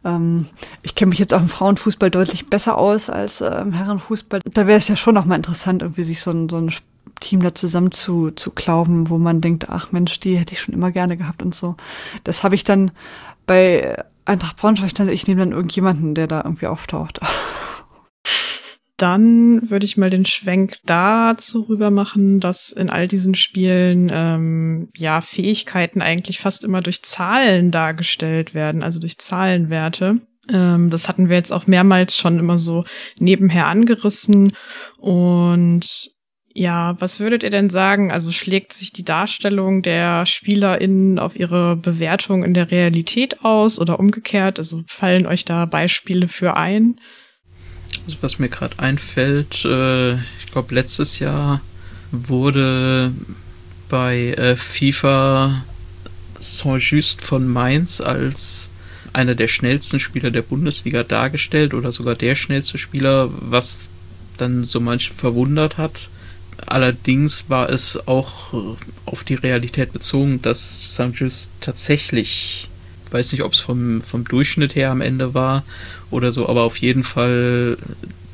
ähm, 0.07 0.47
ich 0.83 0.95
kenne 0.95 1.11
mich 1.11 1.19
jetzt 1.19 1.35
auch 1.35 1.41
im 1.41 1.49
Frauenfußball 1.49 2.11
deutlich 2.11 2.47
besser 2.47 2.78
aus 2.78 3.11
als 3.11 3.41
äh, 3.41 3.61
im 3.61 3.73
Herrenfußball. 3.73 4.41
Da 4.45 4.66
wäre 4.66 4.78
es 4.78 4.89
ja 4.89 4.97
schon 4.97 5.16
auch 5.16 5.24
mal 5.24 5.35
interessant, 5.35 5.83
irgendwie 5.83 6.05
sich 6.05 6.20
so 6.20 6.31
ein, 6.31 6.49
so 6.49 6.57
ein 6.57 6.73
Team 7.20 7.43
da 7.43 7.55
zusammen 7.55 7.91
zu, 7.91 8.31
zu 8.31 8.53
glauben, 8.53 9.11
wo 9.11 9.19
man 9.19 9.41
denkt, 9.41 9.69
ach 9.69 9.93
Mensch, 9.93 10.20
die 10.20 10.37
hätte 10.37 10.55
ich 10.55 10.61
schon 10.61 10.74
immer 10.74 10.93
gerne 10.93 11.16
gehabt 11.16 11.43
und 11.43 11.55
so. 11.55 11.77
Das 12.24 12.45
habe 12.45 12.55
ich 12.55 12.65
dann 12.65 12.93
bei 13.47 14.03
Eintracht 14.24 14.57
Braunschweig, 14.57 14.99
ich 15.09 15.27
nehme 15.27 15.41
dann 15.41 15.53
irgendjemanden, 15.53 16.15
der 16.15 16.27
da 16.27 16.43
irgendwie 16.45 16.66
auftaucht. 16.66 17.20
dann 18.97 19.70
würde 19.70 19.85
ich 19.85 19.97
mal 19.97 20.10
den 20.10 20.24
Schwenk 20.24 20.78
dazu 20.86 21.62
rüber 21.62 21.90
machen, 21.90 22.40
dass 22.40 22.73
in 22.73 22.89
all 22.89 23.09
diesen 23.09 23.35
Spielen 23.35 24.10
ähm, 24.12 24.89
ja 24.97 25.20
Fähigkeiten 25.20 26.01
eigentlich 26.01 26.39
fast 26.39 26.64
immer 26.64 26.81
durch 26.81 27.02
Zahlen 27.02 27.70
dargestellt 27.70 28.55
werden, 28.55 28.82
also 28.82 28.98
durch 28.98 29.18
Zahlenwerte. 29.18 30.20
Ähm, 30.51 30.90
das 30.90 31.09
hatten 31.09 31.28
wir 31.28 31.36
jetzt 31.36 31.52
auch 31.52 31.66
mehrmals 31.66 32.16
schon 32.16 32.39
immer 32.39 32.56
so 32.56 32.85
nebenher 33.18 33.66
angerissen. 33.66 34.52
Und 34.98 36.10
ja, 36.55 36.98
was 36.98 37.20
würdet 37.20 37.43
ihr 37.43 37.51
denn 37.51 37.68
sagen? 37.68 38.10
Also 38.10 38.32
schlägt 38.32 38.73
sich 38.73 38.93
die 38.93 39.05
Darstellung 39.05 39.82
der 39.82 40.24
SpielerInnen 40.24 41.18
auf 41.18 41.36
ihre 41.36 41.77
Bewertung 41.77 42.44
in 42.44 42.55
der 42.55 42.70
Realität 42.70 43.44
aus 43.44 43.78
oder 43.78 44.01
umgekehrt? 44.01 44.59
Also 44.59 44.82
fallen 44.86 45.27
euch 45.27 45.44
da 45.44 45.66
Beispiele 45.66 46.28
für 46.28 46.56
ein? 46.56 46.98
Also 48.05 48.18
was 48.20 48.39
mir 48.39 48.48
gerade 48.48 48.78
einfällt, 48.78 49.64
äh, 49.64 50.14
ich 50.14 50.52
glaube 50.52 50.74
letztes 50.74 51.18
Jahr 51.18 51.60
wurde 52.12 53.12
bei 53.89 54.35
äh, 54.35 54.56
FIFA 54.56 55.64
Saint-Just 56.39 57.23
von 57.23 57.48
Mainz 57.48 58.01
als 58.01 58.70
einer 59.12 59.35
der 59.35 59.48
schnellsten 59.48 59.98
Spieler 59.98 60.31
der 60.31 60.43
Bundesliga 60.43 61.02
dargestellt 61.02 61.73
oder 61.73 61.93
sogar 61.93 62.14
der 62.14 62.35
schnellste 62.35 62.78
Spieler, 62.78 63.31
was 63.32 63.89
dann 64.36 64.64
so 64.64 64.81
manche 64.81 65.14
verwundert 65.14 65.78
hat. 65.78 66.10
Allerdings 66.66 67.48
war 67.48 67.70
es 67.70 68.06
auch 68.06 68.52
auf 69.05 69.24
die 69.24 69.35
Realität 69.35 69.93
bezogen, 69.93 70.43
dass 70.43 70.94
Saint-Just 70.94 71.51
tatsächlich 71.60 72.68
weiß 73.12 73.33
nicht, 73.33 73.43
ob 73.43 73.53
es 73.53 73.61
vom, 73.61 74.03
vom 74.03 74.24
Durchschnitt 74.24 74.74
her 74.74 74.91
am 74.91 75.01
Ende 75.01 75.35
war 75.35 75.65
oder 76.11 76.33
so, 76.33 76.49
aber 76.49 76.62
auf 76.62 76.77
jeden 76.77 77.05
Fall 77.05 77.78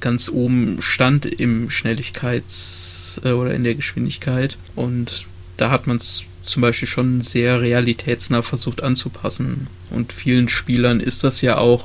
ganz 0.01 0.29
oben 0.29 0.81
stand 0.81 1.27
im 1.27 1.69
Schnelligkeits- 1.69 2.93
äh, 3.25 3.33
oder 3.33 3.55
in 3.55 3.65
der 3.65 3.75
Geschwindigkeit. 3.75 4.57
Und 4.75 5.27
da 5.57 5.71
hat 5.71 5.87
man 5.87 5.97
es 5.97 6.25
zum 6.45 6.61
Beispiel 6.63 6.89
schon 6.89 7.23
sehr 7.23 7.61
realitätsnah 7.61 8.43
versucht 8.43 8.83
anzupassen. 8.83 9.69
Und 9.91 10.13
vielen 10.13 10.49
Spielern 10.49 10.99
ist 11.01 11.25
das 11.25 11.41
ja 11.41 11.59
auch 11.59 11.85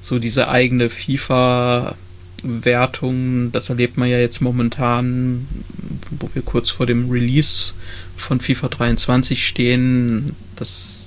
so 0.00 0.18
diese 0.18 0.48
eigene 0.48 0.88
FIFA-Wertung. 0.90 3.52
Das 3.52 3.68
erlebt 3.70 3.96
man 3.96 4.08
ja 4.08 4.18
jetzt 4.18 4.40
momentan, 4.40 5.46
wo 6.18 6.28
wir 6.34 6.42
kurz 6.42 6.70
vor 6.70 6.86
dem 6.86 7.08
Release 7.10 7.74
von 8.16 8.40
FIFA 8.40 8.68
23 8.68 9.46
stehen, 9.46 10.34
dass 10.56 11.05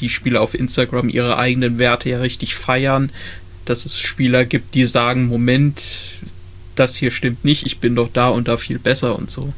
die 0.00 0.08
Spieler 0.08 0.40
auf 0.40 0.54
Instagram 0.54 1.08
ihre 1.08 1.38
eigenen 1.38 1.78
Werte 1.78 2.10
ja 2.10 2.18
richtig 2.18 2.54
feiern, 2.54 3.10
dass 3.64 3.84
es 3.84 3.98
Spieler 3.98 4.44
gibt, 4.44 4.74
die 4.74 4.84
sagen, 4.84 5.26
Moment, 5.26 6.20
das 6.74 6.96
hier 6.96 7.10
stimmt 7.10 7.44
nicht, 7.44 7.66
ich 7.66 7.78
bin 7.78 7.96
doch 7.96 8.10
da 8.12 8.28
und 8.28 8.48
da 8.48 8.56
viel 8.56 8.78
besser 8.78 9.18
und 9.18 9.30
so. 9.30 9.52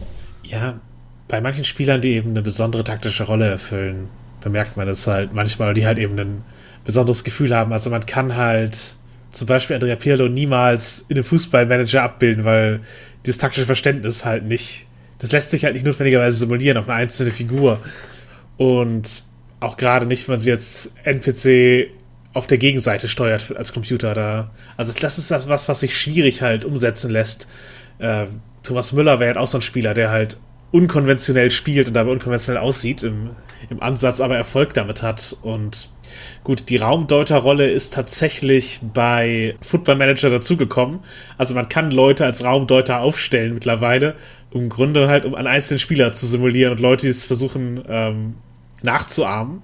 Ja, 0.45 0.81
bei 1.29 1.41
manchen 1.41 1.65
Spielern, 1.65 2.01
die 2.01 2.13
eben 2.13 2.31
eine 2.31 2.43
besondere 2.43 2.85
taktische 2.85 3.25
Rolle 3.25 3.47
erfüllen, 3.47 4.09
bemerkt 4.41 4.77
man 4.77 4.89
es 4.89 5.07
halt 5.07 5.35
manchmal, 5.35 5.75
die 5.75 5.87
halt 5.87 5.99
eben 5.99 6.19
ein 6.19 6.43
besonderes 6.85 7.25
Gefühl 7.25 7.55
haben. 7.55 7.73
Also 7.73 7.91
man 7.91 8.07
kann 8.07 8.37
halt 8.37 8.95
zum 9.31 9.47
Beispiel 9.47 9.75
Andrea 9.75 9.97
Pirlo 9.97 10.29
niemals 10.29 11.05
in 11.09 11.17
einem 11.17 11.25
Fußballmanager 11.25 12.03
abbilden, 12.03 12.45
weil 12.45 12.81
dieses 13.27 13.39
taktische 13.39 13.67
Verständnis 13.67 14.25
halt 14.25 14.45
nicht, 14.45 14.87
das 15.19 15.33
lässt 15.33 15.51
sich 15.51 15.65
halt 15.65 15.75
nicht 15.75 15.85
notwendigerweise 15.85 16.39
simulieren 16.39 16.79
auf 16.79 16.89
eine 16.89 16.97
einzelne 16.97 17.31
Figur. 17.31 17.81
Und 18.57 19.23
auch 19.61 19.77
gerade 19.77 20.07
nicht, 20.07 20.29
wenn 20.29 20.35
man 20.35 20.41
sie 20.41 20.51
jetzt 20.51 20.93
NPC 21.05 21.91
auf 22.33 22.47
der 22.47 22.59
Gegenseite 22.59 23.09
steuert 23.09 23.57
als 23.57 23.73
Computer 23.73 24.15
da. 24.15 24.51
Also 24.77 24.93
das 24.99 25.19
ist 25.19 25.31
das 25.31 25.49
was, 25.49 25.69
was 25.69 25.81
sich 25.81 25.99
schwierig 25.99 26.43
halt 26.43 26.65
umsetzen 26.65 27.11
lässt. 27.11 27.49
Äh, 27.99 28.27
Thomas 28.63 28.93
Müller 28.93 29.19
wäre 29.19 29.29
halt 29.29 29.39
auch 29.39 29.49
so 29.49 29.59
ein 29.59 29.63
Spieler, 29.63 29.95
der 29.95 30.11
halt 30.11 30.37
unkonventionell 30.71 31.51
spielt 31.51 31.89
und 31.89 31.95
dabei 31.95 32.11
unkonventionell 32.13 32.63
aussieht 32.63 33.03
im, 33.03 33.31
im 33.71 33.83
Ansatz, 33.83 34.21
aber 34.21 34.37
Erfolg 34.37 34.75
damit 34.75 35.03
hat. 35.03 35.37
Und 35.43 35.89
gut, 36.45 36.69
die 36.69 36.77
Raumdeuterrolle 36.77 37.71
ist 37.71 37.95
tatsächlich 37.95 38.81
bei 38.83 39.57
Football 39.63 39.97
Manager 39.97 40.31
dazugekommen. 40.31 41.01
Also 41.39 41.55
man 41.55 41.69
kann 41.69 41.91
Leute 41.91 42.25
als 42.25 42.45
Raumdeuter 42.45 43.01
aufstellen 43.01 43.55
mittlerweile, 43.55 44.15
im 44.53 44.69
Grunde 44.69 45.09
halt, 45.09 45.25
um 45.25 45.35
einen 45.35 45.47
einzelnen 45.47 45.79
Spieler 45.79 46.13
zu 46.13 46.27
simulieren 46.27 46.73
und 46.73 46.81
Leute, 46.81 47.07
die 47.07 47.11
es 47.11 47.25
versuchen 47.25 47.83
ähm, 47.89 48.35
nachzuahmen. 48.83 49.63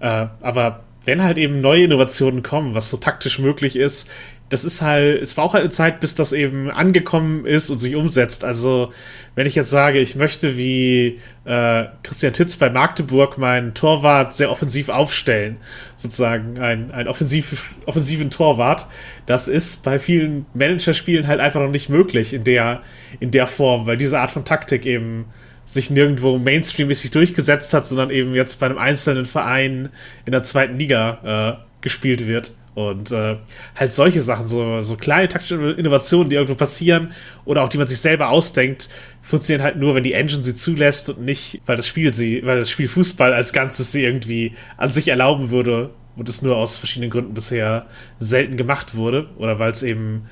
Äh, 0.00 0.26
aber 0.40 0.84
wenn 1.04 1.22
halt 1.22 1.38
eben 1.38 1.60
neue 1.60 1.84
Innovationen 1.84 2.42
kommen, 2.42 2.74
was 2.74 2.90
so 2.90 2.96
taktisch 2.96 3.38
möglich 3.38 3.76
ist, 3.76 4.10
das 4.48 4.64
ist 4.64 4.80
halt, 4.80 5.20
es 5.20 5.34
braucht 5.34 5.52
halt 5.54 5.64
eine 5.64 5.70
Zeit, 5.70 6.00
bis 6.00 6.14
das 6.14 6.32
eben 6.32 6.70
angekommen 6.70 7.44
ist 7.44 7.68
und 7.68 7.78
sich 7.78 7.96
umsetzt. 7.96 8.44
Also, 8.44 8.92
wenn 9.34 9.46
ich 9.46 9.54
jetzt 9.54 9.68
sage, 9.70 9.98
ich 9.98 10.16
möchte 10.16 10.56
wie 10.56 11.20
äh, 11.44 11.84
Christian 12.02 12.32
Titz 12.32 12.56
bei 12.56 12.70
Magdeburg 12.70 13.36
meinen 13.36 13.74
Torwart 13.74 14.32
sehr 14.32 14.50
offensiv 14.50 14.88
aufstellen, 14.88 15.58
sozusagen 15.96 16.58
einen, 16.58 16.90
einen 16.92 17.08
offensiv, 17.08 17.74
offensiven 17.84 18.30
Torwart, 18.30 18.86
das 19.26 19.48
ist 19.48 19.82
bei 19.82 19.98
vielen 19.98 20.46
Managerspielen 20.54 21.26
halt 21.26 21.40
einfach 21.40 21.60
noch 21.60 21.70
nicht 21.70 21.90
möglich 21.90 22.32
in 22.32 22.44
der, 22.44 22.82
in 23.20 23.30
der 23.30 23.46
Form, 23.46 23.86
weil 23.86 23.98
diese 23.98 24.18
Art 24.18 24.30
von 24.30 24.46
Taktik 24.46 24.86
eben 24.86 25.26
sich 25.68 25.90
nirgendwo 25.90 26.38
mainstreammäßig 26.38 27.10
durchgesetzt 27.10 27.74
hat, 27.74 27.84
sondern 27.84 28.10
eben 28.10 28.34
jetzt 28.34 28.58
bei 28.58 28.66
einem 28.66 28.78
einzelnen 28.78 29.26
Verein 29.26 29.90
in 30.24 30.32
der 30.32 30.42
zweiten 30.42 30.78
Liga 30.78 31.58
äh, 31.60 31.82
gespielt 31.82 32.26
wird. 32.26 32.52
Und 32.74 33.10
äh, 33.10 33.36
halt 33.74 33.92
solche 33.92 34.22
Sachen, 34.22 34.46
so, 34.46 34.82
so 34.82 34.96
kleine 34.96 35.28
taktische 35.28 35.72
Innovationen, 35.72 36.30
die 36.30 36.36
irgendwo 36.36 36.54
passieren 36.54 37.12
oder 37.44 37.64
auch 37.64 37.68
die 37.68 37.76
man 37.76 37.88
sich 37.88 37.98
selber 37.98 38.28
ausdenkt, 38.30 38.88
funktionieren 39.20 39.64
halt 39.64 39.76
nur, 39.76 39.94
wenn 39.94 40.04
die 40.04 40.12
Engine 40.12 40.42
sie 40.42 40.54
zulässt 40.54 41.10
und 41.10 41.20
nicht, 41.22 41.60
weil 41.66 41.76
das 41.76 41.88
Spiel 41.88 42.14
sie, 42.14 42.46
weil 42.46 42.56
das 42.56 42.70
Spiel 42.70 42.88
Fußball 42.88 43.34
als 43.34 43.52
Ganzes 43.52 43.92
sie 43.92 44.04
irgendwie 44.04 44.54
an 44.76 44.92
sich 44.92 45.08
erlauben 45.08 45.50
würde 45.50 45.90
und 46.16 46.28
es 46.28 46.40
nur 46.40 46.56
aus 46.56 46.78
verschiedenen 46.78 47.10
Gründen 47.10 47.34
bisher 47.34 47.86
selten 48.20 48.56
gemacht 48.56 48.94
wurde 48.94 49.28
oder 49.38 49.58
weil 49.58 49.72
es 49.72 49.82
eben 49.82 50.26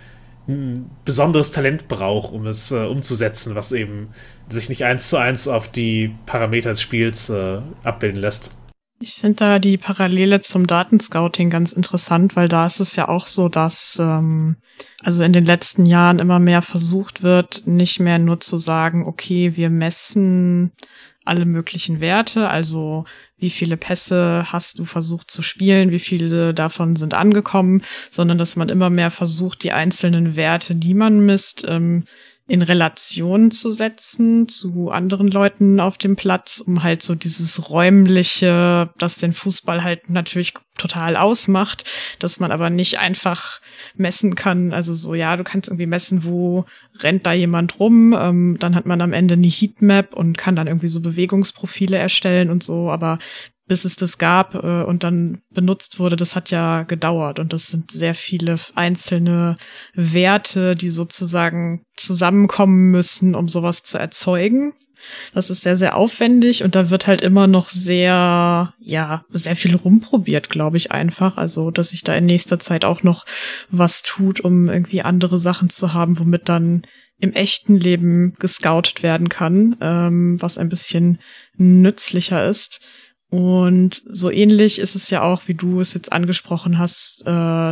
ein 0.49 0.91
besonderes 1.05 1.51
Talent 1.51 1.89
braucht, 1.89 2.33
um 2.33 2.47
es 2.47 2.71
äh, 2.71 2.77
umzusetzen, 2.77 3.57
was 3.57 3.73
eben 3.73 4.11
sich 4.49 4.69
nicht 4.69 4.85
eins 4.85 5.09
zu 5.09 5.17
eins 5.17 5.49
auf 5.49 5.69
die 5.71 6.15
Parameter 6.27 6.71
des 6.71 6.81
Spiels 6.81 7.29
äh, 7.31 7.61
abbilden 7.83 8.21
lässt. 8.21 8.57
Ich 8.99 9.17
finde 9.17 9.37
da 9.37 9.59
die 9.59 9.77
Parallele 9.77 10.41
zum 10.41 10.67
Datenscouting 10.67 11.51
ganz 11.51 11.73
interessant, 11.73 12.35
weil 12.35 12.49
da 12.49 12.65
ist 12.65 12.81
es 12.81 12.97
ja 12.97 13.09
auch 13.09 13.27
so, 13.27 13.51
dass 13.51 13.99
ähm, 14.01 14.57
also 15.03 15.23
in 15.23 15.35
den 15.35 15.45
letzten 15.45 15.85
Jahren 15.85 16.19
immer 16.19 16.39
mehr 16.39 16.63
versucht 16.63 17.23
wird, 17.23 17.67
nicht 17.67 18.01
mehr 18.01 18.19
nur 18.19 18.41
zu 18.41 18.57
sagen, 18.57 19.07
okay, 19.07 19.55
wir 19.57 19.69
messen 19.69 20.73
alle 21.27 21.45
möglichen 21.45 22.01
Werte, 22.01 22.49
also 22.49 23.05
wie 23.37 23.51
viele 23.51 23.77
Pässe 23.77 24.45
hast 24.51 24.79
du 24.79 24.85
versucht 24.85 25.31
zu 25.31 25.43
spielen, 25.43 25.91
wie 25.91 25.99
viele 25.99 26.55
davon 26.55 26.97
sind 26.97 27.13
angekommen, 27.13 27.83
sondern 28.11 28.39
dass 28.39 28.57
man 28.57 28.71
immer 28.71 28.89
mehr 28.89 29.11
versucht, 29.11 29.63
die 29.63 29.73
einzelnen 29.73 30.37
Werte, 30.37 30.75
die 30.75 30.95
man 30.95 31.27
misst, 31.27 31.65
ähm, 31.69 32.05
in 32.49 32.63
Relation 32.63 33.51
zu 33.51 33.73
setzen 33.73 34.49
zu 34.49 34.91
anderen 34.91 35.29
Leuten 35.29 35.81
auf 35.81 35.99
dem 35.99 36.15
Platz, 36.15 36.61
um 36.61 36.85
halt 36.85 37.03
so 37.03 37.17
dieses 37.17 37.71
räumliche, 37.71 38.91
das 38.99 39.19
den 39.19 39.33
Fußball 39.33 39.83
halt 39.83 40.09
natürlich 40.09 40.55
total 40.79 41.17
ausmacht, 41.17 41.85
dass 42.21 42.39
man 42.39 42.53
aber 42.53 42.71
nicht 42.71 42.99
einfach 42.99 43.61
messen 43.97 44.37
kann. 44.37 44.73
Also 44.73 44.95
so, 44.95 45.15
ja, 45.15 45.37
du 45.37 45.43
kannst 45.43 45.69
irgendwie 45.69 45.87
messen, 45.87 46.23
wo 46.23 46.67
rennt 47.01 47.27
da 47.27 47.33
jemand 47.33 47.81
rum. 47.81 48.15
Ähm, 48.17 48.57
dann 48.61 48.77
hat 48.77 48.87
man 48.87 49.01
am 49.01 49.13
Ende 49.13 49.35
eine 49.35 49.49
Heatmap 49.49 50.15
und 50.15 50.39
kann 50.39 50.55
dann 50.55 50.69
irgendwie 50.69 50.89
so 50.89 51.01
Bewegungsprofile 51.01 51.97
erstellen 51.97 52.51
und 52.51 52.63
so. 52.63 52.91
Aber 52.91 53.19
bis 53.67 53.85
es 53.85 53.97
das 53.97 54.19
gab 54.19 54.55
äh, 54.55 54.83
und 54.83 55.03
dann 55.03 55.43
benutzt 55.51 55.99
wurde, 55.99 56.17
das 56.17 56.37
hat 56.37 56.51
ja 56.51 56.85
gedauert 56.85 57.39
und 57.39 57.53
das 57.53 57.67
sind 57.67 57.91
sehr 57.91 58.15
viele 58.15 58.57
einzelne 58.75 59.57
Werte, 59.95 60.77
die 60.77 60.91
sozusagen 60.91 61.85
zusammenkommen 61.97 62.91
müssen, 62.91 63.35
um 63.35 63.49
sowas 63.49 63.83
zu 63.83 63.99
erzeugen. 63.99 64.73
Das 65.35 65.51
ist 65.51 65.63
sehr, 65.63 65.77
sehr 65.77 65.97
aufwendig 65.97 66.65
und 66.65 66.75
da 66.75 66.91
wird 66.91 67.07
halt 67.07 67.21
immer 67.21 67.47
noch 67.47 67.69
sehr, 67.69 68.75
ja, 68.79 69.25
sehr 69.31 69.57
viel 69.57 69.77
rumprobiert, 69.77 70.49
glaube 70.49 70.77
ich 70.77 70.91
einfach. 70.91 71.37
Also, 71.37 71.71
dass 71.71 71.91
sich 71.91 72.03
da 72.03 72.15
in 72.15 72.27
nächster 72.27 72.59
Zeit 72.59 72.85
auch 72.85 73.03
noch 73.03 73.25
was 73.71 74.03
tut, 74.03 74.41
um 74.41 74.69
irgendwie 74.69 75.03
andere 75.03 75.39
Sachen 75.39 75.71
zu 75.71 75.93
haben, 75.93 76.19
womit 76.19 76.49
dann 76.49 76.83
im 77.19 77.33
echten 77.33 77.77
Leben 77.77 78.35
gescoutet 78.39 79.03
werden 79.03 79.29
kann, 79.29 79.77
ähm, 79.81 80.41
was 80.41 80.59
ein 80.59 80.69
bisschen 80.69 81.19
nützlicher 81.57 82.47
ist. 82.47 82.81
Und 83.29 84.03
so 84.09 84.31
ähnlich 84.31 84.79
ist 84.79 84.95
es 84.95 85.11
ja 85.11 85.23
auch, 85.23 85.49
wie 85.49 85.55
du 85.55 85.81
es 85.81 85.95
jetzt 85.95 86.13
angesprochen 86.13 86.79
hast, 86.79 87.23
äh, 87.23 87.25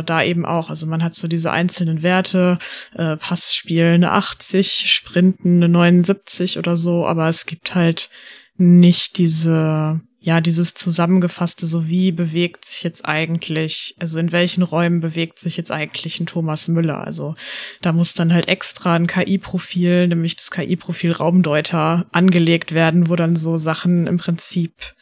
da 0.03 0.23
eben 0.23 0.45
auch. 0.45 0.69
Also 0.69 0.85
man 0.85 1.01
hat 1.01 1.13
so 1.13 1.29
diese 1.29 1.51
einzelnen 1.51 2.03
Werte, 2.03 2.59
äh, 2.93 3.15
Passspiel 3.15 3.85
eine 3.85 4.11
80, 4.11 4.91
Sprinten 4.91 5.63
eine 5.63 5.69
79 5.69 6.59
oder 6.59 6.75
so, 6.75 7.07
aber 7.07 7.29
es 7.29 7.45
gibt 7.45 7.73
halt 7.73 8.09
nicht 8.57 9.17
diese, 9.17 10.01
ja, 10.19 10.41
dieses 10.41 10.73
zusammengefasste, 10.73 11.67
so 11.67 11.87
wie 11.87 12.11
bewegt 12.11 12.65
sich 12.65 12.83
jetzt 12.83 13.05
eigentlich, 13.05 13.95
also 13.97 14.19
in 14.19 14.33
welchen 14.33 14.63
Räumen 14.63 14.99
bewegt 14.99 15.39
sich 15.39 15.55
jetzt 15.55 15.71
eigentlich 15.71 16.19
ein 16.19 16.25
Thomas 16.25 16.67
Müller. 16.67 17.01
Also 17.01 17.35
da 17.81 17.93
muss 17.93 18.13
dann 18.13 18.33
halt 18.33 18.49
extra 18.49 18.95
ein 18.95 19.07
KI-Profil, 19.07 20.09
nämlich 20.09 20.35
das 20.35 20.51
KI-Profil 20.51 21.13
Raumdeuter, 21.13 22.07
angelegt 22.11 22.73
werden, 22.73 23.09
wo 23.09 23.15
dann 23.15 23.37
so 23.37 23.55
Sachen 23.55 24.05
im 24.05 24.17
Prinzip 24.17 24.94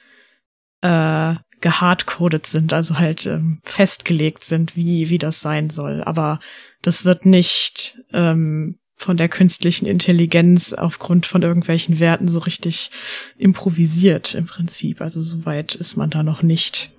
äh, 0.84 1.35
gehardcoded 1.61 2.45
sind, 2.45 2.73
also 2.73 2.99
halt 2.99 3.26
ähm, 3.26 3.60
festgelegt 3.64 4.43
sind, 4.43 4.76
wie, 4.76 5.10
wie 5.10 5.18
das 5.18 5.39
sein 5.39 5.69
soll. 5.69 6.03
Aber 6.03 6.39
das 6.81 7.05
wird 7.05 7.26
nicht 7.26 7.99
ähm, 8.11 8.77
von 8.97 9.15
der 9.15 9.30
künstlichen 9.30 9.85
Intelligenz 9.85 10.73
aufgrund 10.73 11.26
von 11.26 11.41
irgendwelchen 11.41 11.99
Werten 11.99 12.27
so 12.27 12.39
richtig 12.39 12.91
improvisiert 13.38 14.35
im 14.35 14.45
Prinzip. 14.45 15.01
Also 15.01 15.22
soweit 15.22 15.73
ist 15.73 15.95
man 15.95 16.10
da 16.10 16.22
noch 16.22 16.43
nicht. 16.43 16.91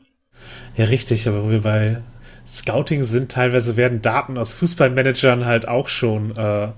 Ja, 0.77 0.87
richtig, 0.87 1.29
aber 1.29 1.45
wo 1.45 1.51
wir 1.51 1.61
bei 1.61 2.01
Scouting 2.47 3.05
sind, 3.05 3.31
teilweise 3.31 3.77
werden 3.77 4.01
Daten 4.01 4.39
aus 4.39 4.55
Fußballmanagern 4.55 5.45
halt 5.45 5.69
auch 5.69 5.89
schon 5.89 6.35
äh, 6.37 6.73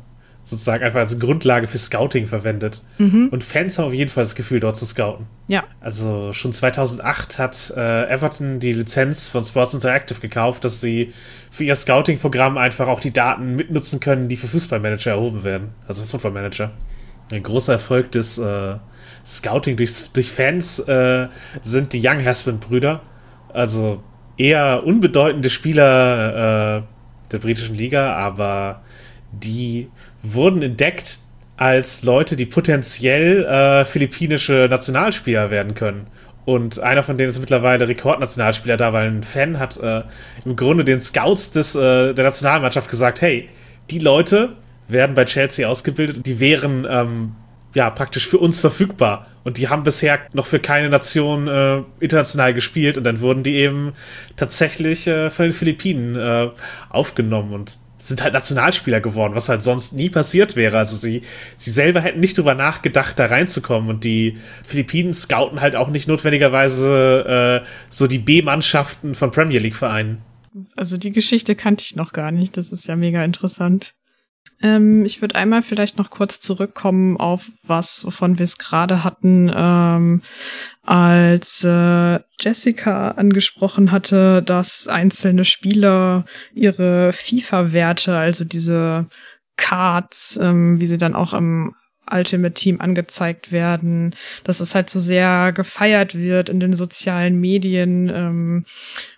sozusagen 0.47 0.85
einfach 0.85 1.01
als 1.01 1.18
Grundlage 1.18 1.66
für 1.66 1.77
Scouting 1.77 2.28
verwendet. 2.28 2.81
Mhm. 2.98 3.31
Und 3.32 3.43
Fans 3.43 3.78
haben 3.78 3.86
auf 3.86 3.93
jeden 3.93 4.12
Fall 4.12 4.23
das 4.23 4.36
Gefühl, 4.36 4.60
dort 4.60 4.77
zu 4.77 4.86
scouten. 4.86 5.27
Ja. 5.48 5.64
Also 5.81 6.32
schon 6.32 6.52
2008 6.52 7.39
hat 7.39 7.74
äh, 7.77 8.09
Everton 8.09 8.60
die 8.60 8.73
Lizenz 8.73 9.28
von 9.28 9.43
Sports 9.43 9.74
Interactive 9.74 10.20
gekauft, 10.20 10.64
dass 10.64 10.81
sie 10.81 11.12
für 11.51 11.64
ihr 11.64 11.74
Scouting-Programm 11.74 12.59
einfach 12.59 12.86
auch 12.86 13.01
die 13.01 13.12
Daten 13.12 13.56
mitnutzen 13.56 13.98
können, 13.98 14.28
die 14.28 14.36
für 14.36 14.47
Fußballmanager 14.47 15.10
erhoben 15.10 15.43
werden. 15.43 15.70
Also 15.89 16.05
Footballmanager. 16.05 16.70
Ein 17.32 17.43
großer 17.43 17.73
Erfolg 17.73 18.12
des 18.12 18.39
äh, 18.39 18.77
Scouting 19.27 19.77
durch, 19.77 20.12
durch 20.12 20.31
Fans 20.31 20.78
äh, 20.78 21.27
sind 21.60 21.93
die 21.93 22.01
Young 22.06 22.24
Husband-Brüder. 22.24 23.02
Also 23.52 24.01
eher 24.36 24.85
unbedeutende 24.85 25.51
Spieler 25.51 26.78
äh, 26.78 26.82
der 27.32 27.39
britischen 27.39 27.74
Liga, 27.74 28.14
aber 28.14 28.82
die 29.32 29.89
wurden 30.35 30.62
entdeckt 30.62 31.20
als 31.57 32.03
Leute, 32.03 32.36
die 32.36 32.47
potenziell 32.47 33.44
äh, 33.44 33.85
philippinische 33.85 34.69
Nationalspieler 34.70 35.51
werden 35.51 35.74
können. 35.74 36.07
Und 36.44 36.78
einer 36.78 37.03
von 37.03 37.19
denen 37.19 37.31
ist 37.31 37.40
mittlerweile 37.40 37.89
Rekordnationalspieler 37.89 38.77
da, 38.77 38.93
weil 38.93 39.09
ein 39.09 39.24
Fan 39.24 39.59
hat 39.59 39.78
äh, 39.78 40.03
im 40.44 40.55
Grunde 40.55 40.85
den 40.85 41.01
Scouts 41.01 41.51
des, 41.51 41.74
äh, 41.74 42.15
der 42.15 42.24
Nationalmannschaft 42.24 42.89
gesagt, 42.89 43.20
hey, 43.20 43.48
die 43.90 43.98
Leute 43.98 44.53
werden 44.86 45.16
bei 45.16 45.24
Chelsea 45.24 45.69
ausgebildet 45.69 46.19
und 46.19 46.27
die 46.27 46.39
wären 46.39 46.86
ähm, 46.89 47.35
ja 47.74 47.90
praktisch 47.90 48.28
für 48.28 48.39
uns 48.39 48.61
verfügbar. 48.61 49.27
Und 49.43 49.59
die 49.59 49.69
haben 49.69 49.82
bisher 49.82 50.20
noch 50.32 50.47
für 50.47 50.61
keine 50.61 50.89
Nation 50.89 51.48
äh, 51.48 51.82
international 52.01 52.55
gespielt 52.55 52.97
und 52.97 53.05
dann 53.05 53.20
wurden 53.20 53.43
die 53.43 53.57
eben 53.57 53.93
tatsächlich 54.36 55.07
äh, 55.07 55.31
von 55.31 55.47
den 55.47 55.53
Philippinen 55.53 56.16
äh, 56.16 56.51
aufgenommen. 56.90 57.53
Und 57.53 57.78
sind 58.09 58.23
halt 58.23 58.35
Nationalspieler 58.35 59.01
geworden, 59.01 59.35
was 59.35 59.49
halt 59.49 59.62
sonst 59.62 59.93
nie 59.93 60.11
passiert 60.11 60.57
wäre. 60.57 60.78
Also 60.78 60.97
sie, 60.97 61.23
sie 61.57 61.70
selber 61.70 62.01
hätten 62.01 62.20
nicht 62.20 62.39
drüber 62.39 62.55
nachgedacht, 62.55 63.19
da 63.19 63.27
reinzukommen. 63.27 63.91
Und 63.91 64.05
die 64.05 64.39
Philippinen 64.65 65.15
scouten 65.15 65.61
halt 65.61 65.77
auch 65.77 65.89
nicht 65.89 66.09
notwendigerweise 66.09 67.62
äh, 67.65 67.66
so 67.91 68.07
die 68.07 68.19
B-Mannschaften 68.19 69.15
von 69.15 69.31
Premier 69.31 69.59
League-Vereinen. 69.59 70.19
Also 70.77 70.97
die 70.97 71.12
Geschichte 71.12 71.55
kannte 71.55 71.85
ich 71.85 71.97
noch 71.97 72.12
gar 72.12 72.31
nicht. 72.31 72.57
Das 72.57 72.73
ist 72.73 72.87
ja 72.87 72.97
mega 72.97 73.24
interessant. 73.24 73.95
Ähm, 74.62 75.05
ich 75.05 75.20
würde 75.20 75.35
einmal 75.35 75.62
vielleicht 75.62 75.98
noch 75.98 76.10
kurz 76.10 76.40
zurückkommen 76.40 77.16
auf 77.18 77.44
was, 77.62 78.05
wovon 78.05 78.39
wir 78.39 78.44
es 78.44 78.59
gerade 78.59 79.05
hatten, 79.05 79.52
ähm, 79.55 80.23
als 80.82 81.64
äh, 81.64 82.20
Jessica 82.40 83.10
angesprochen 83.12 83.93
hatte, 83.93 84.43
dass 84.43 84.89
einzelne 84.89 85.44
Spieler 85.44 86.24
ihre 86.55 87.12
FIFA-Werte, 87.12 88.16
also 88.16 88.44
diese 88.44 89.06
Cards, 89.56 90.39
ähm, 90.40 90.81
wie 90.81 90.86
sie 90.86 90.98
dann 90.98 91.14
auch 91.14 91.32
im 91.32 91.74
Ultimate 92.11 92.55
Team 92.55 92.81
angezeigt 92.81 93.53
werden, 93.53 94.15
dass 94.45 94.61
es 94.61 94.74
halt 94.74 94.91
so 94.91 95.01
sehr 95.01 95.53
gefeiert 95.53 96.15
wird 96.15 96.49
in 96.49 96.61
den 96.61 96.73
sozialen 96.73 97.41
Medien 97.41 98.09
ähm, 98.09 98.65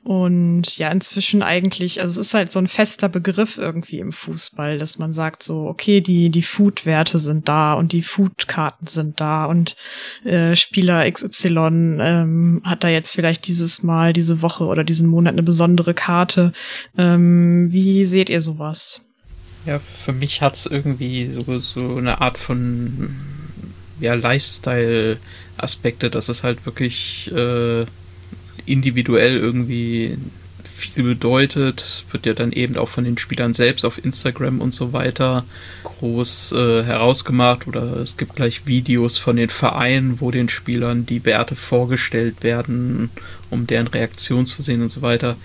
und 0.03 0.79
ja 0.79 0.91
inzwischen 0.91 1.43
eigentlich, 1.43 2.01
also 2.01 2.21
es 2.21 2.29
ist 2.29 2.35
halt 2.35 2.51
so 2.51 2.59
ein 2.59 2.69
fester 2.69 3.09
Begriff 3.09 3.59
irgendwie 3.59 3.99
im 3.99 4.13
Fußball, 4.13 4.79
dass 4.79 4.99
man 4.99 5.13
sagt 5.13 5.43
so, 5.43 5.67
okay, 5.67 6.01
die 6.01 6.31
die 6.31 6.43
Food-Werte 6.43 7.19
sind 7.19 7.49
da 7.49 7.75
und 7.75 7.93
die 7.93 8.03
Food-Karten 8.03 8.87
sind 8.87 9.21
da 9.21 9.45
und 9.45 9.77
äh, 10.25 10.55
Spieler 10.57 11.11
XY 11.11 11.99
ähm, 12.01 12.63
hat 12.65 12.85
da 12.85 12.89
jetzt 12.89 13.15
vielleicht 13.15 13.47
dieses 13.47 13.83
Mal, 13.83 14.13
diese 14.13 14.43
Woche 14.43 14.65
oder 14.65 14.85
diesen 14.85 15.09
Monat 15.09 15.33
eine 15.33 15.43
besondere 15.43 15.95
Karte. 15.95 16.53
Ähm, 16.97 17.69
wie 17.71 18.05
seht 18.05 18.31
ihr 18.31 18.41
sowas? 18.41 19.08
Ja, 19.69 19.81
für 19.81 20.15
mich 20.15 20.41
hat 20.41 20.55
es 20.57 20.65
irgendwie 20.65 21.31
so, 21.31 21.59
so 21.59 21.97
eine 21.97 22.23
Art 22.23 22.39
von 22.39 23.15
ja, 24.01 24.15
Lifestyle-Aspekte, 24.15 26.09
dass 26.09 26.31
es 26.31 26.43
halt 26.43 26.65
wirklich 26.65 27.31
äh, 27.37 27.85
individuell 28.65 29.37
irgendwie 29.37 30.17
viel 30.65 31.03
bedeutet, 31.03 32.07
wird 32.13 32.25
ja 32.25 32.33
dann 32.33 32.53
eben 32.53 32.79
auch 32.79 32.89
von 32.89 33.05
den 33.05 33.19
Spielern 33.19 33.53
selbst 33.53 33.85
auf 33.85 34.03
Instagram 34.03 34.63
und 34.63 34.73
so 34.73 34.95
weiter 34.95 35.45
groß 35.85 36.53
äh, 36.53 36.85
herausgemacht. 36.85 37.67
Oder 37.67 37.99
es 37.99 38.17
gibt 38.17 38.37
gleich 38.37 38.67
Videos 38.67 39.19
von 39.19 39.37
den 39.37 39.51
Vereinen, 39.51 40.23
wo 40.23 40.31
den 40.31 40.49
Spielern 40.49 41.05
die 41.05 41.27
Werte 41.27 41.57
vorgestellt 41.57 42.43
werden, 42.43 43.11
um 43.51 43.67
deren 43.67 43.89
Reaktion 43.89 44.47
zu 44.47 44.63
sehen 44.63 44.81
und 44.81 44.91
so 44.91 45.03
weiter 45.03 45.37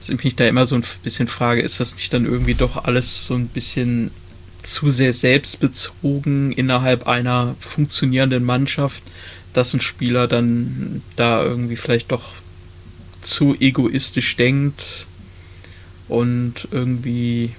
dass 0.00 0.08
ich 0.08 0.24
mich 0.24 0.34
da 0.34 0.48
immer 0.48 0.64
so 0.64 0.74
ein 0.74 0.84
bisschen 1.02 1.28
frage, 1.28 1.60
ist 1.60 1.78
das 1.78 1.94
nicht 1.94 2.12
dann 2.12 2.24
irgendwie 2.24 2.54
doch 2.54 2.84
alles 2.84 3.26
so 3.26 3.34
ein 3.34 3.48
bisschen 3.48 4.10
zu 4.62 4.90
sehr 4.90 5.12
selbstbezogen 5.12 6.52
innerhalb 6.52 7.06
einer 7.06 7.54
funktionierenden 7.60 8.42
Mannschaft, 8.42 9.02
dass 9.52 9.74
ein 9.74 9.82
Spieler 9.82 10.26
dann 10.26 11.02
da 11.16 11.42
irgendwie 11.42 11.76
vielleicht 11.76 12.12
doch 12.12 12.32
zu 13.20 13.54
egoistisch 13.60 14.36
denkt 14.36 15.06
und 16.08 16.66
irgendwie 16.70 17.50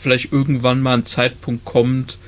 vielleicht 0.00 0.32
irgendwann 0.32 0.82
mal 0.82 0.98
ein 0.98 1.04
Zeitpunkt 1.04 1.64
kommt, 1.64 2.18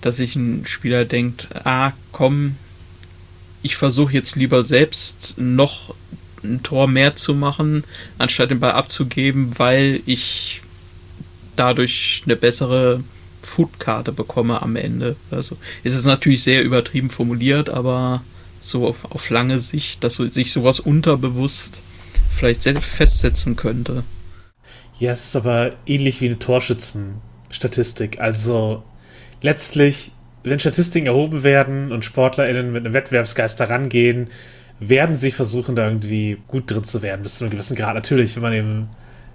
dass 0.00 0.16
sich 0.16 0.34
ein 0.34 0.66
Spieler 0.66 1.04
denkt, 1.04 1.48
ah, 1.64 1.92
komm, 2.10 2.56
ich 3.62 3.76
versuche 3.76 4.14
jetzt 4.14 4.34
lieber 4.34 4.64
selbst 4.64 5.34
noch 5.36 5.94
ein 6.42 6.62
Tor 6.62 6.88
mehr 6.88 7.16
zu 7.16 7.34
machen, 7.34 7.84
anstatt 8.18 8.50
den 8.50 8.60
Ball 8.60 8.72
abzugeben, 8.72 9.58
weil 9.58 10.00
ich 10.06 10.62
dadurch 11.56 12.22
eine 12.24 12.36
bessere 12.36 13.02
Foodkarte 13.42 14.12
bekomme 14.12 14.62
am 14.62 14.76
Ende. 14.76 15.16
Also 15.30 15.56
ist 15.82 15.94
es 15.94 16.04
natürlich 16.04 16.42
sehr 16.42 16.62
übertrieben 16.62 17.10
formuliert, 17.10 17.68
aber 17.68 18.22
so 18.60 18.86
auf, 18.86 18.96
auf 19.10 19.30
lange 19.30 19.58
Sicht, 19.58 20.04
dass 20.04 20.16
sich 20.16 20.52
sowas 20.52 20.80
unterbewusst 20.80 21.82
vielleicht 22.30 22.62
festsetzen 22.62 23.56
könnte. 23.56 24.04
Ja, 24.98 25.12
es 25.12 25.24
ist 25.26 25.36
aber 25.36 25.72
ähnlich 25.86 26.20
wie 26.20 26.26
eine 26.26 26.38
Torschützenstatistik. 26.38 28.20
Also 28.20 28.82
letztlich, 29.40 30.12
wenn 30.42 30.60
Statistiken 30.60 31.06
erhoben 31.06 31.42
werden 31.42 31.90
und 31.90 32.04
SportlerInnen 32.04 32.70
mit 32.72 32.84
einem 32.84 32.94
Wettbewerbsgeist 32.94 33.58
herangehen, 33.60 34.28
werden 34.80 35.14
sie 35.14 35.30
versuchen, 35.30 35.76
da 35.76 35.86
irgendwie 35.86 36.38
gut 36.48 36.70
drin 36.70 36.84
zu 36.84 37.02
werden, 37.02 37.22
bis 37.22 37.36
zu 37.36 37.44
einem 37.44 37.52
gewissen 37.52 37.76
Grad. 37.76 37.94
Natürlich, 37.94 38.34
wenn 38.34 38.42
man 38.42 38.54
eben 38.54 38.88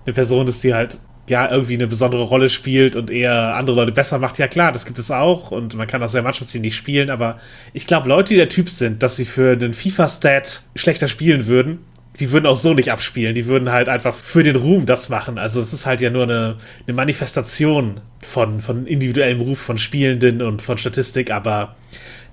eine 0.05 0.13
Person 0.13 0.47
ist, 0.47 0.63
die 0.63 0.73
halt 0.73 0.99
ja 1.27 1.49
irgendwie 1.49 1.75
eine 1.75 1.87
besondere 1.87 2.23
Rolle 2.23 2.49
spielt 2.49 2.95
und 2.95 3.09
eher 3.09 3.55
andere 3.55 3.75
Leute 3.75 3.91
besser 3.91 4.19
macht, 4.19 4.37
ja 4.37 4.47
klar, 4.47 4.71
das 4.71 4.85
gibt 4.85 4.99
es 4.99 5.09
auch 5.09 5.51
und 5.51 5.75
man 5.75 5.87
kann 5.87 6.03
auch 6.03 6.09
sehr 6.09 6.21
Mannschaftsteam 6.21 6.61
nicht 6.61 6.75
spielen, 6.75 7.09
aber 7.09 7.39
ich 7.73 7.87
glaube, 7.87 8.09
Leute, 8.09 8.33
die 8.33 8.39
der 8.39 8.49
Typ 8.49 8.69
sind, 8.69 9.01
dass 9.01 9.15
sie 9.15 9.25
für 9.25 9.55
den 9.55 9.73
FIFA-Stat 9.73 10.61
schlechter 10.75 11.07
spielen 11.07 11.47
würden, 11.47 11.79
die 12.19 12.31
würden 12.31 12.45
auch 12.45 12.55
so 12.55 12.73
nicht 12.73 12.91
abspielen, 12.91 13.35
die 13.35 13.45
würden 13.45 13.71
halt 13.71 13.89
einfach 13.89 14.15
für 14.15 14.43
den 14.43 14.55
Ruhm 14.55 14.85
das 14.85 15.09
machen. 15.09 15.37
Also 15.37 15.59
es 15.59 15.73
ist 15.73 15.85
halt 15.85 15.99
ja 15.99 16.09
nur 16.09 16.23
eine, 16.23 16.57
eine 16.87 16.95
Manifestation 16.95 17.99
von, 18.21 18.61
von 18.61 18.87
individuellem 18.87 19.41
Ruf 19.41 19.59
von 19.59 19.77
Spielenden 19.77 20.41
und 20.41 20.61
von 20.61 20.77
Statistik, 20.77 21.31
aber 21.31 21.75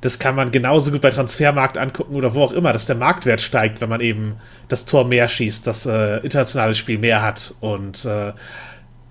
das 0.03 0.19
kann 0.19 0.35
man 0.35 0.51
genauso 0.51 0.91
gut 0.91 1.01
bei 1.01 1.11
Transfermarkt 1.11 1.79
angucken 1.79 2.17
oder 2.17 2.35
wo 2.35 2.43
auch 2.43 2.53
immer, 2.53 2.73
dass 2.73 2.87
der 2.87 2.97
Marktwert 2.97 3.41
steigt, 3.41 3.81
wenn 3.81 3.89
man 3.89 4.01
eben 4.01 4.35
das 4.69 4.85
Tor 4.85 5.07
mehr 5.07 5.29
schießt, 5.29 5.67
das 5.67 5.87
äh, 5.87 6.17
internationale 6.19 6.75
Spiel 6.75 6.99
mehr 6.99 7.23
hat 7.23 7.55
und 7.61 8.05
äh, 8.05 8.33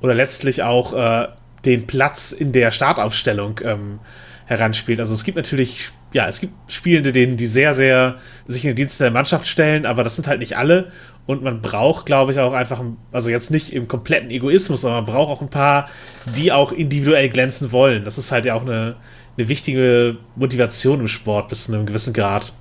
oder 0.02 0.14
letztlich 0.14 0.64
auch 0.64 0.94
äh, 0.94 1.28
den 1.64 1.88
Platz 1.88 2.34
in 2.34 2.52
der 2.52 2.72
Startaufstellung 2.72 3.62
ähm, 3.64 4.00
heranspielt. 4.46 5.00
Also 5.00 5.14
es 5.14 5.24
gibt 5.24 5.38
natürlich, 5.38 5.92
ja, 6.12 6.28
es 6.28 6.42
gibt 6.42 6.54
Spielende, 6.70 7.14
denen 7.14 7.38
die 7.38 7.48
sehr, 7.48 7.74
sehr 7.74 8.18
sich 8.46 8.66
in 8.66 8.72
den 8.72 8.76
Dienst 8.76 9.00
der 9.00 9.12
Mannschaft 9.12 9.48
stellen, 9.48 9.86
aber 9.86 10.04
das 10.04 10.18
sind 10.18 10.28
halt 10.28 10.40
nicht 10.40 10.58
alle. 10.58 10.92
Und 11.26 11.44
man 11.44 11.62
braucht, 11.62 12.06
glaube 12.06 12.34
ich, 12.34 12.40
auch 12.40 12.52
einfach, 12.52 12.84
also 13.14 13.30
jetzt 13.30 13.52
nicht 13.52 13.72
im 13.72 13.88
kompletten 13.88 14.32
Egoismus, 14.32 14.84
aber 14.84 14.96
man 14.96 15.06
braucht 15.06 15.30
auch 15.30 15.42
ein 15.42 15.50
paar, 15.50 15.88
die 16.36 16.52
auch 16.52 16.74
individuell 16.74 17.30
glänzen 17.30 17.72
wollen. 17.72 18.04
Das 18.04 18.18
ist 18.18 18.32
halt 18.32 18.44
ja 18.44 18.56
auch 18.56 18.64
eine, 18.64 18.98
eine 19.42 19.50
wichtige 19.50 20.18
Motivation 20.36 21.00
im 21.00 21.08
Sport 21.08 21.50
bis 21.50 21.66
zu 21.66 21.74
einem 21.74 21.86
gewissen 21.86 22.14
Grad. 22.14 22.54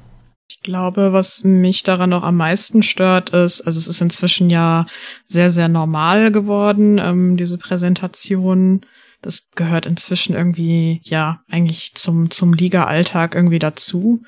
Ich 0.48 0.62
glaube, 0.62 1.12
was 1.12 1.44
mich 1.44 1.84
daran 1.84 2.10
noch 2.10 2.24
am 2.24 2.36
meisten 2.36 2.82
stört, 2.82 3.30
ist, 3.30 3.60
also 3.60 3.78
es 3.78 3.86
ist 3.86 4.00
inzwischen 4.00 4.50
ja 4.50 4.86
sehr, 5.24 5.48
sehr 5.48 5.68
normal 5.68 6.32
geworden, 6.32 6.98
ähm, 6.98 7.36
diese 7.36 7.56
Präsentation. 7.56 8.80
Das 9.22 9.50
gehört 9.54 9.86
inzwischen 9.86 10.34
irgendwie, 10.34 11.00
ja, 11.04 11.42
eigentlich 11.48 11.94
zum, 11.94 12.30
zum 12.30 12.52
Liga-Alltag 12.52 13.34
irgendwie 13.34 13.58
dazu. 13.58 14.22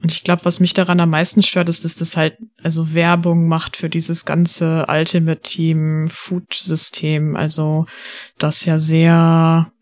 Und 0.00 0.12
ich 0.12 0.22
glaube, 0.22 0.44
was 0.44 0.60
mich 0.60 0.74
daran 0.74 1.00
am 1.00 1.10
meisten 1.10 1.42
stört, 1.42 1.68
ist, 1.68 1.84
dass 1.84 1.96
das 1.96 2.16
halt 2.16 2.38
also 2.62 2.94
Werbung 2.94 3.48
macht 3.48 3.76
für 3.76 3.88
dieses 3.88 4.24
ganze 4.24 4.86
Ultimate 4.88 5.40
Team 5.40 6.08
Food 6.08 6.54
System. 6.54 7.34
Also 7.36 7.86
das 8.38 8.64
ja 8.64 8.78
sehr 8.78 9.72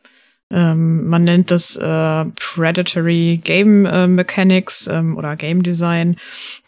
ähm, 0.50 1.08
man 1.08 1.24
nennt 1.24 1.50
das 1.50 1.74
äh, 1.76 2.24
Predatory 2.24 3.40
Game 3.42 3.84
äh, 3.84 4.06
Mechanics 4.06 4.86
ähm, 4.86 5.16
oder 5.16 5.34
Game 5.34 5.64
Design, 5.64 6.16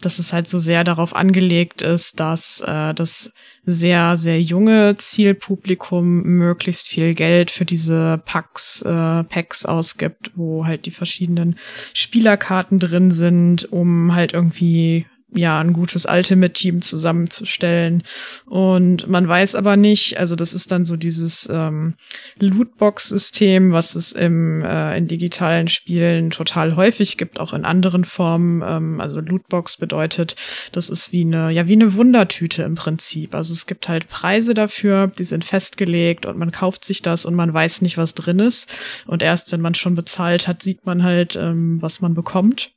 dass 0.00 0.18
es 0.18 0.32
halt 0.32 0.48
so 0.48 0.58
sehr 0.58 0.82
darauf 0.82 1.14
angelegt 1.14 1.80
ist, 1.80 2.18
dass 2.18 2.60
äh, 2.66 2.92
das 2.94 3.32
sehr, 3.64 4.16
sehr 4.16 4.42
junge 4.42 4.96
Zielpublikum 4.96 6.22
möglichst 6.22 6.88
viel 6.88 7.14
Geld 7.14 7.52
für 7.52 7.64
diese 7.64 8.20
Packs, 8.24 8.82
äh, 8.82 9.22
Packs 9.24 9.64
ausgibt, 9.64 10.32
wo 10.34 10.66
halt 10.66 10.86
die 10.86 10.90
verschiedenen 10.90 11.56
Spielerkarten 11.94 12.80
drin 12.80 13.12
sind, 13.12 13.70
um 13.70 14.12
halt 14.14 14.32
irgendwie 14.32 15.06
ja, 15.34 15.60
ein 15.60 15.74
gutes 15.74 16.06
Ultimate-Team 16.06 16.80
zusammenzustellen. 16.80 18.02
Und 18.46 19.08
man 19.08 19.28
weiß 19.28 19.56
aber 19.56 19.76
nicht, 19.76 20.18
also 20.18 20.36
das 20.36 20.54
ist 20.54 20.70
dann 20.70 20.86
so 20.86 20.96
dieses 20.96 21.48
ähm, 21.52 21.94
Lootbox-System, 22.40 23.72
was 23.72 23.94
es 23.94 24.12
im, 24.12 24.62
äh, 24.64 24.96
in 24.96 25.06
digitalen 25.06 25.68
Spielen 25.68 26.30
total 26.30 26.76
häufig 26.76 27.18
gibt, 27.18 27.40
auch 27.40 27.52
in 27.52 27.66
anderen 27.66 28.04
Formen. 28.04 28.62
Ähm, 28.66 29.00
also 29.00 29.20
Lootbox 29.20 29.76
bedeutet, 29.76 30.34
das 30.72 30.88
ist 30.88 31.12
wie 31.12 31.22
eine, 31.22 31.50
ja, 31.50 31.68
wie 31.68 31.74
eine 31.74 31.92
Wundertüte 31.94 32.62
im 32.62 32.74
Prinzip. 32.74 33.34
Also 33.34 33.52
es 33.52 33.66
gibt 33.66 33.88
halt 33.88 34.08
Preise 34.08 34.54
dafür, 34.54 35.08
die 35.08 35.24
sind 35.24 35.44
festgelegt 35.44 36.24
und 36.24 36.38
man 36.38 36.52
kauft 36.52 36.84
sich 36.84 37.02
das 37.02 37.26
und 37.26 37.34
man 37.34 37.52
weiß 37.52 37.82
nicht, 37.82 37.98
was 37.98 38.14
drin 38.14 38.38
ist. 38.38 38.70
Und 39.06 39.22
erst 39.22 39.52
wenn 39.52 39.60
man 39.60 39.74
schon 39.74 39.94
bezahlt 39.94 40.48
hat, 40.48 40.62
sieht 40.62 40.86
man 40.86 41.02
halt, 41.02 41.36
ähm, 41.36 41.82
was 41.82 42.00
man 42.00 42.14
bekommt. 42.14 42.72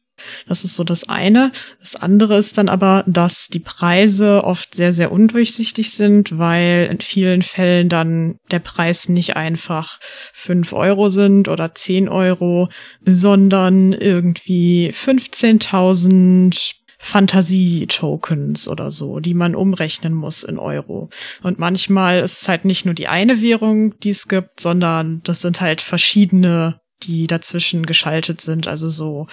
Das 0.47 0.63
ist 0.63 0.75
so 0.75 0.83
das 0.83 1.07
eine. 1.07 1.51
Das 1.79 1.95
andere 1.95 2.37
ist 2.37 2.57
dann 2.57 2.69
aber, 2.69 3.03
dass 3.07 3.47
die 3.47 3.59
Preise 3.59 4.43
oft 4.43 4.75
sehr, 4.75 4.93
sehr 4.93 5.11
undurchsichtig 5.11 5.91
sind, 5.91 6.37
weil 6.37 6.87
in 6.91 6.99
vielen 6.99 7.41
Fällen 7.41 7.89
dann 7.89 8.37
der 8.51 8.59
Preis 8.59 9.09
nicht 9.09 9.35
einfach 9.35 9.99
fünf 10.33 10.73
Euro 10.73 11.09
sind 11.09 11.47
oder 11.47 11.73
zehn 11.73 12.09
Euro, 12.09 12.69
sondern 13.05 13.93
irgendwie 13.93 14.91
15.000 14.93 16.75
Fantasie-Tokens 17.03 18.67
oder 18.67 18.91
so, 18.91 19.19
die 19.19 19.33
man 19.33 19.55
umrechnen 19.55 20.13
muss 20.13 20.43
in 20.43 20.59
Euro. 20.59 21.09
Und 21.41 21.57
manchmal 21.57 22.19
ist 22.19 22.43
es 22.43 22.47
halt 22.47 22.63
nicht 22.63 22.85
nur 22.85 22.93
die 22.93 23.07
eine 23.07 23.41
Währung, 23.41 23.99
die 24.01 24.11
es 24.11 24.27
gibt, 24.27 24.59
sondern 24.59 25.21
das 25.23 25.41
sind 25.41 25.61
halt 25.61 25.81
verschiedene 25.81 26.80
die 27.03 27.27
dazwischen 27.27 27.85
geschaltet 27.85 28.41
sind, 28.41 28.67
also 28.67 28.89
so 28.89 29.27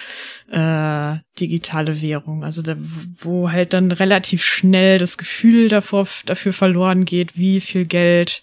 äh, 0.51 1.17
digitale 1.39 2.01
Währung, 2.01 2.43
also 2.43 2.61
da, 2.61 2.75
wo 3.15 3.51
halt 3.51 3.73
dann 3.73 3.91
relativ 3.91 4.43
schnell 4.43 4.97
das 4.97 5.17
Gefühl 5.17 5.67
davor, 5.67 6.07
dafür 6.25 6.53
verloren 6.53 7.05
geht, 7.05 7.37
wie 7.37 7.61
viel 7.61 7.85
Geld 7.85 8.41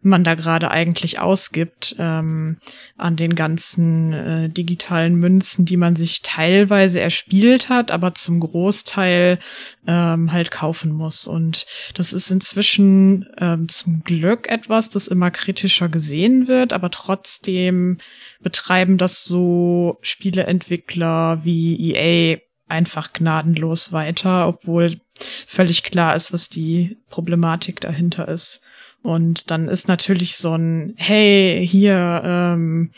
man 0.00 0.24
da 0.24 0.34
gerade 0.34 0.70
eigentlich 0.70 1.18
ausgibt 1.18 1.96
ähm, 1.98 2.58
an 2.96 3.16
den 3.16 3.34
ganzen 3.34 4.12
äh, 4.12 4.48
digitalen 4.48 5.16
Münzen, 5.16 5.64
die 5.64 5.76
man 5.76 5.96
sich 5.96 6.22
teilweise 6.22 7.00
erspielt 7.00 7.68
hat, 7.68 7.90
aber 7.90 8.14
zum 8.14 8.40
Großteil 8.40 9.38
ähm, 9.86 10.32
halt 10.32 10.50
kaufen 10.50 10.92
muss. 10.92 11.26
Und 11.26 11.66
das 11.94 12.12
ist 12.12 12.30
inzwischen 12.30 13.26
ähm, 13.38 13.68
zum 13.68 14.02
Glück 14.04 14.48
etwas, 14.48 14.90
das 14.90 15.08
immer 15.08 15.30
kritischer 15.30 15.88
gesehen 15.88 16.48
wird, 16.48 16.72
aber 16.72 16.90
trotzdem 16.90 17.98
betreiben 18.40 18.98
das 18.98 19.24
so 19.24 19.98
Spieleentwickler 20.02 21.44
wie 21.44 21.92
EA 21.92 22.38
einfach 22.68 23.12
gnadenlos 23.12 23.92
weiter, 23.92 24.46
obwohl 24.46 25.00
völlig 25.46 25.82
klar 25.82 26.14
ist, 26.14 26.32
was 26.32 26.48
die 26.48 26.98
Problematik 27.08 27.80
dahinter 27.80 28.28
ist. 28.28 28.60
Und 29.08 29.50
dann 29.50 29.68
ist 29.68 29.88
natürlich 29.88 30.36
so 30.36 30.54
ein, 30.54 30.92
hey, 30.96 31.66
hier, 31.66 32.20
ähm, 32.26 32.90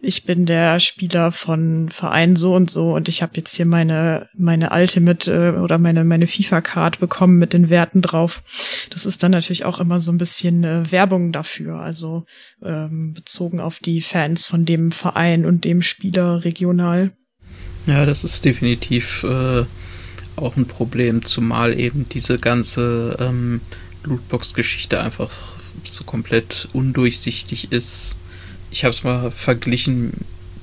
ich 0.00 0.24
bin 0.24 0.46
der 0.46 0.80
Spieler 0.80 1.32
von 1.32 1.90
Verein 1.90 2.34
so 2.34 2.54
und 2.54 2.70
so 2.70 2.94
und 2.94 3.10
ich 3.10 3.20
habe 3.20 3.32
jetzt 3.36 3.54
hier 3.54 3.66
meine, 3.66 4.30
meine 4.32 4.70
Ultimate 4.70 5.30
äh, 5.30 5.60
oder 5.60 5.76
meine, 5.76 6.02
meine 6.04 6.26
FIFA-Card 6.26 6.98
bekommen 6.98 7.38
mit 7.38 7.52
den 7.52 7.68
Werten 7.68 8.00
drauf. 8.00 8.42
Das 8.88 9.04
ist 9.04 9.22
dann 9.22 9.32
natürlich 9.32 9.66
auch 9.66 9.80
immer 9.80 9.98
so 9.98 10.10
ein 10.10 10.16
bisschen 10.16 10.64
äh, 10.64 10.90
Werbung 10.90 11.30
dafür, 11.30 11.80
also 11.80 12.24
ähm, 12.64 13.12
bezogen 13.12 13.60
auf 13.60 13.80
die 13.80 14.00
Fans 14.00 14.46
von 14.46 14.64
dem 14.64 14.92
Verein 14.92 15.44
und 15.44 15.66
dem 15.66 15.82
Spieler 15.82 16.42
regional. 16.42 17.12
Ja, 17.86 18.06
das 18.06 18.24
ist 18.24 18.46
definitiv 18.46 19.24
äh, 19.24 19.64
auch 20.36 20.56
ein 20.56 20.66
Problem, 20.66 21.22
zumal 21.22 21.78
eben 21.78 22.08
diese 22.08 22.38
ganze 22.38 23.18
ähm, 23.20 23.60
Lootbox-Geschichte 24.04 24.98
einfach 24.98 25.49
so 25.84 26.04
komplett 26.04 26.68
undurchsichtig 26.72 27.72
ist. 27.72 28.16
Ich 28.70 28.84
habe 28.84 28.94
es 28.94 29.02
mal 29.02 29.30
verglichen 29.30 30.12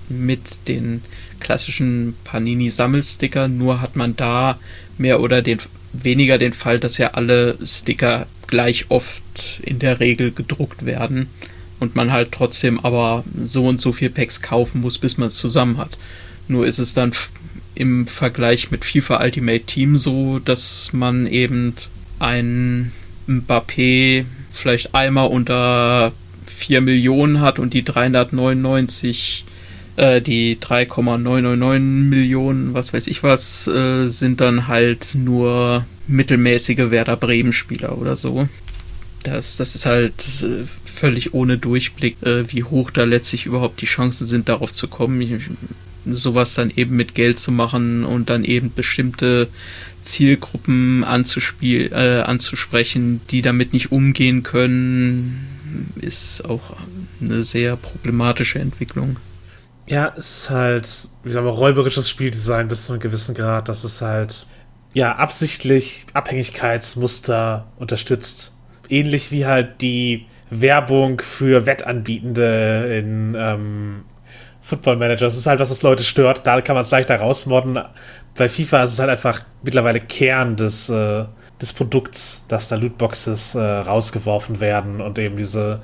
mit 0.09 0.67
den 0.67 1.01
klassischen 1.39 2.15
Panini-Sammelsticker, 2.23 3.47
nur 3.47 3.81
hat 3.81 3.95
man 3.95 4.15
da 4.15 4.57
mehr 4.97 5.19
oder 5.19 5.41
den, 5.41 5.59
weniger 5.93 6.37
den 6.37 6.53
Fall, 6.53 6.79
dass 6.79 6.97
ja 6.97 7.11
alle 7.11 7.57
Sticker 7.63 8.27
gleich 8.47 8.85
oft 8.89 9.59
in 9.61 9.79
der 9.79 9.99
Regel 9.99 10.31
gedruckt 10.31 10.85
werden 10.85 11.27
und 11.79 11.95
man 11.95 12.11
halt 12.11 12.31
trotzdem 12.31 12.79
aber 12.79 13.23
so 13.43 13.65
und 13.65 13.81
so 13.81 13.91
viel 13.91 14.09
Packs 14.09 14.41
kaufen 14.41 14.81
muss, 14.81 14.97
bis 14.97 15.17
man 15.17 15.27
es 15.27 15.35
zusammen 15.35 15.77
hat. 15.77 15.97
Nur 16.47 16.65
ist 16.65 16.79
es 16.79 16.93
dann 16.93 17.11
im 17.75 18.07
Vergleich 18.07 18.71
mit 18.71 18.85
FIFA 18.85 19.21
Ultimate 19.21 19.65
Team 19.65 19.97
so, 19.97 20.39
dass 20.39 20.91
man 20.93 21.27
eben 21.27 21.75
ein 22.19 22.91
Mbappé 23.27 24.25
vielleicht 24.57 24.93
einmal 24.95 25.27
unter 25.27 26.11
4 26.45 26.81
Millionen 26.81 27.41
hat 27.41 27.59
und 27.59 27.73
die 27.73 27.83
399, 27.83 29.45
äh, 29.95 30.21
die 30.21 30.57
3,999 30.59 32.09
Millionen, 32.09 32.73
was 32.73 32.93
weiß 32.93 33.07
ich 33.07 33.23
was, 33.23 33.67
äh, 33.67 34.07
sind 34.07 34.41
dann 34.41 34.67
halt 34.67 35.09
nur 35.13 35.85
mittelmäßige 36.07 36.89
Werder 36.89 37.17
Bremen-Spieler 37.17 37.97
oder 37.97 38.15
so. 38.15 38.47
Das, 39.23 39.57
das 39.57 39.75
ist 39.75 39.85
halt 39.85 40.23
äh, 40.43 40.65
völlig 40.85 41.33
ohne 41.33 41.57
Durchblick, 41.57 42.21
äh, 42.23 42.51
wie 42.51 42.63
hoch 42.63 42.91
da 42.91 43.03
letztlich 43.03 43.45
überhaupt 43.45 43.81
die 43.81 43.85
Chancen 43.85 44.27
sind, 44.27 44.49
darauf 44.49 44.71
zu 44.73 44.87
kommen. 44.87 45.57
Sowas 46.05 46.53
dann 46.53 46.71
eben 46.73 46.95
mit 46.95 47.15
Geld 47.15 47.37
zu 47.37 47.51
machen 47.51 48.05
und 48.05 48.29
dann 48.29 48.45
eben 48.45 48.71
bestimmte 48.73 49.49
Zielgruppen 50.07 51.03
anzuspiel, 51.03 51.91
äh, 51.93 52.21
anzusprechen, 52.21 53.21
die 53.29 53.41
damit 53.41 53.73
nicht 53.73 53.91
umgehen 53.91 54.43
können, 54.43 55.93
ist 56.01 56.45
auch 56.45 56.61
eine 57.21 57.43
sehr 57.43 57.75
problematische 57.75 58.59
Entwicklung. 58.59 59.17
Ja, 59.87 60.13
es 60.17 60.43
ist 60.43 60.49
halt, 60.49 60.87
wie 61.23 61.31
sagen 61.31 61.45
wir, 61.45 61.51
räuberisches 61.51 62.09
Spieldesign 62.09 62.67
bis 62.67 62.85
zu 62.85 62.93
einem 62.93 63.01
gewissen 63.01 63.35
Grad, 63.35 63.69
dass 63.69 63.83
es 63.83 64.01
halt, 64.01 64.47
ja, 64.93 65.15
absichtlich 65.15 66.05
Abhängigkeitsmuster 66.13 67.71
unterstützt. 67.77 68.53
Ähnlich 68.89 69.31
wie 69.31 69.45
halt 69.45 69.81
die 69.81 70.25
Werbung 70.49 71.21
für 71.21 71.65
Wettanbietende 71.65 72.97
in 72.99 73.35
ähm, 73.37 74.03
Football 74.61 74.97
Manager. 74.97 75.25
Das 75.25 75.37
ist 75.37 75.47
halt 75.47 75.59
was, 75.59 75.69
was 75.69 75.81
Leute 75.81 76.03
stört. 76.03 76.45
Da 76.45 76.61
kann 76.61 76.75
man 76.75 76.83
es 76.83 76.91
leichter 76.91 77.17
rausmodden. 77.17 77.79
Bei 78.37 78.49
FIFA 78.49 78.83
ist 78.83 78.93
es 78.93 78.99
halt 78.99 79.09
einfach 79.09 79.41
mittlerweile 79.63 79.99
Kern 79.99 80.55
des, 80.55 80.89
äh, 80.89 81.25
des 81.59 81.73
Produkts, 81.73 82.45
dass 82.47 82.69
da 82.69 82.75
Lootboxes 82.75 83.55
äh, 83.55 83.59
rausgeworfen 83.59 84.59
werden 84.59 85.01
und 85.01 85.17
eben 85.17 85.37
diese, 85.37 85.81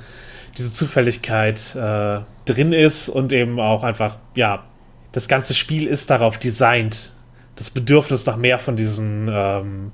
diese 0.58 0.72
Zufälligkeit 0.72 1.76
äh, 1.76 2.20
drin 2.46 2.74
ist 2.74 3.10
und 3.10 3.34
eben 3.34 3.60
auch 3.60 3.84
einfach, 3.84 4.18
ja, 4.36 4.64
das 5.12 5.28
ganze 5.28 5.54
Spiel 5.54 5.88
ist 5.88 6.10
darauf 6.10 6.38
designt, 6.38 7.14
das 7.56 7.70
Bedürfnis 7.70 8.26
nach 8.26 8.38
mehr 8.38 8.60
von 8.60 8.76
diesen 8.76 9.30
ähm, 9.32 9.92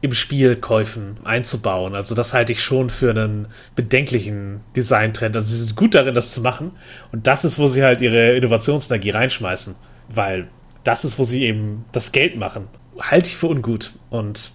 im 0.00 0.12
Spiel 0.12 0.56
Käufen 0.56 1.16
einzubauen. 1.24 1.94
Also 1.94 2.14
das 2.14 2.34
halte 2.34 2.52
ich 2.52 2.62
schon 2.62 2.90
für 2.90 3.10
einen 3.10 3.46
bedenklichen 3.74 4.60
Designtrend. 4.74 5.34
Also 5.34 5.48
sie 5.48 5.64
sind 5.64 5.76
gut 5.76 5.94
darin, 5.94 6.14
das 6.14 6.32
zu 6.32 6.40
machen. 6.42 6.72
Und 7.12 7.26
das 7.26 7.44
ist, 7.44 7.58
wo 7.58 7.66
sie 7.66 7.82
halt 7.82 8.00
ihre 8.02 8.36
Innovationsenergie 8.36 9.10
reinschmeißen. 9.10 9.74
Weil 10.14 10.48
das 10.86 11.04
ist, 11.04 11.18
wo 11.18 11.24
sie 11.24 11.44
eben 11.44 11.84
das 11.92 12.12
Geld 12.12 12.36
machen. 12.36 12.68
Halte 12.98 13.28
ich 13.28 13.36
für 13.36 13.48
ungut. 13.48 13.92
Und 14.10 14.52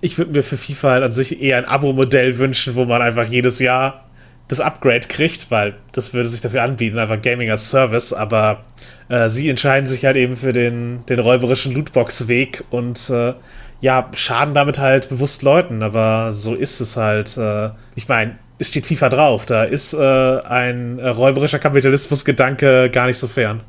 ich 0.00 0.18
würde 0.18 0.32
mir 0.32 0.42
für 0.42 0.56
FIFA 0.56 0.90
halt 0.90 1.04
an 1.04 1.12
sich 1.12 1.40
eher 1.40 1.58
ein 1.58 1.64
Abo-Modell 1.64 2.38
wünschen, 2.38 2.74
wo 2.74 2.84
man 2.84 3.02
einfach 3.02 3.26
jedes 3.26 3.58
Jahr 3.58 4.04
das 4.48 4.60
Upgrade 4.60 5.08
kriegt, 5.08 5.50
weil 5.50 5.74
das 5.92 6.14
würde 6.14 6.28
sich 6.28 6.40
dafür 6.40 6.62
anbieten, 6.62 6.98
einfach 6.98 7.20
Gaming 7.20 7.50
als 7.50 7.68
Service, 7.68 8.12
aber 8.12 8.64
äh, 9.08 9.28
sie 9.28 9.48
entscheiden 9.48 9.86
sich 9.86 10.04
halt 10.04 10.16
eben 10.16 10.36
für 10.36 10.52
den, 10.52 11.04
den 11.08 11.18
räuberischen 11.18 11.72
Lootbox-Weg 11.72 12.62
und 12.70 13.10
äh, 13.10 13.34
ja, 13.80 14.08
schaden 14.14 14.54
damit 14.54 14.78
halt 14.78 15.08
bewusst 15.08 15.42
Leuten, 15.42 15.82
aber 15.82 16.32
so 16.32 16.54
ist 16.54 16.80
es 16.80 16.96
halt. 16.96 17.36
Äh, 17.36 17.70
ich 17.96 18.08
meine, 18.08 18.38
es 18.58 18.68
steht 18.68 18.86
FIFA 18.86 19.08
drauf, 19.08 19.46
da 19.46 19.64
ist 19.64 19.92
äh, 19.92 19.98
ein 19.98 20.98
äh, 20.98 21.08
räuberischer 21.08 21.58
Kapitalismusgedanke 21.58 22.88
gar 22.90 23.06
nicht 23.06 23.18
so 23.18 23.26
fern. 23.26 23.62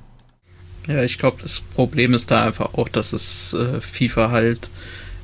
Ja, 0.88 1.04
ich 1.04 1.18
glaube, 1.18 1.42
das 1.42 1.60
Problem 1.60 2.14
ist 2.14 2.32
da 2.32 2.46
einfach 2.46 2.74
auch, 2.74 2.88
dass 2.88 3.12
es 3.12 3.54
äh, 3.54 3.82
FIFA 3.82 4.32
halt 4.32 4.70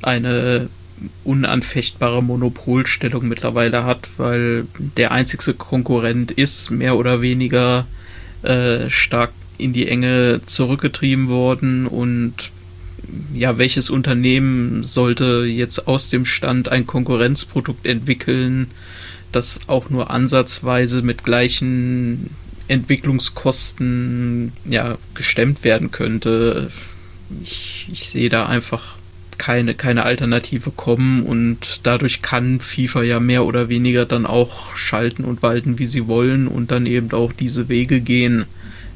eine 0.01 0.69
unanfechtbare 1.23 2.21
Monopolstellung 2.21 3.27
mittlerweile 3.27 3.85
hat, 3.85 4.09
weil 4.17 4.67
der 4.97 5.11
einzigste 5.11 5.53
Konkurrent 5.53 6.31
ist 6.31 6.69
mehr 6.69 6.97
oder 6.97 7.21
weniger 7.21 7.87
äh, 8.43 8.89
stark 8.89 9.31
in 9.57 9.73
die 9.73 9.87
Enge 9.87 10.41
zurückgetrieben 10.45 11.29
worden 11.29 11.87
und 11.87 12.51
ja, 13.33 13.57
welches 13.57 13.89
Unternehmen 13.89 14.83
sollte 14.83 15.45
jetzt 15.45 15.87
aus 15.87 16.09
dem 16.09 16.25
Stand 16.25 16.69
ein 16.69 16.87
Konkurrenzprodukt 16.87 17.85
entwickeln, 17.85 18.71
das 19.31 19.61
auch 19.67 19.89
nur 19.89 20.09
ansatzweise 20.09 21.01
mit 21.01 21.23
gleichen 21.23 22.29
Entwicklungskosten 22.67 24.53
ja, 24.65 24.97
gestemmt 25.15 25.63
werden 25.63 25.91
könnte. 25.91 26.71
Ich, 27.41 27.87
ich 27.91 28.09
sehe 28.09 28.29
da 28.29 28.45
einfach 28.45 28.95
keine, 29.37 29.73
keine 29.73 30.03
Alternative 30.03 30.71
kommen 30.71 31.23
und 31.23 31.81
dadurch 31.83 32.21
kann 32.21 32.59
FIFA 32.59 33.03
ja 33.03 33.19
mehr 33.19 33.45
oder 33.45 33.67
weniger 33.69 34.05
dann 34.05 34.25
auch 34.25 34.75
schalten 34.75 35.23
und 35.23 35.41
walten, 35.41 35.79
wie 35.79 35.85
sie 35.85 36.07
wollen 36.07 36.47
und 36.47 36.71
dann 36.71 36.85
eben 36.85 37.11
auch 37.11 37.33
diese 37.33 37.67
Wege 37.67 37.99
gehen, 37.99 38.45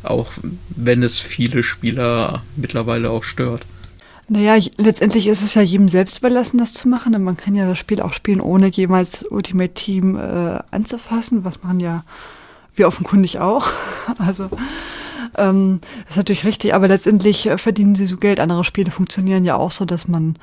auch 0.03 0.31
wenn 0.69 1.03
es 1.03 1.19
viele 1.19 1.63
Spieler 1.63 2.43
mittlerweile 2.55 3.09
auch 3.09 3.23
stört. 3.23 3.63
Naja, 4.29 4.61
letztendlich 4.77 5.27
ist 5.27 5.41
es 5.41 5.53
ja 5.53 5.61
jedem 5.61 5.87
selbst 5.87 6.19
überlassen, 6.19 6.57
das 6.57 6.73
zu 6.73 6.89
machen. 6.89 7.15
Und 7.15 7.23
man 7.23 7.37
kann 7.37 7.55
ja 7.55 7.65
das 7.67 7.77
Spiel 7.77 8.01
auch 8.01 8.11
spielen, 8.11 8.41
ohne 8.41 8.67
jemals 8.67 9.23
Ultimate 9.23 9.73
Team 9.73 10.17
äh, 10.17 10.59
anzufassen, 10.69 11.45
was 11.45 11.63
machen 11.63 11.79
ja 11.79 12.03
wir 12.77 12.87
offenkundig 12.87 13.39
auch. 13.39 13.69
also 14.19 14.49
ähm, 15.37 15.79
ist 16.09 16.17
natürlich 16.17 16.45
richtig, 16.45 16.73
aber 16.73 16.87
letztendlich 16.87 17.47
äh, 17.47 17.57
verdienen 17.57 17.95
sie 17.95 18.05
so 18.05 18.17
Geld. 18.17 18.39
Andere 18.39 18.63
Spiele 18.63 18.91
funktionieren 18.91 19.45
ja 19.45 19.55
auch 19.55 19.71
so, 19.71 19.85
dass 19.85 20.07
man, 20.07 20.37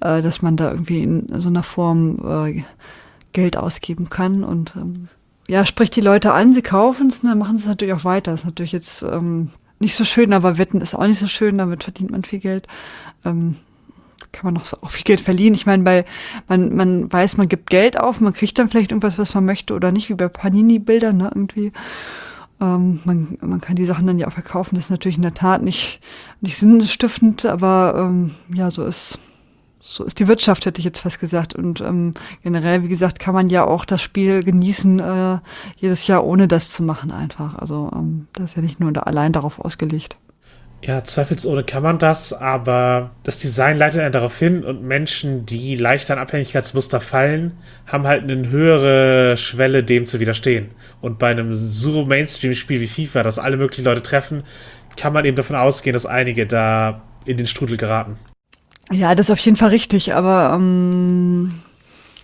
äh, 0.00 0.22
dass 0.22 0.42
man 0.42 0.56
da 0.56 0.70
irgendwie 0.70 1.02
in 1.02 1.26
so 1.40 1.48
einer 1.48 1.62
Form 1.62 2.18
äh, 2.46 2.62
Geld 3.32 3.56
ausgeben 3.56 4.10
kann 4.10 4.44
und 4.44 4.74
ähm, 4.76 5.08
ja, 5.48 5.64
spricht 5.64 5.96
die 5.96 6.02
Leute 6.02 6.32
an, 6.32 6.52
sie 6.52 6.62
kaufen 6.62 7.08
es, 7.08 7.22
dann 7.22 7.38
machen 7.38 7.56
sie 7.56 7.62
es 7.62 7.68
natürlich 7.68 7.94
auch 7.94 8.04
weiter. 8.04 8.32
Das 8.32 8.40
ist 8.40 8.46
natürlich 8.46 8.72
jetzt 8.72 9.02
ähm, 9.02 9.50
nicht 9.80 9.94
so 9.94 10.04
schön, 10.04 10.32
aber 10.32 10.58
Wetten 10.58 10.80
ist 10.80 10.94
auch 10.94 11.06
nicht 11.06 11.18
so 11.18 11.26
schön, 11.26 11.56
damit 11.56 11.84
verdient 11.84 12.10
man 12.10 12.24
viel 12.24 12.38
Geld. 12.38 12.66
Ähm, 13.24 13.56
kann 14.32 14.46
man 14.46 14.54
noch 14.54 14.64
so 14.64 14.76
auch 14.82 14.90
viel 14.90 15.04
Geld 15.04 15.20
verlieren. 15.20 15.54
Ich 15.54 15.66
meine, 15.66 15.82
bei 15.82 16.04
man, 16.48 16.74
man 16.74 17.12
weiß, 17.12 17.36
man 17.36 17.48
gibt 17.48 17.70
Geld 17.70 17.98
auf, 17.98 18.20
man 18.20 18.32
kriegt 18.32 18.58
dann 18.58 18.68
vielleicht 18.68 18.90
irgendwas, 18.90 19.18
was 19.18 19.34
man 19.34 19.44
möchte 19.44 19.74
oder 19.74 19.92
nicht, 19.92 20.08
wie 20.08 20.14
bei 20.14 20.28
Panini-Bildern, 20.28 21.16
ne, 21.16 21.30
irgendwie. 21.34 21.72
Ähm, 22.60 23.00
man, 23.04 23.38
man 23.40 23.60
kann 23.60 23.76
die 23.76 23.86
Sachen 23.86 24.06
dann 24.06 24.18
ja 24.18 24.26
auch 24.26 24.32
verkaufen. 24.32 24.74
Das 24.76 24.86
ist 24.86 24.90
natürlich 24.90 25.16
in 25.16 25.22
der 25.22 25.34
Tat 25.34 25.62
nicht, 25.62 26.00
nicht 26.40 26.58
sinnstiftend, 26.58 27.46
aber 27.46 27.94
ähm, 27.96 28.32
ja, 28.52 28.70
so 28.70 28.84
ist, 28.84 29.18
so 29.80 30.04
ist 30.04 30.18
die 30.18 30.26
Wirtschaft, 30.26 30.66
hätte 30.66 30.80
ich 30.80 30.84
jetzt 30.84 31.00
fast 31.00 31.20
gesagt. 31.20 31.54
Und 31.54 31.80
ähm, 31.80 32.14
generell, 32.42 32.82
wie 32.82 32.88
gesagt, 32.88 33.20
kann 33.20 33.34
man 33.34 33.48
ja 33.48 33.64
auch 33.64 33.84
das 33.84 34.02
Spiel 34.02 34.42
genießen, 34.42 34.98
äh, 34.98 35.38
jedes 35.76 36.06
Jahr 36.06 36.24
ohne 36.24 36.48
das 36.48 36.70
zu 36.72 36.82
machen 36.82 37.12
einfach. 37.12 37.54
Also 37.54 37.90
ähm, 37.94 38.26
das 38.32 38.50
ist 38.50 38.56
ja 38.56 38.62
nicht 38.62 38.80
nur 38.80 38.92
da 38.92 39.00
allein 39.02 39.32
darauf 39.32 39.60
ausgelegt. 39.60 40.16
Ja, 40.80 41.02
zweifelsohne 41.02 41.64
kann 41.64 41.82
man 41.82 41.98
das, 41.98 42.32
aber 42.32 43.10
das 43.24 43.38
Design 43.38 43.78
leitet 43.78 44.00
einen 44.00 44.12
darauf 44.12 44.38
hin 44.38 44.62
und 44.62 44.82
Menschen, 44.82 45.44
die 45.44 45.74
leicht 45.74 46.08
an 46.10 46.18
Abhängigkeitsmuster 46.18 47.00
fallen, 47.00 47.58
haben 47.86 48.06
halt 48.06 48.22
eine 48.22 48.48
höhere 48.48 49.36
Schwelle, 49.36 49.82
dem 49.82 50.06
zu 50.06 50.20
widerstehen. 50.20 50.70
Und 51.00 51.18
bei 51.18 51.30
einem 51.30 51.52
so 51.52 52.04
Mainstream-Spiel 52.04 52.80
wie 52.80 52.86
FIFA, 52.86 53.24
das 53.24 53.40
alle 53.40 53.56
möglichen 53.56 53.84
Leute 53.84 54.02
treffen, 54.02 54.44
kann 54.96 55.12
man 55.12 55.24
eben 55.24 55.36
davon 55.36 55.56
ausgehen, 55.56 55.94
dass 55.94 56.06
einige 56.06 56.46
da 56.46 57.02
in 57.24 57.36
den 57.36 57.46
Strudel 57.46 57.76
geraten. 57.76 58.16
Ja, 58.90 59.14
das 59.14 59.26
ist 59.26 59.32
auf 59.32 59.38
jeden 59.40 59.56
Fall 59.56 59.68
richtig, 59.68 60.14
aber 60.14 60.54
ähm, 60.54 61.52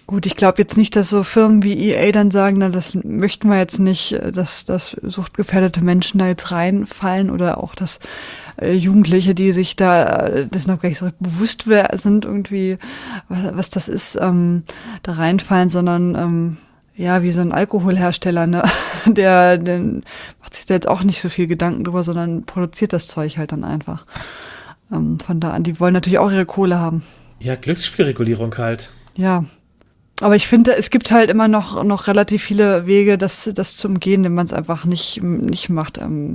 gut, 0.06 0.26
ich 0.26 0.36
glaube 0.36 0.62
jetzt 0.62 0.76
nicht, 0.76 0.96
dass 0.96 1.10
so 1.10 1.22
Firmen 1.22 1.62
wie 1.62 1.90
EA 1.90 2.10
dann 2.12 2.30
sagen, 2.30 2.56
na, 2.58 2.68
das 2.70 2.94
möchten 2.94 3.48
wir 3.48 3.58
jetzt 3.58 3.78
nicht, 3.78 4.18
dass, 4.32 4.64
dass 4.64 4.96
suchtgefährdete 5.02 5.82
Menschen 5.82 6.18
da 6.18 6.26
jetzt 6.26 6.52
reinfallen 6.52 7.30
oder 7.30 7.62
auch, 7.62 7.74
dass 7.74 7.98
äh, 7.98 8.00
Jugendliche, 8.62 9.34
die 9.34 9.52
sich 9.52 9.76
da 9.76 10.26
äh, 10.26 10.46
das 10.50 10.66
noch 10.66 10.80
gar 10.80 10.88
nicht 10.88 10.98
so 10.98 11.08
bewusst 11.18 11.64
sind, 11.92 12.24
irgendwie, 12.24 12.78
was, 13.28 13.56
was 13.56 13.70
das 13.70 13.88
ist, 13.88 14.18
ähm, 14.20 14.64
da 15.02 15.12
reinfallen, 15.12 15.70
sondern 15.70 16.14
ähm, 16.14 16.56
ja, 16.96 17.22
wie 17.22 17.32
so 17.32 17.40
ein 17.40 17.52
Alkoholhersteller, 17.52 18.46
ne? 18.46 18.62
Der, 19.06 19.58
der 19.58 19.80
macht 20.40 20.54
sich 20.54 20.64
da 20.64 20.72
jetzt 20.72 20.88
auch 20.88 21.02
nicht 21.02 21.20
so 21.20 21.28
viel 21.28 21.46
Gedanken 21.46 21.84
drüber, 21.84 22.02
sondern 22.02 22.44
produziert 22.44 22.94
das 22.94 23.06
Zeug 23.06 23.36
halt 23.36 23.52
dann 23.52 23.62
einfach. 23.62 24.06
Ähm, 24.90 25.18
von 25.18 25.40
da 25.40 25.50
an, 25.50 25.62
die 25.62 25.78
wollen 25.78 25.92
natürlich 25.92 26.18
auch 26.18 26.30
ihre 26.30 26.46
Kohle 26.46 26.78
haben. 26.78 27.02
Ja, 27.38 27.54
Glücksspielregulierung 27.54 28.56
halt. 28.56 28.90
Ja. 29.14 29.44
Aber 30.20 30.36
ich 30.36 30.46
finde, 30.46 30.74
es 30.76 30.88
gibt 30.90 31.10
halt 31.10 31.28
immer 31.28 31.48
noch, 31.48 31.82
noch 31.84 32.06
relativ 32.06 32.42
viele 32.42 32.86
Wege, 32.86 33.18
das, 33.18 33.50
das 33.52 33.76
zu 33.76 33.88
umgehen, 33.88 34.24
wenn 34.24 34.34
man 34.34 34.46
es 34.46 34.52
einfach 34.54 34.86
nicht, 34.86 35.22
nicht 35.22 35.68
macht. 35.68 35.98
Ähm, 35.98 36.34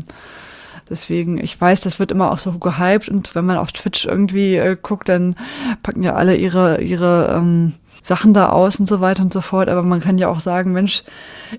deswegen, 0.90 1.38
ich 1.38 1.60
weiß, 1.60 1.82
das 1.82 2.00
wird 2.00 2.12
immer 2.12 2.32
auch 2.32 2.40
so 2.40 2.52
gehypt 2.54 3.10
und 3.10 3.36
wenn 3.36 3.46
man 3.46 3.58
auf 3.58 3.72
Twitch 3.72 4.06
irgendwie 4.06 4.56
äh, 4.56 4.78
guckt, 4.82 5.10
dann 5.10 5.36
packen 5.84 6.04
ja 6.04 6.16
alle 6.16 6.36
ihre, 6.36 6.82
ihre 6.82 7.34
ähm, 7.36 7.74
Sachen 8.02 8.34
da 8.34 8.50
aus 8.50 8.80
und 8.80 8.88
so 8.88 9.02
weiter 9.02 9.22
und 9.22 9.34
so 9.34 9.42
fort. 9.42 9.70
Aber 9.70 9.84
man 9.84 10.00
kann 10.00 10.18
ja 10.18 10.28
auch 10.28 10.40
sagen, 10.40 10.72
Mensch, 10.72 11.04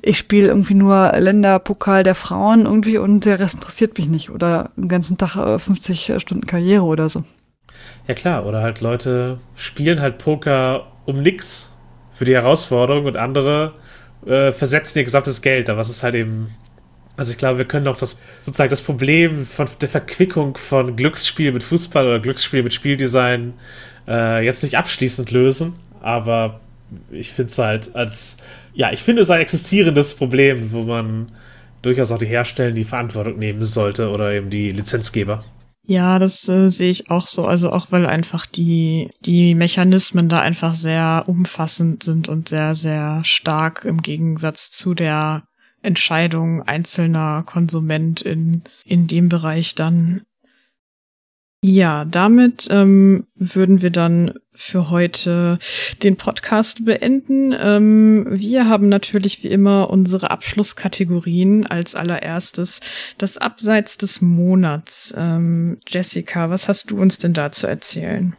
ich 0.02 0.18
spiele 0.18 0.48
irgendwie 0.48 0.74
nur 0.74 1.12
Länderpokal 1.16 2.02
der 2.02 2.14
Frauen 2.14 2.64
irgendwie 2.64 2.98
und 2.98 3.24
der 3.24 3.38
Rest 3.38 3.56
interessiert 3.56 3.96
mich 3.98 4.08
nicht. 4.08 4.30
Oder 4.30 4.70
den 4.76 4.88
ganzen 4.88 5.18
Tag 5.18 5.60
50 5.60 6.10
äh, 6.10 6.20
Stunden 6.20 6.46
Karriere 6.46 6.82
oder 6.82 7.08
so. 7.08 7.24
Ja 8.06 8.14
klar, 8.14 8.46
oder 8.46 8.62
halt 8.62 8.80
Leute 8.80 9.38
spielen 9.54 10.00
halt 10.00 10.18
Poker 10.18 10.88
um 11.06 11.22
nix 11.22 11.76
für 12.12 12.24
die 12.24 12.34
Herausforderung 12.34 13.04
und 13.04 13.16
andere 13.16 13.74
äh, 14.26 14.52
versetzen 14.52 14.98
ihr 14.98 15.04
gesamtes 15.04 15.42
Geld. 15.42 15.68
Da 15.68 15.76
was 15.76 15.88
ist 15.88 16.02
halt 16.02 16.14
eben 16.14 16.54
also 17.20 17.30
ich 17.30 17.38
glaube, 17.38 17.58
wir 17.58 17.64
können 17.66 17.86
auch 17.86 17.96
das 17.96 18.18
sozusagen 18.42 18.70
das 18.70 18.82
Problem 18.82 19.46
von 19.46 19.68
der 19.80 19.88
Verquickung 19.88 20.56
von 20.56 20.96
Glücksspiel 20.96 21.52
mit 21.52 21.62
Fußball 21.62 22.06
oder 22.06 22.18
Glücksspiel 22.18 22.62
mit 22.62 22.74
Spieldesign 22.74 23.54
äh, 24.08 24.44
jetzt 24.44 24.62
nicht 24.62 24.76
abschließend 24.76 25.30
lösen 25.30 25.74
aber 26.00 26.60
ich 27.10 27.32
finde 27.32 27.50
es 27.50 27.58
halt 27.58 27.94
als, 27.94 28.38
ja, 28.74 28.92
ich 28.92 29.02
finde 29.02 29.22
es 29.22 29.30
ein 29.30 29.40
existierendes 29.40 30.14
Problem, 30.14 30.72
wo 30.72 30.82
man 30.82 31.32
durchaus 31.82 32.12
auch 32.12 32.18
die 32.18 32.26
Hersteller 32.26 32.72
die 32.72 32.84
Verantwortung 32.84 33.38
nehmen 33.38 33.64
sollte 33.64 34.10
oder 34.10 34.32
eben 34.32 34.50
die 34.50 34.72
Lizenzgeber. 34.72 35.44
Ja, 35.86 36.18
das 36.18 36.48
äh, 36.48 36.68
sehe 36.68 36.90
ich 36.90 37.10
auch 37.10 37.26
so. 37.26 37.44
Also 37.44 37.70
auch 37.70 37.90
weil 37.90 38.06
einfach 38.06 38.46
die, 38.46 39.10
die 39.24 39.54
Mechanismen 39.54 40.28
da 40.28 40.40
einfach 40.40 40.74
sehr 40.74 41.24
umfassend 41.26 42.02
sind 42.02 42.28
und 42.28 42.48
sehr, 42.48 42.74
sehr 42.74 43.22
stark 43.24 43.84
im 43.84 44.02
Gegensatz 44.02 44.70
zu 44.70 44.94
der 44.94 45.42
Entscheidung 45.82 46.62
einzelner 46.62 47.42
Konsument 47.46 48.20
in, 48.20 48.62
in 48.84 49.06
dem 49.06 49.28
Bereich 49.28 49.74
dann. 49.74 50.22
Ja, 51.62 52.06
damit 52.06 52.68
ähm, 52.70 53.26
würden 53.34 53.82
wir 53.82 53.90
dann 53.90 54.32
für 54.54 54.88
heute 54.88 55.58
den 56.02 56.16
Podcast 56.16 56.86
beenden. 56.86 57.54
Ähm, 57.58 58.26
wir 58.30 58.66
haben 58.66 58.88
natürlich 58.88 59.42
wie 59.42 59.48
immer 59.48 59.90
unsere 59.90 60.30
Abschlusskategorien 60.30 61.66
als 61.66 61.94
allererstes 61.94 62.80
das 63.18 63.36
Abseits 63.36 63.98
des 63.98 64.22
Monats. 64.22 65.14
Ähm, 65.18 65.78
Jessica, 65.86 66.48
was 66.48 66.66
hast 66.66 66.90
du 66.90 66.98
uns 66.98 67.18
denn 67.18 67.34
da 67.34 67.52
zu 67.52 67.66
erzählen? 67.66 68.34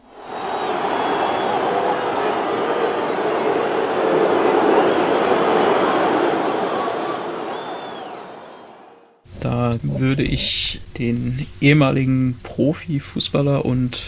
Da 9.42 9.74
würde 9.82 10.22
ich 10.22 10.80
den 11.00 11.48
ehemaligen 11.60 12.38
Profifußballer 12.44 13.66
und 13.66 14.04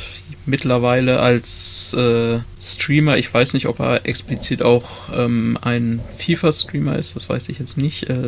mittlerweile 0.45 1.19
als 1.19 1.93
äh, 1.95 2.39
Streamer, 2.61 3.17
ich 3.17 3.33
weiß 3.33 3.55
nicht, 3.55 3.65
ob 3.65 3.79
er 3.79 4.05
explizit 4.05 4.61
auch 4.61 4.83
ähm, 5.13 5.57
ein 5.61 6.01
FIFA-Streamer 6.19 6.97
ist, 6.97 7.15
das 7.15 7.29
weiß 7.29 7.49
ich 7.49 7.57
jetzt 7.57 7.77
nicht, 7.77 8.09
äh, 8.09 8.27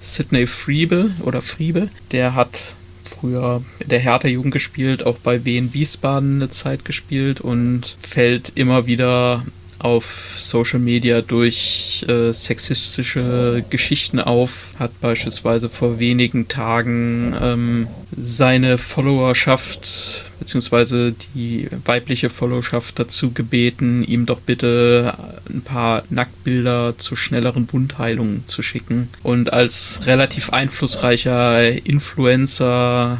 Sidney 0.00 0.46
Friebe 0.46 1.12
oder 1.22 1.40
Friebe, 1.40 1.88
der 2.12 2.34
hat 2.34 2.74
früher 3.04 3.62
in 3.78 3.88
der 3.88 4.00
Hertha-Jugend 4.00 4.52
gespielt, 4.52 5.06
auch 5.06 5.16
bei 5.18 5.46
Wien 5.46 5.72
Wiesbaden 5.72 6.36
eine 6.36 6.50
Zeit 6.50 6.84
gespielt 6.84 7.40
und 7.40 7.96
fällt 8.02 8.52
immer 8.54 8.84
wieder 8.84 9.44
auf 9.78 10.34
Social 10.36 10.78
Media 10.78 11.20
durch 11.20 12.04
äh, 12.08 12.32
sexistische 12.32 13.64
Geschichten 13.70 14.20
auf, 14.20 14.68
hat 14.78 15.00
beispielsweise 15.00 15.68
vor 15.68 15.98
wenigen 15.98 16.48
Tagen 16.48 17.34
ähm, 17.40 17.88
seine 18.16 18.78
Followerschaft 18.78 20.24
beziehungsweise 20.44 21.14
die 21.34 21.68
weibliche 21.86 22.28
Followerschaft 22.28 22.98
dazu 22.98 23.32
gebeten, 23.32 24.04
ihm 24.04 24.26
doch 24.26 24.40
bitte 24.40 25.14
ein 25.48 25.62
paar 25.62 26.04
Nacktbilder 26.10 26.98
zur 26.98 27.16
schnelleren 27.16 27.72
Wundheilung 27.72 28.46
zu 28.46 28.60
schicken. 28.60 29.08
Und 29.22 29.52
als 29.54 30.00
relativ 30.04 30.50
einflussreicher 30.50 31.86
Influencer, 31.86 33.18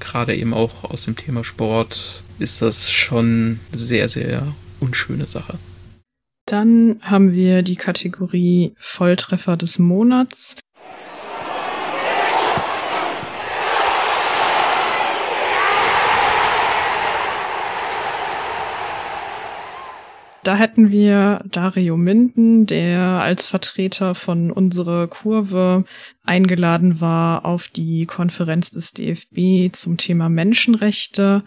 gerade 0.00 0.34
eben 0.34 0.52
auch 0.52 0.82
aus 0.82 1.04
dem 1.04 1.14
Thema 1.14 1.44
Sport, 1.44 2.24
ist 2.40 2.60
das 2.60 2.90
schon 2.90 3.60
sehr, 3.72 4.08
sehr 4.08 4.52
unschöne 4.80 5.28
Sache. 5.28 5.58
Dann 6.48 6.98
haben 7.02 7.32
wir 7.32 7.60
die 7.60 7.76
Kategorie 7.76 8.72
Volltreffer 8.78 9.58
des 9.58 9.78
Monats. 9.78 10.56
Da 20.42 20.56
hätten 20.56 20.90
wir 20.90 21.44
Dario 21.44 21.98
Minden, 21.98 22.64
der 22.64 23.02
als 23.02 23.50
Vertreter 23.50 24.14
von 24.14 24.50
unserer 24.50 25.06
Kurve 25.06 25.84
eingeladen 26.24 27.02
war 27.02 27.44
auf 27.44 27.68
die 27.68 28.06
Konferenz 28.06 28.70
des 28.70 28.92
DFB 28.92 29.74
zum 29.76 29.98
Thema 29.98 30.30
Menschenrechte. 30.30 31.42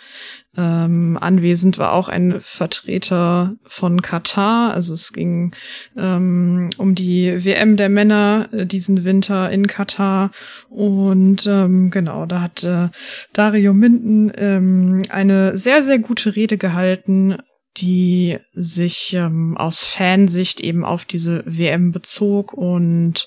Ähm, 0.57 1.17
anwesend 1.19 1.77
war 1.77 1.93
auch 1.93 2.09
ein 2.09 2.41
Vertreter 2.41 3.55
von 3.63 4.01
Katar. 4.01 4.73
Also 4.73 4.93
es 4.93 5.13
ging 5.13 5.55
ähm, 5.95 6.69
um 6.77 6.93
die 6.93 7.45
WM 7.45 7.77
der 7.77 7.87
Männer 7.87 8.49
äh, 8.51 8.65
diesen 8.65 9.05
Winter 9.05 9.49
in 9.49 9.67
Katar. 9.67 10.31
Und 10.69 11.47
ähm, 11.47 11.89
genau, 11.89 12.25
da 12.25 12.41
hat 12.41 12.63
äh, 12.63 12.89
Dario 13.31 13.73
Minden 13.73 14.31
ähm, 14.35 15.01
eine 15.09 15.55
sehr, 15.55 15.81
sehr 15.81 15.99
gute 15.99 16.35
Rede 16.35 16.57
gehalten 16.57 17.37
die 17.77 18.37
sich 18.53 19.13
ähm, 19.13 19.57
aus 19.57 19.83
Fansicht 19.83 20.59
eben 20.59 20.83
auf 20.83 21.05
diese 21.05 21.43
WM 21.45 21.91
bezog 21.91 22.53
und 22.53 23.25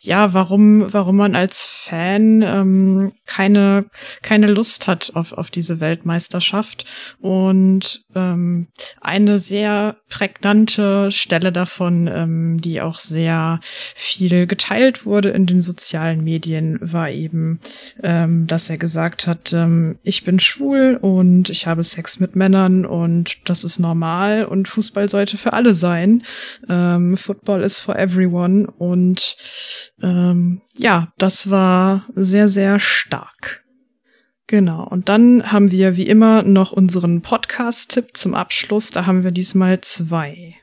ja, 0.00 0.34
warum, 0.34 0.92
warum 0.92 1.16
man 1.16 1.34
als 1.34 1.64
Fan 1.64 2.42
ähm, 2.42 3.12
keine, 3.26 3.86
keine 4.22 4.46
Lust 4.46 4.86
hat 4.86 5.12
auf, 5.14 5.32
auf 5.32 5.50
diese 5.50 5.80
Weltmeisterschaft. 5.80 6.84
Und 7.20 8.04
ähm, 8.14 8.68
eine 9.00 9.38
sehr 9.38 9.96
prägnante 10.08 11.10
Stelle 11.10 11.52
davon, 11.52 12.08
ähm, 12.12 12.60
die 12.60 12.80
auch 12.80 13.00
sehr 13.00 13.60
viel 13.94 14.46
geteilt 14.46 15.06
wurde 15.06 15.30
in 15.30 15.46
den 15.46 15.60
sozialen 15.60 16.22
Medien, 16.22 16.78
war 16.80 17.10
eben, 17.10 17.60
ähm, 18.02 18.46
dass 18.46 18.70
er 18.70 18.78
gesagt 18.78 19.26
hat, 19.26 19.52
ähm, 19.52 19.98
ich 20.02 20.24
bin 20.24 20.38
schwul 20.38 20.98
und 21.00 21.50
ich 21.50 21.66
habe 21.66 21.82
Sex 21.82 22.20
mit 22.20 22.36
Männern 22.36 22.84
und 22.84 23.38
das 23.44 23.64
ist 23.64 23.78
normal 23.86 24.44
und 24.44 24.68
Fußball 24.68 25.08
sollte 25.08 25.38
für 25.38 25.52
alle 25.52 25.74
sein. 25.74 26.22
Ähm, 26.68 27.16
Football 27.16 27.62
is 27.62 27.78
for 27.78 27.96
everyone 27.96 28.66
und 28.78 29.36
ähm, 30.02 30.60
ja, 30.76 31.08
das 31.18 31.50
war 31.50 32.06
sehr, 32.14 32.48
sehr 32.48 32.80
stark. 32.80 33.62
Genau, 34.48 34.84
und 34.84 35.08
dann 35.08 35.50
haben 35.50 35.70
wir 35.70 35.96
wie 35.96 36.06
immer 36.06 36.42
noch 36.42 36.72
unseren 36.72 37.20
Podcast-Tipp 37.20 38.16
zum 38.16 38.34
Abschluss. 38.34 38.90
Da 38.90 39.06
haben 39.06 39.24
wir 39.24 39.32
diesmal 39.32 39.80
zwei. 39.80 40.54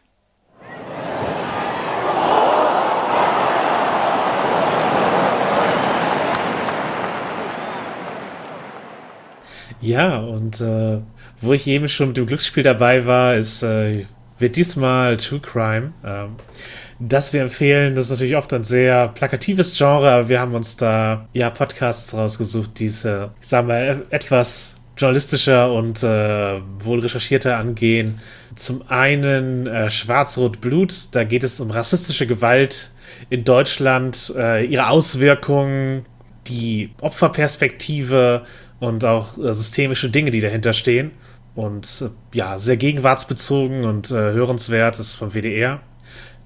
Ja, 9.81 10.19
und 10.19 10.61
äh, 10.61 11.01
wo 11.43 11.53
ich 11.53 11.67
eben 11.67 11.87
schon 11.87 12.09
mit 12.09 12.17
dem 12.17 12.25
Glücksspiel 12.25 12.63
dabei 12.63 13.05
war, 13.05 13.35
ist 13.35 13.63
äh, 13.63 14.05
wird 14.39 14.55
diesmal 14.55 15.17
True 15.17 15.39
Crime. 15.39 15.93
Ähm, 16.05 16.35
das 16.99 17.33
wir 17.33 17.41
empfehlen, 17.41 17.95
das 17.95 18.05
ist 18.05 18.11
natürlich 18.11 18.35
oft 18.35 18.53
ein 18.53 18.63
sehr 18.63 19.09
plakatives 19.09 19.77
Genre, 19.77 20.09
aber 20.09 20.29
wir 20.29 20.39
haben 20.39 20.55
uns 20.55 20.77
da 20.77 21.27
ja 21.33 21.49
Podcasts 21.49 22.13
rausgesucht, 22.13 22.79
die 22.79 22.87
es, 22.87 23.05
äh, 23.05 23.25
ich 23.41 23.47
sag 23.47 23.67
mal, 23.67 24.03
etwas 24.09 24.75
journalistischer 24.97 25.73
und 25.73 26.03
äh, 26.03 26.61
wohl 26.79 26.99
recherchierter 26.99 27.57
angehen. 27.57 28.19
Zum 28.55 28.83
einen 28.87 29.65
äh, 29.65 29.89
Schwarz-Rot 29.89 30.61
Blut, 30.61 31.07
da 31.11 31.23
geht 31.23 31.43
es 31.43 31.59
um 31.59 31.71
rassistische 31.71 32.27
Gewalt 32.27 32.91
in 33.29 33.43
Deutschland, 33.43 34.33
äh, 34.37 34.65
ihre 34.65 34.89
Auswirkungen, 34.89 36.05
die 36.47 36.91
Opferperspektive 37.01 38.43
und 38.79 39.03
auch 39.05 39.37
äh, 39.37 39.53
systemische 39.53 40.09
Dinge, 40.09 40.29
die 40.29 40.41
dahinter 40.41 40.73
stehen. 40.73 41.11
Und 41.55 42.01
äh, 42.01 42.37
ja, 42.37 42.57
sehr 42.57 42.77
gegenwartsbezogen 42.77 43.85
und 43.85 44.11
äh, 44.11 44.15
hörenswert 44.15 44.99
ist 44.99 45.15
vom 45.15 45.33
WDR. 45.33 45.81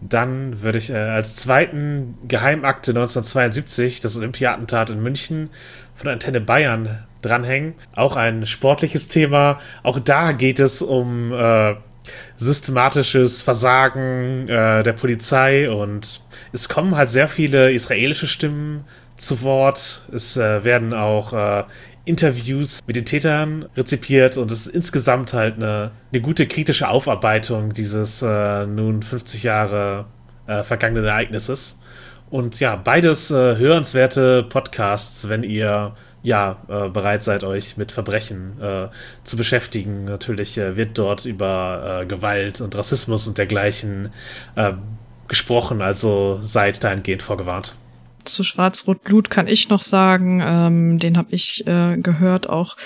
Dann 0.01 0.61
würde 0.61 0.77
ich 0.77 0.89
äh, 0.89 0.97
als 0.97 1.37
zweiten 1.37 2.15
Geheimakte 2.27 2.91
1972 2.91 3.99
das 3.99 4.17
Olympiatentat 4.17 4.89
in 4.89 5.01
München 5.01 5.49
von 5.95 6.09
Antenne 6.09 6.41
Bayern 6.41 7.05
dranhängen. 7.21 7.73
Auch 7.95 8.15
ein 8.15 8.45
sportliches 8.45 9.07
Thema. 9.07 9.59
Auch 9.83 9.99
da 9.99 10.33
geht 10.33 10.59
es 10.59 10.81
um 10.81 11.31
äh, 11.33 11.75
systematisches 12.37 13.41
Versagen 13.41 14.47
äh, 14.47 14.83
der 14.83 14.93
Polizei 14.93 15.69
und 15.69 16.21
es 16.53 16.69
kommen 16.69 16.95
halt 16.95 17.09
sehr 17.09 17.27
viele 17.27 17.71
israelische 17.71 18.27
Stimmen 18.27 18.85
zu 19.15 19.41
Wort. 19.41 20.07
Es 20.13 20.37
äh, 20.37 20.63
werden 20.63 20.93
auch 20.93 21.33
äh, 21.33 21.63
Interviews 22.07 22.79
mit 22.87 22.95
den 22.95 23.05
Tätern 23.05 23.65
rezipiert 23.75 24.37
und 24.37 24.51
es 24.51 24.67
ist 24.67 24.73
insgesamt 24.73 25.33
halt 25.33 25.55
eine, 25.55 25.91
eine 26.11 26.21
gute 26.21 26.47
kritische 26.47 26.87
Aufarbeitung 26.87 27.73
dieses 27.73 28.21
äh, 28.21 28.65
nun 28.65 29.03
50 29.03 29.43
Jahre 29.43 30.05
äh, 30.47 30.63
vergangenen 30.63 31.05
Ereignisses. 31.05 31.79
Und 32.29 32.59
ja, 32.59 32.75
beides 32.75 33.31
äh, 33.31 33.55
hörenswerte 33.57 34.43
Podcasts, 34.43 35.29
wenn 35.29 35.43
ihr 35.43 35.95
ja 36.23 36.57
äh, 36.67 36.89
bereit 36.89 37.23
seid, 37.23 37.43
euch 37.43 37.77
mit 37.77 37.91
Verbrechen 37.91 38.59
äh, 38.61 38.87
zu 39.23 39.37
beschäftigen. 39.37 40.05
Natürlich 40.05 40.57
äh, 40.57 40.75
wird 40.75 40.97
dort 40.97 41.25
über 41.25 42.05
Gewalt 42.07 42.61
und 42.61 42.75
Rassismus 42.75 43.27
und 43.27 43.37
dergleichen 43.37 44.11
gesprochen, 45.27 45.81
also 45.81 46.39
seid 46.41 46.83
dahingehend 46.83 47.21
vorgewarnt 47.21 47.75
zu 48.27 48.43
Schwarz-Rot-Blut 48.43 49.29
kann 49.29 49.47
ich 49.47 49.69
noch 49.69 49.81
sagen, 49.81 50.41
ähm, 50.43 50.99
den 50.99 51.17
habe 51.17 51.29
ich 51.31 51.65
äh, 51.65 51.97
gehört 51.97 52.49
auch. 52.49 52.77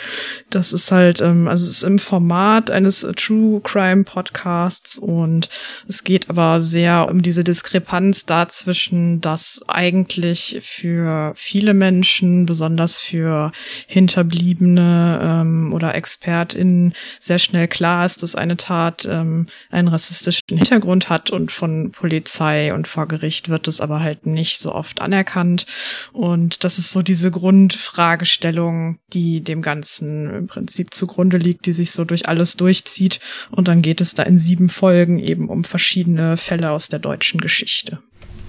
Das 0.49 0.73
ist 0.73 0.91
halt, 0.91 1.21
ähm, 1.21 1.47
also 1.47 1.65
es 1.65 1.71
ist 1.71 1.83
im 1.83 1.99
Format 1.99 2.71
eines 2.71 3.07
True 3.15 3.61
Crime 3.61 4.03
Podcasts 4.03 4.97
und 4.97 5.49
es 5.87 6.03
geht 6.03 6.29
aber 6.29 6.59
sehr 6.59 7.09
um 7.09 7.21
diese 7.21 7.43
Diskrepanz 7.43 8.25
dazwischen, 8.25 9.21
dass 9.21 9.61
eigentlich 9.67 10.59
für 10.63 11.33
viele 11.35 11.73
Menschen, 11.73 12.45
besonders 12.45 12.99
für 12.99 13.51
Hinterbliebene 13.87 15.19
ähm, 15.21 15.73
oder 15.73 15.95
ExpertInnen 15.95 16.93
sehr 17.19 17.39
schnell 17.39 17.67
klar 17.67 18.05
ist, 18.05 18.23
dass 18.23 18.35
eine 18.35 18.57
Tat 18.57 19.07
ähm, 19.09 19.47
einen 19.69 19.87
rassistischen 19.87 20.41
Hintergrund 20.49 21.09
hat 21.09 21.29
und 21.29 21.51
von 21.51 21.91
Polizei 21.91 22.73
und 22.73 22.87
vor 22.87 23.07
Gericht 23.07 23.49
wird 23.49 23.67
es 23.67 23.81
aber 23.81 24.01
halt 24.01 24.25
nicht 24.25 24.59
so 24.59 24.73
oft 24.73 25.01
anerkannt 25.01 25.30
anerkannt. 25.31 25.65
Und 26.11 26.63
das 26.63 26.77
ist 26.77 26.91
so 26.91 27.01
diese 27.01 27.31
Grundfragestellung, 27.31 28.97
die 29.13 29.41
dem 29.41 29.61
Ganzen 29.61 30.33
im 30.33 30.47
Prinzip 30.47 30.93
zugrunde 30.93 31.37
liegt, 31.37 31.65
die 31.65 31.73
sich 31.73 31.91
so 31.91 32.05
durch 32.05 32.27
alles 32.27 32.57
durchzieht. 32.57 33.19
Und 33.49 33.67
dann 33.67 33.81
geht 33.81 34.01
es 34.01 34.13
da 34.13 34.23
in 34.23 34.37
sieben 34.37 34.69
Folgen 34.69 35.19
eben 35.19 35.49
um 35.49 35.63
verschiedene 35.63 36.37
Fälle 36.37 36.71
aus 36.71 36.89
der 36.89 36.99
deutschen 36.99 37.41
Geschichte. 37.41 37.99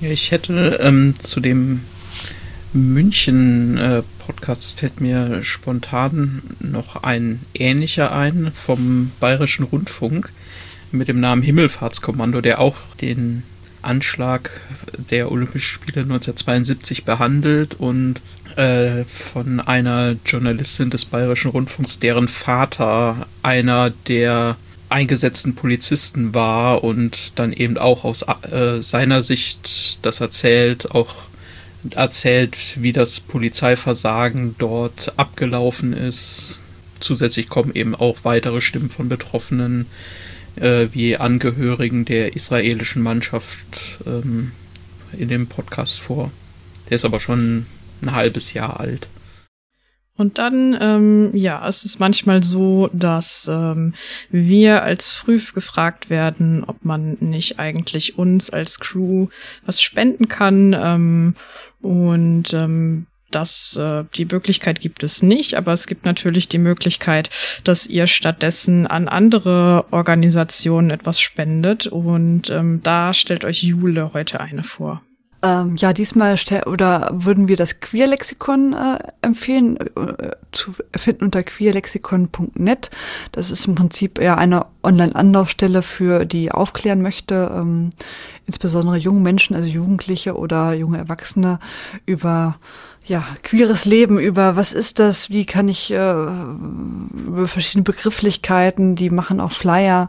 Ja, 0.00 0.10
ich 0.10 0.30
hätte 0.30 0.80
ähm, 0.82 1.14
zu 1.20 1.40
dem 1.40 1.80
München-Podcast 2.72 4.74
äh, 4.74 4.78
fällt 4.78 5.00
mir 5.00 5.42
spontan 5.42 6.42
noch 6.58 7.02
ein 7.02 7.40
ähnlicher 7.54 8.12
ein 8.12 8.50
vom 8.52 9.12
Bayerischen 9.20 9.64
Rundfunk 9.64 10.32
mit 10.90 11.08
dem 11.08 11.20
Namen 11.20 11.42
Himmelfahrtskommando, 11.42 12.40
der 12.40 12.60
auch 12.60 12.76
den 13.00 13.44
Anschlag 13.82 14.50
der 15.10 15.30
Olympischen 15.30 15.64
Spiele 15.64 16.02
1972 16.02 17.04
behandelt 17.04 17.74
und 17.74 18.20
äh, 18.56 19.04
von 19.04 19.60
einer 19.60 20.16
Journalistin 20.24 20.90
des 20.90 21.04
Bayerischen 21.04 21.50
Rundfunks, 21.50 21.98
deren 21.98 22.28
Vater 22.28 23.26
einer 23.42 23.90
der 24.08 24.56
eingesetzten 24.88 25.54
Polizisten 25.54 26.34
war 26.34 26.84
und 26.84 27.38
dann 27.38 27.52
eben 27.52 27.78
auch 27.78 28.04
aus 28.04 28.22
äh, 28.22 28.80
seiner 28.80 29.22
Sicht 29.22 29.98
das 30.02 30.20
erzählt, 30.20 30.90
auch 30.90 31.14
erzählt, 31.90 32.56
wie 32.76 32.92
das 32.92 33.20
Polizeiversagen 33.20 34.54
dort 34.58 35.14
abgelaufen 35.16 35.94
ist. 35.94 36.60
Zusätzlich 37.00 37.48
kommen 37.48 37.74
eben 37.74 37.94
auch 37.94 38.18
weitere 38.22 38.60
Stimmen 38.60 38.90
von 38.90 39.08
Betroffenen 39.08 39.86
äh, 40.56 40.88
wie 40.92 41.16
Angehörigen 41.16 42.04
der 42.04 42.34
israelischen 42.34 43.02
Mannschaft 43.02 43.98
ähm, 44.06 44.52
in 45.16 45.28
dem 45.28 45.46
Podcast 45.46 46.00
vor. 46.00 46.30
Der 46.88 46.96
ist 46.96 47.04
aber 47.04 47.20
schon 47.20 47.66
ein 48.02 48.12
halbes 48.12 48.52
Jahr 48.52 48.80
alt. 48.80 49.08
Und 50.16 50.38
dann, 50.38 50.76
ähm, 50.78 51.30
ja, 51.34 51.66
es 51.66 51.84
ist 51.84 51.98
manchmal 51.98 52.42
so, 52.42 52.90
dass 52.92 53.48
ähm, 53.50 53.94
wir 54.30 54.82
als 54.82 55.10
Früh 55.10 55.40
gefragt 55.54 56.10
werden, 56.10 56.64
ob 56.64 56.84
man 56.84 57.16
nicht 57.20 57.58
eigentlich 57.58 58.18
uns 58.18 58.50
als 58.50 58.78
Crew 58.78 59.28
was 59.64 59.80
spenden 59.80 60.28
kann. 60.28 60.76
Ähm, 60.78 61.34
und 61.80 62.52
ähm, 62.52 63.06
das, 63.34 63.76
äh, 63.76 64.04
die 64.14 64.24
Möglichkeit 64.24 64.80
gibt 64.80 65.02
es 65.02 65.22
nicht, 65.22 65.54
aber 65.54 65.72
es 65.72 65.86
gibt 65.86 66.04
natürlich 66.04 66.48
die 66.48 66.58
Möglichkeit, 66.58 67.30
dass 67.64 67.86
ihr 67.86 68.06
stattdessen 68.06 68.86
an 68.86 69.08
andere 69.08 69.86
Organisationen 69.90 70.90
etwas 70.90 71.20
spendet 71.20 71.86
und 71.86 72.50
ähm, 72.50 72.80
da 72.82 73.14
stellt 73.14 73.44
euch 73.44 73.62
Jule 73.62 74.12
heute 74.14 74.40
eine 74.40 74.62
vor. 74.62 75.02
Ähm, 75.44 75.74
ja, 75.74 75.92
diesmal 75.92 76.36
oder 76.66 77.10
würden 77.12 77.48
wir 77.48 77.56
das 77.56 77.80
Queerlexikon 77.80 78.74
äh, 78.74 78.98
empfehlen, 79.22 79.76
äh, 79.76 80.36
zu 80.52 80.72
finden 80.94 81.24
unter 81.24 81.42
queerlexikon.net. 81.42 82.90
Das 83.32 83.50
ist 83.50 83.66
im 83.66 83.74
Prinzip 83.74 84.20
eher 84.20 84.38
eine 84.38 84.66
Online-Anlaufstelle 84.84 85.82
für 85.82 86.26
die 86.26 86.52
aufklären 86.52 87.02
möchte, 87.02 87.52
ähm, 87.56 87.90
insbesondere 88.46 88.98
junge 88.98 89.20
Menschen, 89.20 89.56
also 89.56 89.68
Jugendliche 89.68 90.36
oder 90.36 90.74
junge 90.74 90.98
Erwachsene 90.98 91.58
über 92.06 92.60
ja, 93.04 93.24
queeres 93.42 93.84
Leben, 93.84 94.18
über 94.18 94.56
was 94.56 94.72
ist 94.72 94.98
das, 94.98 95.28
wie 95.28 95.44
kann 95.44 95.68
ich 95.68 95.90
äh, 95.90 95.94
über 95.94 97.48
verschiedene 97.48 97.82
Begrifflichkeiten, 97.82 98.94
die 98.94 99.10
machen 99.10 99.40
auch 99.40 99.52
Flyer 99.52 100.08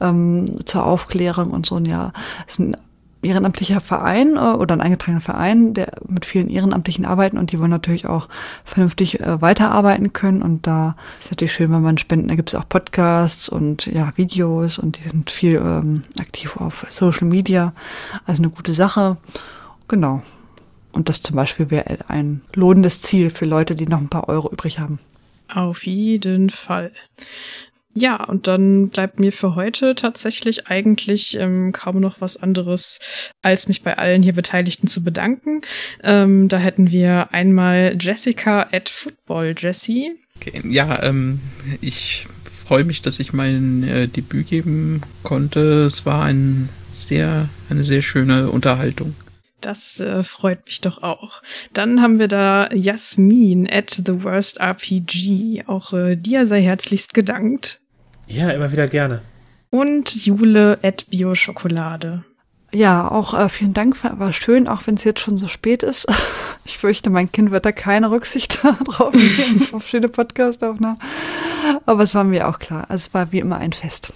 ähm, 0.00 0.64
zur 0.64 0.84
Aufklärung 0.84 1.50
und 1.50 1.66
so. 1.66 1.74
Und 1.74 1.86
ja, 1.86 2.12
es 2.46 2.54
ist 2.54 2.58
ein 2.60 2.76
ehrenamtlicher 3.22 3.80
Verein 3.80 4.36
äh, 4.36 4.56
oder 4.56 4.74
ein 4.74 4.80
eingetragener 4.80 5.20
Verein, 5.20 5.74
der 5.74 5.92
mit 6.08 6.24
vielen 6.24 6.48
Ehrenamtlichen 6.48 7.04
arbeiten 7.04 7.38
und 7.38 7.52
die 7.52 7.58
wollen 7.58 7.70
natürlich 7.70 8.06
auch 8.06 8.28
vernünftig 8.64 9.20
äh, 9.20 9.40
weiterarbeiten 9.42 10.12
können. 10.12 10.42
Und 10.42 10.66
da 10.66 10.96
ist 11.20 11.30
natürlich 11.30 11.52
schön, 11.52 11.70
wenn 11.72 11.82
man 11.82 11.98
spenden. 11.98 12.28
Da 12.28 12.34
gibt 12.34 12.48
es 12.48 12.54
auch 12.54 12.68
Podcasts 12.68 13.48
und 13.48 13.86
ja, 13.86 14.12
Videos 14.16 14.78
und 14.78 14.98
die 14.98 15.08
sind 15.08 15.30
viel 15.30 15.56
ähm, 15.56 16.04
aktiv 16.18 16.56
auf 16.56 16.86
Social 16.88 17.28
Media. 17.28 17.74
Also 18.24 18.42
eine 18.42 18.50
gute 18.50 18.72
Sache. 18.72 19.18
Genau. 19.88 20.22
Und 20.92 21.08
das 21.08 21.22
zum 21.22 21.36
Beispiel 21.36 21.70
wäre 21.70 22.08
ein 22.08 22.42
lohnendes 22.54 23.02
Ziel 23.02 23.30
für 23.30 23.44
Leute, 23.44 23.76
die 23.76 23.86
noch 23.86 24.00
ein 24.00 24.08
paar 24.08 24.28
Euro 24.28 24.50
übrig 24.50 24.78
haben. 24.78 24.98
Auf 25.48 25.84
jeden 25.84 26.50
Fall. 26.50 26.92
Ja, 27.92 28.22
und 28.24 28.46
dann 28.46 28.88
bleibt 28.88 29.18
mir 29.18 29.32
für 29.32 29.56
heute 29.56 29.96
tatsächlich 29.96 30.68
eigentlich 30.68 31.36
ähm, 31.36 31.72
kaum 31.72 31.98
noch 31.98 32.20
was 32.20 32.36
anderes, 32.36 33.00
als 33.42 33.66
mich 33.66 33.82
bei 33.82 33.98
allen 33.98 34.22
hier 34.22 34.32
Beteiligten 34.32 34.86
zu 34.86 35.02
bedanken. 35.02 35.62
Ähm, 36.04 36.48
da 36.48 36.58
hätten 36.58 36.90
wir 36.90 37.32
einmal 37.32 37.96
Jessica 37.98 38.68
at 38.70 38.88
Football 38.90 39.56
Jessie. 39.58 40.12
Okay, 40.36 40.62
ja, 40.68 41.02
ähm, 41.02 41.40
ich 41.80 42.28
freue 42.44 42.84
mich, 42.84 43.02
dass 43.02 43.18
ich 43.18 43.32
mein 43.32 43.82
äh, 43.82 44.06
Debüt 44.06 44.46
geben 44.46 45.02
konnte. 45.24 45.84
Es 45.84 46.06
war 46.06 46.24
ein 46.24 46.68
sehr, 46.92 47.48
eine 47.68 47.82
sehr 47.82 48.02
schöne 48.02 48.50
Unterhaltung. 48.50 49.16
Das 49.60 50.00
äh, 50.00 50.22
freut 50.22 50.66
mich 50.66 50.80
doch 50.80 51.02
auch. 51.02 51.42
Dann 51.72 52.00
haben 52.00 52.18
wir 52.18 52.28
da 52.28 52.72
Jasmin 52.72 53.68
at 53.70 53.90
the 53.90 54.22
worst 54.22 54.58
RPG. 54.58 55.64
Auch 55.66 55.92
äh, 55.92 56.16
dir 56.16 56.46
sei 56.46 56.62
herzlichst 56.62 57.14
gedankt. 57.14 57.80
Ja, 58.26 58.50
immer 58.50 58.72
wieder 58.72 58.88
gerne. 58.88 59.22
Und 59.70 60.24
Jule 60.26 60.78
at 60.82 61.06
Bioschokolade. 61.10 62.24
Ja, 62.72 63.10
auch 63.10 63.34
äh, 63.34 63.48
vielen 63.48 63.72
Dank, 63.72 63.96
war 64.02 64.32
schön, 64.32 64.68
auch 64.68 64.86
wenn 64.86 64.94
es 64.94 65.04
jetzt 65.04 65.20
schon 65.20 65.36
so 65.36 65.48
spät 65.48 65.82
ist. 65.82 66.06
Ich 66.66 66.76
fürchte, 66.76 67.08
mein 67.08 67.32
Kind 67.32 67.52
wird 67.52 67.64
da 67.64 67.72
keine 67.72 68.10
Rücksicht 68.10 68.62
drauf 68.84 69.14
nehmen, 69.14 69.66
auf 69.72 69.88
schöne 69.88 70.08
Podcast-Aufnahmen. 70.10 70.98
Aber 71.86 72.02
es 72.02 72.14
war 72.14 72.22
mir 72.22 72.46
auch 72.46 72.58
klar. 72.58 72.84
Also 72.90 73.06
es 73.06 73.14
war 73.14 73.32
wie 73.32 73.38
immer 73.38 73.56
ein 73.56 73.72
Fest. 73.72 74.12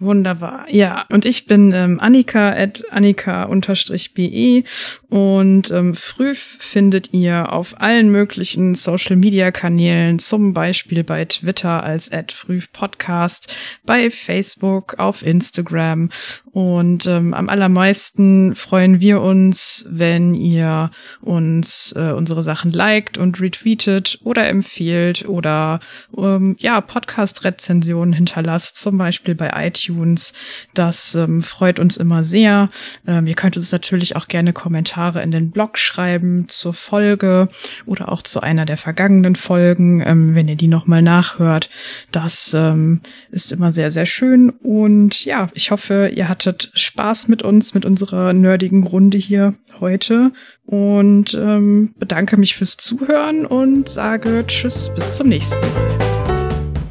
Wunderbar. 0.00 0.64
Ja, 0.70 1.04
und 1.10 1.26
ich 1.26 1.44
bin 1.44 1.72
ähm, 1.72 2.00
Annika 2.00 2.54
at 2.54 2.82
Annika-BE 2.90 4.64
und 5.10 5.70
ähm, 5.70 5.94
früh 5.94 6.34
findet 6.34 7.12
ihr 7.12 7.52
auf 7.52 7.78
allen 7.82 8.10
möglichen 8.10 8.74
Social 8.74 9.16
Media 9.16 9.50
Kanälen, 9.50 10.18
zum 10.18 10.54
Beispiel 10.54 11.04
bei 11.04 11.26
Twitter 11.26 11.82
als 11.82 12.10
at 12.10 12.34
Podcast, 12.72 13.54
bei 13.84 14.08
Facebook, 14.08 14.98
auf 14.98 15.22
Instagram 15.22 16.08
und 16.52 17.06
ähm, 17.06 17.32
am 17.32 17.48
allermeisten 17.48 18.56
freuen 18.56 18.98
wir 19.00 19.20
uns, 19.20 19.86
wenn 19.88 20.34
ihr 20.34 20.90
uns 21.20 21.94
äh, 21.96 22.10
unsere 22.10 22.42
Sachen 22.42 22.72
liked 22.72 23.18
und 23.18 23.40
retweetet 23.40 24.18
oder 24.24 24.48
empfiehlt 24.48 25.28
oder 25.28 25.78
ähm, 26.16 26.56
ja 26.58 26.80
Podcast-Rezensionen 26.80 28.12
hinterlasst, 28.12 28.76
zum 28.76 28.98
Beispiel 28.98 29.36
bei 29.36 29.50
iTunes. 29.54 30.32
Das 30.74 31.14
ähm, 31.14 31.42
freut 31.42 31.78
uns 31.78 31.96
immer 31.96 32.24
sehr. 32.24 32.68
Ähm, 33.06 33.28
ihr 33.28 33.34
könnt 33.34 33.56
uns 33.56 33.70
natürlich 33.70 34.16
auch 34.16 34.26
gerne 34.26 34.52
Kommentare 34.52 35.22
in 35.22 35.30
den 35.30 35.52
Blog 35.52 35.78
schreiben 35.78 36.48
zur 36.48 36.74
Folge 36.74 37.48
oder 37.86 38.10
auch 38.10 38.22
zu 38.22 38.40
einer 38.40 38.64
der 38.64 38.76
vergangenen 38.76 39.36
Folgen, 39.36 40.02
ähm, 40.04 40.34
wenn 40.34 40.48
ihr 40.48 40.56
die 40.56 40.68
nochmal 40.68 41.02
nachhört. 41.02 41.70
Das 42.10 42.54
ähm, 42.54 43.02
ist 43.30 43.52
immer 43.52 43.70
sehr, 43.70 43.92
sehr 43.92 44.06
schön. 44.06 44.50
Und 44.50 45.24
ja, 45.24 45.48
ich 45.54 45.70
hoffe, 45.70 46.10
ihr 46.12 46.28
hattet 46.40 46.70
Spaß 46.72 47.28
mit 47.28 47.42
uns, 47.42 47.74
mit 47.74 47.84
unserer 47.84 48.32
nerdigen 48.32 48.86
Runde 48.86 49.18
hier 49.18 49.52
heute. 49.78 50.32
Und 50.64 51.34
ähm, 51.34 51.94
bedanke 51.98 52.38
mich 52.38 52.56
fürs 52.56 52.78
Zuhören 52.78 53.44
und 53.44 53.90
sage 53.90 54.44
Tschüss, 54.46 54.90
bis 54.94 55.12
zum 55.12 55.28
nächsten 55.28 55.60
Mal. 55.60 55.68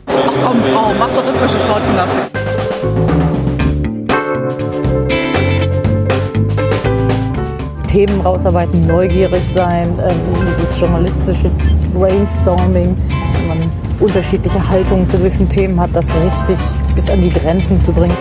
Ach 0.06 0.34
komm, 0.46 0.60
Frau, 0.60 0.94
mach 0.94 1.10
doch 1.10 1.28
rhythmische 1.28 1.60
Sportgymnastik. 1.60 2.24
Themen 7.88 8.22
rausarbeiten, 8.22 8.86
neugierig 8.86 9.44
sein, 9.46 9.98
ähm, 10.00 10.16
dieses 10.48 10.80
journalistische 10.80 11.50
Brainstorming, 11.96 12.96
wenn 13.34 13.48
man 13.48 13.72
unterschiedliche 14.00 14.70
Haltungen 14.70 15.08
zu 15.08 15.18
gewissen 15.18 15.50
Themen 15.50 15.80
hat, 15.80 15.90
das 15.94 16.14
richtig 16.24 16.60
bis 16.94 17.10
an 17.10 17.20
die 17.20 17.32
Grenzen 17.32 17.82
zu 17.82 17.92
bringen. 17.92 18.16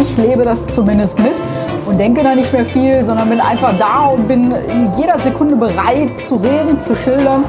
Ich 0.00 0.16
lebe 0.16 0.44
das 0.44 0.66
zumindest 0.74 1.18
mit 1.18 1.34
und 1.86 1.98
denke 1.98 2.22
da 2.22 2.34
nicht 2.34 2.52
mehr 2.52 2.66
viel, 2.66 3.04
sondern 3.04 3.28
bin 3.30 3.40
einfach 3.40 3.72
da 3.78 4.06
und 4.06 4.28
bin 4.28 4.52
in 4.52 4.92
jeder 4.98 5.18
Sekunde 5.18 5.56
bereit 5.56 6.20
zu 6.20 6.36
reden, 6.36 6.80
zu 6.80 6.94
schildern. 6.94 7.44